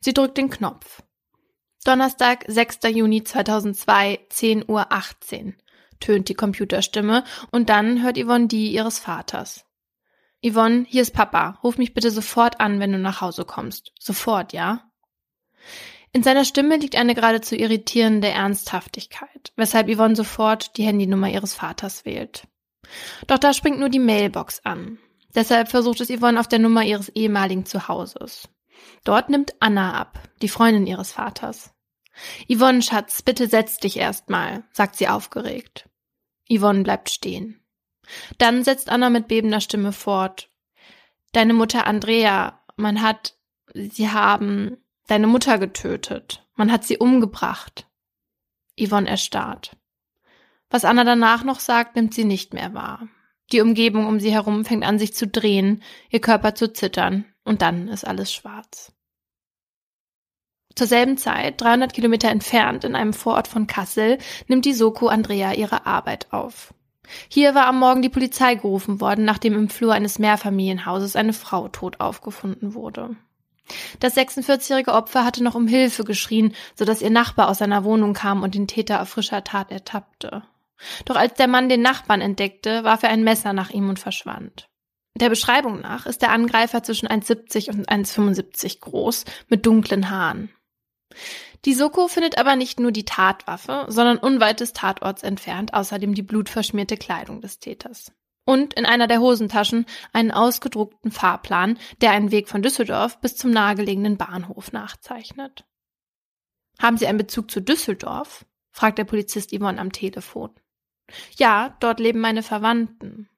Sie 0.00 0.14
drückt 0.14 0.38
den 0.38 0.50
Knopf. 0.50 1.02
Donnerstag, 1.84 2.44
6. 2.46 2.80
Juni 2.90 3.24
2002, 3.24 4.26
10.18 4.30 4.66
Uhr, 4.68 5.54
tönt 5.98 6.28
die 6.28 6.34
Computerstimme 6.34 7.24
und 7.50 7.70
dann 7.70 8.02
hört 8.02 8.18
Yvonne 8.18 8.48
die 8.48 8.72
ihres 8.72 8.98
Vaters. 8.98 9.64
Yvonne, 10.44 10.84
hier 10.88 11.02
ist 11.02 11.14
Papa. 11.14 11.58
Ruf 11.62 11.78
mich 11.78 11.94
bitte 11.94 12.10
sofort 12.10 12.60
an, 12.60 12.80
wenn 12.80 12.92
du 12.92 12.98
nach 12.98 13.20
Hause 13.20 13.44
kommst. 13.44 13.92
Sofort, 13.98 14.52
ja? 14.52 14.90
In 16.12 16.22
seiner 16.22 16.44
Stimme 16.44 16.76
liegt 16.76 16.96
eine 16.96 17.14
geradezu 17.14 17.54
irritierende 17.54 18.28
Ernsthaftigkeit, 18.28 19.52
weshalb 19.56 19.88
Yvonne 19.88 20.16
sofort 20.16 20.76
die 20.76 20.84
Handynummer 20.84 21.30
ihres 21.30 21.54
Vaters 21.54 22.04
wählt. 22.04 22.46
Doch 23.26 23.38
da 23.38 23.52
springt 23.52 23.78
nur 23.78 23.90
die 23.90 23.98
Mailbox 24.00 24.60
an. 24.64 24.98
Deshalb 25.34 25.68
versucht 25.68 26.00
es 26.00 26.10
Yvonne 26.10 26.40
auf 26.40 26.48
der 26.48 26.58
Nummer 26.58 26.82
ihres 26.82 27.08
ehemaligen 27.10 27.64
Zuhauses. 27.64 28.48
Dort 29.04 29.30
nimmt 29.30 29.54
Anna 29.60 29.94
ab, 29.94 30.20
die 30.42 30.48
Freundin 30.48 30.86
ihres 30.86 31.12
Vaters. 31.12 31.72
Yvonne, 32.48 32.82
Schatz, 32.82 33.22
bitte 33.22 33.48
setz 33.48 33.78
dich 33.78 33.96
erstmal, 33.96 34.64
sagt 34.72 34.96
sie 34.96 35.08
aufgeregt. 35.08 35.88
Yvonne 36.48 36.82
bleibt 36.82 37.10
stehen. 37.10 37.60
Dann 38.38 38.64
setzt 38.64 38.90
Anna 38.90 39.10
mit 39.10 39.28
bebender 39.28 39.60
Stimme 39.60 39.92
fort. 39.92 40.50
Deine 41.32 41.54
Mutter 41.54 41.86
Andrea, 41.86 42.60
man 42.76 43.02
hat, 43.02 43.34
sie 43.72 44.10
haben 44.10 44.76
deine 45.06 45.26
Mutter 45.26 45.58
getötet. 45.58 46.46
Man 46.56 46.72
hat 46.72 46.84
sie 46.84 46.98
umgebracht. 46.98 47.86
Yvonne 48.78 49.08
erstarrt. 49.08 49.76
Was 50.70 50.84
Anna 50.84 51.04
danach 51.04 51.44
noch 51.44 51.60
sagt, 51.60 51.96
nimmt 51.96 52.14
sie 52.14 52.24
nicht 52.24 52.54
mehr 52.54 52.74
wahr. 52.74 53.08
Die 53.52 53.60
Umgebung 53.60 54.06
um 54.06 54.20
sie 54.20 54.32
herum 54.32 54.64
fängt 54.64 54.84
an 54.84 54.98
sich 54.98 55.14
zu 55.14 55.26
drehen, 55.26 55.82
ihr 56.10 56.20
Körper 56.20 56.54
zu 56.54 56.72
zittern, 56.72 57.24
und 57.50 57.62
dann 57.62 57.88
ist 57.88 58.06
alles 58.06 58.32
schwarz. 58.32 58.92
Zur 60.76 60.86
selben 60.86 61.16
Zeit, 61.16 61.60
300 61.60 61.92
Kilometer 61.92 62.28
entfernt, 62.28 62.84
in 62.84 62.94
einem 62.94 63.12
Vorort 63.12 63.48
von 63.48 63.66
Kassel, 63.66 64.18
nimmt 64.46 64.64
die 64.64 64.72
Soko 64.72 65.08
Andrea 65.08 65.52
ihre 65.54 65.84
Arbeit 65.84 66.28
auf. 66.30 66.72
Hier 67.28 67.56
war 67.56 67.66
am 67.66 67.80
Morgen 67.80 68.02
die 68.02 68.08
Polizei 68.08 68.54
gerufen 68.54 69.00
worden, 69.00 69.24
nachdem 69.24 69.54
im 69.54 69.68
Flur 69.68 69.92
eines 69.92 70.20
Mehrfamilienhauses 70.20 71.16
eine 71.16 71.32
Frau 71.32 71.66
tot 71.66 71.98
aufgefunden 71.98 72.74
wurde. 72.74 73.16
Das 73.98 74.16
46-jährige 74.16 74.92
Opfer 74.92 75.24
hatte 75.24 75.42
noch 75.42 75.56
um 75.56 75.66
Hilfe 75.66 76.04
geschrien, 76.04 76.54
so 76.76 76.84
dass 76.84 77.02
ihr 77.02 77.10
Nachbar 77.10 77.48
aus 77.48 77.58
seiner 77.58 77.82
Wohnung 77.82 78.14
kam 78.14 78.44
und 78.44 78.54
den 78.54 78.68
Täter 78.68 79.02
auf 79.02 79.08
frischer 79.08 79.42
Tat 79.42 79.72
ertappte. 79.72 80.44
Doch 81.04 81.16
als 81.16 81.34
der 81.34 81.48
Mann 81.48 81.68
den 81.68 81.82
Nachbarn 81.82 82.20
entdeckte, 82.20 82.84
warf 82.84 83.02
er 83.02 83.10
ein 83.10 83.24
Messer 83.24 83.52
nach 83.52 83.70
ihm 83.70 83.88
und 83.88 83.98
verschwand. 83.98 84.69
Der 85.14 85.28
Beschreibung 85.28 85.80
nach 85.80 86.06
ist 86.06 86.22
der 86.22 86.30
Angreifer 86.30 86.82
zwischen 86.82 87.08
1,70 87.08 87.70
und 87.70 87.88
1,75 87.88 88.80
groß, 88.80 89.24
mit 89.48 89.66
dunklen 89.66 90.10
Haaren. 90.10 90.50
Die 91.64 91.74
Soko 91.74 92.08
findet 92.08 92.38
aber 92.38 92.56
nicht 92.56 92.80
nur 92.80 92.92
die 92.92 93.04
Tatwaffe, 93.04 93.84
sondern 93.88 94.18
unweit 94.18 94.60
des 94.60 94.72
Tatorts 94.72 95.22
entfernt 95.22 95.74
außerdem 95.74 96.14
die 96.14 96.22
blutverschmierte 96.22 96.96
Kleidung 96.96 97.40
des 97.40 97.58
Täters. 97.58 98.12
Und 98.46 98.74
in 98.74 98.86
einer 98.86 99.06
der 99.06 99.20
Hosentaschen 99.20 99.84
einen 100.12 100.30
ausgedruckten 100.30 101.10
Fahrplan, 101.10 101.78
der 102.00 102.12
einen 102.12 102.30
Weg 102.30 102.48
von 102.48 102.62
Düsseldorf 102.62 103.20
bis 103.20 103.36
zum 103.36 103.50
nahegelegenen 103.50 104.16
Bahnhof 104.16 104.72
nachzeichnet. 104.72 105.66
Haben 106.78 106.96
Sie 106.96 107.06
einen 107.06 107.18
Bezug 107.18 107.50
zu 107.50 107.60
Düsseldorf? 107.60 108.46
fragt 108.72 108.98
der 108.98 109.04
Polizist 109.04 109.54
Yvonne 109.54 109.80
am 109.80 109.92
Telefon. 109.92 110.50
Ja, 111.36 111.76
dort 111.80 112.00
leben 112.00 112.20
meine 112.20 112.42
Verwandten. 112.42 113.28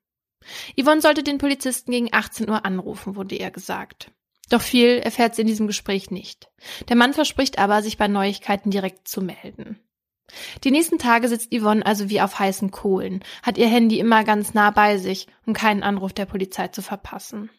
Yvonne 0.81 1.01
sollte 1.01 1.23
den 1.23 1.39
Polizisten 1.39 1.91
gegen 1.91 2.09
18 2.13 2.49
Uhr 2.49 2.65
anrufen, 2.65 3.17
wurde 3.17 3.37
ihr 3.37 3.51
gesagt. 3.51 4.11
Doch 4.51 4.61
viel 4.61 4.99
erfährt 4.99 5.35
sie 5.35 5.43
in 5.43 5.49
diesem 5.49 5.67
Gespräch 5.67 6.11
nicht. 6.11 6.51
Der 6.89 6.97
Mann 6.97 7.15
verspricht 7.15 7.59
aber, 7.59 7.83
sich 7.83 7.97
bei 7.97 8.09
Neuigkeiten 8.09 8.71
direkt 8.71 9.09
zu 9.09 9.23
melden. 9.23 9.81
Die 10.65 10.71
nächsten 10.71 10.99
Tage 10.99 11.29
sitzt 11.29 11.53
Yvonne 11.55 11.85
also 11.85 12.09
wie 12.09 12.21
auf 12.21 12.39
heißen 12.39 12.71
Kohlen, 12.71 13.23
hat 13.43 13.59
ihr 13.59 13.69
Handy 13.69 13.99
immer 13.99 14.25
ganz 14.25 14.55
nah 14.55 14.71
bei 14.71 14.99
sich, 14.99 15.27
um 15.47 15.53
keinen 15.53 15.83
Anruf 15.83 16.13
der 16.13 16.27
Polizei 16.27 16.69
zu 16.69 16.83
verpassen. 16.83 17.51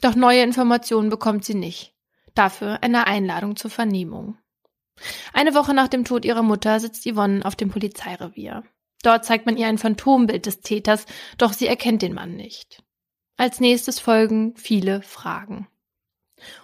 Doch 0.00 0.14
neue 0.14 0.42
Informationen 0.42 1.10
bekommt 1.10 1.44
sie 1.44 1.54
nicht. 1.54 1.94
Dafür 2.34 2.82
eine 2.82 3.06
Einladung 3.06 3.56
zur 3.56 3.70
Vernehmung. 3.70 4.38
Eine 5.32 5.54
Woche 5.54 5.74
nach 5.74 5.88
dem 5.88 6.04
Tod 6.04 6.24
ihrer 6.24 6.42
Mutter 6.42 6.80
sitzt 6.80 7.08
Yvonne 7.10 7.44
auf 7.44 7.56
dem 7.56 7.70
Polizeirevier. 7.70 8.64
Dort 9.04 9.24
zeigt 9.24 9.44
man 9.46 9.56
ihr 9.56 9.68
ein 9.68 9.78
Phantombild 9.78 10.46
des 10.46 10.60
Täters, 10.62 11.04
doch 11.36 11.52
sie 11.52 11.66
erkennt 11.66 12.02
den 12.02 12.14
Mann 12.14 12.34
nicht. 12.34 12.82
Als 13.36 13.60
nächstes 13.60 14.00
folgen 14.00 14.56
viele 14.56 15.02
Fragen. 15.02 15.68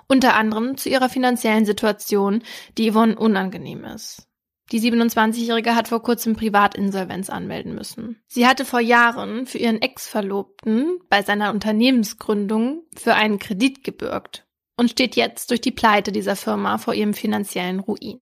Unter 0.08 0.34
anderem 0.34 0.76
zu 0.76 0.88
ihrer 0.88 1.10
finanziellen 1.10 1.66
Situation, 1.66 2.42
die 2.78 2.90
Yvonne 2.90 3.16
unangenehm 3.16 3.84
ist. 3.84 4.26
Die 4.72 4.80
27-Jährige 4.80 5.74
hat 5.74 5.88
vor 5.88 6.02
kurzem 6.02 6.34
Privatinsolvenz 6.34 7.28
anmelden 7.28 7.74
müssen. 7.74 8.22
Sie 8.26 8.46
hatte 8.46 8.64
vor 8.64 8.80
Jahren 8.80 9.46
für 9.46 9.58
ihren 9.58 9.82
Ex-Verlobten 9.82 10.98
bei 11.08 11.22
seiner 11.22 11.50
Unternehmensgründung 11.50 12.84
für 12.96 13.14
einen 13.14 13.38
Kredit 13.38 13.84
gebürgt 13.84 14.46
und 14.76 14.90
steht 14.90 15.16
jetzt 15.16 15.50
durch 15.50 15.60
die 15.60 15.72
Pleite 15.72 16.12
dieser 16.12 16.36
Firma 16.36 16.78
vor 16.78 16.94
ihrem 16.94 17.14
finanziellen 17.14 17.80
Ruin. 17.80 18.20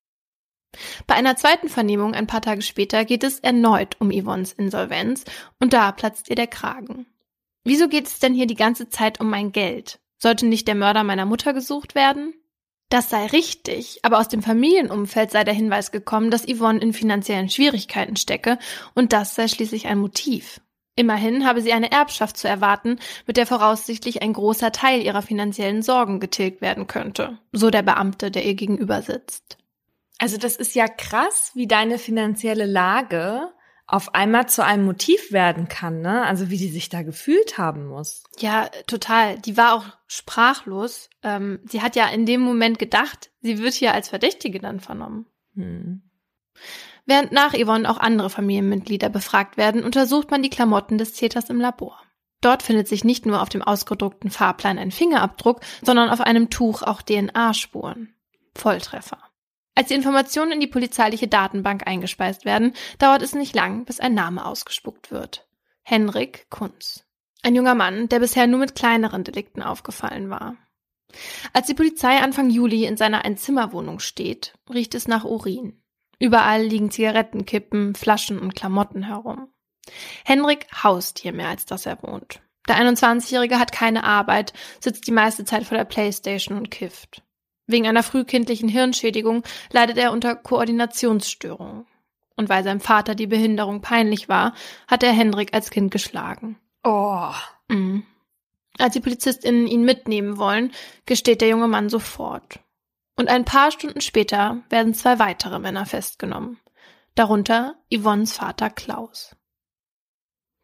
Bei 1.06 1.14
einer 1.14 1.36
zweiten 1.36 1.68
Vernehmung 1.68 2.14
ein 2.14 2.26
paar 2.26 2.42
Tage 2.42 2.62
später 2.62 3.04
geht 3.04 3.24
es 3.24 3.40
erneut 3.40 3.96
um 4.00 4.10
Yvonnes 4.10 4.52
Insolvenz 4.52 5.24
und 5.60 5.72
da 5.72 5.92
platzt 5.92 6.28
ihr 6.28 6.36
der 6.36 6.46
Kragen. 6.46 7.06
Wieso 7.64 7.88
geht 7.88 8.06
es 8.06 8.18
denn 8.18 8.34
hier 8.34 8.46
die 8.46 8.54
ganze 8.54 8.88
Zeit 8.88 9.20
um 9.20 9.30
mein 9.30 9.52
Geld? 9.52 10.00
Sollte 10.18 10.46
nicht 10.46 10.68
der 10.68 10.74
Mörder 10.74 11.04
meiner 11.04 11.26
Mutter 11.26 11.52
gesucht 11.52 11.94
werden? 11.94 12.34
Das 12.90 13.10
sei 13.10 13.26
richtig, 13.26 14.00
aber 14.02 14.18
aus 14.18 14.28
dem 14.28 14.42
Familienumfeld 14.42 15.30
sei 15.30 15.44
der 15.44 15.54
Hinweis 15.54 15.92
gekommen, 15.92 16.30
dass 16.30 16.46
Yvonne 16.46 16.80
in 16.80 16.94
finanziellen 16.94 17.50
Schwierigkeiten 17.50 18.16
stecke 18.16 18.58
und 18.94 19.12
das 19.12 19.34
sei 19.34 19.48
schließlich 19.48 19.86
ein 19.86 19.98
Motiv. 19.98 20.60
Immerhin 20.96 21.46
habe 21.46 21.60
sie 21.60 21.72
eine 21.72 21.92
Erbschaft 21.92 22.38
zu 22.38 22.48
erwarten, 22.48 22.98
mit 23.26 23.36
der 23.36 23.46
voraussichtlich 23.46 24.22
ein 24.22 24.32
großer 24.32 24.72
Teil 24.72 25.02
ihrer 25.02 25.22
finanziellen 25.22 25.82
Sorgen 25.82 26.18
getilgt 26.18 26.60
werden 26.60 26.86
könnte, 26.86 27.38
so 27.52 27.70
der 27.70 27.82
Beamte, 27.82 28.30
der 28.30 28.44
ihr 28.44 28.54
gegenüber 28.54 29.02
sitzt. 29.02 29.58
Also 30.18 30.36
das 30.36 30.56
ist 30.56 30.74
ja 30.74 30.88
krass, 30.88 31.52
wie 31.54 31.66
deine 31.66 31.98
finanzielle 31.98 32.66
Lage 32.66 33.52
auf 33.86 34.14
einmal 34.14 34.48
zu 34.48 34.62
einem 34.62 34.84
Motiv 34.84 35.32
werden 35.32 35.68
kann, 35.68 36.02
ne? 36.02 36.22
Also 36.26 36.50
wie 36.50 36.58
die 36.58 36.68
sich 36.68 36.90
da 36.90 37.02
gefühlt 37.02 37.56
haben 37.56 37.86
muss. 37.86 38.22
Ja, 38.38 38.68
total. 38.86 39.38
Die 39.38 39.56
war 39.56 39.72
auch 39.72 39.84
sprachlos. 40.06 41.08
Ähm, 41.22 41.60
sie 41.64 41.80
hat 41.80 41.96
ja 41.96 42.06
in 42.08 42.26
dem 42.26 42.42
Moment 42.42 42.78
gedacht, 42.78 43.30
sie 43.40 43.58
wird 43.58 43.72
hier 43.72 43.94
als 43.94 44.10
Verdächtige 44.10 44.58
dann 44.58 44.80
vernommen. 44.80 45.26
Hm. 45.54 46.02
Während 47.06 47.32
nach 47.32 47.54
Yvonne 47.54 47.90
auch 47.90 47.96
andere 47.96 48.28
Familienmitglieder 48.28 49.08
befragt 49.08 49.56
werden, 49.56 49.82
untersucht 49.82 50.30
man 50.30 50.42
die 50.42 50.50
Klamotten 50.50 50.98
des 50.98 51.14
Täters 51.14 51.48
im 51.48 51.58
Labor. 51.58 51.98
Dort 52.42 52.62
findet 52.62 52.86
sich 52.86 53.04
nicht 53.04 53.24
nur 53.24 53.40
auf 53.40 53.48
dem 53.48 53.62
ausgedruckten 53.62 54.30
Fahrplan 54.30 54.78
ein 54.78 54.90
Fingerabdruck, 54.90 55.60
sondern 55.82 56.10
auf 56.10 56.20
einem 56.20 56.50
Tuch 56.50 56.82
auch 56.82 57.00
DNA-Spuren. 57.00 58.14
Volltreffer. 58.54 59.18
Als 59.78 59.86
die 59.86 59.94
Informationen 59.94 60.50
in 60.50 60.58
die 60.58 60.66
polizeiliche 60.66 61.28
Datenbank 61.28 61.86
eingespeist 61.86 62.44
werden, 62.44 62.72
dauert 62.98 63.22
es 63.22 63.36
nicht 63.36 63.54
lang, 63.54 63.84
bis 63.84 64.00
ein 64.00 64.12
Name 64.12 64.44
ausgespuckt 64.44 65.12
wird. 65.12 65.46
Henrik 65.84 66.50
Kunz. 66.50 67.04
Ein 67.44 67.54
junger 67.54 67.76
Mann, 67.76 68.08
der 68.08 68.18
bisher 68.18 68.48
nur 68.48 68.58
mit 68.58 68.74
kleineren 68.74 69.22
Delikten 69.22 69.62
aufgefallen 69.62 70.30
war. 70.30 70.56
Als 71.52 71.68
die 71.68 71.74
Polizei 71.74 72.18
Anfang 72.18 72.50
Juli 72.50 72.86
in 72.86 72.96
seiner 72.96 73.24
Einzimmerwohnung 73.24 74.00
steht, 74.00 74.54
riecht 74.68 74.96
es 74.96 75.06
nach 75.06 75.24
Urin. 75.24 75.80
Überall 76.18 76.64
liegen 76.64 76.90
Zigarettenkippen, 76.90 77.94
Flaschen 77.94 78.40
und 78.40 78.56
Klamotten 78.56 79.04
herum. 79.04 79.46
Henrik 80.24 80.66
haust 80.82 81.20
hier 81.20 81.32
mehr 81.32 81.50
als 81.50 81.66
dass 81.66 81.86
er 81.86 82.02
wohnt. 82.02 82.40
Der 82.68 82.78
21-Jährige 82.80 83.60
hat 83.60 83.70
keine 83.70 84.02
Arbeit, 84.02 84.54
sitzt 84.80 85.06
die 85.06 85.12
meiste 85.12 85.44
Zeit 85.44 85.62
vor 85.62 85.78
der 85.78 85.84
Playstation 85.84 86.58
und 86.58 86.72
kifft. 86.72 87.22
Wegen 87.68 87.86
einer 87.86 88.02
frühkindlichen 88.02 88.68
Hirnschädigung 88.68 89.44
leidet 89.70 89.98
er 89.98 90.10
unter 90.10 90.34
Koordinationsstörungen. 90.34 91.86
Und 92.34 92.48
weil 92.48 92.64
seinem 92.64 92.80
Vater 92.80 93.14
die 93.14 93.26
Behinderung 93.26 93.82
peinlich 93.82 94.28
war, 94.28 94.54
hat 94.86 95.02
er 95.02 95.12
Hendrik 95.12 95.52
als 95.52 95.70
Kind 95.70 95.90
geschlagen. 95.90 96.58
Oh. 96.82 97.30
Mhm. 97.68 98.04
Als 98.78 98.94
die 98.94 99.00
PolizistInnen 99.00 99.66
ihn 99.66 99.84
mitnehmen 99.84 100.38
wollen, 100.38 100.72
gesteht 101.04 101.42
der 101.42 101.48
junge 101.48 101.68
Mann 101.68 101.90
sofort. 101.90 102.60
Und 103.16 103.28
ein 103.28 103.44
paar 103.44 103.70
Stunden 103.70 104.00
später 104.00 104.62
werden 104.70 104.94
zwei 104.94 105.18
weitere 105.18 105.58
Männer 105.58 105.84
festgenommen. 105.84 106.58
darunter 107.16 107.74
Yvonnes 107.92 108.32
Vater 108.32 108.70
Klaus. 108.70 109.34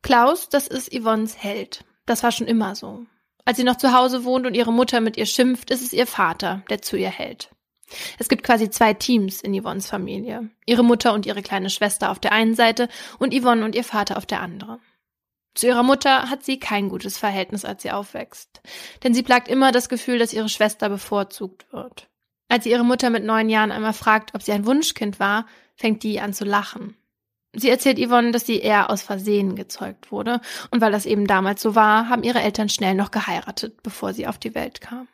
Klaus, 0.02 0.48
das 0.48 0.68
ist 0.68 0.94
Yvonnes 0.94 1.36
Held. 1.42 1.84
Das 2.07 2.22
war 2.22 2.30
schon 2.30 2.46
immer 2.46 2.76
so. 2.76 3.07
Als 3.45 3.59
sie 3.59 3.64
noch 3.64 3.76
zu 3.76 3.92
Hause 3.92 4.24
wohnt 4.24 4.47
und 4.47 4.55
ihre 4.55 4.72
Mutter 4.72 5.01
mit 5.01 5.16
ihr 5.16 5.26
schimpft, 5.26 5.70
ist 5.70 5.82
es 5.82 5.92
ihr 5.92 6.07
Vater, 6.07 6.62
der 6.70 6.82
zu 6.82 6.97
ihr 6.97 7.11
hält. 7.11 7.51
Es 8.18 8.28
gibt 8.28 8.42
quasi 8.45 8.70
zwei 8.70 8.95
Teams 8.95 9.42
in 9.42 9.61
Yvonnes 9.61 9.86
Familie. 9.86 10.51
Ihre 10.66 10.82
Mutter 10.82 11.12
und 11.12 11.26
ihre 11.26 11.42
kleine 11.42 11.70
Schwester 11.70 12.11
auf 12.11 12.18
der 12.18 12.32
einen 12.32 12.55
Seite 12.55 12.88
und 13.18 13.34
Yvonne 13.34 13.64
und 13.64 13.74
ihr 13.74 13.84
Vater 13.84 14.16
auf 14.16 14.26
der 14.26 14.40
anderen. 14.40 14.80
Zu 15.55 15.68
ihrer 15.68 15.82
Mutter 15.82 16.30
hat 16.30 16.42
sie 16.42 16.59
kein 16.59 16.88
gutes 16.88 17.16
Verhältnis, 17.16 17.64
als 17.64 17.82
sie 17.82 17.92
aufwächst. 17.92 18.61
Denn 19.05 19.14
sie 19.14 19.22
plagt 19.22 19.49
immer 19.49 19.70
das 19.70 19.88
Gefühl, 19.88 20.18
dass 20.18 20.32
ihre 20.32 20.49
Schwester 20.49 20.88
bevorzugt 20.88 21.72
wird. 21.72 22.09
Als 22.49 22.64
sie 22.64 22.70
ihre 22.70 22.84
Mutter 22.84 23.11
mit 23.11 23.24
neun 23.24 23.49
Jahren 23.49 23.70
einmal 23.70 23.92
fragt, 23.92 24.34
ob 24.34 24.42
sie 24.42 24.53
ein 24.53 24.66
Wunschkind 24.66 25.20
war, 25.20 25.47
fängt 25.76 26.03
die 26.03 26.20
an 26.20 26.32
zu 26.32 26.45
lachen. 26.45 26.97
Sie 27.55 27.70
erzählt 27.70 27.98
Yvonne, 27.98 28.32
dass 28.32 28.46
sie 28.46 28.59
eher 28.59 28.90
aus 28.90 29.02
Versehen 29.02 29.57
gezeugt 29.57 30.11
wurde, 30.11 30.40
und 30.70 30.80
weil 30.80 30.92
das 30.92 31.07
eben 31.07 31.26
damals 31.26 31.62
so 31.62 31.74
war, 31.74 32.09
haben 32.09 32.22
ihre 32.22 32.40
Eltern 32.40 32.68
schnell 32.68 32.94
noch 32.94 33.11
geheiratet, 33.11 33.82
bevor 33.82 34.12
sie 34.12 34.26
auf 34.26 34.38
die 34.38 34.55
Welt 34.55 34.80
kam. 34.80 35.09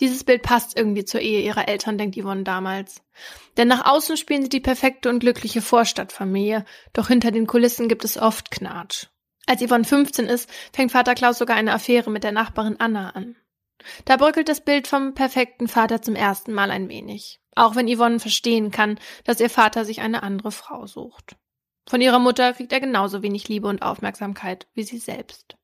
Dieses 0.00 0.24
Bild 0.24 0.42
passt 0.42 0.76
irgendwie 0.76 1.06
zur 1.06 1.20
Ehe 1.20 1.40
ihrer 1.40 1.68
Eltern, 1.68 1.96
denkt 1.96 2.18
Yvonne 2.18 2.42
damals. 2.42 3.02
Denn 3.56 3.68
nach 3.68 3.90
außen 3.90 4.18
spielen 4.18 4.42
sie 4.42 4.50
die 4.50 4.60
perfekte 4.60 5.08
und 5.08 5.20
glückliche 5.20 5.62
Vorstadtfamilie, 5.62 6.66
doch 6.92 7.08
hinter 7.08 7.30
den 7.30 7.46
Kulissen 7.46 7.88
gibt 7.88 8.04
es 8.04 8.18
oft 8.18 8.50
Knatsch. 8.50 9.06
Als 9.46 9.62
Yvonne 9.62 9.84
15 9.84 10.26
ist, 10.26 10.50
fängt 10.72 10.92
Vater 10.92 11.14
Klaus 11.14 11.38
sogar 11.38 11.56
eine 11.56 11.72
Affäre 11.72 12.10
mit 12.10 12.24
der 12.24 12.32
Nachbarin 12.32 12.76
Anna 12.78 13.10
an. 13.10 13.36
Da 14.04 14.16
bröckelt 14.16 14.48
das 14.48 14.60
Bild 14.60 14.86
vom 14.86 15.14
perfekten 15.14 15.68
Vater 15.68 16.02
zum 16.02 16.14
ersten 16.14 16.52
Mal 16.52 16.70
ein 16.70 16.88
wenig. 16.88 17.40
Auch 17.54 17.74
wenn 17.74 17.88
Yvonne 17.88 18.20
verstehen 18.20 18.70
kann, 18.70 18.98
dass 19.24 19.40
ihr 19.40 19.48
Vater 19.48 19.84
sich 19.84 20.00
eine 20.00 20.22
andere 20.22 20.50
Frau 20.52 20.86
sucht. 20.86 21.36
Von 21.88 22.00
ihrer 22.00 22.18
Mutter 22.18 22.52
kriegt 22.52 22.72
er 22.72 22.80
genauso 22.80 23.22
wenig 23.22 23.48
Liebe 23.48 23.68
und 23.68 23.82
Aufmerksamkeit 23.82 24.66
wie 24.74 24.82
sie 24.82 24.98
selbst. 24.98 25.56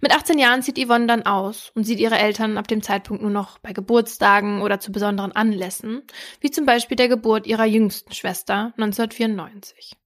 Mit 0.00 0.14
18 0.14 0.38
Jahren 0.38 0.62
zieht 0.62 0.78
Yvonne 0.78 1.06
dann 1.06 1.24
aus 1.24 1.72
und 1.74 1.84
sieht 1.84 1.98
ihre 1.98 2.18
Eltern 2.18 2.58
ab 2.58 2.68
dem 2.68 2.82
Zeitpunkt 2.82 3.22
nur 3.22 3.32
noch 3.32 3.58
bei 3.58 3.72
Geburtstagen 3.72 4.62
oder 4.62 4.78
zu 4.78 4.92
besonderen 4.92 5.32
Anlässen, 5.32 6.02
wie 6.40 6.50
zum 6.50 6.66
Beispiel 6.66 6.96
der 6.96 7.08
Geburt 7.08 7.46
ihrer 7.46 7.64
jüngsten 7.64 8.12
Schwester 8.12 8.72
1994. 8.76 9.96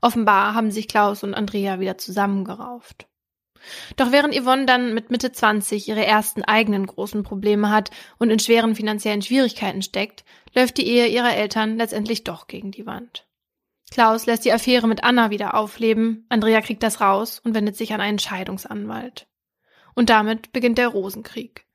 Offenbar 0.00 0.54
haben 0.54 0.70
sich 0.70 0.88
Klaus 0.88 1.22
und 1.22 1.34
Andrea 1.34 1.78
wieder 1.78 1.98
zusammengerauft. 1.98 3.06
Doch 3.96 4.12
während 4.12 4.34
Yvonne 4.34 4.66
dann 4.66 4.94
mit 4.94 5.10
Mitte 5.10 5.32
20 5.32 5.88
ihre 5.88 6.04
ersten 6.04 6.42
eigenen 6.42 6.86
großen 6.86 7.22
Probleme 7.22 7.70
hat 7.70 7.90
und 8.18 8.30
in 8.30 8.38
schweren 8.38 8.74
finanziellen 8.74 9.22
Schwierigkeiten 9.22 9.82
steckt, 9.82 10.24
läuft 10.54 10.78
die 10.78 10.86
Ehe 10.86 11.06
ihrer 11.06 11.34
Eltern 11.34 11.76
letztendlich 11.76 12.24
doch 12.24 12.46
gegen 12.46 12.70
die 12.70 12.86
Wand. 12.86 13.27
Klaus 13.90 14.26
lässt 14.26 14.44
die 14.44 14.52
Affäre 14.52 14.86
mit 14.86 15.02
Anna 15.02 15.30
wieder 15.30 15.54
aufleben, 15.54 16.26
Andrea 16.28 16.60
kriegt 16.60 16.82
das 16.82 17.00
raus 17.00 17.40
und 17.42 17.54
wendet 17.54 17.76
sich 17.76 17.92
an 17.92 18.00
einen 18.00 18.18
Scheidungsanwalt. 18.18 19.26
Und 19.94 20.10
damit 20.10 20.52
beginnt 20.52 20.78
der 20.78 20.88
Rosenkrieg. 20.88 21.66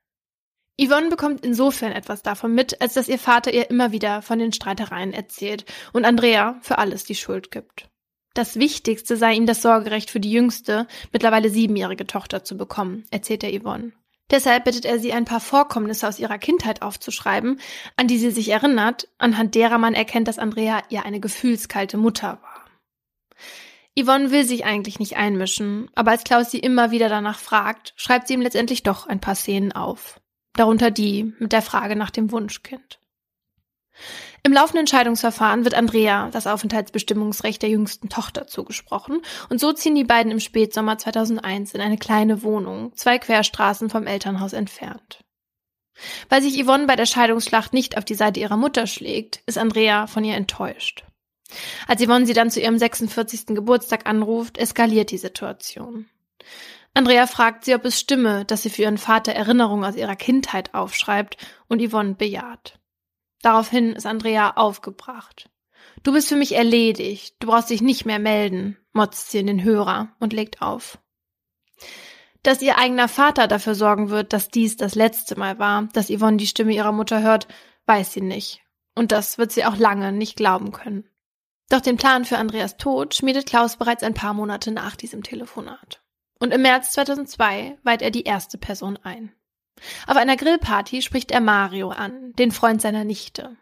Yvonne 0.80 1.10
bekommt 1.10 1.46
insofern 1.46 1.92
etwas 1.92 2.24
davon 2.24 2.56
mit, 2.56 2.82
als 2.82 2.94
dass 2.94 3.08
ihr 3.08 3.20
Vater 3.20 3.54
ihr 3.54 3.70
immer 3.70 3.92
wieder 3.92 4.22
von 4.22 4.40
den 4.40 4.54
Streitereien 4.54 5.14
erzählt 5.14 5.66
und 5.92 6.06
Andrea 6.06 6.58
für 6.62 6.78
alles 6.78 7.04
die 7.04 7.16
Schuld 7.16 7.52
gibt. 7.52 7.90
Das 8.34 8.56
Wichtigste 8.56 9.16
sei 9.16 9.34
ihm 9.34 9.46
das 9.46 9.62
Sorgerecht 9.62 10.10
für 10.10 10.20
die 10.20 10.32
jüngste, 10.32 10.88
mittlerweile 11.12 11.50
siebenjährige 11.50 12.08
Tochter 12.08 12.44
zu 12.44 12.58
bekommen, 12.58 13.06
erzählt 13.12 13.44
er 13.44 13.60
Yvonne. 13.60 13.94
Deshalb 14.34 14.66
bittet 14.66 14.84
er 14.84 15.00
sie, 15.00 15.14
ein 15.14 15.24
paar 15.24 15.40
Vorkommnisse 15.40 16.06
aus 16.06 16.20
ihrer 16.20 16.38
Kindheit 16.38 16.82
aufzuschreiben, 16.82 17.62
an 17.96 18.08
die 18.08 18.18
sie 18.18 18.32
sich 18.32 18.50
erinnert, 18.50 19.08
anhand 19.18 19.56
derer 19.56 19.78
man 19.78 19.94
erkennt, 19.94 20.28
dass 20.28 20.40
Andrea 20.40 20.84
ihr 20.90 21.06
eine 21.06 21.22
gefühlskalte 21.22 21.96
Mutter 21.96 22.40
war. 22.42 22.66
Yvonne 23.98 24.32
will 24.32 24.44
sich 24.44 24.66
eigentlich 24.66 25.00
nicht 25.00 25.16
einmischen, 25.16 25.90
aber 25.96 26.12
als 26.12 26.26
Klaus 26.26 26.52
sie 26.52 26.60
immer 26.60 26.92
wieder 26.92 27.08
danach 27.08 27.40
fragt, 27.40 27.94
schreibt 27.96 28.28
sie 28.28 28.34
ihm 28.34 28.42
letztendlich 28.42 28.84
doch 28.84 29.08
ein 29.08 29.22
paar 29.22 29.36
Szenen 29.36 29.72
auf 29.72 30.20
darunter 30.54 30.92
die 30.92 31.34
mit 31.40 31.52
der 31.52 31.62
Frage 31.62 31.96
nach 31.96 32.12
dem 32.12 32.32
Wunschkind. 32.32 33.00
Im 34.46 34.52
laufenden 34.52 34.88
Scheidungsverfahren 34.88 35.64
wird 35.64 35.74
Andrea 35.74 36.30
das 36.30 36.48
Aufenthaltsbestimmungsrecht 36.48 37.62
der 37.62 37.70
jüngsten 37.70 38.10
Tochter 38.10 38.46
zugesprochen 38.46 39.22
und 39.50 39.62
so 39.62 39.72
ziehen 39.72 39.96
die 39.96 40.04
beiden 40.04 40.34
im 40.34 40.42
Spätsommer 40.42 40.98
2001 40.98 41.74
in 41.74 41.80
eine 41.80 41.98
kleine 41.98 42.44
Wohnung, 42.44 42.92
zwei 42.98 43.20
Querstraßen 43.20 43.90
vom 43.90 44.06
Elternhaus 44.06 44.52
entfernt. 44.52 45.24
Weil 46.28 46.42
sich 46.42 46.62
Yvonne 46.62 46.88
bei 46.88 46.98
der 46.98 47.06
Scheidungsschlacht 47.06 47.72
nicht 47.72 47.98
auf 47.98 48.04
die 48.04 48.16
Seite 48.16 48.42
ihrer 48.42 48.58
Mutter 48.58 48.86
schlägt, 48.86 49.42
ist 49.46 49.58
Andrea 49.58 50.08
von 50.08 50.26
ihr 50.26 50.36
enttäuscht. 50.36 51.06
Als 51.88 52.04
Yvonne 52.06 52.26
sie 52.26 52.34
dann 52.34 52.52
zu 52.52 52.60
ihrem 52.60 52.78
46. 52.78 53.46
Geburtstag 53.56 54.06
anruft, 54.08 54.58
eskaliert 54.58 55.12
die 55.12 55.18
Situation. 55.18 56.10
Andrea 56.94 57.28
fragt 57.28 57.64
sie, 57.64 57.76
ob 57.76 57.86
es 57.86 57.98
stimme, 57.98 58.44
dass 58.44 58.64
sie 58.64 58.70
für 58.70 58.82
ihren 58.82 58.98
Vater 58.98 59.32
Erinnerungen 59.32 59.86
aus 59.86 59.96
ihrer 59.96 60.18
Kindheit 60.18 60.74
aufschreibt 60.74 61.38
und 61.70 61.82
Yvonne 61.82 62.16
bejaht. 62.16 62.78
Daraufhin 63.44 63.94
ist 63.94 64.08
Andrea 64.08 64.52
aufgebracht. 64.56 65.52
Du 66.02 66.14
bist 66.14 66.30
für 66.30 66.38
mich 66.38 66.56
erledigt, 66.56 67.36
du 67.40 67.48
brauchst 67.48 67.70
dich 67.70 67.82
nicht 67.82 68.06
mehr 68.06 68.18
melden, 68.18 68.78
motzt 68.94 69.30
sie 69.30 69.40
in 69.40 69.48
den 69.48 69.64
Hörer 69.64 70.16
und 70.20 70.34
legt 70.34 70.62
auf. 70.62 70.98
Dass 72.42 72.62
ihr 72.62 72.78
eigener 72.78 73.08
Vater 73.08 73.48
dafür 73.48 73.76
sorgen 73.76 74.10
wird, 74.10 74.34
dass 74.34 74.50
dies 74.50 74.78
das 74.78 74.96
letzte 74.96 75.38
Mal 75.38 75.60
war, 75.60 75.90
dass 75.94 76.10
Yvonne 76.10 76.38
die 76.38 76.48
Stimme 76.48 76.74
ihrer 76.74 76.94
Mutter 76.94 77.22
hört, 77.22 77.48
weiß 77.86 78.14
sie 78.14 78.22
nicht. 78.22 78.62
Und 78.96 79.12
das 79.12 79.38
wird 79.38 79.52
sie 79.52 79.66
auch 79.66 79.78
lange 79.78 80.14
nicht 80.14 80.38
glauben 80.38 80.72
können. 80.72 81.10
Doch 81.70 81.82
den 81.82 81.98
Plan 81.98 82.24
für 82.24 82.38
Andreas 82.38 82.78
Tod 82.78 83.14
schmiedet 83.14 83.46
Klaus 83.46 83.78
bereits 83.78 84.04
ein 84.04 84.14
paar 84.14 84.34
Monate 84.34 84.72
nach 84.72 84.96
diesem 84.96 85.22
Telefonat. 85.22 86.02
Und 86.40 86.54
im 86.54 86.62
März 86.62 86.92
2002 86.92 87.78
weiht 87.84 88.02
er 88.02 88.12
die 88.12 88.24
erste 88.24 88.58
Person 88.58 88.98
ein. 89.04 89.34
Auf 90.08 90.18
einer 90.18 90.38
Grillparty 90.38 91.02
spricht 91.02 91.32
er 91.32 91.42
Mario 91.42 91.90
an, 91.90 92.34
den 92.34 92.52
Freund 92.52 92.82
seiner 92.82 93.04
Nichte. 93.04 93.58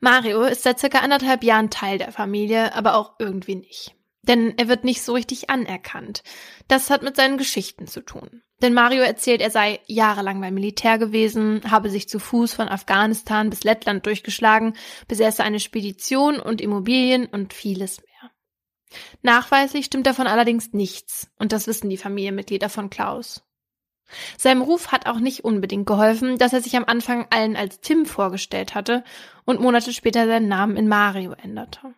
Mario 0.00 0.42
ist 0.42 0.62
seit 0.62 0.78
circa 0.78 0.98
anderthalb 0.98 1.42
Jahren 1.42 1.70
Teil 1.70 1.98
der 1.98 2.12
Familie, 2.12 2.74
aber 2.74 2.94
auch 2.94 3.14
irgendwie 3.18 3.56
nicht. 3.56 3.94
Denn 4.22 4.58
er 4.58 4.68
wird 4.68 4.84
nicht 4.84 5.02
so 5.02 5.14
richtig 5.14 5.48
anerkannt. 5.48 6.22
Das 6.66 6.90
hat 6.90 7.02
mit 7.02 7.16
seinen 7.16 7.38
Geschichten 7.38 7.86
zu 7.86 8.02
tun. 8.02 8.42
Denn 8.60 8.74
Mario 8.74 9.02
erzählt, 9.02 9.40
er 9.40 9.50
sei 9.50 9.80
jahrelang 9.86 10.40
beim 10.40 10.52
Militär 10.52 10.98
gewesen, 10.98 11.62
habe 11.70 11.90
sich 11.90 12.08
zu 12.08 12.18
Fuß 12.18 12.52
von 12.54 12.68
Afghanistan 12.68 13.50
bis 13.50 13.62
Lettland 13.62 14.04
durchgeschlagen, 14.04 14.74
besäße 15.06 15.42
eine 15.44 15.60
Spedition 15.60 16.40
und 16.40 16.60
Immobilien 16.60 17.26
und 17.26 17.54
vieles 17.54 18.00
mehr. 18.00 18.30
Nachweislich 19.22 19.86
stimmt 19.86 20.06
davon 20.06 20.26
allerdings 20.26 20.72
nichts, 20.72 21.30
und 21.38 21.52
das 21.52 21.66
wissen 21.66 21.88
die 21.88 21.96
Familienmitglieder 21.96 22.68
von 22.68 22.90
Klaus. 22.90 23.44
Seinem 24.36 24.62
Ruf 24.62 24.92
hat 24.92 25.06
auch 25.06 25.18
nicht 25.18 25.44
unbedingt 25.44 25.86
geholfen, 25.86 26.38
dass 26.38 26.52
er 26.52 26.60
sich 26.60 26.76
am 26.76 26.84
Anfang 26.84 27.26
allen 27.30 27.56
als 27.56 27.80
Tim 27.80 28.06
vorgestellt 28.06 28.74
hatte 28.74 29.04
und 29.44 29.60
Monate 29.60 29.92
später 29.92 30.26
seinen 30.26 30.48
Namen 30.48 30.76
in 30.76 30.88
Mario 30.88 31.32
änderte. 31.32 31.94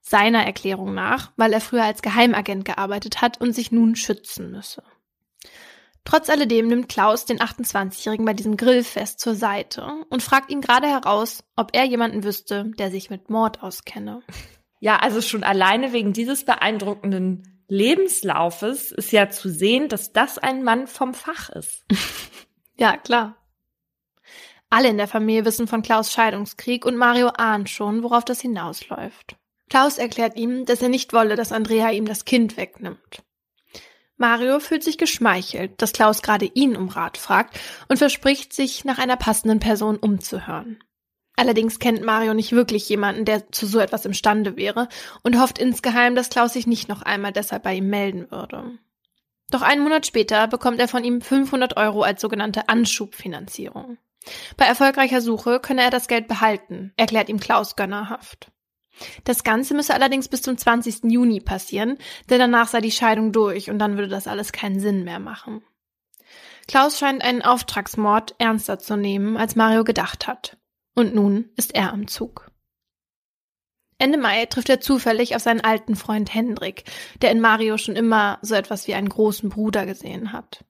Seiner 0.00 0.44
Erklärung 0.44 0.94
nach, 0.94 1.32
weil 1.36 1.52
er 1.52 1.60
früher 1.60 1.84
als 1.84 2.02
Geheimagent 2.02 2.64
gearbeitet 2.64 3.22
hat 3.22 3.40
und 3.40 3.54
sich 3.54 3.72
nun 3.72 3.96
schützen 3.96 4.50
müsse. 4.50 4.82
Trotz 6.04 6.28
alledem 6.28 6.68
nimmt 6.68 6.90
Klaus 6.90 7.24
den 7.24 7.38
28-Jährigen 7.38 8.26
bei 8.26 8.34
diesem 8.34 8.58
Grillfest 8.58 9.18
zur 9.18 9.34
Seite 9.34 10.04
und 10.10 10.22
fragt 10.22 10.50
ihn 10.50 10.60
gerade 10.60 10.86
heraus, 10.86 11.42
ob 11.56 11.70
er 11.74 11.84
jemanden 11.84 12.24
wüsste, 12.24 12.70
der 12.78 12.90
sich 12.90 13.08
mit 13.08 13.30
Mord 13.30 13.62
auskenne. 13.62 14.22
Ja, 14.80 14.96
also 14.96 15.22
schon 15.22 15.44
alleine 15.44 15.94
wegen 15.94 16.12
dieses 16.12 16.44
beeindruckenden 16.44 17.53
Lebenslaufes 17.68 18.92
ist 18.92 19.12
ja 19.12 19.30
zu 19.30 19.48
sehen, 19.48 19.88
dass 19.88 20.12
das 20.12 20.38
ein 20.38 20.62
Mann 20.62 20.86
vom 20.86 21.14
Fach 21.14 21.48
ist. 21.50 21.84
ja, 22.76 22.96
klar. 22.96 23.36
Alle 24.70 24.88
in 24.88 24.98
der 24.98 25.08
Familie 25.08 25.44
wissen 25.44 25.68
von 25.68 25.82
Klaus 25.82 26.12
Scheidungskrieg 26.12 26.84
und 26.84 26.96
Mario 26.96 27.28
ahnt 27.28 27.70
schon, 27.70 28.02
worauf 28.02 28.24
das 28.24 28.40
hinausläuft. 28.40 29.36
Klaus 29.70 29.98
erklärt 29.98 30.36
ihm, 30.36 30.66
dass 30.66 30.82
er 30.82 30.88
nicht 30.88 31.12
wolle, 31.12 31.36
dass 31.36 31.52
Andrea 31.52 31.90
ihm 31.90 32.06
das 32.06 32.24
Kind 32.24 32.56
wegnimmt. 32.56 33.22
Mario 34.16 34.60
fühlt 34.60 34.84
sich 34.84 34.98
geschmeichelt, 34.98 35.80
dass 35.82 35.92
Klaus 35.92 36.22
gerade 36.22 36.46
ihn 36.54 36.76
um 36.76 36.88
Rat 36.88 37.18
fragt 37.18 37.58
und 37.88 37.98
verspricht, 37.98 38.52
sich 38.52 38.84
nach 38.84 38.98
einer 38.98 39.16
passenden 39.16 39.58
Person 39.58 39.96
umzuhören. 39.96 40.78
Allerdings 41.36 41.78
kennt 41.78 42.02
Mario 42.02 42.32
nicht 42.32 42.52
wirklich 42.52 42.88
jemanden, 42.88 43.24
der 43.24 43.50
zu 43.50 43.66
so 43.66 43.80
etwas 43.80 44.04
imstande 44.04 44.56
wäre 44.56 44.88
und 45.22 45.40
hofft 45.40 45.58
insgeheim, 45.58 46.14
dass 46.14 46.30
Klaus 46.30 46.52
sich 46.52 46.66
nicht 46.66 46.88
noch 46.88 47.02
einmal 47.02 47.32
deshalb 47.32 47.64
bei 47.64 47.74
ihm 47.74 47.88
melden 47.88 48.30
würde. 48.30 48.78
Doch 49.50 49.62
einen 49.62 49.82
Monat 49.82 50.06
später 50.06 50.46
bekommt 50.46 50.78
er 50.78 50.88
von 50.88 51.04
ihm 51.04 51.20
500 51.20 51.76
Euro 51.76 52.02
als 52.02 52.20
sogenannte 52.20 52.68
Anschubfinanzierung. 52.68 53.98
Bei 54.56 54.64
erfolgreicher 54.64 55.20
Suche 55.20 55.60
könne 55.60 55.82
er 55.82 55.90
das 55.90 56.08
Geld 56.08 56.28
behalten, 56.28 56.92
erklärt 56.96 57.28
ihm 57.28 57.40
Klaus 57.40 57.76
gönnerhaft. 57.76 58.50
Das 59.24 59.42
Ganze 59.42 59.74
müsse 59.74 59.92
allerdings 59.92 60.28
bis 60.28 60.42
zum 60.42 60.56
20. 60.56 61.04
Juni 61.04 61.40
passieren, 61.40 61.98
denn 62.30 62.38
danach 62.38 62.68
sei 62.68 62.80
die 62.80 62.92
Scheidung 62.92 63.32
durch 63.32 63.70
und 63.70 63.78
dann 63.80 63.96
würde 63.96 64.08
das 64.08 64.28
alles 64.28 64.52
keinen 64.52 64.80
Sinn 64.80 65.04
mehr 65.04 65.18
machen. 65.18 65.62
Klaus 66.68 66.98
scheint 66.98 67.22
einen 67.22 67.42
Auftragsmord 67.42 68.36
ernster 68.38 68.78
zu 68.78 68.96
nehmen, 68.96 69.36
als 69.36 69.56
Mario 69.56 69.84
gedacht 69.84 70.26
hat. 70.26 70.56
Und 70.94 71.14
nun 71.14 71.50
ist 71.56 71.74
er 71.74 71.92
am 71.92 72.06
Zug. 72.06 72.50
Ende 73.98 74.18
Mai 74.18 74.46
trifft 74.46 74.68
er 74.68 74.80
zufällig 74.80 75.36
auf 75.36 75.42
seinen 75.42 75.60
alten 75.60 75.96
Freund 75.96 76.32
Hendrik, 76.34 76.84
der 77.22 77.30
in 77.30 77.40
Mario 77.40 77.78
schon 77.78 77.96
immer 77.96 78.38
so 78.42 78.54
etwas 78.54 78.86
wie 78.86 78.94
einen 78.94 79.08
großen 79.08 79.48
Bruder 79.48 79.86
gesehen 79.86 80.32
hat. 80.32 80.64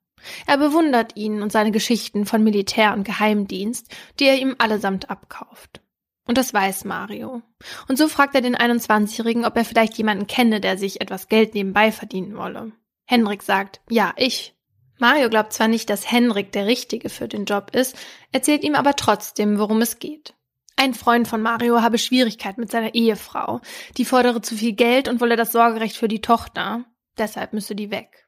Er 0.47 0.59
bewundert 0.59 1.16
ihn 1.16 1.43
und 1.43 1.53
seine 1.53 1.70
Geschichten 1.70 2.27
von 2.27 2.43
Militär 2.43 2.93
und 2.95 3.05
Geheimdienst, 3.05 3.95
die 4.18 4.25
er 4.25 4.39
ihm 4.39 4.57
allesamt 4.59 5.11
abkauft. 5.11 5.81
Und 6.27 6.39
das 6.39 6.55
weiß 6.55 6.85
Mario. 6.85 7.43
Und 7.89 7.99
so 7.99 8.09
fragt 8.09 8.35
er 8.35 8.41
den 8.41 8.57
21-Jährigen, 8.57 9.45
ob 9.45 9.57
er 9.57 9.64
vielleicht 9.64 9.95
jemanden 9.95 10.27
kenne, 10.27 10.61
der 10.61 10.79
sich 10.79 11.01
etwas 11.01 11.29
Geld 11.29 11.55
nebenbei 11.55 11.93
verdienen 11.93 12.37
wolle. 12.37 12.72
Henrik 13.05 13.43
sagt, 13.43 13.83
ja, 13.91 14.14
ich. 14.16 14.54
Mario 14.99 15.28
glaubt 15.28 15.53
zwar 15.53 15.68
nicht, 15.68 15.90
dass 15.90 16.11
Henrik 16.11 16.53
der 16.53 16.66
Richtige 16.66 17.09
für 17.09 17.28
den 17.28 17.45
Job 17.45 17.74
ist, 17.74 17.97
erzählt 18.32 18.62
ihm 18.62 18.74
aber 18.74 18.95
trotzdem, 18.95 19.59
worum 19.59 19.80
es 19.82 19.99
geht. 19.99 20.34
Ein 20.76 20.95
Freund 20.95 21.28
von 21.28 21.42
Mario 21.42 21.82
habe 21.82 21.99
Schwierigkeiten 21.99 22.61
mit 22.61 22.70
seiner 22.70 22.95
Ehefrau. 22.95 23.61
Die 23.97 24.05
fordere 24.05 24.40
zu 24.40 24.57
viel 24.57 24.72
Geld 24.72 25.09
und 25.09 25.20
wolle 25.20 25.36
das 25.36 25.53
Sorgerecht 25.53 25.97
für 25.97 26.09
die 26.09 26.20
Tochter. 26.20 26.84
Deshalb 27.16 27.53
müsse 27.53 27.74
die 27.74 27.90
weg. 27.90 28.26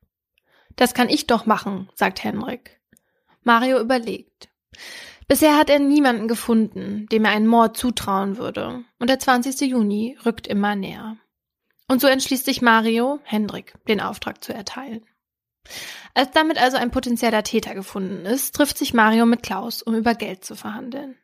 Das 0.77 0.95
kann 0.95 1.09
ich 1.09 1.27
doch 1.27 1.47
machen, 1.47 1.89
sagt 1.95 2.23
Henrik. 2.23 2.81
Mario 3.43 3.81
überlegt. 3.81 4.49
Bisher 5.29 5.57
hat 5.57 5.71
er 5.71 5.81
niemanden 5.81 6.29
gefunden, 6.29 7.07
dem 7.11 7.25
er 7.25 7.33
einen 7.33 7.49
Mord 7.49 7.77
zutrauen 7.77 8.37
würde, 8.37 8.85
und 9.01 9.11
der 9.11 9.19
20. 9.19 9.61
Juni 9.63 10.17
rückt 10.25 10.47
immer 10.47 10.77
näher. 10.77 11.17
Und 11.89 12.01
so 12.01 12.07
entschließt 12.07 12.45
sich 12.45 12.63
Mario, 12.63 13.19
Hendrik, 13.25 13.75
den 13.89 14.01
Auftrag 14.01 14.45
zu 14.45 14.53
erteilen. 14.55 15.05
Als 16.15 16.31
damit 16.33 16.59
also 16.59 16.77
ein 16.77 16.91
potenzieller 16.91 17.43
Täter 17.43 17.75
gefunden 17.75 18.25
ist, 18.25 18.55
trifft 18.55 18.79
sich 18.79 18.95
Mario 18.95 19.27
mit 19.27 19.43
Klaus, 19.43 19.83
um 19.83 19.95
über 19.95 20.15
Geld 20.15 20.45
zu 20.45 20.57
verhandeln. 20.57 21.17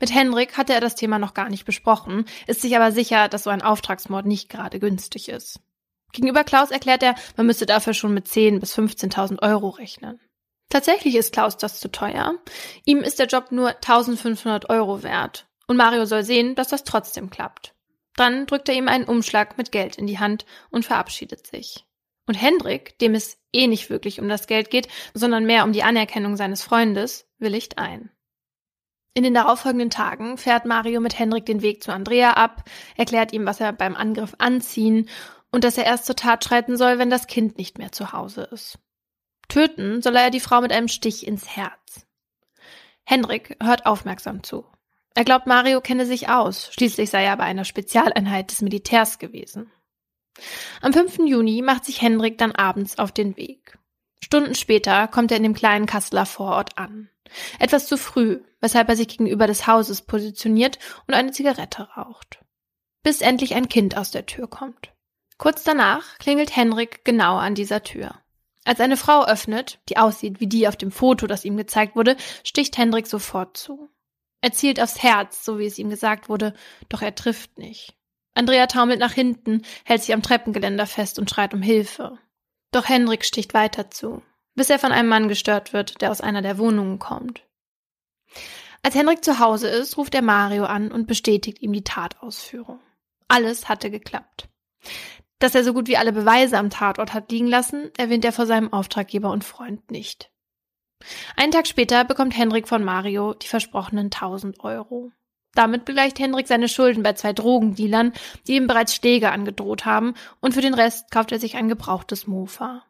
Mit 0.00 0.14
Hendrik 0.14 0.56
hatte 0.56 0.74
er 0.74 0.80
das 0.80 0.94
Thema 0.94 1.18
noch 1.18 1.34
gar 1.34 1.48
nicht 1.48 1.64
besprochen, 1.64 2.24
ist 2.46 2.62
sich 2.62 2.76
aber 2.76 2.92
sicher, 2.92 3.28
dass 3.28 3.44
so 3.44 3.50
ein 3.50 3.62
Auftragsmord 3.62 4.26
nicht 4.26 4.48
gerade 4.48 4.78
günstig 4.78 5.28
ist. 5.28 5.60
Gegenüber 6.12 6.44
Klaus 6.44 6.70
erklärt 6.70 7.02
er, 7.02 7.14
man 7.36 7.46
müsste 7.46 7.66
dafür 7.66 7.94
schon 7.94 8.14
mit 8.14 8.26
10.000 8.26 8.60
bis 8.60 8.76
15.000 8.76 9.42
Euro 9.42 9.68
rechnen. 9.68 10.20
Tatsächlich 10.70 11.14
ist 11.14 11.32
Klaus 11.32 11.56
das 11.56 11.80
zu 11.80 11.90
teuer. 11.90 12.34
Ihm 12.84 12.98
ist 12.98 13.18
der 13.18 13.26
Job 13.26 13.52
nur 13.52 13.70
1500 13.70 14.68
Euro 14.70 15.02
wert. 15.02 15.46
Und 15.66 15.76
Mario 15.76 16.04
soll 16.06 16.24
sehen, 16.24 16.54
dass 16.54 16.68
das 16.68 16.84
trotzdem 16.84 17.30
klappt. 17.30 17.74
Dann 18.16 18.46
drückt 18.46 18.68
er 18.68 18.74
ihm 18.74 18.88
einen 18.88 19.04
Umschlag 19.04 19.58
mit 19.58 19.70
Geld 19.70 19.96
in 19.96 20.06
die 20.06 20.18
Hand 20.18 20.44
und 20.70 20.84
verabschiedet 20.84 21.46
sich. 21.46 21.84
Und 22.28 22.34
Hendrik, 22.34 22.98
dem 22.98 23.14
es 23.14 23.38
eh 23.54 23.66
nicht 23.66 23.88
wirklich 23.88 24.20
um 24.20 24.28
das 24.28 24.46
Geld 24.46 24.68
geht, 24.68 24.86
sondern 25.14 25.46
mehr 25.46 25.64
um 25.64 25.72
die 25.72 25.82
Anerkennung 25.82 26.36
seines 26.36 26.62
Freundes, 26.62 27.26
willigt 27.38 27.78
ein. 27.78 28.10
In 29.14 29.22
den 29.22 29.32
darauffolgenden 29.32 29.88
Tagen 29.88 30.36
fährt 30.36 30.66
Mario 30.66 31.00
mit 31.00 31.18
Hendrik 31.18 31.46
den 31.46 31.62
Weg 31.62 31.82
zu 31.82 31.90
Andrea 31.90 32.34
ab, 32.34 32.64
erklärt 32.98 33.32
ihm, 33.32 33.46
was 33.46 33.60
er 33.60 33.72
beim 33.72 33.96
Angriff 33.96 34.34
anziehen 34.36 35.08
und 35.50 35.64
dass 35.64 35.78
er 35.78 35.86
erst 35.86 36.04
zur 36.04 36.16
Tat 36.16 36.44
schreiten 36.44 36.76
soll, 36.76 36.98
wenn 36.98 37.08
das 37.08 37.28
Kind 37.28 37.56
nicht 37.56 37.78
mehr 37.78 37.92
zu 37.92 38.12
Hause 38.12 38.42
ist. 38.42 38.78
Töten 39.48 40.02
soll 40.02 40.14
er 40.14 40.30
die 40.30 40.38
Frau 40.38 40.60
mit 40.60 40.70
einem 40.70 40.88
Stich 40.88 41.26
ins 41.26 41.48
Herz. 41.56 42.06
Henrik 43.04 43.56
hört 43.62 43.86
aufmerksam 43.86 44.42
zu. 44.42 44.66
Er 45.14 45.24
glaubt, 45.24 45.46
Mario 45.46 45.80
kenne 45.80 46.04
sich 46.04 46.28
aus, 46.28 46.70
schließlich 46.74 47.08
sei 47.08 47.24
er 47.24 47.38
bei 47.38 47.44
einer 47.44 47.64
Spezialeinheit 47.64 48.50
des 48.50 48.60
Militärs 48.60 49.18
gewesen. 49.18 49.72
Am 50.80 50.92
5. 50.92 51.18
Juni 51.26 51.62
macht 51.62 51.84
sich 51.84 52.02
Henrik 52.02 52.38
dann 52.38 52.52
abends 52.52 52.98
auf 52.98 53.12
den 53.12 53.36
Weg. 53.36 53.78
Stunden 54.20 54.54
später 54.54 55.08
kommt 55.08 55.30
er 55.30 55.36
in 55.36 55.42
dem 55.42 55.54
kleinen 55.54 55.86
Kasseler 55.86 56.26
Vorort 56.26 56.76
an. 56.76 57.08
Etwas 57.58 57.86
zu 57.86 57.96
früh, 57.96 58.40
weshalb 58.60 58.88
er 58.88 58.96
sich 58.96 59.08
gegenüber 59.08 59.46
des 59.46 59.66
Hauses 59.66 60.02
positioniert 60.02 60.78
und 61.06 61.14
eine 61.14 61.32
Zigarette 61.32 61.88
raucht. 61.96 62.40
Bis 63.02 63.20
endlich 63.20 63.54
ein 63.54 63.68
Kind 63.68 63.96
aus 63.96 64.10
der 64.10 64.26
Tür 64.26 64.48
kommt. 64.48 64.92
Kurz 65.36 65.62
danach 65.62 66.18
klingelt 66.18 66.56
Henrik 66.56 67.04
genau 67.04 67.36
an 67.36 67.54
dieser 67.54 67.82
Tür. 67.82 68.14
Als 68.64 68.80
eine 68.80 68.96
Frau 68.96 69.24
öffnet, 69.24 69.78
die 69.88 69.96
aussieht 69.96 70.40
wie 70.40 70.46
die 70.46 70.68
auf 70.68 70.76
dem 70.76 70.90
Foto, 70.90 71.26
das 71.26 71.44
ihm 71.44 71.56
gezeigt 71.56 71.96
wurde, 71.96 72.16
sticht 72.44 72.76
Hendrik 72.76 73.06
sofort 73.06 73.56
zu. 73.56 73.88
Er 74.40 74.52
zielt 74.52 74.80
aufs 74.80 75.02
Herz, 75.02 75.44
so 75.44 75.58
wie 75.58 75.66
es 75.66 75.78
ihm 75.78 75.90
gesagt 75.90 76.28
wurde, 76.28 76.54
doch 76.88 77.02
er 77.02 77.14
trifft 77.14 77.58
nicht. 77.58 77.97
Andrea 78.38 78.68
taumelt 78.68 79.00
nach 79.00 79.12
hinten, 79.12 79.62
hält 79.84 80.02
sich 80.02 80.14
am 80.14 80.22
Treppengeländer 80.22 80.86
fest 80.86 81.18
und 81.18 81.28
schreit 81.28 81.54
um 81.54 81.60
Hilfe. 81.60 82.18
Doch 82.70 82.88
Hendrik 82.88 83.24
sticht 83.24 83.52
weiter 83.52 83.90
zu, 83.90 84.22
bis 84.54 84.70
er 84.70 84.78
von 84.78 84.92
einem 84.92 85.08
Mann 85.08 85.26
gestört 85.26 85.72
wird, 85.72 86.00
der 86.00 86.12
aus 86.12 86.20
einer 86.20 86.40
der 86.40 86.56
Wohnungen 86.56 87.00
kommt. 87.00 87.42
Als 88.84 88.94
Hendrik 88.94 89.24
zu 89.24 89.40
Hause 89.40 89.66
ist, 89.66 89.96
ruft 89.96 90.14
er 90.14 90.22
Mario 90.22 90.66
an 90.66 90.92
und 90.92 91.08
bestätigt 91.08 91.60
ihm 91.62 91.72
die 91.72 91.82
Tatausführung. 91.82 92.78
Alles 93.26 93.68
hatte 93.68 93.90
geklappt. 93.90 94.48
Dass 95.40 95.56
er 95.56 95.64
so 95.64 95.72
gut 95.74 95.88
wie 95.88 95.96
alle 95.96 96.12
Beweise 96.12 96.58
am 96.58 96.70
Tatort 96.70 97.14
hat 97.14 97.32
liegen 97.32 97.48
lassen, 97.48 97.90
erwähnt 97.98 98.24
er 98.24 98.32
vor 98.32 98.46
seinem 98.46 98.72
Auftraggeber 98.72 99.32
und 99.32 99.42
Freund 99.42 99.90
nicht. 99.90 100.30
Einen 101.34 101.50
Tag 101.50 101.66
später 101.66 102.04
bekommt 102.04 102.36
Henrik 102.36 102.68
von 102.68 102.84
Mario 102.84 103.34
die 103.34 103.48
versprochenen 103.48 104.06
1000 104.06 104.60
Euro. 104.60 105.10
Damit 105.54 105.84
begleicht 105.84 106.18
Henrik 106.18 106.46
seine 106.46 106.68
Schulden 106.68 107.02
bei 107.02 107.14
zwei 107.14 107.32
Drogendealern, 107.32 108.12
die 108.46 108.56
ihm 108.56 108.66
bereits 108.66 108.94
Schläge 108.94 109.30
angedroht 109.30 109.84
haben, 109.84 110.14
und 110.40 110.54
für 110.54 110.60
den 110.60 110.74
Rest 110.74 111.10
kauft 111.10 111.32
er 111.32 111.40
sich 111.40 111.56
ein 111.56 111.68
gebrauchtes 111.68 112.26
Mofa. 112.26 112.84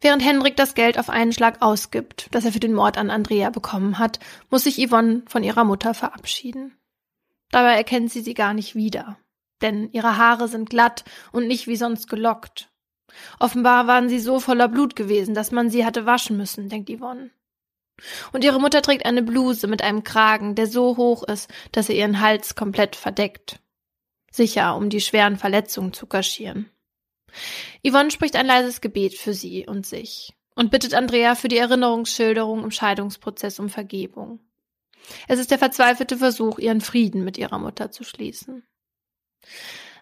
Während 0.00 0.24
Henrik 0.24 0.56
das 0.56 0.74
Geld 0.74 0.98
auf 0.98 1.10
einen 1.10 1.32
Schlag 1.32 1.60
ausgibt, 1.60 2.28
das 2.30 2.44
er 2.44 2.52
für 2.52 2.60
den 2.60 2.72
Mord 2.72 2.96
an 2.96 3.10
Andrea 3.10 3.50
bekommen 3.50 3.98
hat, 3.98 4.18
muss 4.48 4.64
sich 4.64 4.78
Yvonne 4.78 5.22
von 5.26 5.44
ihrer 5.44 5.64
Mutter 5.64 5.92
verabschieden. 5.92 6.76
Dabei 7.50 7.74
erkennt 7.74 8.10
sie 8.10 8.22
sie 8.22 8.34
gar 8.34 8.54
nicht 8.54 8.74
wieder 8.74 9.18
denn 9.60 9.90
ihre 9.92 10.16
Haare 10.16 10.48
sind 10.48 10.70
glatt 10.70 11.04
und 11.32 11.46
nicht 11.46 11.66
wie 11.66 11.76
sonst 11.76 12.08
gelockt. 12.08 12.70
Offenbar 13.38 13.86
waren 13.86 14.08
sie 14.08 14.20
so 14.20 14.40
voller 14.40 14.68
Blut 14.68 14.96
gewesen, 14.96 15.34
dass 15.34 15.50
man 15.50 15.70
sie 15.70 15.84
hatte 15.84 16.06
waschen 16.06 16.36
müssen, 16.36 16.68
denkt 16.68 16.90
Yvonne. 16.90 17.30
Und 18.32 18.44
ihre 18.44 18.60
Mutter 18.60 18.82
trägt 18.82 19.04
eine 19.04 19.22
Bluse 19.22 19.66
mit 19.66 19.82
einem 19.82 20.04
Kragen, 20.04 20.54
der 20.54 20.66
so 20.66 20.96
hoch 20.96 21.22
ist, 21.24 21.50
dass 21.72 21.88
er 21.88 21.96
ihren 21.96 22.20
Hals 22.20 22.54
komplett 22.54 22.96
verdeckt. 22.96 23.60
Sicher, 24.30 24.76
um 24.76 24.90
die 24.90 25.00
schweren 25.00 25.36
Verletzungen 25.36 25.92
zu 25.92 26.06
kaschieren. 26.06 26.70
Yvonne 27.86 28.10
spricht 28.10 28.36
ein 28.36 28.46
leises 28.46 28.80
Gebet 28.80 29.14
für 29.14 29.34
sie 29.34 29.66
und 29.66 29.86
sich 29.86 30.34
und 30.54 30.70
bittet 30.70 30.94
Andrea 30.94 31.34
für 31.34 31.48
die 31.48 31.58
Erinnerungsschilderung 31.58 32.64
im 32.64 32.70
Scheidungsprozess 32.70 33.58
um 33.58 33.68
Vergebung. 33.68 34.40
Es 35.28 35.38
ist 35.38 35.50
der 35.50 35.58
verzweifelte 35.58 36.18
Versuch, 36.18 36.58
ihren 36.58 36.80
Frieden 36.80 37.24
mit 37.24 37.38
ihrer 37.38 37.58
Mutter 37.58 37.90
zu 37.90 38.04
schließen. 38.04 38.62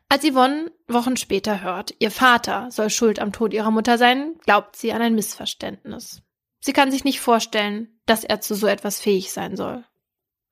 Als 0.08 0.24
Yvonne 0.24 0.72
Wochen 0.88 1.16
später 1.16 1.60
hört, 1.60 1.94
ihr 1.98 2.10
Vater 2.10 2.70
soll 2.70 2.90
schuld 2.90 3.20
am 3.20 3.32
Tod 3.32 3.52
ihrer 3.52 3.70
Mutter 3.70 3.98
sein, 3.98 4.34
glaubt 4.44 4.74
sie 4.74 4.92
an 4.92 5.02
ein 5.02 5.14
Missverständnis. 5.14 6.22
Sie 6.60 6.72
kann 6.72 6.90
sich 6.90 7.04
nicht 7.04 7.20
vorstellen, 7.20 8.00
dass 8.06 8.24
er 8.24 8.40
zu 8.40 8.54
so 8.54 8.66
etwas 8.66 9.00
fähig 9.00 9.32
sein 9.32 9.56
soll. 9.56 9.84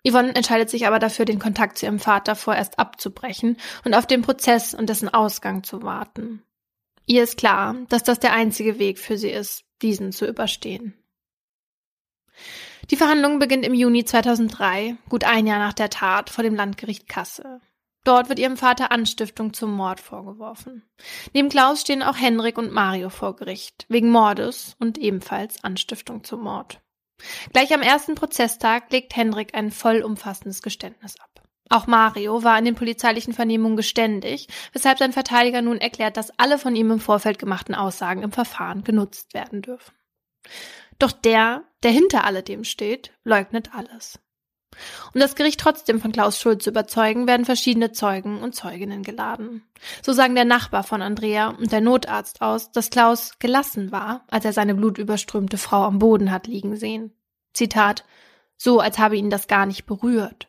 Yvonne 0.09 0.35
entscheidet 0.35 0.71
sich 0.71 0.87
aber 0.87 0.99
dafür, 0.99 1.25
den 1.25 1.41
Kontakt 1.41 1.79
zu 1.79 1.87
ihrem 1.87 1.99
Vater 1.99 2.37
vorerst 2.37 2.79
abzubrechen 2.79 3.57
und 3.85 3.95
auf 3.95 4.07
den 4.07 4.23
Prozess 4.23 4.73
und 4.73 4.89
dessen 4.89 5.13
Ausgang 5.13 5.65
zu 5.65 5.83
warten. 5.83 6.43
Ihr 7.07 7.23
ist 7.23 7.37
klar, 7.37 7.77
dass 7.89 8.05
das 8.05 8.21
der 8.21 8.33
einzige 8.33 8.79
Weg 8.79 8.99
für 8.99 9.19
sie 9.19 9.31
ist, 9.31 9.65
diesen 9.83 10.13
zu 10.13 10.27
überstehen. 10.27 10.95
Die 12.91 12.97
Verhandlung 12.97 13.41
beginnt 13.41 13.65
im 13.65 13.75
Juni 13.75 14.05
2003, 14.05 14.97
gut 15.09 15.25
ein 15.25 15.47
Jahr 15.47 15.59
nach 15.59 15.73
der 15.73 15.91
Tat, 15.91 16.31
vor 16.31 16.45
dem 16.45 16.55
Landgericht 16.55 17.09
Kassel. 17.09 17.61
Dort 18.07 18.29
wird 18.29 18.39
ihrem 18.39 18.57
Vater 18.57 18.93
Anstiftung 18.93 19.53
zum 19.53 19.73
Mord 19.73 19.99
vorgeworfen. 19.99 20.89
Neben 21.33 21.49
Klaus 21.49 21.81
stehen 21.81 22.05
auch 22.05 22.17
Henrik 22.17 22.57
und 22.57 22.71
Mario 22.73 23.11
vor 23.11 23.35
Gericht, 23.35 23.85
wegen 23.89 24.11
Mordes 24.11 24.77
und 24.79 24.97
ebenfalls 24.97 25.65
Anstiftung 25.65 26.23
zum 26.23 26.45
Mord. 26.45 26.81
Gleich 27.53 27.75
am 27.75 27.83
ersten 27.83 28.15
Prozesstag 28.15 28.93
legt 28.93 29.17
Henrik 29.17 29.57
ein 29.57 29.73
vollumfassendes 29.73 30.63
Geständnis 30.63 31.19
ab. 31.19 31.43
Auch 31.69 31.89
Mario 31.89 32.45
war 32.45 32.57
in 32.57 32.65
den 32.65 32.77
polizeilichen 32.77 33.33
Vernehmungen 33.33 33.77
geständig, 33.77 34.47
weshalb 34.73 34.99
sein 34.99 35.13
Verteidiger 35.13 35.61
nun 35.61 35.79
erklärt, 35.79 36.17
dass 36.17 36.39
alle 36.39 36.59
von 36.59 36.77
ihm 36.77 36.93
im 36.93 37.01
Vorfeld 37.01 37.41
gemachten 37.41 37.75
Aussagen 37.75 38.23
im 38.23 38.31
Verfahren 38.31 38.85
genutzt 38.85 39.35
werden 39.35 39.63
dürfen. 39.63 39.93
Doch 41.01 41.11
der, 41.11 41.65
der 41.83 41.91
hinter 41.91 42.23
alledem 42.23 42.63
steht, 42.63 43.13
leugnet 43.25 43.75
alles. 43.75 44.21
Um 45.14 45.20
das 45.20 45.35
Gericht 45.35 45.61
trotzdem 45.61 46.01
von 46.01 46.12
Klaus 46.12 46.41
Schuld 46.41 46.62
zu 46.62 46.70
überzeugen, 46.70 47.27
werden 47.27 47.47
verschiedene 47.47 47.93
Zeugen 47.93 48.41
und 48.43 48.55
Zeuginnen 48.55 49.03
geladen. 49.03 49.62
So 50.03 50.12
sagen 50.12 50.35
der 50.35 50.45
Nachbar 50.45 50.83
von 50.83 51.03
Andrea 51.03 51.49
und 51.49 51.72
der 51.72 51.81
Notarzt 51.81 52.43
aus, 52.43 52.72
dass 52.72 52.91
Klaus 52.91 53.39
gelassen 53.39 53.93
war, 53.93 54.24
als 54.31 54.45
er 54.45 54.53
seine 54.53 54.74
blutüberströmte 54.74 55.59
Frau 55.59 55.85
am 55.85 55.99
Boden 55.99 56.31
hat 56.31 56.47
liegen 56.47 56.77
sehen. 56.77 57.12
Zitat, 57.53 58.05
so 58.57 58.81
als 58.81 58.99
habe 58.99 59.16
ihn 59.16 59.31
das 59.31 59.49
gar 59.49 59.66
nicht 59.66 59.87
berührt. 59.87 60.49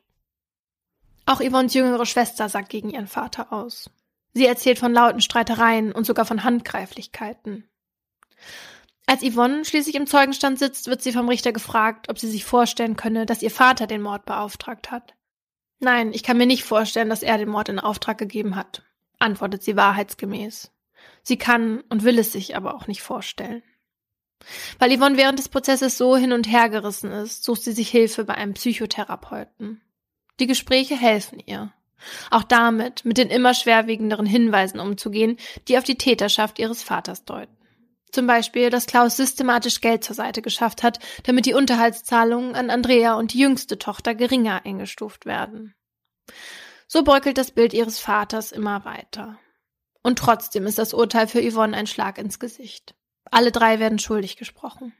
Auch 1.25 1.41
Yvonnes 1.41 1.73
jüngere 1.73 2.05
Schwester 2.05 2.47
sagt 2.47 2.69
gegen 2.69 2.89
ihren 2.89 3.07
Vater 3.07 3.51
aus. 3.51 3.89
Sie 4.33 4.45
erzählt 4.45 4.79
von 4.79 4.93
lauten 4.93 5.19
Streitereien 5.19 5.91
und 5.91 6.05
sogar 6.05 6.25
von 6.25 6.43
Handgreiflichkeiten. 6.43 7.67
Als 9.09 9.23
Yvonne 9.23 9.63
schließlich 9.63 9.95
im 9.95 10.05
Zeugenstand 10.05 10.59
sitzt, 10.59 10.87
wird 10.87 11.01
sie 11.01 11.13
vom 11.13 11.29
Richter 11.29 11.53
gefragt, 11.53 12.09
ob 12.09 12.19
sie 12.19 12.29
sich 12.29 12.43
vorstellen 12.43 12.97
könne, 12.97 13.25
dass 13.25 13.41
ihr 13.41 13.51
Vater 13.51 13.87
den 13.87 14.01
Mord 14.01 14.25
beauftragt 14.25 14.91
hat. 14.91 15.15
Nein, 15.79 16.11
ich 16.13 16.23
kann 16.23 16.37
mir 16.37 16.45
nicht 16.45 16.65
vorstellen, 16.65 17.09
dass 17.09 17.23
er 17.23 17.37
den 17.37 17.47
Mord 17.47 17.69
in 17.69 17.79
Auftrag 17.79 18.17
gegeben 18.17 18.57
hat, 18.57 18.83
antwortet 19.17 19.63
sie 19.63 19.77
wahrheitsgemäß. 19.77 20.71
Sie 21.23 21.37
kann 21.37 21.81
und 21.89 22.03
will 22.03 22.19
es 22.19 22.33
sich 22.33 22.57
aber 22.57 22.75
auch 22.75 22.87
nicht 22.87 23.01
vorstellen. 23.01 23.63
Weil 24.77 24.97
Yvonne 24.97 25.17
während 25.17 25.39
des 25.39 25.47
Prozesses 25.47 25.97
so 25.97 26.17
hin 26.17 26.33
und 26.33 26.51
her 26.51 26.69
gerissen 26.69 27.11
ist, 27.11 27.45
sucht 27.45 27.63
sie 27.63 27.71
sich 27.71 27.89
Hilfe 27.89 28.25
bei 28.25 28.35
einem 28.35 28.55
Psychotherapeuten. 28.55 29.81
Die 30.41 30.47
Gespräche 30.47 30.97
helfen 30.97 31.41
ihr. 31.45 31.71
Auch 32.29 32.43
damit, 32.43 33.05
mit 33.05 33.17
den 33.17 33.29
immer 33.29 33.53
schwerwiegenderen 33.53 34.27
Hinweisen 34.27 34.79
umzugehen, 34.79 35.37
die 35.67 35.77
auf 35.77 35.83
die 35.83 35.97
Täterschaft 35.97 36.59
ihres 36.59 36.83
Vaters 36.83 37.23
deuten. 37.23 37.56
Zum 38.11 38.25
Beispiel, 38.25 38.69
dass 38.69 38.85
Klaus 38.85 39.17
systematisch 39.17 39.81
Geld 39.81 40.03
zur 40.03 40.15
Seite 40.15 40.41
geschafft 40.41 40.83
hat, 40.83 40.99
damit 41.23 41.45
die 41.45 41.53
Unterhaltszahlungen 41.53 42.55
an 42.55 42.69
Andrea 42.69 43.15
und 43.15 43.33
die 43.33 43.39
jüngste 43.39 43.77
Tochter 43.77 44.15
geringer 44.15 44.65
eingestuft 44.65 45.25
werden. 45.25 45.75
So 46.87 47.03
bröckelt 47.03 47.37
das 47.37 47.51
Bild 47.51 47.73
ihres 47.73 47.99
Vaters 47.99 48.51
immer 48.51 48.85
weiter. 48.85 49.37
Und 50.03 50.19
trotzdem 50.19 50.65
ist 50.65 50.77
das 50.77 50.93
Urteil 50.93 51.27
für 51.27 51.41
Yvonne 51.41 51.75
ein 51.75 51.87
Schlag 51.87 52.17
ins 52.17 52.39
Gesicht. 52.39 52.95
Alle 53.29 53.51
drei 53.51 53.79
werden 53.79 53.99
schuldig 53.99 54.37
gesprochen. 54.37 54.93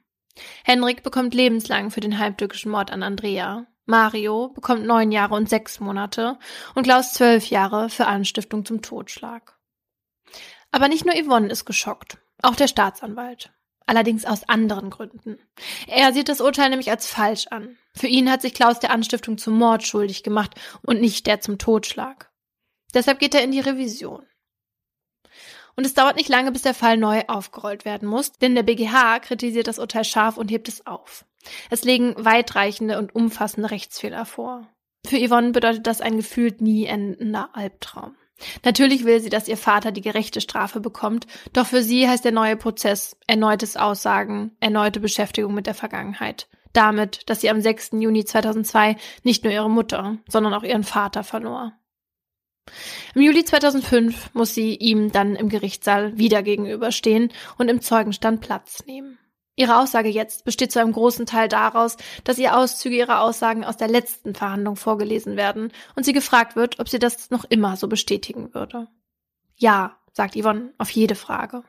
Henrik 0.64 1.02
bekommt 1.02 1.34
lebenslang 1.34 1.92
für 1.92 2.02
den 2.02 2.20
heimtückischen 2.20 2.72
Mord 2.72 2.92
an 2.92 3.04
Andrea. 3.04 3.66
Mario 3.86 4.50
bekommt 4.50 4.86
neun 4.86 5.14
Jahre 5.14 5.36
und 5.36 5.50
sechs 5.50 5.80
Monate 5.80 6.38
und 6.76 6.84
Klaus 6.84 7.14
zwölf 7.14 7.50
Jahre 7.50 7.90
für 7.90 8.06
Anstiftung 8.06 8.66
zum 8.66 8.82
Totschlag. 8.82 9.58
Aber 10.72 10.90
nicht 10.90 11.06
nur 11.06 11.16
Yvonne 11.16 11.50
ist 11.50 11.64
geschockt, 11.64 12.18
auch 12.42 12.56
der 12.56 12.68
Staatsanwalt. 12.68 13.52
Allerdings 13.86 14.26
aus 14.26 14.48
anderen 14.50 14.90
Gründen. 14.90 15.40
Er 15.88 16.12
sieht 16.12 16.28
das 16.28 16.42
Urteil 16.42 16.70
nämlich 16.70 16.90
als 16.90 17.08
falsch 17.08 17.48
an. 17.48 17.78
Für 17.96 18.08
ihn 18.08 18.30
hat 18.30 18.42
sich 18.42 18.54
Klaus 18.54 18.80
der 18.80 18.92
Anstiftung 18.92 19.38
zum 19.38 19.58
Mord 19.58 19.84
schuldig 19.88 20.24
gemacht 20.24 20.56
und 20.86 21.00
nicht 21.00 21.26
der 21.26 21.40
zum 21.40 21.58
Totschlag. 21.58 22.30
Deshalb 22.94 23.20
geht 23.20 23.34
er 23.34 23.44
in 23.44 23.52
die 23.52 23.62
Revision. 23.62 24.26
Und 25.78 25.86
es 25.86 25.94
dauert 25.94 26.18
nicht 26.18 26.28
lange, 26.28 26.52
bis 26.52 26.64
der 26.64 26.74
Fall 26.74 26.98
neu 26.98 27.24
aufgerollt 27.28 27.86
werden 27.86 28.10
muss, 28.10 28.34
denn 28.34 28.56
der 28.56 28.64
BGH 28.64 29.20
kritisiert 29.20 29.68
das 29.68 29.80
Urteil 29.80 30.04
scharf 30.04 30.38
und 30.38 30.50
hebt 30.50 30.68
es 30.68 30.86
auf. 30.86 31.24
Es 31.70 31.84
legen 31.84 32.14
weitreichende 32.18 32.98
und 32.98 33.16
umfassende 33.16 33.72
Rechtsfehler 33.72 34.26
vor. 34.26 34.68
Für 35.06 35.26
Yvonne 35.26 35.52
bedeutet 35.52 35.88
das 35.88 36.02
ein 36.02 36.18
gefühlt 36.18 36.62
nie 36.62 36.86
endender 36.86 37.52
Albtraum. 37.54 38.16
Natürlich 38.64 39.06
will 39.06 39.20
sie, 39.20 39.30
dass 39.30 39.48
ihr 39.48 39.58
Vater 39.58 39.92
die 39.92 40.02
gerechte 40.02 40.42
Strafe 40.42 40.80
bekommt, 40.80 41.28
doch 41.54 41.68
für 41.68 41.82
sie 41.82 42.08
heißt 42.08 42.26
der 42.26 42.32
neue 42.32 42.56
Prozess 42.56 43.18
erneutes 43.28 43.78
Aussagen, 43.78 44.56
erneute 44.60 45.00
Beschäftigung 45.00 45.54
mit 45.54 45.68
der 45.68 45.74
Vergangenheit. 45.74 46.48
Damit, 46.74 47.30
dass 47.30 47.42
sie 47.42 47.50
am 47.50 47.62
6. 47.62 47.92
Juni 47.94 48.26
2002 48.26 48.98
nicht 49.24 49.44
nur 49.44 49.54
ihre 49.54 49.70
Mutter, 49.70 50.18
sondern 50.28 50.54
auch 50.54 50.64
ihren 50.64 50.84
Vater 50.84 51.24
verlor. 51.24 51.74
Im 53.16 53.22
Juli 53.22 53.46
2005 53.46 54.34
muss 54.34 54.54
sie 54.54 54.76
ihm 54.76 55.12
dann 55.12 55.36
im 55.36 55.50
Gerichtssaal 55.50 56.18
wieder 56.18 56.44
gegenüberstehen 56.44 57.32
und 57.58 57.70
im 57.70 57.82
Zeugenstand 57.82 58.42
Platz 58.42 58.86
nehmen. 58.86 59.18
Ihre 59.58 59.80
Aussage 59.80 60.08
jetzt 60.08 60.46
besteht 60.46 60.72
zu 60.72 60.80
einem 60.80 60.94
großen 60.94 61.26
Teil 61.26 61.50
daraus, 61.50 61.98
dass 62.24 62.38
ihr 62.38 62.56
Auszüge 62.56 62.96
ihrer 62.96 63.22
Aussagen 63.22 63.66
aus 63.66 63.76
der 63.76 63.88
letzten 63.88 64.36
Verhandlung 64.36 64.76
vorgelesen 64.76 65.36
werden 65.36 65.74
und 65.96 66.06
sie 66.06 66.14
gefragt 66.14 66.56
wird, 66.56 66.80
ob 66.80 66.88
sie 66.88 67.00
das 67.00 67.32
noch 67.32 67.44
immer 67.44 67.76
so 67.76 67.88
bestätigen 67.88 68.54
würde. 68.54 68.88
Ja, 69.56 69.98
sagt 70.14 70.36
Yvonne 70.40 70.74
auf 70.78 70.92
jede 70.92 71.16
Frage. 71.16 71.64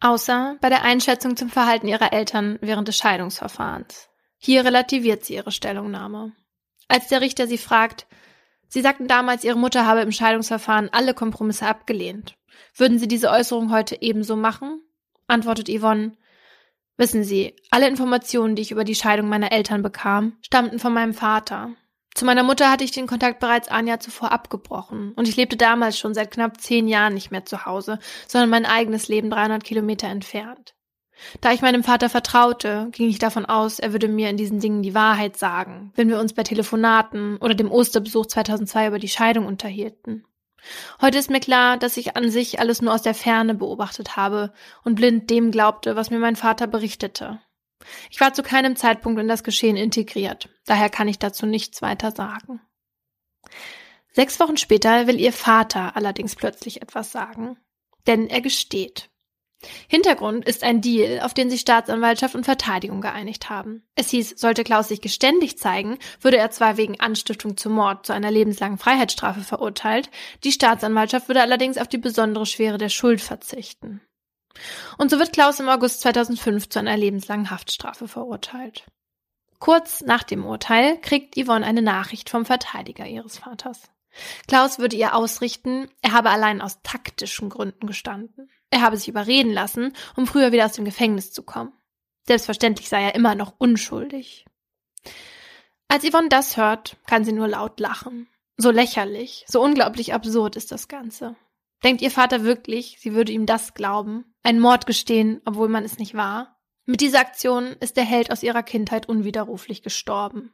Außer 0.00 0.56
bei 0.62 0.70
der 0.70 0.82
Einschätzung 0.82 1.36
zum 1.36 1.50
Verhalten 1.50 1.86
ihrer 1.86 2.14
Eltern 2.14 2.58
während 2.62 2.88
des 2.88 2.96
Scheidungsverfahrens. 2.96 4.08
Hier 4.38 4.64
relativiert 4.64 5.24
sie 5.24 5.34
ihre 5.34 5.52
Stellungnahme. 5.52 6.32
Als 6.88 7.08
der 7.08 7.20
Richter 7.20 7.46
sie 7.46 7.58
fragt, 7.58 8.06
Sie 8.68 8.80
sagten 8.80 9.06
damals, 9.06 9.44
Ihre 9.44 9.58
Mutter 9.58 9.84
habe 9.84 10.00
im 10.00 10.12
Scheidungsverfahren 10.12 10.88
alle 10.92 11.12
Kompromisse 11.12 11.66
abgelehnt. 11.66 12.38
Würden 12.74 12.98
Sie 12.98 13.06
diese 13.06 13.30
Äußerung 13.30 13.70
heute 13.70 14.00
ebenso 14.00 14.34
machen? 14.34 14.80
Antwortet 15.26 15.68
Yvonne. 15.68 16.16
Wissen 16.96 17.24
Sie, 17.24 17.56
alle 17.70 17.88
Informationen, 17.88 18.54
die 18.54 18.62
ich 18.62 18.70
über 18.70 18.84
die 18.84 18.94
Scheidung 18.94 19.28
meiner 19.28 19.52
Eltern 19.52 19.82
bekam, 19.82 20.36
stammten 20.42 20.78
von 20.78 20.92
meinem 20.92 21.14
Vater. 21.14 21.70
Zu 22.14 22.26
meiner 22.26 22.42
Mutter 22.42 22.70
hatte 22.70 22.84
ich 22.84 22.90
den 22.90 23.06
Kontakt 23.06 23.40
bereits 23.40 23.68
ein 23.68 23.86
Jahr 23.86 24.00
zuvor 24.00 24.32
abgebrochen 24.32 25.12
und 25.16 25.26
ich 25.26 25.36
lebte 25.36 25.56
damals 25.56 25.98
schon 25.98 26.12
seit 26.12 26.30
knapp 26.30 26.60
zehn 26.60 26.86
Jahren 26.86 27.14
nicht 27.14 27.30
mehr 27.30 27.46
zu 27.46 27.64
Hause, 27.64 27.98
sondern 28.28 28.50
mein 28.50 28.66
eigenes 28.66 29.08
Leben 29.08 29.30
300 29.30 29.64
Kilometer 29.64 30.08
entfernt. 30.08 30.74
Da 31.40 31.52
ich 31.52 31.62
meinem 31.62 31.84
Vater 31.84 32.10
vertraute, 32.10 32.88
ging 32.92 33.08
ich 33.08 33.18
davon 33.18 33.46
aus, 33.46 33.78
er 33.78 33.92
würde 33.92 34.08
mir 34.08 34.28
in 34.28 34.36
diesen 34.36 34.60
Dingen 34.60 34.82
die 34.82 34.94
Wahrheit 34.94 35.36
sagen, 35.36 35.92
wenn 35.94 36.08
wir 36.08 36.18
uns 36.18 36.32
bei 36.34 36.42
Telefonaten 36.42 37.38
oder 37.38 37.54
dem 37.54 37.70
Osterbesuch 37.70 38.26
2002 38.26 38.88
über 38.88 38.98
die 38.98 39.08
Scheidung 39.08 39.46
unterhielten. 39.46 40.24
Heute 41.00 41.18
ist 41.18 41.30
mir 41.30 41.40
klar, 41.40 41.76
dass 41.76 41.96
ich 41.96 42.16
an 42.16 42.30
sich 42.30 42.60
alles 42.60 42.82
nur 42.82 42.94
aus 42.94 43.02
der 43.02 43.14
Ferne 43.14 43.54
beobachtet 43.54 44.16
habe 44.16 44.52
und 44.84 44.94
blind 44.94 45.30
dem 45.30 45.50
glaubte, 45.50 45.96
was 45.96 46.10
mir 46.10 46.18
mein 46.18 46.36
Vater 46.36 46.66
berichtete. 46.66 47.40
Ich 48.10 48.20
war 48.20 48.32
zu 48.32 48.42
keinem 48.42 48.76
Zeitpunkt 48.76 49.20
in 49.20 49.28
das 49.28 49.42
Geschehen 49.42 49.76
integriert, 49.76 50.48
daher 50.66 50.88
kann 50.88 51.08
ich 51.08 51.18
dazu 51.18 51.46
nichts 51.46 51.82
weiter 51.82 52.12
sagen. 52.12 52.60
Sechs 54.12 54.38
Wochen 54.40 54.56
später 54.56 55.06
will 55.06 55.18
ihr 55.18 55.32
Vater 55.32 55.96
allerdings 55.96 56.36
plötzlich 56.36 56.82
etwas 56.82 57.12
sagen, 57.12 57.56
denn 58.06 58.28
er 58.28 58.40
gesteht. 58.40 59.10
Hintergrund 59.88 60.44
ist 60.44 60.64
ein 60.64 60.80
Deal, 60.80 61.20
auf 61.20 61.34
den 61.34 61.50
sich 61.50 61.60
Staatsanwaltschaft 61.60 62.34
und 62.34 62.44
Verteidigung 62.44 63.00
geeinigt 63.00 63.48
haben. 63.50 63.82
Es 63.94 64.10
hieß, 64.10 64.34
sollte 64.38 64.64
Klaus 64.64 64.88
sich 64.88 65.00
geständig 65.00 65.58
zeigen, 65.58 65.98
würde 66.20 66.36
er 66.36 66.50
zwar 66.50 66.76
wegen 66.76 67.00
Anstiftung 67.00 67.56
zum 67.56 67.72
Mord 67.72 68.06
zu 68.06 68.12
einer 68.12 68.30
lebenslangen 68.30 68.78
Freiheitsstrafe 68.78 69.42
verurteilt, 69.42 70.10
die 70.44 70.52
Staatsanwaltschaft 70.52 71.28
würde 71.28 71.42
allerdings 71.42 71.78
auf 71.78 71.88
die 71.88 71.98
besondere 71.98 72.46
Schwere 72.46 72.78
der 72.78 72.88
Schuld 72.88 73.20
verzichten. 73.20 74.00
Und 74.98 75.10
so 75.10 75.18
wird 75.18 75.32
Klaus 75.32 75.60
im 75.60 75.68
August 75.68 76.02
2005 76.02 76.68
zu 76.68 76.78
einer 76.78 76.96
lebenslangen 76.96 77.50
Haftstrafe 77.50 78.08
verurteilt. 78.08 78.84
Kurz 79.58 80.00
nach 80.00 80.24
dem 80.24 80.44
Urteil 80.44 81.00
kriegt 81.00 81.36
Yvonne 81.36 81.64
eine 81.64 81.82
Nachricht 81.82 82.28
vom 82.28 82.44
Verteidiger 82.44 83.06
ihres 83.06 83.38
Vaters. 83.38 83.82
Klaus 84.46 84.78
würde 84.78 84.96
ihr 84.96 85.14
ausrichten, 85.14 85.88
er 86.02 86.12
habe 86.12 86.30
allein 86.30 86.60
aus 86.60 86.82
taktischen 86.82 87.48
Gründen 87.48 87.86
gestanden. 87.86 88.50
Er 88.72 88.80
habe 88.80 88.96
sich 88.96 89.06
überreden 89.06 89.52
lassen, 89.52 89.92
um 90.16 90.26
früher 90.26 90.50
wieder 90.50 90.64
aus 90.64 90.72
dem 90.72 90.86
Gefängnis 90.86 91.30
zu 91.30 91.42
kommen. 91.42 91.74
Selbstverständlich 92.26 92.88
sei 92.88 93.02
er 93.02 93.14
immer 93.14 93.34
noch 93.34 93.52
unschuldig. 93.58 94.46
Als 95.88 96.08
Yvonne 96.08 96.30
das 96.30 96.56
hört, 96.56 96.96
kann 97.06 97.22
sie 97.22 97.32
nur 97.32 97.48
laut 97.48 97.78
lachen. 97.80 98.28
So 98.56 98.70
lächerlich, 98.70 99.44
so 99.46 99.62
unglaublich 99.62 100.14
absurd 100.14 100.56
ist 100.56 100.72
das 100.72 100.88
Ganze. 100.88 101.36
Denkt 101.84 102.00
ihr 102.00 102.10
Vater 102.10 102.44
wirklich, 102.44 102.96
sie 102.98 103.12
würde 103.12 103.30
ihm 103.30 103.44
das 103.44 103.74
glauben? 103.74 104.24
Einen 104.42 104.60
Mord 104.60 104.86
gestehen, 104.86 105.42
obwohl 105.44 105.68
man 105.68 105.84
es 105.84 105.98
nicht 105.98 106.14
war? 106.14 106.58
Mit 106.86 107.02
dieser 107.02 107.20
Aktion 107.20 107.76
ist 107.80 107.98
der 107.98 108.04
Held 108.04 108.32
aus 108.32 108.42
ihrer 108.42 108.62
Kindheit 108.62 109.06
unwiderruflich 109.06 109.82
gestorben. 109.82 110.50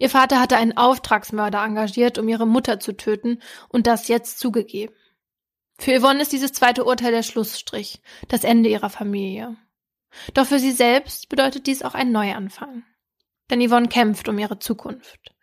Ihr 0.00 0.10
Vater 0.10 0.40
hatte 0.40 0.56
einen 0.56 0.76
Auftragsmörder 0.76 1.62
engagiert, 1.62 2.18
um 2.18 2.28
ihre 2.28 2.48
Mutter 2.48 2.80
zu 2.80 2.96
töten, 2.96 3.40
und 3.68 3.86
das 3.86 4.08
jetzt 4.08 4.40
zugegeben. 4.40 4.94
Für 5.78 5.98
Yvonne 5.98 6.22
ist 6.22 6.32
dieses 6.32 6.52
zweite 6.52 6.84
Urteil 6.84 7.12
der 7.12 7.22
Schlussstrich, 7.22 8.00
das 8.28 8.44
Ende 8.44 8.68
ihrer 8.68 8.90
Familie. 8.90 9.56
Doch 10.32 10.46
für 10.46 10.58
sie 10.58 10.70
selbst 10.70 11.28
bedeutet 11.28 11.66
dies 11.66 11.82
auch 11.82 11.94
ein 11.94 12.12
Neuanfang. 12.12 12.84
Denn 13.50 13.66
Yvonne 13.66 13.88
kämpft 13.88 14.28
um 14.28 14.38
ihre 14.38 14.58
Zukunft. 14.58 15.34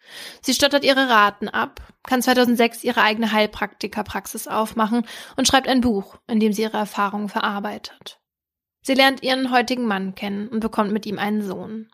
Sie 0.42 0.54
stottert 0.54 0.84
ihre 0.84 1.10
Raten 1.10 1.48
ab, 1.48 1.82
kann 2.04 2.22
2006 2.22 2.84
ihre 2.84 3.02
eigene 3.02 3.32
Heilpraktikerpraxis 3.32 4.48
aufmachen 4.48 5.06
und 5.38 5.48
schreibt 5.48 5.68
ein 5.68 5.82
Buch, 5.82 6.18
in 6.28 6.40
dem 6.40 6.54
sie 6.54 6.64
ihre 6.64 6.78
Erfahrungen 6.78 7.30
verarbeitet. 7.30 8.20
Sie 8.82 8.96
lernt 8.96 9.22
ihren 9.22 9.52
heutigen 9.52 9.86
Mann 9.86 10.16
kennen 10.16 10.48
und 10.48 10.60
bekommt 10.60 10.92
mit 10.92 11.06
ihm 11.06 11.20
einen 11.20 11.44
Sohn. 11.44 11.92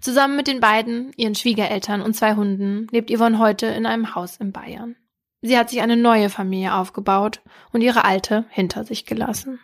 Zusammen 0.00 0.36
mit 0.36 0.46
den 0.46 0.60
beiden, 0.60 1.12
ihren 1.16 1.34
Schwiegereltern 1.34 2.00
und 2.00 2.14
zwei 2.14 2.36
Hunden, 2.36 2.86
lebt 2.90 3.10
Yvonne 3.10 3.38
heute 3.38 3.66
in 3.66 3.86
einem 3.86 4.14
Haus 4.14 4.36
in 4.36 4.52
Bayern. 4.52 4.96
Sie 5.40 5.56
hat 5.56 5.70
sich 5.70 5.80
eine 5.80 5.96
neue 5.96 6.30
Familie 6.30 6.74
aufgebaut 6.74 7.42
und 7.72 7.80
ihre 7.80 8.04
alte 8.04 8.44
hinter 8.50 8.84
sich 8.84 9.06
gelassen. 9.06 9.60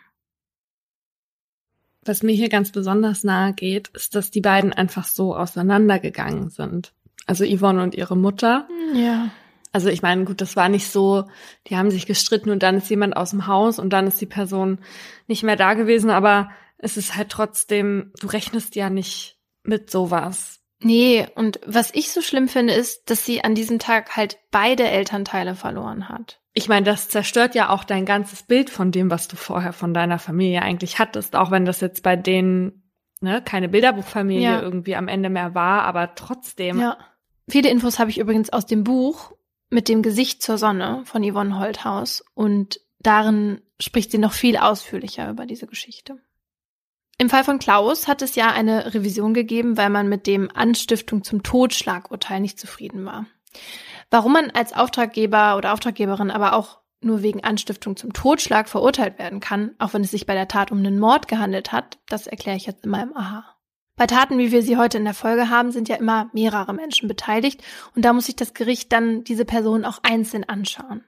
Was 2.03 2.21
mir 2.23 2.33
hier 2.33 2.49
ganz 2.49 2.71
besonders 2.71 3.23
nahe 3.23 3.53
geht, 3.53 3.89
ist, 3.89 4.15
dass 4.15 4.31
die 4.31 4.41
beiden 4.41 4.71
einfach 4.71 5.07
so 5.07 5.35
auseinandergegangen 5.35 6.49
sind. 6.49 6.93
Also 7.25 7.43
Yvonne 7.43 7.81
und 7.81 7.95
ihre 7.95 8.15
Mutter. 8.15 8.67
Ja. 8.93 9.31
Also 9.71 9.89
ich 9.89 10.01
meine, 10.01 10.23
gut, 10.23 10.39
das 10.39 10.55
war 10.55 10.69
nicht 10.69 10.87
so, 10.89 11.25
die 11.67 11.75
haben 11.75 11.91
sich 11.91 12.05
gestritten 12.05 12.51
und 12.51 12.63
dann 12.63 12.77
ist 12.77 12.89
jemand 12.89 13.17
aus 13.17 13.31
dem 13.31 13.47
Haus 13.47 13.79
und 13.79 13.89
dann 13.89 14.07
ist 14.07 14.21
die 14.21 14.27
Person 14.27 14.79
nicht 15.27 15.43
mehr 15.43 15.57
da 15.57 15.73
gewesen, 15.73 16.11
aber 16.11 16.49
es 16.77 16.95
ist 16.95 17.17
halt 17.17 17.29
trotzdem, 17.29 18.13
du 18.21 18.27
rechnest 18.27 18.75
ja 18.75 18.89
nicht 18.89 19.37
mit 19.63 19.89
sowas. 19.89 20.61
Nee, 20.85 21.25
und 21.33 21.59
was 21.65 21.89
ich 21.95 22.11
so 22.11 22.21
schlimm 22.21 22.47
finde, 22.47 22.73
ist, 22.73 23.09
dass 23.09 23.25
sie 23.25 23.43
an 23.43 23.55
diesem 23.55 23.79
Tag 23.79 24.15
halt 24.15 24.37
beide 24.51 24.83
Elternteile 24.83 25.55
verloren 25.55 26.09
hat. 26.09 26.39
Ich 26.53 26.69
meine, 26.69 26.85
das 26.85 27.09
zerstört 27.09 27.55
ja 27.55 27.71
auch 27.71 27.83
dein 27.83 28.05
ganzes 28.05 28.43
Bild 28.43 28.69
von 28.69 28.91
dem, 28.91 29.09
was 29.09 29.27
du 29.27 29.35
vorher 29.35 29.73
von 29.73 29.95
deiner 29.95 30.19
Familie 30.19 30.61
eigentlich 30.61 30.99
hattest. 30.99 31.35
Auch 31.35 31.49
wenn 31.49 31.65
das 31.65 31.81
jetzt 31.81 32.03
bei 32.03 32.15
denen 32.15 32.83
ne, 33.19 33.41
keine 33.41 33.67
Bilderbuchfamilie 33.67 34.43
ja. 34.43 34.61
irgendwie 34.61 34.95
am 34.95 35.07
Ende 35.07 35.31
mehr 35.31 35.55
war, 35.55 35.81
aber 35.85 36.13
trotzdem. 36.13 36.79
Ja. 36.79 36.99
Viele 37.49 37.71
Infos 37.71 37.97
habe 37.97 38.11
ich 38.11 38.19
übrigens 38.19 38.53
aus 38.53 38.67
dem 38.67 38.83
Buch 38.83 39.31
mit 39.71 39.89
dem 39.89 40.03
Gesicht 40.03 40.43
zur 40.43 40.59
Sonne 40.59 41.01
von 41.05 41.23
Yvonne 41.23 41.57
Holthaus 41.57 42.23
und 42.35 42.79
darin 42.99 43.59
spricht 43.81 44.11
sie 44.11 44.19
noch 44.19 44.33
viel 44.33 44.57
ausführlicher 44.57 45.31
über 45.31 45.47
diese 45.47 45.65
Geschichte. 45.65 46.19
Im 47.17 47.29
Fall 47.29 47.45
von 47.45 47.59
Klaus 47.59 48.07
hat 48.07 48.21
es 48.21 48.35
ja 48.35 48.51
eine 48.51 48.93
Revision 48.93 49.33
gegeben, 49.33 49.77
weil 49.77 49.89
man 49.89 50.09
mit 50.09 50.27
dem 50.27 50.49
Anstiftung 50.53 51.23
zum 51.23 51.43
Totschlagurteil 51.43 52.41
nicht 52.41 52.59
zufrieden 52.59 53.05
war. 53.05 53.25
Warum 54.09 54.33
man 54.33 54.51
als 54.51 54.73
Auftraggeber 54.73 55.55
oder 55.57 55.73
Auftraggeberin 55.73 56.29
aber 56.29 56.53
auch 56.53 56.79
nur 57.01 57.21
wegen 57.21 57.43
Anstiftung 57.43 57.95
zum 57.95 58.13
Totschlag 58.13 58.67
verurteilt 58.67 59.17
werden 59.19 59.39
kann, 59.39 59.75
auch 59.79 59.93
wenn 59.93 60.03
es 60.03 60.11
sich 60.11 60.25
bei 60.25 60.33
der 60.33 60.47
Tat 60.47 60.71
um 60.71 60.79
einen 60.79 60.99
Mord 60.99 61.27
gehandelt 61.27 61.71
hat, 61.71 61.99
das 62.09 62.27
erkläre 62.27 62.57
ich 62.57 62.65
jetzt 62.65 62.83
immer 62.83 63.01
im 63.01 63.15
Aha. 63.15 63.45
Bei 63.95 64.07
Taten, 64.07 64.37
wie 64.37 64.51
wir 64.51 64.61
sie 64.61 64.75
heute 64.75 64.97
in 64.97 65.05
der 65.05 65.13
Folge 65.13 65.49
haben, 65.49 65.71
sind 65.71 65.87
ja 65.87 65.95
immer 65.95 66.29
mehrere 66.33 66.73
Menschen 66.73 67.07
beteiligt 67.07 67.63
und 67.95 68.03
da 68.03 68.11
muss 68.11 68.25
sich 68.25 68.35
das 68.35 68.53
Gericht 68.53 68.91
dann 68.91 69.23
diese 69.23 69.45
Person 69.45 69.85
auch 69.85 69.99
einzeln 70.03 70.43
anschauen. 70.43 71.05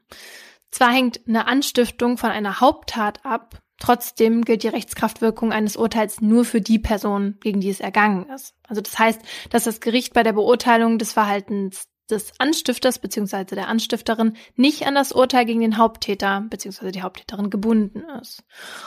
Zwar 0.72 0.91
hängt 0.91 1.20
eine 1.28 1.47
Anstiftung 1.47 2.18
von 2.18 2.30
einer 2.30 2.62
Haupttat 2.62 3.26
ab, 3.26 3.62
trotzdem 3.80 4.43
gilt 4.43 4.63
die 4.63 4.69
Rechtskraftwirkung 4.69 5.51
eines 5.51 5.78
Urteils 5.78 6.21
nur 6.21 6.45
für 6.45 6.61
die 6.61 6.80
Person, 6.80 7.38
gegen 7.41 7.59
die 7.59 7.69
es 7.69 7.80
ergangen 7.80 8.30
ist. 8.30 8.55
Also 8.67 8.82
das 8.82 8.97
heißt, 8.97 9.21
dass 9.49 9.63
das 9.63 9.80
Gericht 9.80 10.13
bei 10.13 10.23
der 10.23 10.34
Beurteilung 10.34 10.97
des 10.97 11.13
Verhaltens 11.13 11.88
des 12.09 12.32
Anstifters 12.38 12.99
bzw. 12.99 13.43
der 13.43 13.67
Anstifterin 13.67 14.38
nicht 14.55 14.88
an 14.88 14.95
das 14.95 15.11
Urteil 15.11 15.45
gegen 15.45 15.61
den 15.61 15.78
Haupttäter 15.78 16.45
bzw. 16.49 16.91
die 16.91 17.01
Haupttäterin 17.01 17.49
gebunden 17.49 18.03
ist. 18.21 18.43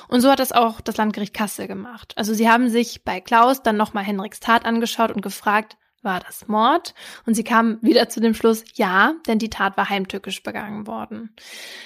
Und 0.09 0.21
so 0.21 0.31
hat 0.31 0.39
das 0.39 0.53
auch 0.53 0.81
das 0.81 0.97
Landgericht 0.97 1.35
Kassel 1.35 1.67
gemacht. 1.67 2.15
Also 2.17 2.33
sie 2.35 2.49
haben 2.49 2.71
sich 2.71 3.05
bei 3.05 3.21
Klaus 3.21 3.63
dann 3.63 3.77
nochmal 3.77 4.05
Henriks 4.05 4.41
Tat 4.41 4.65
angeschaut 4.65 5.13
und 5.13 5.21
gefragt, 5.21 5.77
war 6.03 6.21
das 6.21 6.49
Mord? 6.49 6.95
Und 7.27 7.35
sie 7.35 7.45
kamen 7.45 7.79
wieder 7.83 8.09
zu 8.09 8.21
dem 8.21 8.35
Schluss, 8.35 8.65
ja, 8.75 9.15
denn 9.27 9.39
die 9.39 9.51
Tat 9.51 9.77
war 9.77 9.89
heimtückisch 9.89 10.43
begangen 10.43 10.87
worden. 10.87 11.35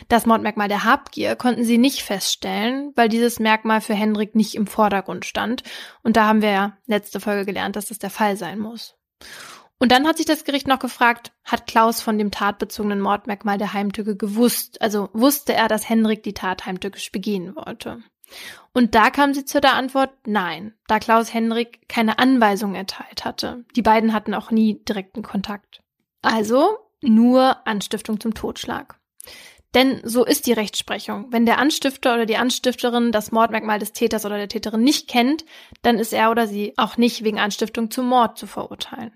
Das 0.08 0.26
Mordmerkmal 0.26 0.68
der 0.68 0.84
Habgier 0.84 1.36
konnten 1.36 1.64
sie 1.64 1.78
nicht 1.78 2.02
feststellen, 2.02 2.92
weil 2.96 3.08
dieses 3.08 3.40
Merkmal 3.40 3.80
für 3.80 3.94
Henrik 3.94 4.34
nicht 4.34 4.54
im 4.54 4.66
Vordergrund 4.66 5.24
stand. 5.24 5.62
Und 6.02 6.16
da 6.16 6.26
haben 6.26 6.42
wir 6.42 6.50
ja 6.50 6.76
letzte 6.86 7.20
Folge 7.20 7.44
gelernt, 7.44 7.76
dass 7.76 7.86
das 7.86 7.98
der 7.98 8.10
Fall 8.10 8.36
sein 8.36 8.58
muss. 8.58 8.96
Und 9.78 9.92
dann 9.92 10.06
hat 10.06 10.16
sich 10.16 10.26
das 10.26 10.44
Gericht 10.44 10.68
noch 10.68 10.78
gefragt, 10.78 11.32
hat 11.44 11.66
Klaus 11.66 12.00
von 12.00 12.16
dem 12.16 12.30
tatbezogenen 12.30 13.00
Mordmerkmal 13.00 13.58
der 13.58 13.72
Heimtücke 13.72 14.16
gewusst? 14.16 14.80
Also 14.80 15.10
wusste 15.12 15.52
er, 15.52 15.68
dass 15.68 15.88
Henrik 15.88 16.22
die 16.22 16.32
Tat 16.32 16.64
heimtückisch 16.64 17.10
begehen 17.10 17.54
wollte? 17.56 18.02
Und 18.72 18.94
da 18.94 19.10
kam 19.10 19.34
sie 19.34 19.44
zu 19.44 19.60
der 19.60 19.74
Antwort 19.74 20.10
nein, 20.26 20.74
da 20.88 20.98
Klaus 20.98 21.32
Henrik 21.32 21.88
keine 21.88 22.18
Anweisung 22.18 22.74
erteilt 22.74 23.24
hatte. 23.24 23.64
Die 23.76 23.82
beiden 23.82 24.12
hatten 24.12 24.34
auch 24.34 24.50
nie 24.50 24.82
direkten 24.84 25.22
Kontakt. 25.22 25.80
Also 26.22 26.78
nur 27.00 27.66
Anstiftung 27.66 28.18
zum 28.18 28.34
Totschlag. 28.34 28.98
Denn 29.74 30.00
so 30.04 30.24
ist 30.24 30.46
die 30.46 30.52
Rechtsprechung. 30.52 31.26
Wenn 31.30 31.46
der 31.46 31.58
Anstifter 31.58 32.14
oder 32.14 32.26
die 32.26 32.36
Anstifterin 32.36 33.10
das 33.10 33.32
Mordmerkmal 33.32 33.80
des 33.80 33.92
Täters 33.92 34.24
oder 34.24 34.38
der 34.38 34.48
Täterin 34.48 34.82
nicht 34.82 35.08
kennt, 35.08 35.44
dann 35.82 35.98
ist 35.98 36.12
er 36.12 36.30
oder 36.30 36.46
sie 36.46 36.74
auch 36.76 36.96
nicht 36.96 37.24
wegen 37.24 37.40
Anstiftung 37.40 37.90
zum 37.90 38.08
Mord 38.08 38.38
zu 38.38 38.46
verurteilen. 38.46 39.12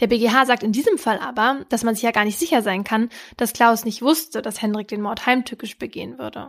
Der 0.00 0.06
BGH 0.06 0.46
sagt 0.46 0.62
in 0.62 0.72
diesem 0.72 0.98
Fall 0.98 1.18
aber, 1.18 1.64
dass 1.68 1.84
man 1.84 1.94
sich 1.94 2.02
ja 2.02 2.10
gar 2.10 2.24
nicht 2.24 2.38
sicher 2.38 2.62
sein 2.62 2.82
kann, 2.82 3.10
dass 3.36 3.52
Klaus 3.52 3.84
nicht 3.84 4.02
wusste, 4.02 4.42
dass 4.42 4.60
Hendrik 4.60 4.88
den 4.88 5.02
Mord 5.02 5.26
heimtückisch 5.26 5.78
begehen 5.78 6.18
würde. 6.18 6.48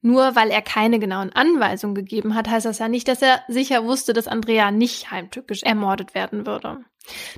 Nur 0.00 0.36
weil 0.36 0.50
er 0.50 0.62
keine 0.62 0.98
genauen 0.98 1.32
Anweisungen 1.32 1.94
gegeben 1.94 2.34
hat, 2.34 2.48
heißt 2.48 2.66
das 2.66 2.78
ja 2.78 2.88
nicht, 2.88 3.08
dass 3.08 3.20
er 3.20 3.42
sicher 3.48 3.84
wusste, 3.84 4.12
dass 4.12 4.28
Andrea 4.28 4.70
nicht 4.70 5.10
heimtückisch 5.10 5.62
ermordet 5.64 6.14
werden 6.14 6.46
würde. 6.46 6.84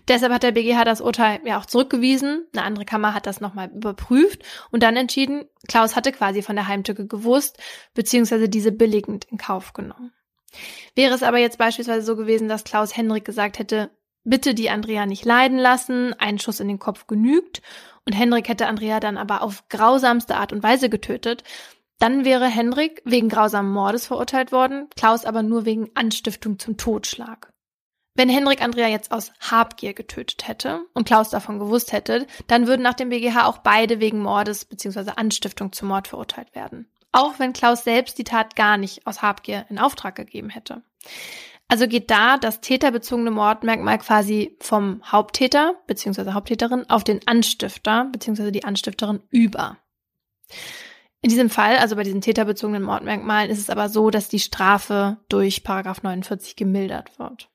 Deshalb 0.08 0.32
hat 0.32 0.42
der 0.42 0.52
BGH 0.52 0.84
das 0.84 1.00
Urteil 1.00 1.40
ja 1.44 1.58
auch 1.58 1.66
zurückgewiesen. 1.66 2.46
Eine 2.52 2.64
andere 2.64 2.84
Kammer 2.84 3.14
hat 3.14 3.26
das 3.26 3.40
nochmal 3.40 3.70
überprüft 3.70 4.42
und 4.70 4.82
dann 4.82 4.96
entschieden, 4.96 5.44
Klaus 5.68 5.96
hatte 5.96 6.12
quasi 6.12 6.42
von 6.42 6.56
der 6.56 6.68
Heimtücke 6.68 7.06
gewusst, 7.06 7.58
beziehungsweise 7.94 8.48
diese 8.48 8.72
billigend 8.72 9.24
in 9.26 9.38
Kauf 9.38 9.72
genommen. 9.72 10.12
Wäre 10.96 11.14
es 11.14 11.22
aber 11.22 11.38
jetzt 11.38 11.58
beispielsweise 11.58 12.04
so 12.04 12.16
gewesen, 12.16 12.48
dass 12.48 12.64
Klaus 12.64 12.96
Henrik 12.96 13.24
gesagt 13.24 13.58
hätte, 13.58 13.90
bitte 14.24 14.54
die 14.54 14.70
Andrea 14.70 15.06
nicht 15.06 15.24
leiden 15.24 15.58
lassen, 15.58 16.14
ein 16.18 16.38
Schuss 16.38 16.60
in 16.60 16.68
den 16.68 16.78
Kopf 16.78 17.06
genügt 17.06 17.62
und 18.06 18.12
Henrik 18.12 18.48
hätte 18.48 18.66
Andrea 18.66 19.00
dann 19.00 19.16
aber 19.16 19.42
auf 19.42 19.68
grausamste 19.68 20.36
Art 20.36 20.52
und 20.52 20.62
Weise 20.62 20.88
getötet, 20.88 21.44
dann 21.98 22.24
wäre 22.24 22.46
Henrik 22.46 23.02
wegen 23.04 23.28
grausamen 23.28 23.72
Mordes 23.72 24.06
verurteilt 24.06 24.52
worden, 24.52 24.88
Klaus 24.96 25.24
aber 25.24 25.42
nur 25.42 25.66
wegen 25.66 25.90
Anstiftung 25.94 26.58
zum 26.58 26.76
Totschlag. 26.76 27.52
Wenn 28.14 28.28
Henrik 28.28 28.62
Andrea 28.62 28.88
jetzt 28.88 29.12
aus 29.12 29.32
Habgier 29.40 29.94
getötet 29.94 30.48
hätte 30.48 30.82
und 30.94 31.06
Klaus 31.06 31.30
davon 31.30 31.58
gewusst 31.58 31.92
hätte, 31.92 32.26
dann 32.48 32.66
würden 32.66 32.82
nach 32.82 32.94
dem 32.94 33.10
BGH 33.10 33.46
auch 33.46 33.58
beide 33.58 34.00
wegen 34.00 34.20
Mordes 34.20 34.64
bzw. 34.64 35.12
Anstiftung 35.16 35.72
zum 35.72 35.88
Mord 35.88 36.08
verurteilt 36.08 36.54
werden. 36.54 36.90
Auch 37.12 37.38
wenn 37.38 37.52
Klaus 37.52 37.84
selbst 37.84 38.18
die 38.18 38.24
Tat 38.24 38.56
gar 38.56 38.76
nicht 38.76 39.06
aus 39.06 39.22
Habgier 39.22 39.66
in 39.68 39.78
Auftrag 39.78 40.16
gegeben 40.16 40.48
hätte. 40.48 40.82
Also 41.70 41.86
geht 41.86 42.10
da 42.10 42.36
das 42.36 42.60
täterbezogene 42.60 43.30
Mordmerkmal 43.30 43.98
quasi 43.98 44.56
vom 44.58 45.00
Haupttäter 45.04 45.76
bzw. 45.86 46.32
Haupttäterin 46.32 46.90
auf 46.90 47.04
den 47.04 47.20
Anstifter 47.28 48.06
bzw. 48.10 48.50
die 48.50 48.64
Anstifterin 48.64 49.22
über. 49.30 49.78
In 51.22 51.30
diesem 51.30 51.48
Fall, 51.48 51.76
also 51.76 51.94
bei 51.94 52.02
diesen 52.02 52.22
täterbezogenen 52.22 52.82
Mordmerkmalen, 52.82 53.52
ist 53.52 53.60
es 53.60 53.70
aber 53.70 53.88
so, 53.88 54.10
dass 54.10 54.28
die 54.28 54.40
Strafe 54.40 55.18
durch 55.28 55.62
Paragraph 55.62 56.02
49 56.02 56.56
gemildert 56.56 57.16
wird. 57.20 57.48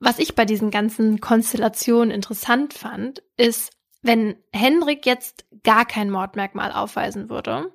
Was 0.00 0.18
ich 0.18 0.34
bei 0.34 0.46
diesen 0.46 0.70
ganzen 0.70 1.20
Konstellationen 1.20 2.10
interessant 2.10 2.72
fand, 2.72 3.22
ist, 3.36 3.70
wenn 4.00 4.36
Henrik 4.50 5.04
jetzt 5.04 5.44
gar 5.62 5.84
kein 5.84 6.08
Mordmerkmal 6.08 6.72
aufweisen 6.72 7.28
würde 7.28 7.70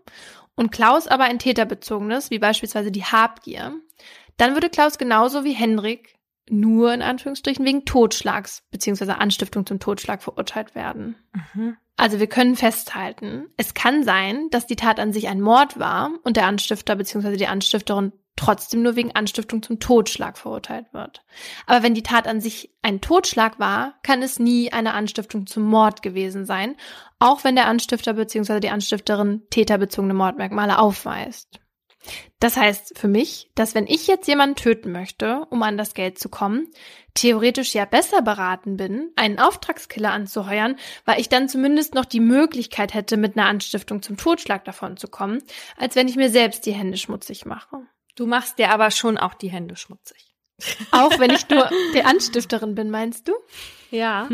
und 0.55 0.71
Klaus 0.71 1.05
aber 1.05 1.25
ein 1.25 1.37
täterbezogenes, 1.37 2.31
wie 2.31 2.39
beispielsweise 2.39 2.91
die 2.91 3.03
Habgier, 3.03 3.75
dann 4.37 4.53
würde 4.53 4.69
Klaus 4.69 4.97
genauso 4.97 5.43
wie 5.43 5.53
Henrik 5.53 6.15
nur 6.49 6.93
in 6.93 7.01
Anführungsstrichen 7.01 7.65
wegen 7.65 7.85
Totschlags 7.85 8.63
beziehungsweise 8.71 9.17
Anstiftung 9.17 9.65
zum 9.65 9.79
Totschlag 9.79 10.21
verurteilt 10.21 10.75
werden. 10.75 11.15
Mhm. 11.53 11.77
Also 11.95 12.19
wir 12.19 12.27
können 12.27 12.55
festhalten, 12.55 13.47
es 13.55 13.73
kann 13.73 14.03
sein, 14.03 14.49
dass 14.49 14.65
die 14.65 14.75
Tat 14.75 14.99
an 14.99 15.13
sich 15.13 15.27
ein 15.27 15.39
Mord 15.39 15.79
war 15.79 16.11
und 16.23 16.37
der 16.37 16.47
Anstifter 16.47 16.95
beziehungsweise 16.95 17.37
die 17.37 17.47
Anstifterin 17.47 18.11
trotzdem 18.35 18.81
nur 18.81 18.95
wegen 18.95 19.15
Anstiftung 19.15 19.61
zum 19.61 19.79
Totschlag 19.79 20.39
verurteilt 20.39 20.87
wird. 20.91 21.23
Aber 21.67 21.83
wenn 21.83 21.93
die 21.93 22.01
Tat 22.01 22.27
an 22.27 22.41
sich 22.41 22.71
ein 22.81 22.99
Totschlag 22.99 23.59
war, 23.59 23.93
kann 24.01 24.23
es 24.23 24.39
nie 24.39 24.73
eine 24.73 24.95
Anstiftung 24.95 25.45
zum 25.45 25.63
Mord 25.63 26.01
gewesen 26.01 26.45
sein, 26.45 26.75
auch 27.19 27.43
wenn 27.43 27.55
der 27.55 27.67
Anstifter 27.67 28.13
beziehungsweise 28.13 28.59
die 28.59 28.71
Anstifterin 28.71 29.43
täterbezogene 29.51 30.15
Mordmerkmale 30.15 30.79
aufweist. 30.79 31.59
Das 32.39 32.57
heißt 32.57 32.97
für 32.97 33.07
mich, 33.07 33.49
dass 33.55 33.75
wenn 33.75 33.87
ich 33.87 34.07
jetzt 34.07 34.27
jemanden 34.27 34.55
töten 34.55 34.91
möchte, 34.91 35.45
um 35.49 35.63
an 35.63 35.77
das 35.77 35.93
Geld 35.93 36.19
zu 36.19 36.29
kommen, 36.29 36.67
theoretisch 37.13 37.73
ja 37.73 37.85
besser 37.85 38.21
beraten 38.21 38.77
bin, 38.77 39.11
einen 39.15 39.39
Auftragskiller 39.39 40.11
anzuheuern, 40.11 40.75
weil 41.05 41.21
ich 41.21 41.29
dann 41.29 41.47
zumindest 41.47 41.93
noch 41.93 42.05
die 42.05 42.19
Möglichkeit 42.19 42.93
hätte, 42.93 43.17
mit 43.17 43.37
einer 43.37 43.47
Anstiftung 43.47 44.01
zum 44.01 44.17
Totschlag 44.17 44.65
davon 44.65 44.97
zu 44.97 45.07
kommen, 45.07 45.41
als 45.77 45.95
wenn 45.95 46.07
ich 46.07 46.15
mir 46.15 46.29
selbst 46.29 46.65
die 46.65 46.73
Hände 46.73 46.97
schmutzig 46.97 47.45
mache. 47.45 47.77
Du 48.15 48.27
machst 48.27 48.59
dir 48.59 48.71
aber 48.71 48.91
schon 48.91 49.17
auch 49.17 49.33
die 49.33 49.49
Hände 49.49 49.75
schmutzig. 49.75 50.35
Auch 50.91 51.17
wenn 51.19 51.31
ich 51.31 51.49
nur 51.49 51.69
die 51.93 52.03
Anstifterin 52.03 52.75
bin, 52.75 52.89
meinst 52.89 53.27
du? 53.27 53.33
Ja. 53.91 54.29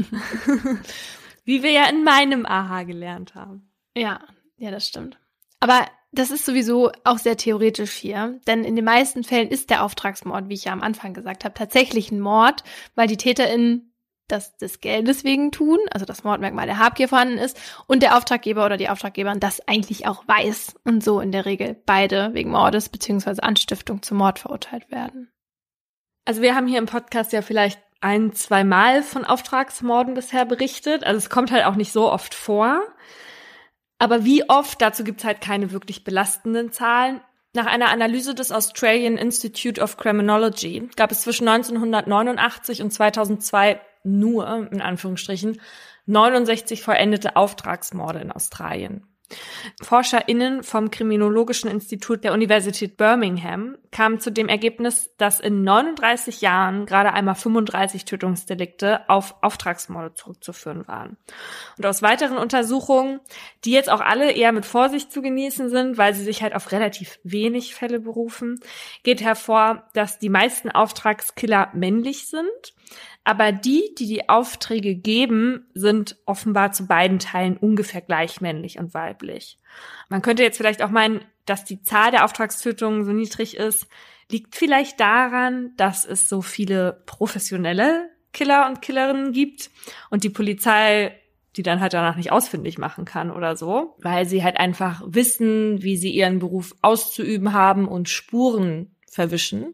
Wie 1.45 1.63
wir 1.63 1.71
ja 1.71 1.85
in 1.89 2.03
meinem 2.03 2.45
Aha 2.45 2.83
gelernt 2.83 3.35
haben. 3.35 3.71
Ja, 3.95 4.19
ja, 4.57 4.71
das 4.71 4.87
stimmt. 4.87 5.17
Aber 5.59 5.85
das 6.11 6.31
ist 6.31 6.45
sowieso 6.45 6.91
auch 7.03 7.19
sehr 7.19 7.37
theoretisch 7.37 7.91
hier, 7.91 8.39
denn 8.47 8.63
in 8.63 8.75
den 8.75 8.85
meisten 8.85 9.23
Fällen 9.23 9.49
ist 9.49 9.69
der 9.69 9.83
Auftragsmord, 9.83 10.49
wie 10.49 10.55
ich 10.55 10.65
ja 10.65 10.73
am 10.73 10.81
Anfang 10.81 11.13
gesagt 11.13 11.45
habe, 11.45 11.53
tatsächlich 11.53 12.11
ein 12.11 12.19
Mord, 12.19 12.63
weil 12.95 13.07
die 13.07 13.17
TäterInnen 13.17 13.89
das 14.27 14.55
des 14.57 14.79
Geldes 14.79 15.23
wegen 15.23 15.51
tun, 15.51 15.79
also 15.91 16.05
das 16.05 16.23
Mordmerkmal 16.23 16.67
der 16.67 16.77
Habgier 16.77 17.07
vorhanden 17.07 17.37
ist 17.37 17.59
und 17.87 18.03
der 18.03 18.15
Auftraggeber 18.15 18.65
oder 18.65 18.77
die 18.77 18.89
Auftraggeberin 18.89 19.39
das 19.39 19.67
eigentlich 19.67 20.07
auch 20.07 20.27
weiß 20.27 20.75
und 20.83 21.03
so 21.03 21.19
in 21.19 21.31
der 21.31 21.45
Regel 21.45 21.75
beide 21.85 22.33
wegen 22.33 22.51
Mordes 22.51 22.89
beziehungsweise 22.89 23.43
Anstiftung 23.43 24.01
zum 24.01 24.17
Mord 24.17 24.39
verurteilt 24.39 24.89
werden. 24.91 25.31
Also 26.25 26.41
wir 26.41 26.55
haben 26.55 26.67
hier 26.67 26.77
im 26.77 26.85
Podcast 26.85 27.33
ja 27.33 27.41
vielleicht 27.41 27.79
ein, 28.01 28.33
zwei 28.33 28.63
Mal 28.63 29.03
von 29.03 29.25
Auftragsmorden 29.25 30.13
bisher 30.13 30.45
berichtet, 30.45 31.03
also 31.03 31.17
es 31.17 31.29
kommt 31.29 31.51
halt 31.51 31.65
auch 31.65 31.75
nicht 31.75 31.91
so 31.91 32.11
oft 32.11 32.33
vor. 32.33 32.81
Aber 33.99 34.25
wie 34.25 34.49
oft, 34.49 34.81
dazu 34.81 35.03
gibt's 35.03 35.25
halt 35.25 35.41
keine 35.41 35.71
wirklich 35.71 36.03
belastenden 36.03 36.71
Zahlen. 36.71 37.21
Nach 37.53 37.65
einer 37.65 37.89
Analyse 37.89 38.33
des 38.33 38.51
Australian 38.51 39.17
Institute 39.17 39.81
of 39.81 39.97
Criminology 39.97 40.89
gab 40.95 41.11
es 41.11 41.21
zwischen 41.21 41.47
1989 41.47 42.81
und 42.81 42.91
2002 42.91 43.81
nur, 44.03 44.69
in 44.71 44.81
Anführungsstrichen, 44.81 45.59
69 46.05 46.81
vollendete 46.81 47.35
Auftragsmorde 47.35 48.19
in 48.19 48.31
Australien. 48.31 49.05
ForscherInnen 49.81 50.63
vom 50.63 50.91
Kriminologischen 50.91 51.69
Institut 51.69 52.23
der 52.23 52.33
Universität 52.33 52.97
Birmingham 52.97 53.77
kamen 53.91 54.19
zu 54.19 54.31
dem 54.31 54.49
Ergebnis, 54.49 55.11
dass 55.17 55.39
in 55.39 55.63
39 55.63 56.41
Jahren 56.41 56.85
gerade 56.85 57.13
einmal 57.13 57.35
35 57.35 58.05
Tötungsdelikte 58.05 59.09
auf 59.09 59.35
Auftragsmorde 59.41 60.13
zurückzuführen 60.13 60.87
waren. 60.87 61.17
Und 61.77 61.85
aus 61.85 62.01
weiteren 62.01 62.37
Untersuchungen, 62.37 63.19
die 63.65 63.71
jetzt 63.71 63.89
auch 63.89 64.01
alle 64.01 64.31
eher 64.31 64.51
mit 64.51 64.65
Vorsicht 64.65 65.11
zu 65.11 65.21
genießen 65.21 65.69
sind, 65.69 65.97
weil 65.97 66.13
sie 66.13 66.23
sich 66.23 66.41
halt 66.41 66.55
auf 66.55 66.71
relativ 66.71 67.19
wenig 67.23 67.75
Fälle 67.75 67.99
berufen, 67.99 68.59
geht 69.03 69.21
hervor, 69.21 69.87
dass 69.93 70.19
die 70.19 70.29
meisten 70.29 70.69
Auftragskiller 70.69 71.69
männlich 71.73 72.27
sind 72.27 72.73
aber 73.29 73.51
die, 73.51 73.93
die 73.99 74.07
die 74.07 74.27
Aufträge 74.27 74.95
geben, 74.95 75.67
sind 75.75 76.17
offenbar 76.25 76.71
zu 76.71 76.87
beiden 76.87 77.19
Teilen 77.19 77.57
ungefähr 77.57 78.01
gleich 78.01 78.41
männlich 78.41 78.79
und 78.79 78.95
weiblich. 78.95 79.59
Man 80.09 80.23
könnte 80.23 80.41
jetzt 80.41 80.57
vielleicht 80.57 80.81
auch 80.81 80.89
meinen, 80.89 81.21
dass 81.45 81.63
die 81.63 81.83
Zahl 81.83 82.09
der 82.09 82.25
Auftragstötungen 82.25 83.05
so 83.05 83.11
niedrig 83.11 83.55
ist, 83.55 83.85
liegt 84.31 84.55
vielleicht 84.55 84.99
daran, 84.99 85.73
dass 85.77 86.05
es 86.05 86.27
so 86.27 86.41
viele 86.41 87.03
professionelle 87.05 88.09
Killer 88.33 88.67
und 88.67 88.81
Killerinnen 88.81 89.31
gibt 89.31 89.69
und 90.09 90.23
die 90.23 90.31
Polizei 90.31 91.15
die 91.55 91.63
dann 91.63 91.81
halt 91.81 91.93
danach 91.93 92.15
nicht 92.15 92.31
ausfindig 92.31 92.77
machen 92.77 93.05
kann 93.05 93.31
oder 93.31 93.55
so, 93.55 93.95
weil 93.99 94.27
sie 94.27 94.43
halt 94.43 94.57
einfach 94.57 95.01
wissen, 95.05 95.81
wie 95.81 95.97
sie 95.97 96.11
ihren 96.11 96.39
Beruf 96.39 96.75
auszuüben 96.81 97.53
haben 97.53 97.87
und 97.87 98.07
Spuren 98.07 98.95
verwischen. 99.11 99.73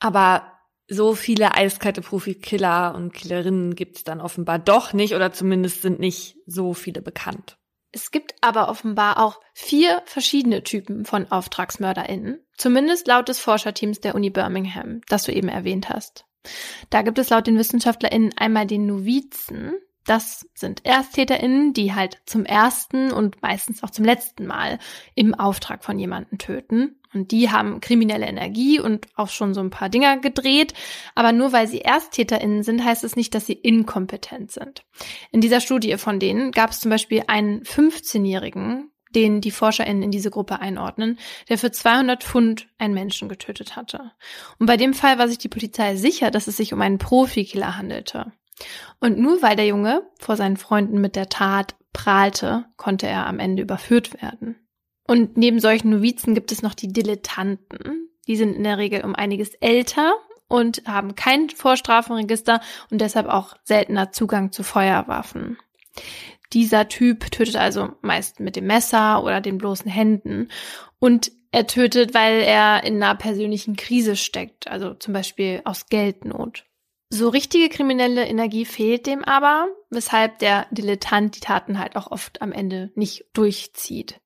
Aber 0.00 0.51
so 0.92 1.14
viele 1.14 1.54
eiskalte 1.54 2.02
Profikiller 2.02 2.94
und 2.94 3.12
Killerinnen 3.12 3.74
gibt 3.74 3.96
es 3.96 4.04
dann 4.04 4.20
offenbar 4.20 4.58
doch 4.58 4.92
nicht 4.92 5.14
oder 5.14 5.32
zumindest 5.32 5.82
sind 5.82 5.98
nicht 5.98 6.36
so 6.46 6.74
viele 6.74 7.02
bekannt. 7.02 7.56
Es 7.92 8.10
gibt 8.10 8.34
aber 8.40 8.68
offenbar 8.68 9.22
auch 9.22 9.40
vier 9.52 10.02
verschiedene 10.06 10.62
Typen 10.62 11.04
von 11.04 11.30
AuftragsmörderInnen, 11.30 12.40
zumindest 12.56 13.06
laut 13.06 13.28
des 13.28 13.38
Forscherteams 13.38 14.00
der 14.00 14.14
Uni 14.14 14.30
Birmingham, 14.30 15.02
das 15.08 15.24
du 15.24 15.32
eben 15.32 15.48
erwähnt 15.48 15.88
hast. 15.88 16.24
Da 16.90 17.02
gibt 17.02 17.18
es 17.18 17.30
laut 17.30 17.46
den 17.46 17.58
WissenschaftlerInnen 17.58 18.32
einmal 18.36 18.66
den 18.66 18.86
Novizen, 18.86 19.74
das 20.04 20.48
sind 20.54 20.84
ErsttäterInnen, 20.84 21.74
die 21.74 21.94
halt 21.94 22.20
zum 22.26 22.44
ersten 22.44 23.12
und 23.12 23.40
meistens 23.40 23.82
auch 23.82 23.90
zum 23.90 24.04
letzten 24.04 24.46
Mal 24.46 24.78
im 25.14 25.34
Auftrag 25.34 25.84
von 25.84 25.98
jemanden 25.98 26.38
töten. 26.38 26.96
Und 27.14 27.30
die 27.30 27.50
haben 27.50 27.80
kriminelle 27.80 28.26
Energie 28.26 28.80
und 28.80 29.06
auch 29.14 29.28
schon 29.28 29.54
so 29.54 29.60
ein 29.60 29.70
paar 29.70 29.88
Dinger 29.88 30.18
gedreht. 30.18 30.74
Aber 31.14 31.32
nur 31.32 31.52
weil 31.52 31.66
sie 31.68 31.80
ErsttäterInnen 31.80 32.62
sind, 32.62 32.84
heißt 32.84 33.04
es 33.04 33.16
nicht, 33.16 33.34
dass 33.34 33.46
sie 33.46 33.52
inkompetent 33.52 34.50
sind. 34.50 34.84
In 35.30 35.40
dieser 35.40 35.60
Studie 35.60 35.96
von 35.98 36.18
denen 36.18 36.52
gab 36.52 36.70
es 36.70 36.80
zum 36.80 36.90
Beispiel 36.90 37.24
einen 37.26 37.62
15-Jährigen, 37.62 38.90
den 39.14 39.40
die 39.40 39.50
ForscherInnen 39.50 40.02
in 40.02 40.10
diese 40.10 40.30
Gruppe 40.30 40.60
einordnen, 40.60 41.18
der 41.48 41.58
für 41.58 41.70
200 41.70 42.24
Pfund 42.24 42.68
einen 42.78 42.94
Menschen 42.94 43.28
getötet 43.28 43.76
hatte. 43.76 44.12
Und 44.58 44.66
bei 44.66 44.76
dem 44.76 44.94
Fall 44.94 45.18
war 45.18 45.28
sich 45.28 45.38
die 45.38 45.48
Polizei 45.48 45.96
sicher, 45.96 46.30
dass 46.30 46.46
es 46.46 46.56
sich 46.56 46.72
um 46.72 46.80
einen 46.80 46.98
Profikiller 46.98 47.76
handelte. 47.76 48.32
Und 49.00 49.18
nur 49.18 49.42
weil 49.42 49.56
der 49.56 49.66
Junge 49.66 50.02
vor 50.18 50.36
seinen 50.36 50.56
Freunden 50.56 51.00
mit 51.00 51.16
der 51.16 51.28
Tat 51.28 51.74
prahlte, 51.92 52.64
konnte 52.76 53.06
er 53.06 53.26
am 53.26 53.38
Ende 53.38 53.62
überführt 53.62 54.22
werden. 54.22 54.56
Und 55.12 55.36
neben 55.36 55.60
solchen 55.60 55.90
Novizen 55.90 56.34
gibt 56.34 56.52
es 56.52 56.62
noch 56.62 56.72
die 56.72 56.90
Dilettanten. 56.90 58.08
Die 58.26 58.36
sind 58.36 58.56
in 58.56 58.64
der 58.64 58.78
Regel 58.78 59.04
um 59.04 59.14
einiges 59.14 59.52
älter 59.56 60.14
und 60.48 60.84
haben 60.86 61.16
kein 61.16 61.50
Vorstrafenregister 61.50 62.62
und 62.90 62.98
deshalb 62.98 63.26
auch 63.26 63.52
seltener 63.62 64.12
Zugang 64.12 64.52
zu 64.52 64.62
Feuerwaffen. 64.62 65.58
Dieser 66.54 66.88
Typ 66.88 67.30
tötet 67.30 67.56
also 67.56 67.90
meist 68.00 68.40
mit 68.40 68.56
dem 68.56 68.66
Messer 68.66 69.22
oder 69.22 69.42
den 69.42 69.58
bloßen 69.58 69.90
Händen 69.90 70.48
und 70.98 71.30
er 71.50 71.66
tötet, 71.66 72.14
weil 72.14 72.40
er 72.40 72.82
in 72.82 72.94
einer 73.02 73.14
persönlichen 73.14 73.76
Krise 73.76 74.16
steckt, 74.16 74.68
also 74.68 74.94
zum 74.94 75.12
Beispiel 75.12 75.60
aus 75.66 75.88
Geldnot. 75.90 76.64
So 77.10 77.28
richtige 77.28 77.68
kriminelle 77.68 78.26
Energie 78.26 78.64
fehlt 78.64 79.06
dem 79.06 79.22
aber, 79.22 79.68
weshalb 79.90 80.38
der 80.38 80.68
Dilettant 80.70 81.36
die 81.36 81.40
Taten 81.40 81.78
halt 81.78 81.96
auch 81.96 82.10
oft 82.10 82.40
am 82.40 82.52
Ende 82.52 82.92
nicht 82.94 83.26
durchzieht. 83.34 84.21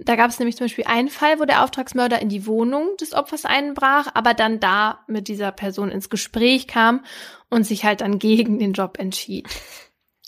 Da 0.00 0.14
gab 0.14 0.30
es 0.30 0.38
nämlich 0.38 0.56
zum 0.56 0.66
Beispiel 0.66 0.84
einen 0.86 1.08
Fall, 1.08 1.40
wo 1.40 1.44
der 1.44 1.64
Auftragsmörder 1.64 2.20
in 2.22 2.28
die 2.28 2.46
Wohnung 2.46 2.96
des 3.00 3.14
Opfers 3.14 3.44
einbrach, 3.44 4.06
aber 4.14 4.32
dann 4.32 4.60
da 4.60 5.00
mit 5.08 5.26
dieser 5.26 5.50
Person 5.50 5.90
ins 5.90 6.08
Gespräch 6.08 6.68
kam 6.68 7.04
und 7.50 7.64
sich 7.64 7.84
halt 7.84 8.00
dann 8.00 8.20
gegen 8.20 8.60
den 8.60 8.72
Job 8.72 8.98
entschied. 8.98 9.48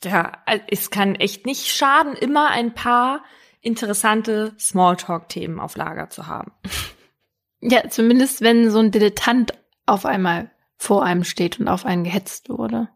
Ja, 0.03 0.43
es 0.67 0.91
kann 0.91 1.15
echt 1.15 1.47
nicht 1.47 1.69
schaden, 1.69 2.15
immer 2.15 2.51
ein 2.51 2.75
paar 2.75 3.23
interessante 3.61 4.55
Smalltalk-Themen 4.59 5.61
auf 5.61 5.77
Lager 5.77 6.11
zu 6.11 6.27
haben. 6.27 6.53
Ja, 7.61 7.89
zumindest 7.91 8.41
wenn 8.41 8.71
so 8.71 8.79
ein 8.79 8.91
Dilettant 8.91 9.53
auf 9.87 10.07
einmal 10.07 10.51
vor 10.79 11.05
einem 11.05 11.25
steht 11.25 11.61
und 11.61 11.69
auf 11.69 11.85
einen 11.85 12.05
gehetzt 12.05 12.49
wurde. 12.49 12.89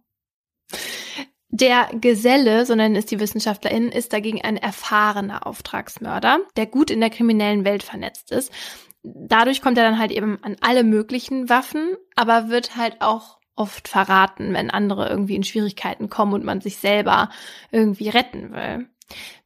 Der 1.57 1.89
Geselle, 2.01 2.67
so 2.67 2.75
nennen 2.75 2.97
es 2.97 3.07
die 3.07 3.21
WissenschaftlerInnen, 3.21 3.93
ist 3.93 4.13
dagegen 4.13 4.43
ein 4.43 4.57
erfahrener 4.57 5.47
Auftragsmörder, 5.47 6.41
der 6.57 6.67
gut 6.67 6.91
in 6.91 6.99
der 6.99 7.11
kriminellen 7.11 7.65
Welt 7.65 7.85
vernetzt 7.85 8.33
ist. 8.33 8.53
Dadurch 9.05 9.63
kommt 9.63 9.79
er 9.79 9.85
dann 9.85 10.01
halt 10.01 10.11
eben 10.11 10.43
an 10.43 10.57
alle 10.63 10.83
möglichen 10.83 11.49
Waffen, 11.49 11.97
aber 12.17 12.49
wird 12.49 12.75
halt 12.75 12.97
auch 13.03 13.39
oft 13.55 13.87
verraten, 13.87 14.53
wenn 14.53 14.69
andere 14.69 15.09
irgendwie 15.09 15.37
in 15.37 15.45
Schwierigkeiten 15.45 16.11
kommen 16.11 16.33
und 16.33 16.45
man 16.45 16.61
sich 16.61 16.79
selber 16.79 17.31
irgendwie 17.71 18.09
retten 18.09 18.53
will. 18.53 18.89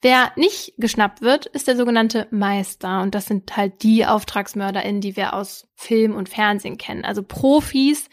Wer 0.01 0.33
nicht 0.37 0.75
geschnappt 0.79 1.23
wird, 1.23 1.47
ist 1.47 1.67
der 1.67 1.77
sogenannte 1.77 2.29
Meister. 2.31 3.03
Und 3.03 3.15
das 3.15 3.27
sind 3.27 3.57
halt 3.57 3.83
die 3.83 4.07
AuftragsmörderInnen, 4.07 5.01
die 5.01 5.17
wir 5.17 5.35
aus 5.35 5.67
Film 5.75 6.15
und 6.15 6.29
Fernsehen 6.29 6.79
kennen. 6.79 7.05
Also 7.05 7.23
Profis, 7.23 8.09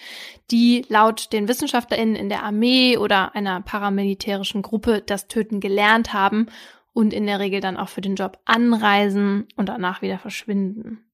die 0.52 0.86
laut 0.90 1.32
den 1.32 1.48
WissenschaftlerInnen 1.48 2.16
in 2.16 2.30
der 2.30 2.44
Armee 2.44 2.98
oder 2.98 3.36
einer 3.36 3.62
paramilitärischen 3.62 4.62
Gruppe 4.64 5.04
das 5.06 5.28
Töten 5.28 5.60
gelernt 5.60 6.14
haben 6.14 6.48
und 6.94 7.14
in 7.14 7.28
der 7.28 7.40
Regel 7.40 7.62
dann 7.62 7.78
auch 7.78 7.90
für 7.90 8.02
den 8.02 8.16
Job 8.16 8.40
anreisen 8.46 9.48
und 9.56 9.70
danach 9.70 10.02
wieder 10.02 10.18
verschwinden. 10.18 11.06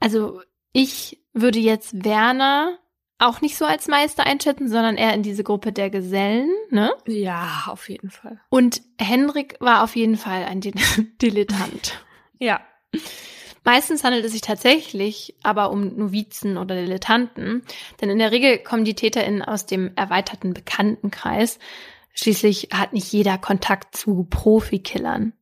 Also 0.00 0.40
ich 0.72 1.22
würde 1.32 1.60
jetzt 1.60 2.04
Werner 2.04 2.78
auch 3.22 3.40
nicht 3.40 3.56
so 3.56 3.64
als 3.64 3.88
Meister 3.88 4.24
einschätzen, 4.26 4.68
sondern 4.68 4.96
eher 4.96 5.14
in 5.14 5.22
diese 5.22 5.44
Gruppe 5.44 5.72
der 5.72 5.90
Gesellen, 5.90 6.50
ne? 6.70 6.92
Ja, 7.06 7.64
auf 7.68 7.88
jeden 7.88 8.10
Fall. 8.10 8.40
Und 8.48 8.82
Henrik 8.98 9.56
war 9.60 9.82
auf 9.84 9.96
jeden 9.96 10.16
Fall 10.16 10.44
ein 10.44 10.60
Dilettant. 11.22 12.04
ja. 12.38 12.60
Meistens 13.64 14.02
handelt 14.02 14.24
es 14.24 14.32
sich 14.32 14.40
tatsächlich 14.40 15.36
aber 15.44 15.70
um 15.70 15.96
Novizen 15.96 16.58
oder 16.58 16.74
Dilettanten, 16.74 17.62
denn 18.00 18.10
in 18.10 18.18
der 18.18 18.32
Regel 18.32 18.58
kommen 18.58 18.84
die 18.84 18.94
TäterInnen 18.94 19.40
aus 19.40 19.66
dem 19.66 19.92
erweiterten 19.94 20.52
Bekanntenkreis. 20.52 21.60
Schließlich 22.12 22.70
hat 22.72 22.92
nicht 22.92 23.12
jeder 23.12 23.38
Kontakt 23.38 23.96
zu 23.96 24.26
Profikillern. 24.28 25.32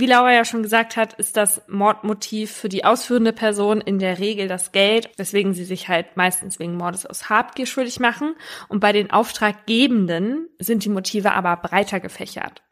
Wie 0.00 0.06
Laura 0.06 0.32
ja 0.32 0.44
schon 0.44 0.62
gesagt 0.62 0.96
hat, 0.96 1.14
ist 1.14 1.36
das 1.36 1.62
Mordmotiv 1.66 2.52
für 2.52 2.68
die 2.68 2.84
ausführende 2.84 3.32
Person 3.32 3.80
in 3.80 3.98
der 3.98 4.20
Regel 4.20 4.46
das 4.46 4.70
Geld, 4.70 5.10
weswegen 5.16 5.54
sie 5.54 5.64
sich 5.64 5.88
halt 5.88 6.16
meistens 6.16 6.60
wegen 6.60 6.76
Mordes 6.76 7.04
aus 7.04 7.28
Habgier 7.28 7.66
schuldig 7.66 7.98
machen. 7.98 8.36
Und 8.68 8.78
bei 8.78 8.92
den 8.92 9.10
Auftraggebenden 9.10 10.48
sind 10.60 10.84
die 10.84 10.88
Motive 10.88 11.32
aber 11.32 11.56
breiter 11.56 11.98
gefächert. 11.98 12.62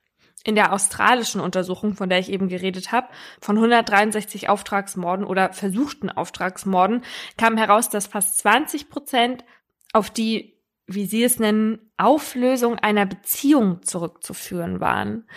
In 0.45 0.55
der 0.55 0.73
australischen 0.73 1.41
Untersuchung, 1.41 1.97
von 1.97 2.09
der 2.09 2.21
ich 2.21 2.31
eben 2.31 2.49
geredet 2.49 2.93
habe, 2.93 3.09
von 3.41 3.57
163 3.57 4.49
Auftragsmorden 4.49 5.27
oder 5.27 5.53
versuchten 5.53 6.11
Auftragsmorden, 6.11 7.03
kam 7.37 7.57
heraus, 7.57 7.89
dass 7.89 8.07
fast 8.07 8.39
20 8.39 8.89
Prozent 8.89 9.45
auf 9.93 10.11
die 10.11 10.56
wie 10.87 11.07
Sie 11.07 11.25
es 11.25 11.39
nennen, 11.39 11.91
Auflösung 11.97 12.79
einer 12.79 13.07
Beziehung 13.07 13.83
zurückzuführen 13.83 14.81
waren. 14.81 15.29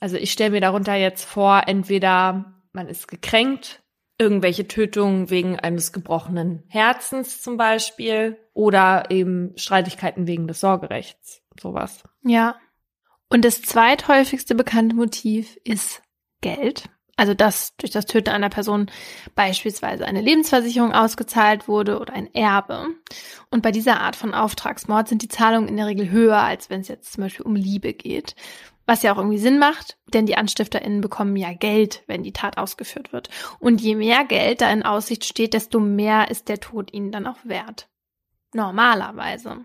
Also 0.00 0.16
ich 0.16 0.32
stelle 0.32 0.50
mir 0.50 0.60
darunter 0.60 0.94
jetzt 0.94 1.24
vor, 1.24 1.62
entweder 1.66 2.54
man 2.72 2.88
ist 2.88 3.08
gekränkt, 3.08 3.82
irgendwelche 4.18 4.68
Tötungen 4.68 5.30
wegen 5.30 5.58
eines 5.58 5.92
gebrochenen 5.92 6.62
Herzens 6.68 7.42
zum 7.42 7.56
Beispiel 7.56 8.38
oder 8.52 9.10
eben 9.10 9.52
Streitigkeiten 9.56 10.26
wegen 10.26 10.46
des 10.46 10.60
Sorgerechts, 10.60 11.42
sowas. 11.60 12.04
Ja. 12.22 12.56
Und 13.28 13.44
das 13.44 13.62
zweithäufigste 13.62 14.54
bekannte 14.54 14.94
Motiv 14.94 15.58
ist 15.64 16.02
Geld. 16.40 16.88
Also 17.16 17.34
dass 17.34 17.76
durch 17.76 17.92
das 17.92 18.06
Töten 18.06 18.30
einer 18.30 18.48
Person 18.48 18.90
beispielsweise 19.34 20.04
eine 20.04 20.20
Lebensversicherung 20.20 20.92
ausgezahlt 20.92 21.68
wurde 21.68 21.98
oder 22.00 22.12
ein 22.12 22.32
Erbe. 22.34 22.88
Und 23.50 23.62
bei 23.62 23.70
dieser 23.70 24.00
Art 24.00 24.16
von 24.16 24.34
Auftragsmord 24.34 25.08
sind 25.08 25.22
die 25.22 25.28
Zahlungen 25.28 25.68
in 25.68 25.76
der 25.76 25.86
Regel 25.86 26.10
höher, 26.10 26.38
als 26.38 26.70
wenn 26.70 26.80
es 26.80 26.88
jetzt 26.88 27.12
zum 27.12 27.22
Beispiel 27.22 27.46
um 27.46 27.54
Liebe 27.54 27.92
geht. 27.92 28.34
Was 28.86 29.02
ja 29.02 29.14
auch 29.14 29.18
irgendwie 29.18 29.38
Sinn 29.38 29.58
macht, 29.58 29.96
denn 30.12 30.26
die 30.26 30.36
AnstifterInnen 30.36 31.00
bekommen 31.00 31.36
ja 31.36 31.54
Geld, 31.54 32.02
wenn 32.06 32.22
die 32.22 32.32
Tat 32.32 32.58
ausgeführt 32.58 33.12
wird. 33.12 33.30
Und 33.58 33.80
je 33.80 33.94
mehr 33.94 34.24
Geld 34.24 34.60
da 34.60 34.70
in 34.70 34.82
Aussicht 34.82 35.24
steht, 35.24 35.54
desto 35.54 35.80
mehr 35.80 36.30
ist 36.30 36.48
der 36.48 36.60
Tod 36.60 36.92
ihnen 36.92 37.10
dann 37.10 37.26
auch 37.26 37.38
wert. 37.44 37.88
Normalerweise. 38.52 39.64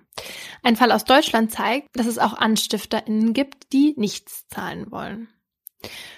Ein 0.64 0.76
Fall 0.76 0.92
aus 0.92 1.04
Deutschland 1.04 1.52
zeigt, 1.52 1.90
dass 1.94 2.08
es 2.08 2.18
auch 2.18 2.34
AnstifterInnen 2.34 3.34
gibt, 3.34 3.74
die 3.74 3.94
nichts 3.98 4.48
zahlen 4.48 4.90
wollen. 4.90 5.28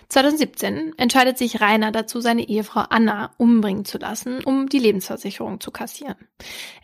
2017 0.10 0.94
entscheidet 0.98 1.38
sich 1.38 1.62
Rainer 1.62 1.92
dazu, 1.92 2.20
seine 2.20 2.48
Ehefrau 2.48 2.84
Anna 2.90 3.32
umbringen 3.38 3.86
zu 3.86 3.98
lassen, 3.98 4.44
um 4.44 4.68
die 4.68 4.80
Lebensversicherung 4.80 5.62
zu 5.62 5.72
kassieren. 5.72 6.18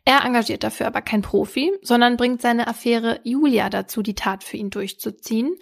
Er 0.05 0.23
engagiert 0.23 0.63
dafür 0.63 0.87
aber 0.87 1.01
kein 1.01 1.21
Profi, 1.21 1.73
sondern 1.81 2.15
bringt 2.15 2.41
seine 2.41 2.67
Affäre 2.67 3.19
Julia 3.23 3.69
dazu, 3.69 4.01
die 4.01 4.15
Tat 4.15 4.45
für 4.45 4.55
ihn 4.55 4.69
durchzuziehen. 4.69 5.55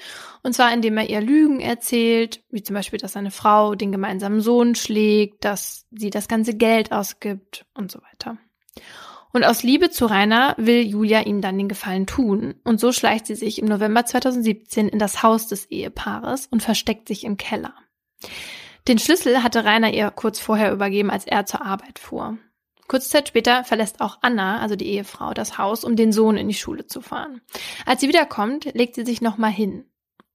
Und 0.43 0.53
zwar 0.53 0.71
indem 0.73 0.97
er 0.97 1.09
ihr 1.09 1.21
Lügen 1.21 1.59
erzählt, 1.59 2.43
wie 2.51 2.61
zum 2.61 2.75
Beispiel, 2.75 2.99
dass 2.99 3.13
seine 3.13 3.31
Frau 3.31 3.73
den 3.73 3.91
gemeinsamen 3.91 4.41
Sohn 4.41 4.75
schlägt, 4.75 5.43
dass 5.43 5.87
sie 5.91 6.11
das 6.11 6.27
ganze 6.27 6.53
Geld 6.53 6.91
ausgibt 6.91 7.65
und 7.73 7.91
so 7.91 7.99
weiter. 8.03 8.37
Und 9.35 9.43
aus 9.43 9.63
Liebe 9.63 9.89
zu 9.89 10.05
Rainer 10.05 10.55
will 10.57 10.87
Julia 10.87 11.23
ihm 11.23 11.41
dann 11.41 11.57
den 11.57 11.67
Gefallen 11.67 12.07
tun. 12.07 12.55
Und 12.63 12.79
so 12.79 12.93
schleicht 12.93 13.25
sie 13.25 13.35
sich 13.35 13.59
im 13.59 13.65
November 13.65 14.05
2017 14.05 14.87
in 14.87 14.97
das 14.97 15.23
Haus 15.23 15.47
des 15.47 15.65
Ehepaares 15.65 16.47
und 16.49 16.63
versteckt 16.63 17.09
sich 17.09 17.25
im 17.25 17.35
Keller. 17.35 17.73
Den 18.87 18.97
Schlüssel 18.97 19.43
hatte 19.43 19.65
Rainer 19.65 19.93
ihr 19.93 20.09
kurz 20.09 20.39
vorher 20.39 20.71
übergeben, 20.71 21.09
als 21.11 21.27
er 21.27 21.45
zur 21.45 21.65
Arbeit 21.65 21.99
fuhr. 21.99 22.37
Kurze 22.87 23.09
Zeit 23.09 23.27
später 23.27 23.65
verlässt 23.65 23.99
auch 23.99 24.19
Anna, 24.21 24.61
also 24.61 24.77
die 24.77 24.87
Ehefrau, 24.87 25.33
das 25.33 25.57
Haus, 25.57 25.83
um 25.83 25.97
den 25.97 26.13
Sohn 26.13 26.37
in 26.37 26.47
die 26.47 26.53
Schule 26.53 26.87
zu 26.87 27.01
fahren. 27.01 27.41
Als 27.85 27.99
sie 27.99 28.07
wiederkommt, 28.07 28.73
legt 28.73 28.95
sie 28.95 29.03
sich 29.03 29.19
nochmal 29.19 29.51
hin. 29.51 29.83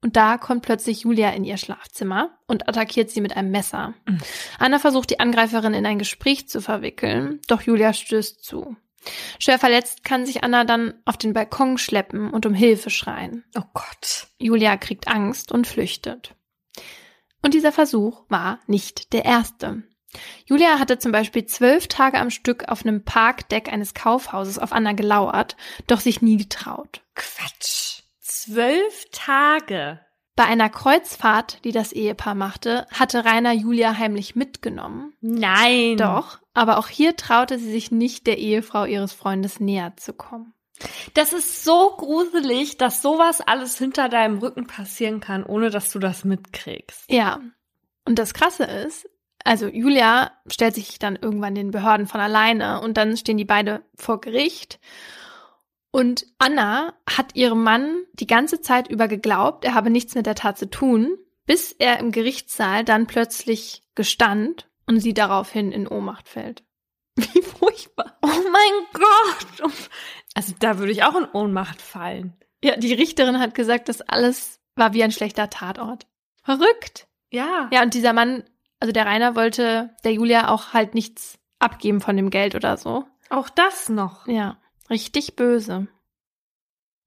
Und 0.02 0.16
da 0.16 0.36
kommt 0.36 0.60
plötzlich 0.60 1.04
Julia 1.04 1.30
in 1.30 1.44
ihr 1.44 1.56
Schlafzimmer 1.56 2.38
und 2.46 2.68
attackiert 2.68 3.08
sie 3.08 3.22
mit 3.22 3.34
einem 3.34 3.50
Messer. 3.50 3.94
Mhm. 4.06 4.18
Anna 4.58 4.78
versucht 4.78 5.08
die 5.08 5.20
Angreiferin 5.20 5.72
in 5.72 5.86
ein 5.86 5.98
Gespräch 5.98 6.50
zu 6.50 6.60
verwickeln, 6.60 7.40
doch 7.46 7.62
Julia 7.62 7.94
stößt 7.94 8.44
zu. 8.44 8.76
Schwer 9.38 9.58
verletzt 9.58 10.04
kann 10.04 10.26
sich 10.26 10.44
Anna 10.44 10.64
dann 10.64 10.94
auf 11.04 11.16
den 11.16 11.32
Balkon 11.32 11.78
schleppen 11.78 12.30
und 12.30 12.46
um 12.46 12.54
Hilfe 12.54 12.90
schreien. 12.90 13.44
Oh 13.56 13.62
Gott. 13.72 14.28
Julia 14.38 14.76
kriegt 14.76 15.08
Angst 15.08 15.52
und 15.52 15.66
flüchtet. 15.66 16.34
Und 17.42 17.54
dieser 17.54 17.72
Versuch 17.72 18.24
war 18.28 18.60
nicht 18.66 19.12
der 19.12 19.24
erste. 19.24 19.82
Julia 20.44 20.78
hatte 20.78 20.98
zum 20.98 21.12
Beispiel 21.12 21.46
zwölf 21.46 21.86
Tage 21.86 22.18
am 22.18 22.30
Stück 22.30 22.68
auf 22.68 22.84
einem 22.84 23.04
Parkdeck 23.04 23.72
eines 23.72 23.94
Kaufhauses 23.94 24.58
auf 24.58 24.72
Anna 24.72 24.92
gelauert, 24.92 25.56
doch 25.86 26.00
sich 26.00 26.20
nie 26.20 26.36
getraut. 26.36 27.02
Quatsch. 27.14 28.02
Zwölf 28.20 29.06
Tage. 29.12 30.00
Bei 30.36 30.44
einer 30.44 30.70
Kreuzfahrt, 30.70 31.64
die 31.64 31.72
das 31.72 31.92
Ehepaar 31.92 32.34
machte, 32.34 32.86
hatte 32.92 33.24
Rainer 33.24 33.52
Julia 33.52 33.98
heimlich 33.98 34.36
mitgenommen. 34.36 35.12
Nein. 35.20 35.96
Doch, 35.96 36.38
aber 36.54 36.78
auch 36.78 36.88
hier 36.88 37.16
traute 37.16 37.58
sie 37.58 37.70
sich 37.70 37.90
nicht, 37.90 38.26
der 38.26 38.38
Ehefrau 38.38 38.84
ihres 38.84 39.12
Freundes 39.12 39.60
näher 39.60 39.94
zu 39.96 40.12
kommen. 40.12 40.54
Das 41.14 41.32
ist 41.32 41.62
so 41.62 41.94
gruselig, 41.96 42.78
dass 42.78 43.02
sowas 43.02 43.40
alles 43.40 43.76
hinter 43.76 44.08
deinem 44.08 44.38
Rücken 44.38 44.66
passieren 44.66 45.20
kann, 45.20 45.44
ohne 45.44 45.70
dass 45.70 45.90
du 45.90 45.98
das 45.98 46.24
mitkriegst. 46.24 47.10
Ja. 47.10 47.40
Und 48.06 48.18
das 48.18 48.32
Krasse 48.32 48.64
ist, 48.64 49.08
also 49.44 49.66
Julia 49.66 50.32
stellt 50.46 50.74
sich 50.74 50.98
dann 50.98 51.16
irgendwann 51.16 51.54
den 51.54 51.70
Behörden 51.70 52.06
von 52.06 52.20
alleine 52.20 52.80
und 52.80 52.96
dann 52.96 53.16
stehen 53.16 53.36
die 53.36 53.44
beide 53.44 53.82
vor 53.94 54.20
Gericht 54.20 54.80
und 55.92 56.26
Anna 56.38 56.94
hat 57.08 57.34
ihrem 57.34 57.62
Mann 57.62 58.04
die 58.12 58.26
ganze 58.26 58.60
Zeit 58.60 58.88
über 58.88 59.08
geglaubt, 59.08 59.64
er 59.64 59.74
habe 59.74 59.90
nichts 59.90 60.14
mit 60.14 60.26
der 60.26 60.34
Tat 60.34 60.58
zu 60.58 60.70
tun, 60.70 61.16
bis 61.46 61.72
er 61.72 61.98
im 61.98 62.12
Gerichtssaal 62.12 62.84
dann 62.84 63.06
plötzlich 63.06 63.82
gestand 63.94 64.68
und 64.86 65.00
sie 65.00 65.14
daraufhin 65.14 65.72
in 65.72 65.88
Ohnmacht 65.88 66.28
fällt. 66.28 66.62
Wie 67.16 67.42
furchtbar. 67.42 68.18
Oh 68.22 68.28
mein 68.28 68.86
Gott. 68.92 69.70
Also 70.34 70.54
da 70.58 70.78
würde 70.78 70.92
ich 70.92 71.02
auch 71.02 71.16
in 71.16 71.26
Ohnmacht 71.32 71.82
fallen. 71.82 72.34
Ja, 72.62 72.76
die 72.76 72.94
Richterin 72.94 73.40
hat 73.40 73.54
gesagt, 73.54 73.88
das 73.88 74.00
alles 74.00 74.60
war 74.76 74.92
wie 74.92 75.02
ein 75.02 75.12
schlechter 75.12 75.50
Tatort. 75.50 76.06
Verrückt. 76.42 77.08
Ja. 77.30 77.68
Ja, 77.72 77.82
und 77.82 77.94
dieser 77.94 78.12
Mann, 78.12 78.44
also 78.78 78.92
der 78.92 79.06
Rainer 79.06 79.34
wollte 79.34 79.94
der 80.04 80.12
Julia 80.12 80.48
auch 80.48 80.72
halt 80.72 80.94
nichts 80.94 81.38
abgeben 81.58 82.00
von 82.00 82.16
dem 82.16 82.30
Geld 82.30 82.54
oder 82.54 82.76
so. 82.76 83.04
Auch 83.28 83.48
das 83.48 83.88
noch. 83.88 84.26
Ja. 84.26 84.59
Richtig 84.90 85.36
böse. 85.36 85.86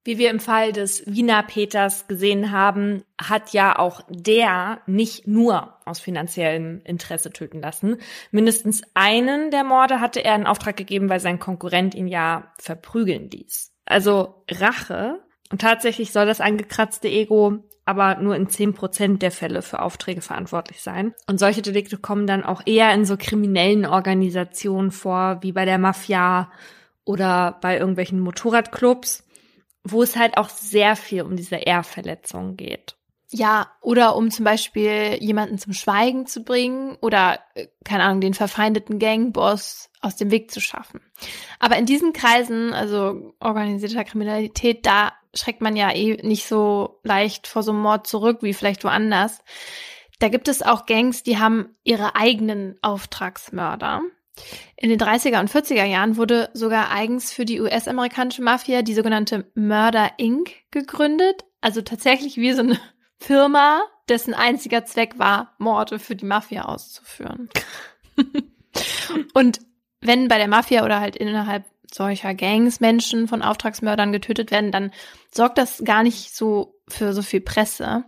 Wie 0.05 0.18
wir 0.18 0.31
im 0.31 0.39
Fall 0.39 0.73
des 0.73 1.05
Wiener 1.05 1.43
Peters 1.43 2.07
gesehen 2.07 2.51
haben, 2.51 3.03
hat 3.22 3.53
ja 3.53 3.80
auch 3.80 4.01
der 4.10 4.81
nicht 4.85 5.27
nur 5.27 5.77
aus 5.85 6.01
finanziellem 6.01 6.81
Interesse 6.84 7.31
töten 7.31 7.61
lassen. 7.61 7.97
Mindestens 8.31 8.81
einen 8.93 9.49
der 9.49 9.64
Morde 9.64 10.01
hatte 10.01 10.23
er 10.23 10.35
in 10.35 10.45
Auftrag 10.45 10.76
gegeben, 10.76 11.07
weil 11.07 11.22
sein 11.22 11.39
Konkurrent 11.39 11.95
ihn 11.95 12.07
ja 12.07 12.51
verprügeln 12.57 13.30
ließ. 13.30 13.73
Also 13.85 14.43
Rache. 14.49 15.22
Und 15.51 15.61
tatsächlich 15.61 16.11
soll 16.11 16.26
das 16.26 16.41
angekratzte 16.41 17.07
Ego 17.07 17.64
aber 17.85 18.15
nur 18.15 18.35
in 18.35 18.49
zehn 18.49 18.73
Prozent 18.73 19.22
der 19.22 19.31
Fälle 19.31 19.61
für 19.61 19.81
Aufträge 19.81 20.22
verantwortlich 20.22 20.81
sein. 20.81 21.14
Und 21.27 21.39
solche 21.39 21.61
Delikte 21.61 21.97
kommen 21.97 22.27
dann 22.27 22.43
auch 22.43 22.61
eher 22.65 22.93
in 22.93 23.05
so 23.05 23.18
kriminellen 23.18 23.85
Organisationen 23.85 24.91
vor, 24.91 25.39
wie 25.41 25.51
bei 25.51 25.65
der 25.65 25.77
Mafia 25.77 26.51
oder 27.05 27.57
bei 27.61 27.77
irgendwelchen 27.77 28.19
Motorradclubs, 28.19 29.27
wo 29.84 30.03
es 30.03 30.15
halt 30.15 30.38
auch 30.38 30.49
sehr 30.49 30.95
viel 30.95 31.23
um 31.23 31.35
diese 31.35 31.55
Ehrverletzung 31.55 32.55
geht. 32.55 32.95
Ja, 33.35 33.71
oder 33.81 34.15
um 34.15 34.30
zum 34.30 34.45
Beispiel 34.45 35.17
jemanden 35.19 35.57
zum 35.57 35.73
Schweigen 35.73 36.27
zu 36.27 36.43
bringen 36.43 36.97
oder, 37.01 37.39
äh, 37.55 37.65
keine 37.84 38.03
Ahnung, 38.03 38.21
den 38.21 38.35
verfeindeten 38.35 38.99
Gangboss 38.99 39.89
aus 40.01 40.15
dem 40.15 40.30
Weg 40.30 40.51
zu 40.51 40.61
schaffen. 40.61 41.01
Aber 41.57 41.77
in 41.77 41.88
diesen 41.88 42.13
Kreisen, 42.13 42.73
also 42.73 43.34
organisierter 43.39 44.03
Kriminalität, 44.03 44.85
da 44.85 45.13
schreckt 45.34 45.61
man 45.61 45.75
ja 45.75 45.91
eh 45.91 46.17
nicht 46.21 46.45
so 46.47 46.99
leicht 47.03 47.47
vor 47.47 47.63
so 47.63 47.71
einem 47.71 47.81
Mord 47.81 48.05
zurück 48.05 48.43
wie 48.43 48.53
vielleicht 48.53 48.84
woanders. 48.84 49.39
Da 50.19 50.30
gibt 50.30 50.47
es 50.47 50.61
auch 50.61 50.85
Gangs, 50.85 51.23
die 51.23 51.39
haben 51.39 51.75
ihre 51.84 52.15
eigenen 52.15 52.77
Auftragsmörder. 52.84 54.01
In 54.76 54.89
den 54.89 54.99
30er 54.99 55.39
und 55.39 55.49
40er 55.49 55.85
Jahren 55.85 56.18
wurde 56.18 56.49
sogar 56.53 56.91
eigens 56.91 57.31
für 57.31 57.45
die 57.45 57.61
US-amerikanische 57.61 58.41
Mafia 58.41 58.81
die 58.81 58.95
sogenannte 58.95 59.51
Murder 59.55 60.11
Inc. 60.18 60.51
gegründet. 60.72 61.45
Also 61.61 61.81
tatsächlich 61.81 62.38
wie 62.38 62.53
so 62.53 62.61
eine 62.61 62.80
Firma, 63.19 63.84
dessen 64.10 64.34
einziger 64.34 64.85
Zweck 64.85 65.18
war, 65.18 65.55
Morde 65.57 65.99
für 65.99 66.15
die 66.15 66.26
Mafia 66.26 66.65
auszuführen. 66.65 67.49
und 69.34 69.60
wenn 70.01 70.27
bei 70.27 70.38
der 70.38 70.49
Mafia 70.49 70.84
oder 70.84 70.99
halt 70.99 71.15
innerhalb 71.15 71.64
solcher 71.91 72.34
Gangs 72.34 72.80
Menschen 72.80 73.27
von 73.27 73.41
Auftragsmördern 73.41 74.11
getötet 74.11 74.51
werden, 74.51 74.72
dann 74.72 74.91
sorgt 75.31 75.57
das 75.57 75.84
gar 75.85 76.03
nicht 76.03 76.35
so 76.35 76.81
für 76.88 77.14
so 77.14 77.22
viel 77.22 77.41
Presse. 77.41 78.03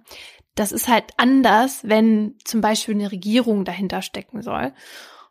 Das 0.55 0.71
ist 0.71 0.87
halt 0.87 1.05
anders, 1.17 1.81
wenn 1.83 2.35
zum 2.43 2.61
Beispiel 2.61 2.95
eine 2.95 3.11
Regierung 3.11 3.63
dahinter 3.63 4.01
stecken 4.01 4.41
soll. 4.41 4.73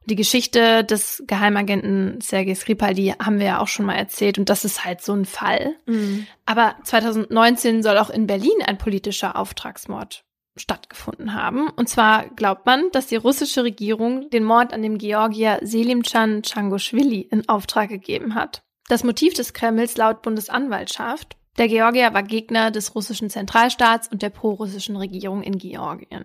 Die 0.06 0.16
Geschichte 0.16 0.84
des 0.84 1.22
Geheimagenten 1.26 2.20
Sergei 2.20 2.54
Skripal, 2.54 2.94
die 2.94 3.12
haben 3.12 3.38
wir 3.38 3.46
ja 3.46 3.60
auch 3.60 3.68
schon 3.68 3.86
mal 3.86 3.94
erzählt 3.94 4.38
und 4.38 4.48
das 4.48 4.64
ist 4.64 4.84
halt 4.84 5.00
so 5.00 5.14
ein 5.14 5.24
Fall. 5.24 5.76
Mhm. 5.86 6.26
Aber 6.44 6.76
2019 6.84 7.82
soll 7.82 7.98
auch 7.98 8.10
in 8.10 8.26
Berlin 8.26 8.62
ein 8.66 8.78
politischer 8.78 9.36
Auftragsmord 9.36 10.24
stattgefunden 10.56 11.34
haben. 11.34 11.68
Und 11.68 11.88
zwar 11.88 12.28
glaubt 12.28 12.66
man, 12.66 12.90
dass 12.92 13.06
die 13.06 13.16
russische 13.16 13.64
Regierung 13.64 14.30
den 14.30 14.44
Mord 14.44 14.72
an 14.72 14.82
dem 14.82 14.98
Georgier 14.98 15.58
Selimchan 15.62 16.42
Changoshvili 16.42 17.20
in 17.20 17.48
Auftrag 17.48 17.88
gegeben 17.88 18.34
hat. 18.34 18.62
Das 18.88 19.04
Motiv 19.04 19.34
des 19.34 19.52
Kremls 19.52 19.96
laut 19.96 20.22
Bundesanwaltschaft, 20.22 21.36
der 21.56 21.68
Georgier 21.68 22.12
war 22.12 22.22
Gegner 22.22 22.70
des 22.70 22.94
russischen 22.94 23.30
Zentralstaats 23.30 24.08
und 24.08 24.22
der 24.22 24.30
prorussischen 24.30 24.96
Regierung 24.96 25.42
in 25.42 25.58
Georgien. 25.58 26.24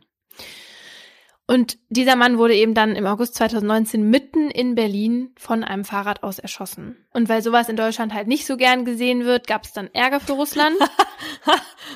Und 1.49 1.79
dieser 1.89 2.15
Mann 2.15 2.37
wurde 2.37 2.53
eben 2.53 2.75
dann 2.75 2.95
im 2.95 3.07
August 3.07 3.33
2019 3.33 4.07
mitten 4.07 4.51
in 4.51 4.75
Berlin 4.75 5.33
von 5.35 5.63
einem 5.63 5.83
Fahrrad 5.83 6.21
aus 6.21 6.37
erschossen. 6.37 6.95
Und 7.11 7.27
weil 7.27 7.41
sowas 7.41 7.69
in 7.69 7.75
Deutschland 7.75 8.13
halt 8.13 8.27
nicht 8.27 8.45
so 8.45 8.55
gern 8.55 8.85
gesehen 8.85 9.25
wird, 9.25 9.47
gab 9.47 9.63
es 9.63 9.73
dann 9.73 9.89
Ärger 9.91 10.19
für 10.19 10.33
Russland. 10.33 10.75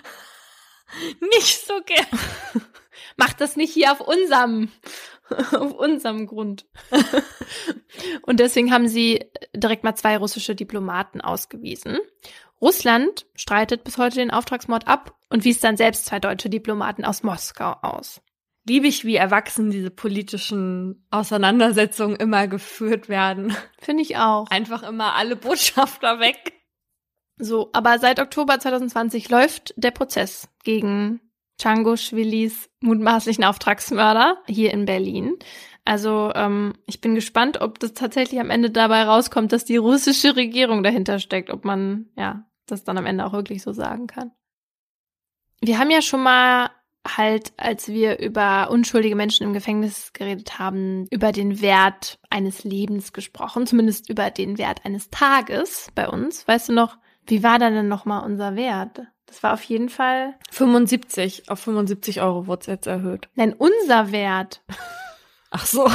nicht 1.35 1.67
so 1.67 1.79
gern. 1.85 2.07
Macht 3.15 3.41
das 3.41 3.55
nicht 3.55 3.71
hier 3.71 3.91
auf 3.91 4.01
unserem, 4.01 4.71
auf 5.51 5.73
unserem 5.73 6.25
Grund. 6.25 6.65
Und 8.23 8.39
deswegen 8.39 8.73
haben 8.73 8.87
sie 8.87 9.23
direkt 9.53 9.83
mal 9.83 9.93
zwei 9.93 10.17
russische 10.17 10.55
Diplomaten 10.55 11.21
ausgewiesen. 11.21 11.99
Russland 12.59 13.27
streitet 13.35 13.83
bis 13.83 13.99
heute 13.99 14.15
den 14.15 14.31
Auftragsmord 14.31 14.87
ab 14.87 15.15
und 15.29 15.43
wies 15.43 15.59
dann 15.59 15.77
selbst 15.77 16.05
zwei 16.05 16.19
deutsche 16.19 16.49
Diplomaten 16.49 17.05
aus 17.05 17.21
Moskau 17.21 17.75
aus 17.83 18.19
liebe 18.65 18.87
ich, 18.87 19.05
wie 19.05 19.15
erwachsen 19.15 19.71
diese 19.71 19.91
politischen 19.91 21.05
Auseinandersetzungen 21.11 22.15
immer 22.15 22.47
geführt 22.47 23.09
werden. 23.09 23.55
Finde 23.79 24.03
ich 24.03 24.17
auch. 24.17 24.47
Einfach 24.49 24.83
immer 24.83 25.15
alle 25.15 25.35
Botschafter 25.35 26.19
weg. 26.19 26.53
So, 27.37 27.69
aber 27.73 27.99
seit 27.99 28.19
Oktober 28.19 28.59
2020 28.59 29.29
läuft 29.29 29.73
der 29.75 29.91
Prozess 29.91 30.49
gegen 30.63 31.19
Django 31.59 31.97
Schwillis 31.97 32.69
mutmaßlichen 32.81 33.43
Auftragsmörder 33.43 34.37
hier 34.47 34.71
in 34.71 34.85
Berlin. 34.85 35.37
Also 35.85 36.31
ähm, 36.35 36.73
ich 36.85 37.01
bin 37.01 37.15
gespannt, 37.15 37.61
ob 37.61 37.79
das 37.79 37.93
tatsächlich 37.93 38.39
am 38.39 38.49
Ende 38.49 38.69
dabei 38.69 39.03
rauskommt, 39.03 39.51
dass 39.51 39.65
die 39.65 39.77
russische 39.77 40.35
Regierung 40.35 40.83
dahinter 40.83 41.19
steckt, 41.19 41.49
ob 41.49 41.65
man 41.65 42.09
ja 42.15 42.45
das 42.65 42.83
dann 42.83 42.97
am 42.97 43.05
Ende 43.05 43.25
auch 43.25 43.33
wirklich 43.33 43.61
so 43.61 43.73
sagen 43.73 44.07
kann. 44.07 44.31
Wir 45.59 45.79
haben 45.79 45.91
ja 45.91 46.01
schon 46.01 46.23
mal 46.23 46.69
halt, 47.07 47.53
als 47.57 47.87
wir 47.89 48.19
über 48.19 48.69
unschuldige 48.69 49.15
Menschen 49.15 49.43
im 49.43 49.53
Gefängnis 49.53 50.13
geredet 50.13 50.59
haben, 50.59 51.07
über 51.11 51.31
den 51.31 51.61
Wert 51.61 52.19
eines 52.29 52.63
Lebens 52.63 53.13
gesprochen, 53.13 53.67
zumindest 53.67 54.09
über 54.09 54.31
den 54.31 54.57
Wert 54.57 54.85
eines 54.85 55.09
Tages 55.09 55.89
bei 55.95 56.07
uns. 56.07 56.47
Weißt 56.47 56.69
du 56.69 56.73
noch, 56.73 56.97
wie 57.25 57.43
war 57.43 57.59
da 57.59 57.69
denn 57.69 57.87
nochmal 57.87 58.25
unser 58.25 58.55
Wert? 58.55 59.01
Das 59.25 59.41
war 59.43 59.53
auf 59.53 59.63
jeden 59.63 59.89
Fall 59.89 60.35
75. 60.51 61.49
Auf 61.49 61.59
75 61.59 62.21
Euro 62.21 62.47
wurde 62.47 62.61
es 62.61 62.67
jetzt 62.67 62.87
erhöht. 62.87 63.29
Nein, 63.35 63.53
unser 63.53 64.11
Wert. 64.11 64.61
Ach 65.49 65.65
so. 65.65 65.89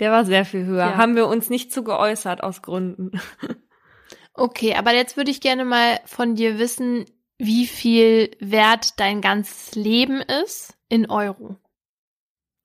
Der 0.00 0.12
war 0.12 0.24
sehr 0.24 0.44
viel 0.44 0.64
höher. 0.64 0.90
Ja. 0.90 0.96
Haben 0.96 1.16
wir 1.16 1.26
uns 1.26 1.50
nicht 1.50 1.72
zu 1.72 1.84
geäußert 1.84 2.42
aus 2.42 2.62
Gründen. 2.62 3.12
Okay, 4.38 4.74
aber 4.74 4.92
jetzt 4.92 5.16
würde 5.16 5.30
ich 5.30 5.40
gerne 5.40 5.64
mal 5.64 5.98
von 6.04 6.34
dir 6.34 6.58
wissen, 6.58 7.06
wie 7.38 7.66
viel 7.66 8.30
wert 8.40 8.98
dein 8.98 9.20
ganzes 9.20 9.74
Leben 9.74 10.20
ist 10.20 10.74
in 10.88 11.10
Euro. 11.10 11.56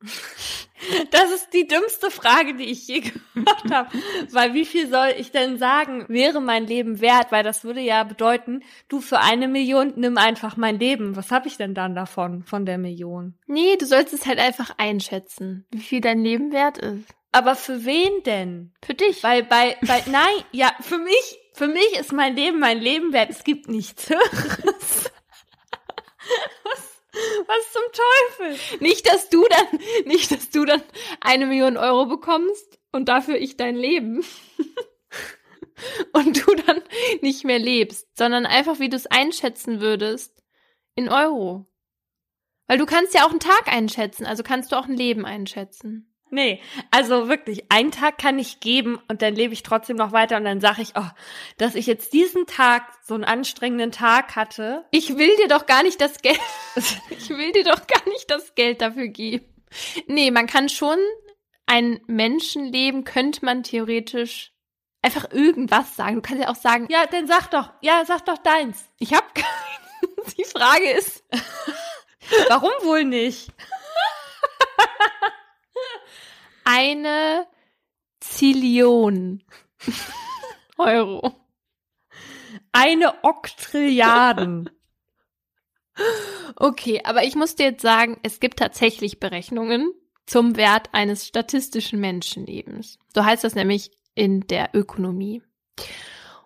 Das 1.11 1.31
ist 1.31 1.53
die 1.53 1.67
dümmste 1.67 2.09
Frage, 2.09 2.55
die 2.55 2.63
ich 2.63 2.87
je 2.87 3.01
gehört 3.01 3.71
habe. 3.71 3.89
Weil 4.31 4.55
wie 4.55 4.65
viel 4.65 4.89
soll 4.89 5.13
ich 5.17 5.31
denn 5.31 5.59
sagen, 5.59 6.05
wäre 6.07 6.41
mein 6.41 6.65
Leben 6.65 7.01
wert? 7.01 7.31
Weil 7.31 7.43
das 7.43 7.63
würde 7.63 7.81
ja 7.81 8.03
bedeuten, 8.03 8.63
du 8.89 8.99
für 8.99 9.19
eine 9.19 9.47
Million 9.47 9.93
nimm 9.95 10.17
einfach 10.17 10.57
mein 10.57 10.79
Leben. 10.79 11.15
Was 11.15 11.29
habe 11.29 11.47
ich 11.47 11.57
denn 11.57 11.75
dann 11.75 11.93
davon, 11.93 12.43
von 12.43 12.65
der 12.65 12.79
Million? 12.79 13.35
Nee, 13.45 13.77
du 13.77 13.85
sollst 13.85 14.13
es 14.13 14.25
halt 14.25 14.39
einfach 14.39 14.71
einschätzen, 14.77 15.67
wie 15.69 15.81
viel 15.81 16.01
dein 16.01 16.23
Leben 16.23 16.51
wert 16.51 16.79
ist. 16.79 17.05
Aber 17.31 17.55
für 17.55 17.85
wen 17.85 18.23
denn? 18.25 18.73
Für 18.83 18.93
dich. 18.93 19.23
Weil 19.23 19.43
bei, 19.43 19.77
bei, 19.85 20.03
nein, 20.07 20.43
ja, 20.51 20.71
für 20.81 20.97
mich, 20.97 21.39
für 21.53 21.67
mich 21.67 21.93
ist 21.99 22.13
mein 22.13 22.35
Leben 22.35 22.59
mein 22.59 22.79
Leben 22.79 23.13
wert. 23.13 23.29
Es 23.29 23.43
gibt 23.43 23.67
nichts 23.67 24.09
Höheres. 24.09 25.11
Was, 26.63 27.01
was 27.45 27.71
zum 27.73 27.81
Teufel? 27.91 28.79
Nicht, 28.79 29.05
dass 29.05 29.27
du 29.29 29.43
dann, 29.49 29.79
nicht, 30.05 30.31
dass 30.31 30.49
du 30.49 30.63
dann 30.63 30.81
eine 31.19 31.45
Million 31.45 31.75
Euro 31.75 32.05
bekommst 32.05 32.79
und 32.93 33.09
dafür 33.09 33.35
ich 33.37 33.57
dein 33.57 33.75
Leben. 33.75 34.23
und 36.13 36.45
du 36.45 36.55
dann 36.55 36.81
nicht 37.21 37.43
mehr 37.43 37.59
lebst, 37.59 38.07
sondern 38.17 38.45
einfach, 38.45 38.79
wie 38.79 38.89
du 38.89 38.95
es 38.95 39.07
einschätzen 39.07 39.81
würdest 39.81 40.43
in 40.95 41.09
Euro. 41.09 41.65
Weil 42.67 42.77
du 42.77 42.85
kannst 42.85 43.13
ja 43.13 43.25
auch 43.25 43.31
einen 43.31 43.39
Tag 43.39 43.67
einschätzen, 43.67 44.25
also 44.25 44.43
kannst 44.43 44.71
du 44.71 44.77
auch 44.77 44.85
ein 44.85 44.95
Leben 44.95 45.25
einschätzen. 45.25 46.10
Nee, 46.33 46.61
also 46.91 47.27
wirklich, 47.27 47.65
einen 47.69 47.91
Tag 47.91 48.17
kann 48.17 48.39
ich 48.39 48.61
geben 48.61 48.99
und 49.09 49.21
dann 49.21 49.35
lebe 49.35 49.53
ich 49.53 49.63
trotzdem 49.63 49.97
noch 49.97 50.13
weiter 50.13 50.37
und 50.37 50.45
dann 50.45 50.61
sage 50.61 50.81
ich, 50.81 50.93
oh, 50.95 51.09
dass 51.57 51.75
ich 51.75 51.85
jetzt 51.85 52.13
diesen 52.13 52.47
Tag, 52.47 52.83
so 53.03 53.13
einen 53.13 53.25
anstrengenden 53.25 53.91
Tag 53.91 54.35
hatte. 54.35 54.85
Ich 54.91 55.17
will 55.17 55.35
dir 55.35 55.49
doch 55.49 55.65
gar 55.65 55.83
nicht 55.83 55.99
das 55.99 56.21
Geld, 56.21 56.39
ich 57.09 57.29
will 57.29 57.51
dir 57.51 57.65
doch 57.65 57.85
gar 57.85 58.07
nicht 58.07 58.31
das 58.31 58.55
Geld 58.55 58.81
dafür 58.81 59.07
geben. 59.09 59.45
Nee, 60.07 60.31
man 60.31 60.47
kann 60.47 60.69
schon 60.69 60.97
ein 61.65 61.99
Menschenleben 62.07 63.03
könnte 63.03 63.45
man 63.45 63.63
theoretisch 63.63 64.51
einfach 65.01 65.31
irgendwas 65.31 65.95
sagen. 65.95 66.15
Du 66.15 66.21
kannst 66.21 66.43
ja 66.43 66.49
auch 66.49 66.55
sagen, 66.55 66.87
Ja, 66.89 67.05
dann 67.07 67.27
sag 67.27 67.51
doch, 67.51 67.69
ja, 67.81 68.03
sag 68.05 68.25
doch 68.25 68.37
deins. 68.37 68.85
ich 68.99 69.13
habe 69.13 69.27
keinen. 69.33 70.15
Die 70.37 70.45
Frage 70.45 70.89
ist, 70.91 71.23
Warum 72.49 72.71
wohl 72.83 73.03
nicht? 73.03 73.51
Eine 76.63 77.47
Zillion 78.19 79.43
Euro. 80.77 81.33
Eine 82.71 83.23
Oktrilliarden. 83.23 84.69
Okay, 86.55 87.01
aber 87.03 87.23
ich 87.23 87.35
muss 87.35 87.55
dir 87.55 87.67
jetzt 87.67 87.81
sagen, 87.81 88.19
es 88.23 88.39
gibt 88.39 88.59
tatsächlich 88.59 89.19
Berechnungen 89.19 89.91
zum 90.25 90.55
Wert 90.55 90.89
eines 90.93 91.27
statistischen 91.27 91.99
Menschenlebens. 91.99 92.97
So 93.13 93.25
heißt 93.25 93.43
das 93.43 93.55
nämlich 93.55 93.91
in 94.15 94.41
der 94.47 94.69
Ökonomie. 94.73 95.41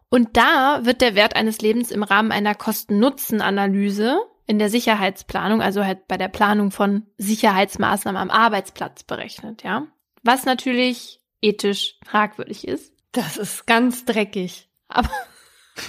Und 0.09 0.37
da 0.37 0.85
wird 0.85 1.01
der 1.01 1.15
Wert 1.15 1.35
eines 1.35 1.59
Lebens 1.61 1.91
im 1.91 2.03
Rahmen 2.03 2.31
einer 2.31 2.55
Kosten-Nutzen-Analyse 2.55 4.19
in 4.47 4.59
der 4.59 4.69
Sicherheitsplanung, 4.69 5.61
also 5.61 5.83
halt 5.83 6.07
bei 6.07 6.17
der 6.17 6.27
Planung 6.27 6.71
von 6.71 7.07
Sicherheitsmaßnahmen 7.17 8.21
am 8.21 8.29
Arbeitsplatz 8.29 9.03
berechnet, 9.03 9.63
ja. 9.63 9.87
Was 10.25 10.45
natürlich 10.45 11.21
ethisch 11.41 11.97
fragwürdig 12.03 12.67
ist. 12.67 12.91
Das 13.11 13.37
ist 13.37 13.67
ganz 13.67 14.05
dreckig. 14.05 14.67
Aber 14.87 15.11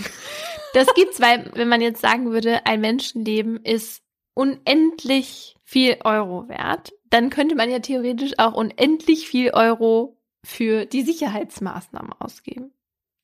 das 0.75 0.87
gibt's, 0.95 1.21
weil 1.21 1.51
wenn 1.55 1.69
man 1.69 1.81
jetzt 1.81 2.03
sagen 2.03 2.31
würde, 2.31 2.67
ein 2.67 2.81
Menschenleben 2.81 3.65
ist 3.65 4.03
unendlich 4.35 5.57
viel 5.65 5.97
Euro 6.05 6.49
wert, 6.49 6.93
dann 7.09 7.31
könnte 7.31 7.55
man 7.55 7.71
ja 7.71 7.79
theoretisch 7.79 8.39
auch 8.39 8.53
unendlich 8.53 9.27
viel 9.27 9.51
Euro 9.51 10.19
für 10.45 10.85
die 10.85 11.03
Sicherheitsmaßnahmen 11.03 12.13
ausgeben. 12.13 12.73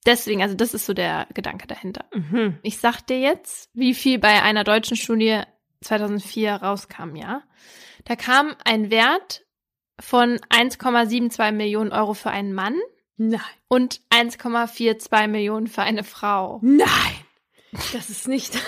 Deswegen, 0.06 0.42
also 0.42 0.56
das 0.56 0.74
ist 0.74 0.86
so 0.86 0.94
der 0.94 1.28
Gedanke 1.34 1.66
dahinter. 1.66 2.06
Mhm. 2.12 2.58
Ich 2.62 2.78
sag 2.78 3.02
dir 3.02 3.20
jetzt, 3.20 3.70
wie 3.74 3.94
viel 3.94 4.18
bei 4.18 4.42
einer 4.42 4.64
deutschen 4.64 4.96
Studie 4.96 5.42
2004 5.82 6.54
rauskam, 6.54 7.14
ja. 7.14 7.42
Da 8.04 8.16
kam 8.16 8.56
ein 8.64 8.90
Wert 8.90 9.44
von 10.00 10.38
1,72 10.50 11.52
Millionen 11.52 11.92
Euro 11.92 12.14
für 12.14 12.30
einen 12.30 12.52
Mann 12.52 12.76
Nein. 13.16 13.40
und 13.68 14.00
1,42 14.10 15.28
Millionen 15.28 15.66
für 15.66 15.82
eine 15.82 16.04
Frau. 16.04 16.58
Nein. 16.62 16.88
Das 17.92 18.10
ist 18.10 18.28
nicht. 18.28 18.54
also, 18.54 18.62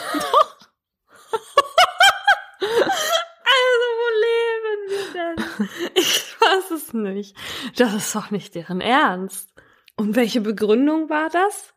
wo 4.01 4.09
leben 4.21 4.89
wir 4.89 5.13
denn? 5.13 5.69
Ich 5.95 6.41
weiß 6.41 6.71
es 6.71 6.93
nicht. 6.95 7.37
Das 7.77 7.95
ist 7.95 8.15
doch 8.15 8.31
nicht 8.31 8.55
deren 8.55 8.81
Ernst. 8.81 9.53
Und 9.97 10.17
welche 10.17 10.41
Begründung 10.41 11.11
war 11.11 11.29
das? 11.29 11.75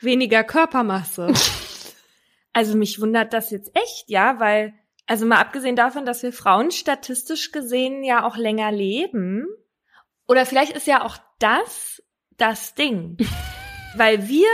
Weniger 0.00 0.44
Körpermasse. 0.44 1.32
also 2.52 2.76
mich 2.76 3.00
wundert 3.00 3.32
das 3.32 3.50
jetzt 3.50 3.74
echt, 3.74 4.08
ja, 4.08 4.38
weil, 4.38 4.74
also 5.06 5.26
mal 5.26 5.38
abgesehen 5.38 5.76
davon, 5.76 6.04
dass 6.04 6.22
wir 6.22 6.32
Frauen 6.32 6.70
statistisch 6.70 7.52
gesehen 7.52 8.02
ja 8.02 8.26
auch 8.26 8.36
länger 8.36 8.72
leben. 8.72 9.46
Oder 10.26 10.46
vielleicht 10.46 10.72
ist 10.72 10.86
ja 10.86 11.04
auch 11.04 11.18
das 11.38 12.02
das 12.36 12.74
Ding. 12.74 13.16
weil 13.96 14.28
wir 14.28 14.48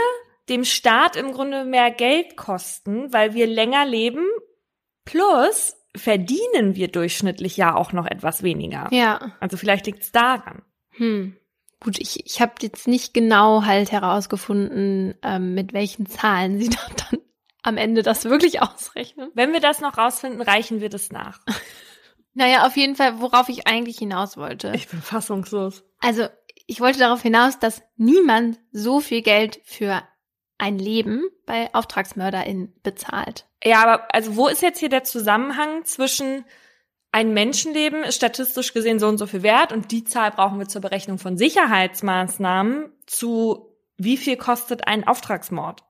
dem 0.49 0.65
Staat 0.65 1.15
im 1.15 1.31
Grunde 1.31 1.65
mehr 1.65 1.91
Geld 1.91 2.35
kosten, 2.35 3.13
weil 3.13 3.33
wir 3.33 3.47
länger 3.47 3.85
leben, 3.85 4.25
plus 5.05 5.75
verdienen 5.95 6.75
wir 6.75 6.87
durchschnittlich 6.87 7.55
ja 7.55 7.75
auch 7.75 7.93
noch 7.93 8.05
etwas 8.05 8.43
weniger. 8.43 8.87
Ja. 8.91 9.33
Also 9.39 9.57
vielleicht 9.57 9.85
liegt's 9.85 10.11
daran. 10.11 10.63
Hm. 10.91 11.37
Gut, 11.79 11.99
ich, 11.99 12.25
ich 12.25 12.41
habe 12.41 12.53
jetzt 12.61 12.87
nicht 12.87 13.13
genau 13.13 13.65
halt 13.65 13.91
herausgefunden, 13.91 15.15
ähm, 15.21 15.53
mit 15.53 15.73
welchen 15.73 16.05
Zahlen 16.05 16.59
sie 16.59 16.69
da 16.69 16.79
dann 17.09 17.19
am 17.63 17.77
Ende 17.77 18.03
das 18.03 18.25
wirklich 18.25 18.61
ausrechnen. 18.61 19.31
Wenn 19.33 19.53
wir 19.53 19.59
das 19.59 19.81
noch 19.81 19.97
rausfinden, 19.97 20.41
reichen 20.41 20.81
wir 20.81 20.89
das 20.89 21.11
nach. 21.11 21.39
Naja, 22.35 22.65
auf 22.65 22.75
jeden 22.77 22.95
Fall, 22.95 23.21
worauf 23.21 23.47
ich 23.47 23.67
eigentlich 23.67 23.99
hinaus 23.99 24.37
wollte. 24.37 24.71
Ich 24.73 24.87
bin 24.87 24.99
fassungslos. 25.03 25.83
Also, 25.99 26.25
ich 26.65 26.81
wollte 26.81 26.97
darauf 26.97 27.21
hinaus, 27.21 27.59
dass 27.59 27.83
niemand 27.95 28.59
so 28.71 29.01
viel 29.01 29.21
Geld 29.21 29.61
für 29.63 30.01
ein 30.57 30.79
Leben 30.79 31.29
bei 31.45 31.73
AuftragsmörderInnen 31.75 32.73
bezahlt. 32.81 33.45
Ja, 33.63 33.83
aber 33.83 34.07
also 34.13 34.35
wo 34.35 34.47
ist 34.47 34.61
jetzt 34.61 34.79
hier 34.79 34.89
der 34.89 35.03
Zusammenhang 35.03 35.85
zwischen 35.85 36.45
ein 37.11 37.33
Menschenleben 37.33 38.03
ist 38.03 38.15
statistisch 38.15 38.73
gesehen 38.73 38.97
so 38.99 39.07
und 39.07 39.19
so 39.19 39.27
viel 39.27 39.43
wert 39.43 39.71
und 39.71 39.91
die 39.91 40.03
Zahl 40.03 40.31
brauchen 40.31 40.57
wir 40.57 40.67
zur 40.67 40.81
Berechnung 40.81 41.19
von 41.19 41.37
Sicherheitsmaßnahmen 41.37 42.91
zu 43.05 43.69
wie 43.97 44.17
viel 44.17 44.37
kostet 44.37 44.87
ein 44.87 45.07
Auftragsmord? 45.07 45.83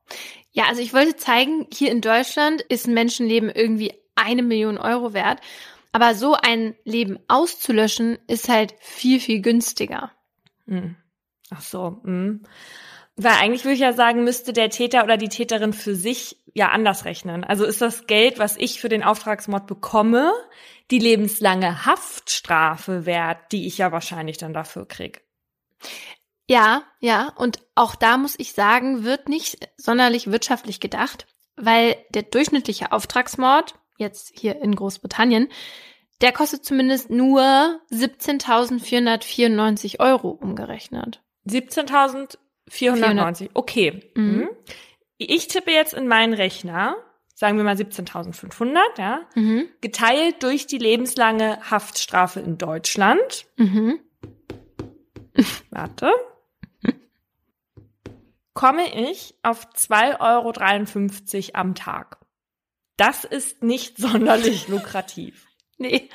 Ja, 0.54 0.66
also 0.66 0.82
ich 0.82 0.94
wollte 0.94 1.16
zeigen, 1.18 1.68
hier 1.74 1.92
in 1.92 2.02
Deutschland 2.02 2.62
ist 2.62 2.88
ein 2.88 2.94
Menschenleben 2.94 3.50
irgendwie 3.50 3.94
eine 4.16 4.44
Million 4.44 4.78
Euro 4.78 5.14
wert. 5.14 5.42
Aber 5.92 6.16
so 6.16 6.36
ein 6.36 6.76
Leben 6.86 7.20
auszulöschen, 7.28 8.18
ist 8.28 8.50
halt 8.50 8.74
viel, 8.80 9.20
viel 9.20 9.42
günstiger. 9.42 10.12
Hm. 10.68 10.96
Ach 11.52 11.62
so. 11.62 12.02
Hm. 12.04 12.44
Weil 13.16 13.34
eigentlich 13.34 13.64
würde 13.64 13.76
ich 13.76 13.80
ja 13.80 13.94
sagen, 13.94 14.24
müsste 14.24 14.54
der 14.54 14.70
Täter 14.70 15.04
oder 15.04 15.18
die 15.18 15.30
Täterin 15.30 15.74
für 15.74 15.94
sich 15.94 16.38
ja 16.56 16.70
anders 16.70 17.06
rechnen. 17.06 17.44
Also 17.44 17.64
ist 17.64 17.82
das 17.82 18.08
Geld, 18.08 18.40
was 18.40 18.58
ich 18.58 18.80
für 18.80 18.90
den 18.90 19.04
Auftragsmord 19.04 19.68
bekomme, 19.68 20.34
die 20.90 21.00
lebenslange 21.00 21.86
Haftstrafe 21.86 23.06
wert, 23.06 23.52
die 23.52 23.68
ich 23.68 23.78
ja 23.78 23.92
wahrscheinlich 23.92 24.38
dann 24.38 24.54
dafür 24.54 24.88
krieg. 24.88 25.22
Ja, 26.50 26.84
ja. 27.00 27.32
Und 27.36 27.60
auch 27.76 27.96
da 27.96 28.18
muss 28.18 28.36
ich 28.38 28.54
sagen, 28.54 29.04
wird 29.04 29.30
nicht 29.30 29.70
sonderlich 29.78 30.32
wirtschaftlich 30.32 30.80
gedacht, 30.80 31.28
weil 31.56 31.96
der 32.10 32.24
durchschnittliche 32.24 32.92
Auftragsmord, 32.92 33.76
jetzt 33.98 34.34
hier 34.38 34.60
in 34.62 34.76
Großbritannien, 34.76 35.50
der 36.22 36.32
kostet 36.32 36.66
zumindest 36.66 37.10
nur 37.10 37.80
17.494 37.92 40.00
Euro 40.00 40.30
umgerechnet. 40.30 41.22
17.490. 41.48 43.50
Okay. 43.54 44.12
Mhm. 44.16 44.24
Mhm. 44.24 44.50
Ich 45.18 45.48
tippe 45.48 45.72
jetzt 45.72 45.94
in 45.94 46.08
meinen 46.08 46.34
Rechner 46.34 46.96
sagen 47.36 47.58
wir 47.58 47.64
mal 47.64 47.76
17.500, 47.76 48.78
ja, 48.98 49.22
Mhm. 49.36 49.68
geteilt 49.82 50.44
durch 50.44 50.68
die 50.68 50.78
lebenslange 50.78 51.60
Haftstrafe 51.70 52.40
in 52.40 52.58
Deutschland. 52.58 53.46
Mhm. 53.58 54.00
Warte. 55.72 56.12
Komme 58.54 59.10
ich 59.10 59.36
auf 59.44 59.68
2,53 59.74 60.20
Euro 60.20 61.60
am 61.60 61.76
Tag. 61.76 62.20
Das 62.98 63.24
ist 63.24 63.64
nicht 63.64 63.98
sonderlich 63.98 64.68
lukrativ. 64.68 65.48
Nee. 65.78 66.10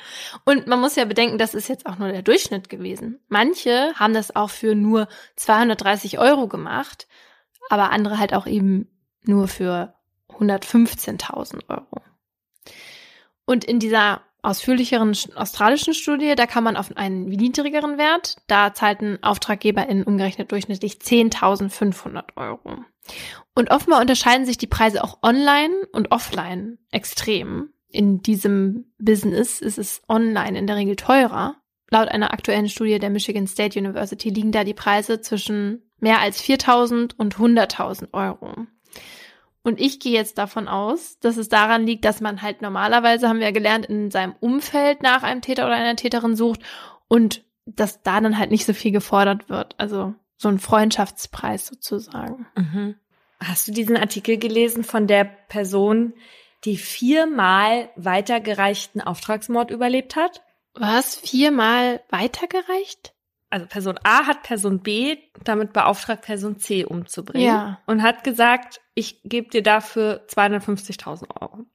Und 0.45 0.67
man 0.67 0.79
muss 0.79 0.95
ja 0.95 1.05
bedenken, 1.05 1.37
das 1.37 1.53
ist 1.53 1.67
jetzt 1.67 1.85
auch 1.85 1.97
nur 1.97 2.11
der 2.11 2.21
Durchschnitt 2.21 2.69
gewesen. 2.69 3.19
Manche 3.27 3.93
haben 3.95 4.13
das 4.13 4.35
auch 4.35 4.49
für 4.49 4.73
nur 4.73 5.07
230 5.35 6.17
Euro 6.17 6.47
gemacht, 6.47 7.07
aber 7.69 7.91
andere 7.91 8.17
halt 8.17 8.33
auch 8.33 8.47
eben 8.47 8.87
nur 9.23 9.47
für 9.47 9.93
115.000 10.29 11.69
Euro. 11.69 12.01
Und 13.45 13.65
in 13.65 13.79
dieser 13.79 14.21
ausführlicheren 14.41 15.13
sch- 15.13 15.35
australischen 15.35 15.93
Studie, 15.93 16.35
da 16.35 16.45
kam 16.45 16.63
man 16.63 16.77
auf 16.77 16.95
einen 16.95 17.25
niedrigeren 17.25 17.97
Wert. 17.97 18.37
Da 18.47 18.73
zahlten 18.73 19.19
AuftraggeberInnen 19.21 20.03
umgerechnet 20.03 20.51
durchschnittlich 20.51 20.93
10.500 20.93 22.35
Euro. 22.35 22.83
Und 23.55 23.71
offenbar 23.71 24.01
unterscheiden 24.01 24.45
sich 24.45 24.57
die 24.57 24.67
Preise 24.67 25.03
auch 25.03 25.19
online 25.23 25.73
und 25.91 26.11
offline 26.11 26.77
extrem. 26.91 27.69
In 27.89 28.21
diesem 28.21 28.93
Business 28.99 29.61
ist 29.61 29.77
es 29.79 30.01
online 30.07 30.57
in 30.57 30.67
der 30.67 30.75
Regel 30.75 30.95
teurer. 30.95 31.55
Laut 31.89 32.07
einer 32.07 32.31
aktuellen 32.33 32.69
Studie 32.69 32.99
der 32.99 33.09
Michigan 33.09 33.47
State 33.47 33.79
University 33.79 34.29
liegen 34.29 34.51
da 34.51 34.63
die 34.63 34.75
Preise 34.75 35.21
zwischen 35.21 35.89
mehr 35.99 36.19
als 36.21 36.41
4.000 36.41 37.15
und 37.17 37.35
100.000 37.37 38.13
Euro. 38.13 38.67
Und 39.61 39.79
ich 39.79 39.99
gehe 39.99 40.13
jetzt 40.13 40.37
davon 40.37 40.67
aus, 40.67 41.19
dass 41.19 41.37
es 41.37 41.49
daran 41.49 41.85
liegt, 41.85 42.05
dass 42.05 42.21
man 42.21 42.41
halt 42.41 42.61
normalerweise, 42.61 43.27
haben 43.27 43.39
wir 43.39 43.47
ja 43.47 43.51
gelernt, 43.51 43.85
in 43.85 44.09
seinem 44.09 44.35
Umfeld 44.39 45.03
nach 45.03 45.23
einem 45.23 45.41
Täter 45.41 45.65
oder 45.65 45.75
einer 45.75 45.95
Täterin 45.95 46.35
sucht 46.35 46.61
und 47.07 47.43
dass 47.65 48.01
da 48.01 48.21
dann 48.21 48.37
halt 48.37 48.51
nicht 48.51 48.65
so 48.65 48.73
viel 48.73 48.91
gefordert 48.91 49.49
wird. 49.49 49.75
Also 49.77 50.15
so 50.37 50.47
ein 50.47 50.59
Freundschaftspreis 50.59 51.67
sozusagen. 51.67 52.47
Mhm. 52.55 52.95
Hast 53.39 53.67
du 53.67 53.71
diesen 53.71 53.97
Artikel 53.97 54.37
gelesen 54.37 54.83
von 54.83 55.07
der 55.07 55.23
Person, 55.23 56.13
die 56.65 56.77
viermal 56.77 57.89
weitergereichten 57.95 59.01
Auftragsmord 59.01 59.71
überlebt 59.71 60.15
hat? 60.15 60.43
Was? 60.73 61.15
Viermal 61.15 62.01
weitergereicht? 62.09 63.13
Also 63.49 63.65
Person 63.65 63.99
A 64.03 64.27
hat 64.27 64.43
Person 64.43 64.79
B 64.79 65.17
damit 65.43 65.73
beauftragt, 65.73 66.23
Person 66.23 66.59
C 66.59 66.85
umzubringen. 66.85 67.47
Ja. 67.47 67.79
Und 67.87 68.03
hat 68.03 68.23
gesagt, 68.23 68.81
ich 68.93 69.21
gebe 69.23 69.49
dir 69.49 69.63
dafür 69.63 70.25
250.000 70.27 71.41
Euro. 71.41 71.65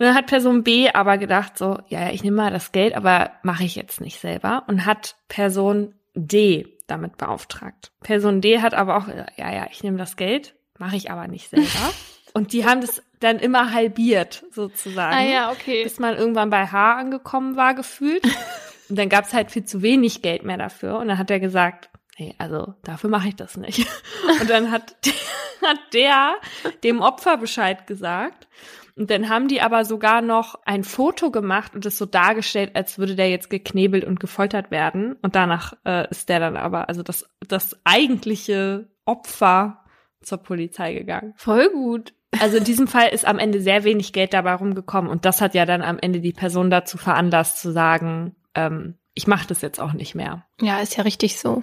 Und 0.00 0.06
dann 0.06 0.14
hat 0.14 0.26
Person 0.26 0.64
B 0.64 0.90
aber 0.90 1.18
gedacht 1.18 1.58
so, 1.58 1.78
ja, 1.88 2.00
ja, 2.00 2.10
ich 2.10 2.24
nehme 2.24 2.38
mal 2.38 2.50
das 2.50 2.72
Geld, 2.72 2.96
aber 2.96 3.32
mache 3.42 3.64
ich 3.64 3.76
jetzt 3.76 4.00
nicht 4.00 4.18
selber. 4.18 4.64
Und 4.66 4.86
hat 4.86 5.16
Person 5.28 5.94
D 6.14 6.78
damit 6.86 7.16
beauftragt. 7.18 7.92
Person 8.02 8.40
D 8.40 8.60
hat 8.60 8.74
aber 8.74 8.96
auch, 8.96 9.08
ja, 9.36 9.52
ja, 9.52 9.66
ich 9.70 9.82
nehme 9.82 9.98
das 9.98 10.16
Geld, 10.16 10.54
mache 10.78 10.96
ich 10.96 11.10
aber 11.10 11.28
nicht 11.28 11.50
selber. 11.50 11.68
Und 12.32 12.52
die 12.52 12.64
haben 12.64 12.80
das 12.80 13.02
dann 13.18 13.38
immer 13.38 13.72
halbiert, 13.72 14.44
sozusagen. 14.52 15.16
Ah 15.16 15.22
ja, 15.22 15.50
okay. 15.50 15.82
Bis 15.82 15.98
man 15.98 16.16
irgendwann 16.16 16.48
bei 16.48 16.66
H 16.66 16.94
angekommen 16.94 17.56
war, 17.56 17.74
gefühlt. 17.74 18.22
Und 18.90 18.98
dann 18.98 19.08
gab 19.08 19.24
es 19.24 19.32
halt 19.32 19.50
viel 19.50 19.64
zu 19.64 19.82
wenig 19.82 20.20
Geld 20.20 20.44
mehr 20.44 20.58
dafür. 20.58 20.98
Und 20.98 21.08
dann 21.08 21.18
hat 21.18 21.30
er 21.30 21.40
gesagt, 21.40 21.88
nee, 22.18 22.34
also 22.38 22.74
dafür 22.82 23.08
mache 23.08 23.28
ich 23.28 23.36
das 23.36 23.56
nicht. 23.56 23.86
Und 24.40 24.50
dann 24.50 24.70
hat, 24.70 24.96
hat 25.62 25.78
der 25.94 26.34
dem 26.82 27.00
Opfer 27.00 27.36
Bescheid 27.36 27.86
gesagt. 27.86 28.48
Und 28.96 29.10
dann 29.10 29.30
haben 29.30 29.48
die 29.48 29.62
aber 29.62 29.84
sogar 29.84 30.20
noch 30.20 30.56
ein 30.66 30.84
Foto 30.84 31.30
gemacht 31.30 31.74
und 31.74 31.86
es 31.86 31.96
so 31.96 32.04
dargestellt, 32.04 32.72
als 32.74 32.98
würde 32.98 33.14
der 33.14 33.30
jetzt 33.30 33.48
geknebelt 33.48 34.04
und 34.04 34.20
gefoltert 34.20 34.70
werden. 34.70 35.16
Und 35.22 35.36
danach 35.36 35.72
äh, 35.86 36.10
ist 36.10 36.28
der 36.28 36.38
dann 36.38 36.58
aber, 36.58 36.90
also 36.90 37.02
das, 37.02 37.24
das 37.48 37.80
eigentliche 37.84 38.90
Opfer 39.06 39.84
zur 40.20 40.38
Polizei 40.38 40.92
gegangen. 40.92 41.32
Voll 41.36 41.70
gut. 41.70 42.12
Also 42.38 42.58
in 42.58 42.64
diesem 42.64 42.86
Fall 42.86 43.08
ist 43.08 43.26
am 43.26 43.38
Ende 43.38 43.60
sehr 43.60 43.84
wenig 43.84 44.12
Geld 44.12 44.34
dabei 44.34 44.54
rumgekommen 44.54 45.10
und 45.10 45.24
das 45.24 45.40
hat 45.40 45.54
ja 45.54 45.66
dann 45.66 45.82
am 45.82 45.98
Ende 45.98 46.20
die 46.20 46.32
Person 46.32 46.70
dazu 46.70 46.96
veranlasst 46.96 47.60
zu 47.60 47.72
sagen, 47.72 48.36
ähm, 48.54 48.98
ich 49.14 49.26
mache 49.26 49.46
das 49.46 49.60
jetzt 49.60 49.80
auch 49.80 49.92
nicht 49.92 50.14
mehr. 50.14 50.46
Ja, 50.60 50.80
ist 50.80 50.96
ja 50.96 51.02
richtig 51.02 51.38
so. 51.38 51.62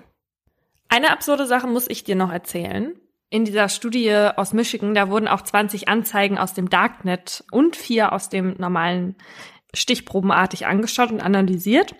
Eine 0.90 1.12
absurde 1.12 1.46
Sache 1.46 1.68
muss 1.68 1.90
ich 1.90 2.04
dir 2.04 2.16
noch 2.16 2.32
erzählen. 2.32 2.94
In 3.30 3.44
dieser 3.44 3.68
Studie 3.68 4.14
aus 4.14 4.54
Michigan, 4.54 4.94
da 4.94 5.10
wurden 5.10 5.28
auch 5.28 5.42
20 5.42 5.90
Anzeigen 5.90 6.38
aus 6.38 6.54
dem 6.54 6.70
Darknet 6.70 7.44
und 7.52 7.76
vier 7.76 8.14
aus 8.14 8.30
dem 8.30 8.56
normalen 8.58 9.16
stichprobenartig 9.74 10.66
angeschaut 10.66 11.12
und 11.12 11.20
analysiert. 11.20 11.94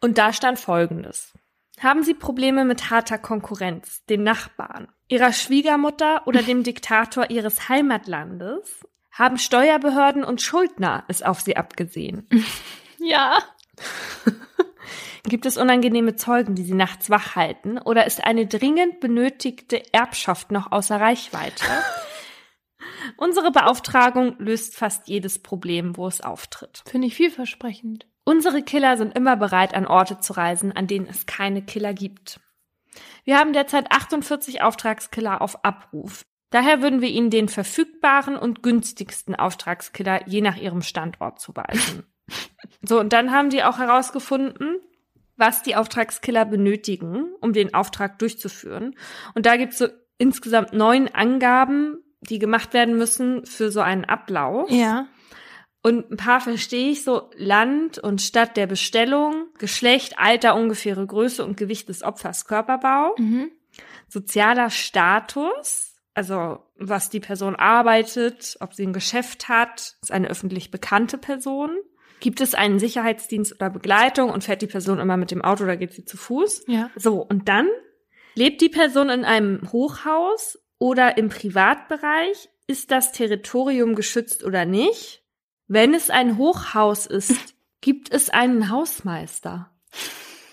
Und 0.00 0.18
da 0.18 0.32
stand 0.32 0.58
Folgendes. 0.58 1.32
Haben 1.80 2.02
Sie 2.02 2.14
Probleme 2.14 2.64
mit 2.64 2.90
harter 2.90 3.18
Konkurrenz, 3.18 4.04
den 4.06 4.22
Nachbarn, 4.22 4.88
Ihrer 5.08 5.32
Schwiegermutter 5.32 6.26
oder 6.26 6.42
dem 6.42 6.62
Diktator 6.62 7.30
Ihres 7.30 7.68
Heimatlandes? 7.68 8.86
Haben 9.12 9.38
Steuerbehörden 9.38 10.24
und 10.24 10.42
Schuldner 10.42 11.04
es 11.08 11.22
auf 11.22 11.40
Sie 11.40 11.56
abgesehen? 11.56 12.28
Ja. 12.98 13.38
Gibt 15.24 15.46
es 15.46 15.56
unangenehme 15.56 16.14
Zeugen, 16.14 16.54
die 16.54 16.62
Sie 16.62 16.74
nachts 16.74 17.10
wach 17.10 17.34
halten? 17.34 17.78
Oder 17.78 18.06
ist 18.06 18.24
eine 18.24 18.46
dringend 18.46 19.00
benötigte 19.00 19.82
Erbschaft 19.92 20.52
noch 20.52 20.70
außer 20.70 21.00
Reichweite? 21.00 21.64
Unsere 23.16 23.50
Beauftragung 23.50 24.36
löst 24.38 24.76
fast 24.76 25.08
jedes 25.08 25.40
Problem, 25.40 25.96
wo 25.96 26.06
es 26.06 26.20
auftritt. 26.20 26.82
Finde 26.86 27.08
ich 27.08 27.14
vielversprechend. 27.14 28.06
Unsere 28.24 28.62
Killer 28.62 28.96
sind 28.96 29.16
immer 29.16 29.36
bereit, 29.36 29.74
an 29.74 29.86
Orte 29.86 30.18
zu 30.18 30.32
reisen, 30.32 30.72
an 30.72 30.86
denen 30.86 31.06
es 31.06 31.26
keine 31.26 31.62
Killer 31.62 31.94
gibt. 31.94 32.40
Wir 33.24 33.38
haben 33.38 33.52
derzeit 33.52 33.90
48 33.92 34.62
Auftragskiller 34.62 35.42
auf 35.42 35.64
Abruf. 35.64 36.24
Daher 36.50 36.82
würden 36.82 37.00
wir 37.00 37.08
Ihnen 37.08 37.30
den 37.30 37.48
verfügbaren 37.48 38.36
und 38.36 38.62
günstigsten 38.62 39.34
Auftragskiller 39.34 40.28
je 40.28 40.40
nach 40.40 40.56
Ihrem 40.56 40.82
Standort 40.82 41.40
zuweisen. 41.40 42.06
So, 42.82 43.00
und 43.00 43.12
dann 43.12 43.30
haben 43.32 43.50
die 43.50 43.62
auch 43.62 43.78
herausgefunden, 43.78 44.78
was 45.36 45.62
die 45.62 45.76
Auftragskiller 45.76 46.44
benötigen, 46.44 47.26
um 47.40 47.52
den 47.52 47.74
Auftrag 47.74 48.18
durchzuführen. 48.18 48.96
Und 49.34 49.46
da 49.46 49.56
gibt 49.56 49.72
es 49.72 49.78
so 49.78 49.88
insgesamt 50.18 50.72
neun 50.72 51.08
Angaben, 51.08 51.98
die 52.20 52.38
gemacht 52.38 52.72
werden 52.72 52.96
müssen 52.96 53.44
für 53.44 53.70
so 53.70 53.80
einen 53.80 54.04
Ablauf. 54.04 54.70
Ja. 54.70 55.06
Und 55.82 56.10
ein 56.10 56.16
paar 56.16 56.40
verstehe 56.40 56.90
ich 56.90 57.04
so 57.04 57.30
Land 57.36 57.98
und 57.98 58.20
Stadt 58.20 58.56
der 58.56 58.66
Bestellung, 58.66 59.46
Geschlecht, 59.58 60.18
Alter, 60.18 60.56
ungefähre 60.56 61.06
Größe 61.06 61.44
und 61.44 61.56
Gewicht 61.56 61.88
des 61.88 62.02
Opfers, 62.02 62.46
Körperbau, 62.46 63.14
Mhm. 63.18 63.50
sozialer 64.08 64.70
Status, 64.70 65.94
also 66.14 66.64
was 66.76 67.10
die 67.10 67.20
Person 67.20 67.54
arbeitet, 67.54 68.56
ob 68.60 68.72
sie 68.74 68.84
ein 68.84 68.94
Geschäft 68.94 69.48
hat, 69.48 69.96
ist 70.00 70.10
eine 70.10 70.28
öffentlich 70.28 70.70
bekannte 70.70 71.18
Person. 71.18 71.76
Gibt 72.20 72.40
es 72.40 72.54
einen 72.54 72.78
Sicherheitsdienst 72.78 73.54
oder 73.54 73.70
Begleitung 73.70 74.30
und 74.30 74.44
fährt 74.44 74.62
die 74.62 74.66
Person 74.66 74.98
immer 74.98 75.16
mit 75.16 75.30
dem 75.30 75.42
Auto 75.42 75.64
oder 75.64 75.76
geht 75.76 75.92
sie 75.92 76.04
zu 76.04 76.16
Fuß? 76.16 76.64
Ja. 76.66 76.90
So, 76.96 77.20
und 77.22 77.48
dann 77.48 77.68
lebt 78.34 78.60
die 78.60 78.68
Person 78.68 79.10
in 79.10 79.24
einem 79.24 79.70
Hochhaus 79.72 80.58
oder 80.78 81.18
im 81.18 81.28
Privatbereich? 81.28 82.48
Ist 82.66 82.90
das 82.90 83.12
Territorium 83.12 83.94
geschützt 83.94 84.44
oder 84.44 84.64
nicht? 84.64 85.22
Wenn 85.68 85.94
es 85.94 86.10
ein 86.10 86.36
Hochhaus 86.36 87.06
ist, 87.06 87.54
gibt 87.80 88.12
es 88.12 88.30
einen 88.30 88.70
Hausmeister. 88.70 89.70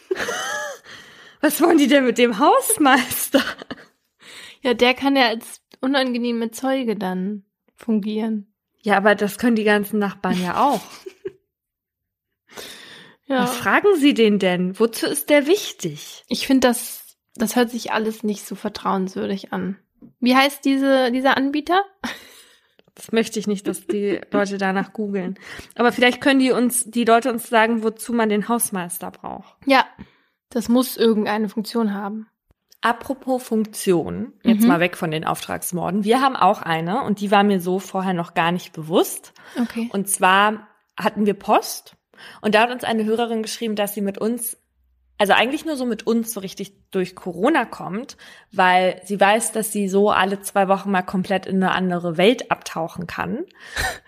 Was 1.42 1.62
wollen 1.62 1.78
die 1.78 1.88
denn 1.88 2.06
mit 2.06 2.18
dem 2.18 2.40
Hausmeister? 2.40 3.44
Ja, 4.62 4.74
der 4.74 4.94
kann 4.94 5.16
ja 5.16 5.28
als 5.28 5.62
unangenehme 5.82 6.52
Zeuge 6.52 6.96
dann 6.96 7.44
fungieren. 7.76 8.54
Ja, 8.82 8.98
aber 8.98 9.16
das 9.16 9.38
können 9.38 9.56
die 9.56 9.66
ganzen 9.66 10.00
Nachbarn 10.00 10.42
ja 10.42 10.64
auch. 10.64 10.82
Ja. 13.26 13.44
Was 13.44 13.56
fragen 13.56 13.96
Sie 13.98 14.14
den 14.14 14.40
denn? 14.40 14.78
Wozu 14.80 15.06
ist 15.06 15.30
der 15.30 15.48
wichtig? 15.48 16.24
Ich 16.28 16.46
finde, 16.48 16.68
das, 16.68 17.18
das 17.36 17.56
hört 17.56 17.70
sich 17.70 17.92
alles 17.92 18.24
nicht 18.24 18.46
so 18.46 18.56
vertrauenswürdig 18.56 19.54
an. 19.54 19.78
Wie 20.20 20.36
heißt 20.36 20.66
diese, 20.66 21.12
dieser 21.12 21.38
Anbieter? 21.38 21.84
Das 22.96 23.12
möchte 23.12 23.40
ich 23.40 23.48
nicht, 23.48 23.68
dass 23.68 23.88
die 23.88 24.22
Leute 24.32 24.58
danach 24.58 24.94
googeln. 24.94 25.40
Aber 25.76 25.92
vielleicht 25.92 26.22
können 26.22 26.40
die 26.40 26.52
uns, 26.52 26.84
die 26.86 27.06
Leute 27.06 27.32
uns 27.32 27.48
sagen, 27.50 27.82
wozu 27.84 28.14
man 28.14 28.30
den 28.30 28.48
Hausmeister 28.50 29.10
braucht. 29.12 29.56
Ja. 29.66 29.86
Das 30.50 30.70
muss 30.70 30.98
irgendeine 30.98 31.50
Funktion 31.50 31.94
haben. 31.94 32.28
Apropos 32.82 33.42
Funktion, 33.42 34.34
jetzt 34.44 34.62
Mhm. 34.64 34.68
mal 34.68 34.80
weg 34.82 34.98
von 34.98 35.10
den 35.10 35.24
Auftragsmorden. 35.26 36.04
Wir 36.04 36.20
haben 36.22 36.36
auch 36.36 36.62
eine 36.62 37.04
und 37.04 37.22
die 37.22 37.32
war 37.32 37.44
mir 37.44 37.62
so 37.62 37.80
vorher 37.80 38.14
noch 38.14 38.34
gar 38.34 38.52
nicht 38.52 38.74
bewusst. 38.74 39.34
Okay. 39.60 39.90
Und 39.94 40.10
zwar 40.10 40.68
hatten 40.98 41.26
wir 41.26 41.34
Post 41.34 41.96
und 42.42 42.56
da 42.56 42.62
hat 42.62 42.72
uns 42.72 42.84
eine 42.84 43.06
Hörerin 43.06 43.44
geschrieben, 43.44 43.76
dass 43.76 43.94
sie 43.94 44.02
mit 44.02 44.18
uns 44.18 44.58
also 45.20 45.34
eigentlich 45.34 45.64
nur 45.64 45.78
so 45.78 45.86
mit 45.86 46.08
uns 46.08 46.34
so 46.34 46.40
richtig 46.40 46.74
durch 46.92 47.16
Corona 47.16 47.66
kommt, 47.66 48.18
weil 48.52 49.00
sie 49.06 49.20
weiß, 49.20 49.52
dass 49.52 49.72
sie 49.72 49.88
so 49.88 50.10
alle 50.10 50.42
zwei 50.42 50.68
Wochen 50.68 50.92
mal 50.92 51.04
komplett 51.04 51.46
in 51.46 51.64
eine 51.64 51.72
andere 51.72 52.18
Welt 52.18 52.52
abtauchen 52.52 53.08
kann. 53.08 53.46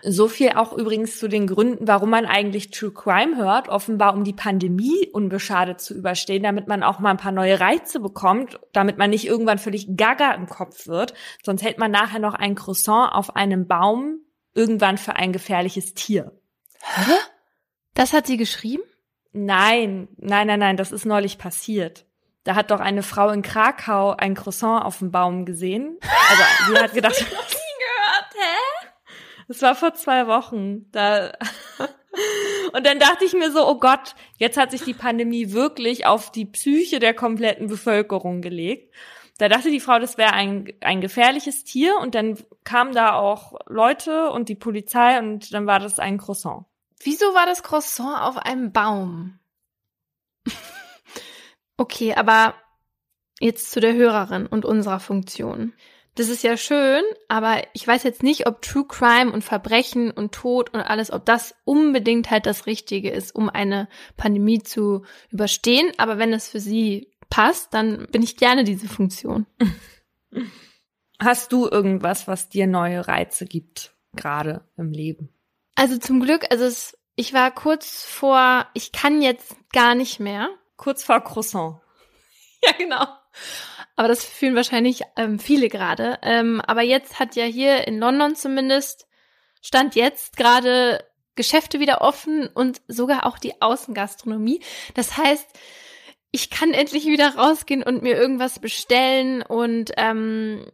So 0.08 0.28
viel 0.28 0.50
auch 0.50 0.72
übrigens 0.72 1.18
zu 1.18 1.26
den 1.26 1.46
Gründen, 1.48 1.88
warum 1.88 2.10
man 2.10 2.26
eigentlich 2.26 2.70
True 2.70 2.92
Crime 2.92 3.36
hört, 3.36 3.68
offenbar 3.68 4.14
um 4.14 4.22
die 4.22 4.32
Pandemie 4.32 5.08
unbeschadet 5.12 5.80
zu 5.80 5.94
überstehen, 5.94 6.44
damit 6.44 6.68
man 6.68 6.84
auch 6.84 7.00
mal 7.00 7.10
ein 7.10 7.16
paar 7.16 7.32
neue 7.32 7.58
Reize 7.58 7.98
bekommt, 7.98 8.60
damit 8.72 8.98
man 8.98 9.10
nicht 9.10 9.26
irgendwann 9.26 9.58
völlig 9.58 9.96
gaga 9.96 10.32
im 10.32 10.46
Kopf 10.46 10.86
wird, 10.86 11.14
sonst 11.42 11.62
hält 11.62 11.78
man 11.78 11.90
nachher 11.90 12.20
noch 12.20 12.34
ein 12.34 12.54
Croissant 12.54 13.12
auf 13.12 13.34
einem 13.34 13.66
Baum 13.66 14.20
irgendwann 14.54 14.96
für 14.96 15.16
ein 15.16 15.32
gefährliches 15.32 15.94
Tier. 15.94 16.32
Hä? 16.80 17.12
Das 17.96 18.12
hat 18.12 18.26
sie 18.26 18.36
geschrieben? 18.36 18.82
Nein, 19.32 20.08
nein, 20.18 20.46
nein, 20.46 20.60
nein, 20.60 20.76
das 20.76 20.92
ist 20.92 21.06
neulich 21.06 21.38
passiert. 21.38 22.04
Da 22.44 22.54
hat 22.54 22.70
doch 22.70 22.78
eine 22.78 23.02
Frau 23.02 23.30
in 23.30 23.40
Krakau 23.40 24.10
ein 24.10 24.34
Croissant 24.34 24.84
auf 24.84 24.98
dem 24.98 25.10
Baum 25.10 25.46
gesehen. 25.46 25.98
Also 26.02 26.42
sie 26.72 26.78
hat 26.78 26.92
gedacht, 26.94 27.18
nie 27.18 27.24
gehört, 27.24 28.34
hä? 28.34 28.88
Das 29.48 29.62
war 29.62 29.74
vor 29.74 29.94
zwei 29.94 30.26
Wochen. 30.26 30.90
Da 30.92 31.32
und 32.74 32.86
dann 32.86 32.98
dachte 32.98 33.24
ich 33.24 33.32
mir 33.32 33.50
so, 33.50 33.66
oh 33.66 33.78
Gott, 33.78 34.14
jetzt 34.36 34.58
hat 34.58 34.72
sich 34.72 34.82
die 34.82 34.94
Pandemie 34.94 35.52
wirklich 35.52 36.04
auf 36.04 36.30
die 36.30 36.44
Psyche 36.44 36.98
der 36.98 37.14
kompletten 37.14 37.66
Bevölkerung 37.66 38.42
gelegt. 38.42 38.94
Da 39.38 39.48
dachte 39.48 39.70
die 39.70 39.80
Frau, 39.80 39.98
das 39.98 40.18
wäre 40.18 40.34
ein, 40.34 40.70
ein 40.82 41.00
gefährliches 41.00 41.64
Tier 41.64 41.96
und 41.98 42.14
dann 42.14 42.36
kamen 42.62 42.92
da 42.92 43.14
auch 43.14 43.54
Leute 43.66 44.30
und 44.30 44.50
die 44.50 44.54
Polizei 44.54 45.18
und 45.18 45.54
dann 45.54 45.66
war 45.66 45.80
das 45.80 45.98
ein 45.98 46.18
Croissant. 46.18 46.66
Wieso 47.02 47.26
war 47.34 47.46
das 47.46 47.62
Croissant 47.62 48.20
auf 48.20 48.36
einem 48.36 48.72
Baum? 48.72 49.38
okay, 51.76 52.14
aber 52.14 52.54
jetzt 53.40 53.70
zu 53.70 53.80
der 53.80 53.94
Hörerin 53.94 54.46
und 54.46 54.64
unserer 54.64 55.00
Funktion. 55.00 55.72
Das 56.16 56.30
ist 56.30 56.42
ja 56.42 56.56
schön, 56.56 57.02
aber 57.28 57.62
ich 57.74 57.86
weiß 57.86 58.02
jetzt 58.02 58.22
nicht, 58.22 58.46
ob 58.46 58.62
True 58.62 58.86
Crime 58.88 59.30
und 59.30 59.44
Verbrechen 59.44 60.10
und 60.10 60.32
Tod 60.32 60.72
und 60.72 60.80
alles, 60.80 61.12
ob 61.12 61.26
das 61.26 61.54
unbedingt 61.64 62.30
halt 62.30 62.46
das 62.46 62.64
Richtige 62.64 63.10
ist, 63.10 63.34
um 63.34 63.50
eine 63.50 63.86
Pandemie 64.16 64.62
zu 64.62 65.04
überstehen. 65.30 65.92
Aber 65.98 66.16
wenn 66.16 66.32
es 66.32 66.48
für 66.48 66.60
sie 66.60 67.12
passt, 67.28 67.74
dann 67.74 68.06
bin 68.10 68.22
ich 68.22 68.38
gerne 68.38 68.64
diese 68.64 68.88
Funktion. 68.88 69.46
Hast 71.18 71.52
du 71.52 71.68
irgendwas, 71.68 72.26
was 72.26 72.48
dir 72.48 72.66
neue 72.66 73.06
Reize 73.06 73.44
gibt, 73.44 73.94
gerade 74.14 74.64
im 74.78 74.92
Leben? 74.92 75.28
Also 75.76 75.98
zum 75.98 76.20
Glück, 76.20 76.50
also 76.50 76.64
es, 76.64 76.98
ich 77.14 77.32
war 77.32 77.50
kurz 77.50 78.04
vor, 78.04 78.66
ich 78.74 78.92
kann 78.92 79.22
jetzt 79.22 79.54
gar 79.72 79.94
nicht 79.94 80.18
mehr. 80.18 80.48
Kurz 80.76 81.04
vor 81.04 81.20
Croissant. 81.20 81.80
Ja, 82.64 82.72
genau. 82.72 83.06
Aber 83.96 84.08
das 84.08 84.24
fühlen 84.24 84.56
wahrscheinlich 84.56 85.02
ähm, 85.16 85.38
viele 85.38 85.68
gerade. 85.68 86.18
Ähm, 86.22 86.60
aber 86.66 86.82
jetzt 86.82 87.20
hat 87.20 87.36
ja 87.36 87.44
hier 87.44 87.86
in 87.86 87.98
London 87.98 88.34
zumindest, 88.34 89.06
stand 89.60 89.94
jetzt 89.94 90.38
gerade 90.38 91.04
Geschäfte 91.34 91.78
wieder 91.78 92.00
offen 92.00 92.48
und 92.48 92.80
sogar 92.88 93.26
auch 93.26 93.38
die 93.38 93.60
Außengastronomie. 93.60 94.60
Das 94.94 95.18
heißt, 95.18 95.46
ich 96.36 96.50
kann 96.50 96.74
endlich 96.74 97.06
wieder 97.06 97.36
rausgehen 97.36 97.82
und 97.82 98.02
mir 98.02 98.14
irgendwas 98.14 98.58
bestellen 98.58 99.40
und 99.40 99.92
ähm, 99.96 100.66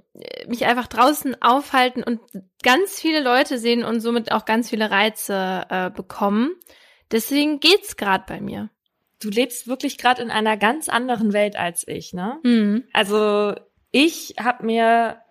mich 0.48 0.66
einfach 0.66 0.88
draußen 0.88 1.40
aufhalten 1.40 2.02
und 2.02 2.18
ganz 2.64 2.98
viele 3.00 3.22
Leute 3.22 3.58
sehen 3.58 3.84
und 3.84 4.00
somit 4.00 4.32
auch 4.32 4.44
ganz 4.44 4.70
viele 4.70 4.90
Reize 4.90 5.64
äh, 5.70 5.88
bekommen. 5.90 6.56
Deswegen 7.12 7.60
geht's 7.60 7.96
gerade 7.96 8.24
bei 8.26 8.40
mir. 8.40 8.70
Du 9.20 9.30
lebst 9.30 9.68
wirklich 9.68 9.98
gerade 9.98 10.20
in 10.20 10.32
einer 10.32 10.56
ganz 10.56 10.88
anderen 10.88 11.32
Welt 11.32 11.54
als 11.54 11.86
ich, 11.86 12.12
ne? 12.12 12.40
Mhm. 12.42 12.82
Also 12.92 13.54
ich 13.92 14.34
habe 14.40 14.66
mir, 14.66 15.22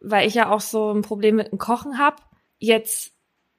weil 0.00 0.26
ich 0.26 0.32
ja 0.32 0.50
auch 0.50 0.62
so 0.62 0.90
ein 0.90 1.02
Problem 1.02 1.36
mit 1.36 1.52
dem 1.52 1.58
Kochen 1.58 1.98
habe, 1.98 2.16
jetzt 2.56 3.12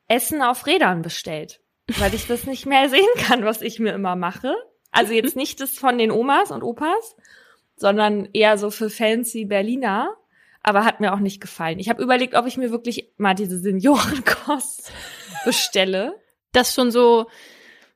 Essen 0.08 0.42
auf 0.42 0.66
Rädern 0.66 1.04
bestellt, 1.04 1.60
weil 2.00 2.16
ich 2.16 2.26
das 2.26 2.48
nicht 2.48 2.66
mehr 2.66 2.90
sehen 2.90 3.06
kann, 3.20 3.46
was 3.46 3.62
ich 3.62 3.78
mir 3.78 3.94
immer 3.94 4.16
mache. 4.16 4.56
Also 4.98 5.14
jetzt 5.14 5.36
nicht 5.38 5.62
das 5.62 5.72
von 5.78 5.98
den 5.98 6.12
Omas 6.12 6.52
und 6.52 6.64
Opas, 6.64 7.16
sondern 7.76 8.28
eher 8.34 8.58
so 8.58 8.72
für 8.72 8.90
fancy 8.90 9.46
Berliner, 9.46 10.16
aber 10.64 10.84
hat 10.84 11.00
mir 11.00 11.14
auch 11.14 11.20
nicht 11.20 11.40
gefallen. 11.40 11.80
Ich 11.80 11.90
habe 11.90 12.04
überlegt, 12.04 12.36
ob 12.36 12.46
ich 12.48 12.58
mir 12.58 12.72
wirklich 12.72 13.14
mal 13.18 13.36
diese 13.36 13.60
Seniorenkost 13.60 14.92
bestelle. 15.46 16.16
Das 16.52 16.74
schon 16.74 16.92
so 16.92 17.28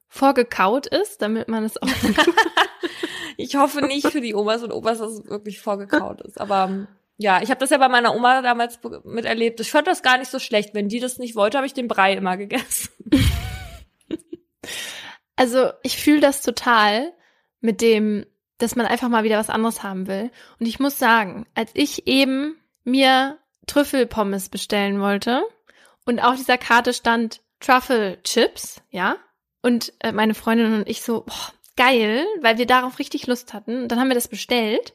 vorgekaut 0.08 0.88
ist, 0.88 1.22
damit 1.22 1.48
man 1.48 1.64
es 1.64 1.82
auch. 1.82 1.88
ich 3.38 3.56
hoffe 3.56 3.82
nicht 3.82 4.08
für 4.08 4.22
die 4.22 4.36
Omas 4.36 4.62
und 4.62 4.72
Opas, 4.72 5.00
dass 5.00 5.12
es 5.12 5.26
wirklich 5.26 5.60
vorgekaut 5.60 6.22
ist. 6.22 6.40
Aber 6.40 6.88
ja, 7.18 7.42
ich 7.42 7.50
habe 7.50 7.60
das 7.60 7.70
ja 7.70 7.78
bei 7.78 7.90
meiner 7.90 8.16
Oma 8.16 8.42
damals 8.42 8.80
miterlebt. 9.04 9.60
Ich 9.60 9.72
fand 9.72 9.88
das 9.88 10.04
gar 10.04 10.18
nicht 10.18 10.30
so 10.30 10.40
schlecht. 10.40 10.74
Wenn 10.74 10.90
die 10.90 11.00
das 11.00 11.18
nicht 11.18 11.36
wollte, 11.36 11.58
habe 11.58 11.68
ich 11.68 11.74
den 11.74 11.88
Brei 11.88 12.14
immer 12.14 12.38
gegessen. 12.38 12.90
Also 15.42 15.72
ich 15.82 15.98
fühle 15.98 16.20
das 16.20 16.44
total 16.44 17.14
mit 17.62 17.82
dem, 17.82 18.28
dass 18.60 18.76
man 18.76 18.86
einfach 18.86 19.10
mal 19.10 19.24
wieder 19.24 19.40
was 19.40 19.50
anderes 19.50 19.82
haben 19.82 20.06
will. 20.06 20.30
Und 20.60 20.68
ich 20.68 20.80
muss 20.80 21.00
sagen, 21.00 21.48
als 21.56 21.72
ich 21.74 22.06
eben 22.06 22.62
mir 22.84 23.40
Trüffelpommes 23.66 24.50
bestellen 24.50 25.02
wollte 25.02 25.42
und 26.06 26.20
auf 26.20 26.36
dieser 26.36 26.60
Karte 26.60 26.94
stand 26.94 27.42
Truffle 27.60 28.22
Chips, 28.22 28.84
ja, 28.92 29.18
und 29.64 29.94
äh, 30.02 30.12
meine 30.12 30.36
Freundin 30.36 30.76
und 30.76 30.88
ich 30.88 31.02
so, 31.02 31.22
boah, 31.22 31.54
geil, 31.76 32.24
weil 32.42 32.60
wir 32.60 32.68
darauf 32.68 33.00
richtig 33.00 33.26
Lust 33.26 33.52
hatten. 33.52 33.82
Und 33.82 33.92
dann 33.92 34.00
haben 34.00 34.10
wir 34.10 34.16
das 34.16 34.28
bestellt. 34.28 34.94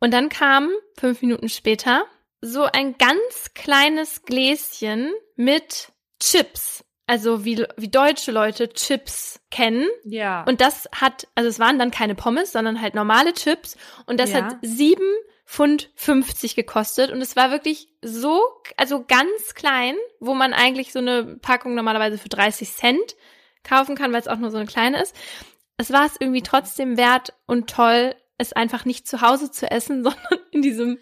Und 0.00 0.12
dann 0.12 0.28
kam 0.28 0.68
fünf 0.98 1.22
Minuten 1.22 1.48
später 1.48 2.04
so 2.42 2.64
ein 2.64 2.98
ganz 2.98 3.54
kleines 3.54 4.20
Gläschen 4.24 5.14
mit 5.34 5.92
Chips 6.20 6.84
also 7.08 7.44
wie, 7.44 7.64
wie 7.78 7.88
deutsche 7.88 8.30
Leute 8.30 8.68
Chips 8.68 9.40
kennen. 9.50 9.88
Ja. 10.04 10.44
Und 10.44 10.60
das 10.60 10.88
hat, 10.92 11.26
also 11.34 11.48
es 11.48 11.58
waren 11.58 11.78
dann 11.78 11.90
keine 11.90 12.14
Pommes, 12.14 12.52
sondern 12.52 12.82
halt 12.82 12.94
normale 12.94 13.32
Chips. 13.32 13.78
Und 14.04 14.20
das 14.20 14.32
ja. 14.32 14.42
hat 14.42 14.56
sieben 14.60 15.10
Pfund 15.46 15.90
50 15.94 16.54
gekostet. 16.54 17.10
Und 17.10 17.22
es 17.22 17.34
war 17.34 17.50
wirklich 17.50 17.88
so, 18.02 18.42
also 18.76 19.06
ganz 19.08 19.54
klein, 19.54 19.96
wo 20.20 20.34
man 20.34 20.52
eigentlich 20.52 20.92
so 20.92 20.98
eine 20.98 21.38
Packung 21.40 21.74
normalerweise 21.74 22.18
für 22.18 22.28
30 22.28 22.70
Cent 22.70 23.16
kaufen 23.64 23.96
kann, 23.96 24.12
weil 24.12 24.20
es 24.20 24.28
auch 24.28 24.36
nur 24.36 24.50
so 24.50 24.58
eine 24.58 24.66
kleine 24.66 25.00
ist. 25.00 25.16
Es 25.78 25.90
war 25.90 26.04
es 26.04 26.16
irgendwie 26.20 26.42
trotzdem 26.42 26.98
wert 26.98 27.32
und 27.46 27.70
toll, 27.70 28.14
es 28.36 28.52
einfach 28.52 28.84
nicht 28.84 29.08
zu 29.08 29.22
Hause 29.22 29.50
zu 29.50 29.70
essen, 29.70 30.02
sondern 30.04 30.38
in 30.50 30.60
diesem 30.60 30.98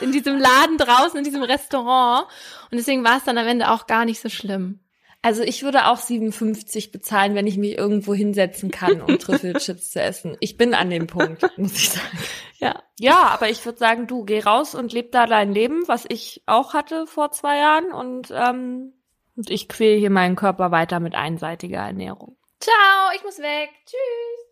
in 0.00 0.10
diesem 0.10 0.38
Laden 0.38 0.78
draußen, 0.78 1.16
in 1.16 1.24
diesem 1.24 1.42
Restaurant. 1.42 2.26
Und 2.70 2.78
deswegen 2.78 3.04
war 3.04 3.18
es 3.18 3.24
dann 3.24 3.38
am 3.38 3.46
Ende 3.46 3.70
auch 3.70 3.86
gar 3.86 4.04
nicht 4.04 4.20
so 4.20 4.28
schlimm. 4.28 4.80
Also 5.26 5.42
ich 5.42 5.64
würde 5.64 5.86
auch 5.86 5.96
57 5.96 6.92
bezahlen, 6.92 7.34
wenn 7.34 7.48
ich 7.48 7.56
mich 7.58 7.76
irgendwo 7.76 8.14
hinsetzen 8.14 8.70
kann, 8.70 9.02
um 9.02 9.18
Trüffelchips 9.18 9.90
zu 9.90 10.00
essen. 10.00 10.36
Ich 10.38 10.56
bin 10.56 10.72
an 10.72 10.88
dem 10.88 11.08
Punkt, 11.08 11.42
muss 11.58 11.72
ich 11.72 11.90
sagen. 11.90 12.18
Ja. 12.58 12.84
Ja, 13.00 13.22
aber 13.32 13.50
ich 13.50 13.64
würde 13.64 13.76
sagen, 13.76 14.06
du 14.06 14.24
geh 14.24 14.38
raus 14.38 14.76
und 14.76 14.92
leb 14.92 15.10
da 15.10 15.26
dein 15.26 15.52
Leben, 15.52 15.82
was 15.88 16.04
ich 16.08 16.44
auch 16.46 16.74
hatte 16.74 17.08
vor 17.08 17.32
zwei 17.32 17.58
Jahren 17.58 17.90
und, 17.90 18.32
ähm, 18.32 18.92
und 19.34 19.50
ich 19.50 19.68
quäle 19.68 19.98
hier 19.98 20.10
meinen 20.10 20.36
Körper 20.36 20.70
weiter 20.70 21.00
mit 21.00 21.16
einseitiger 21.16 21.80
Ernährung. 21.80 22.36
Ciao, 22.60 23.10
ich 23.16 23.24
muss 23.24 23.40
weg. 23.40 23.70
Tschüss. 23.84 24.46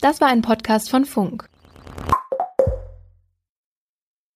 Das 0.00 0.22
war 0.22 0.28
ein 0.28 0.40
Podcast 0.40 0.88
von 0.88 1.04
Funk. 1.04 1.51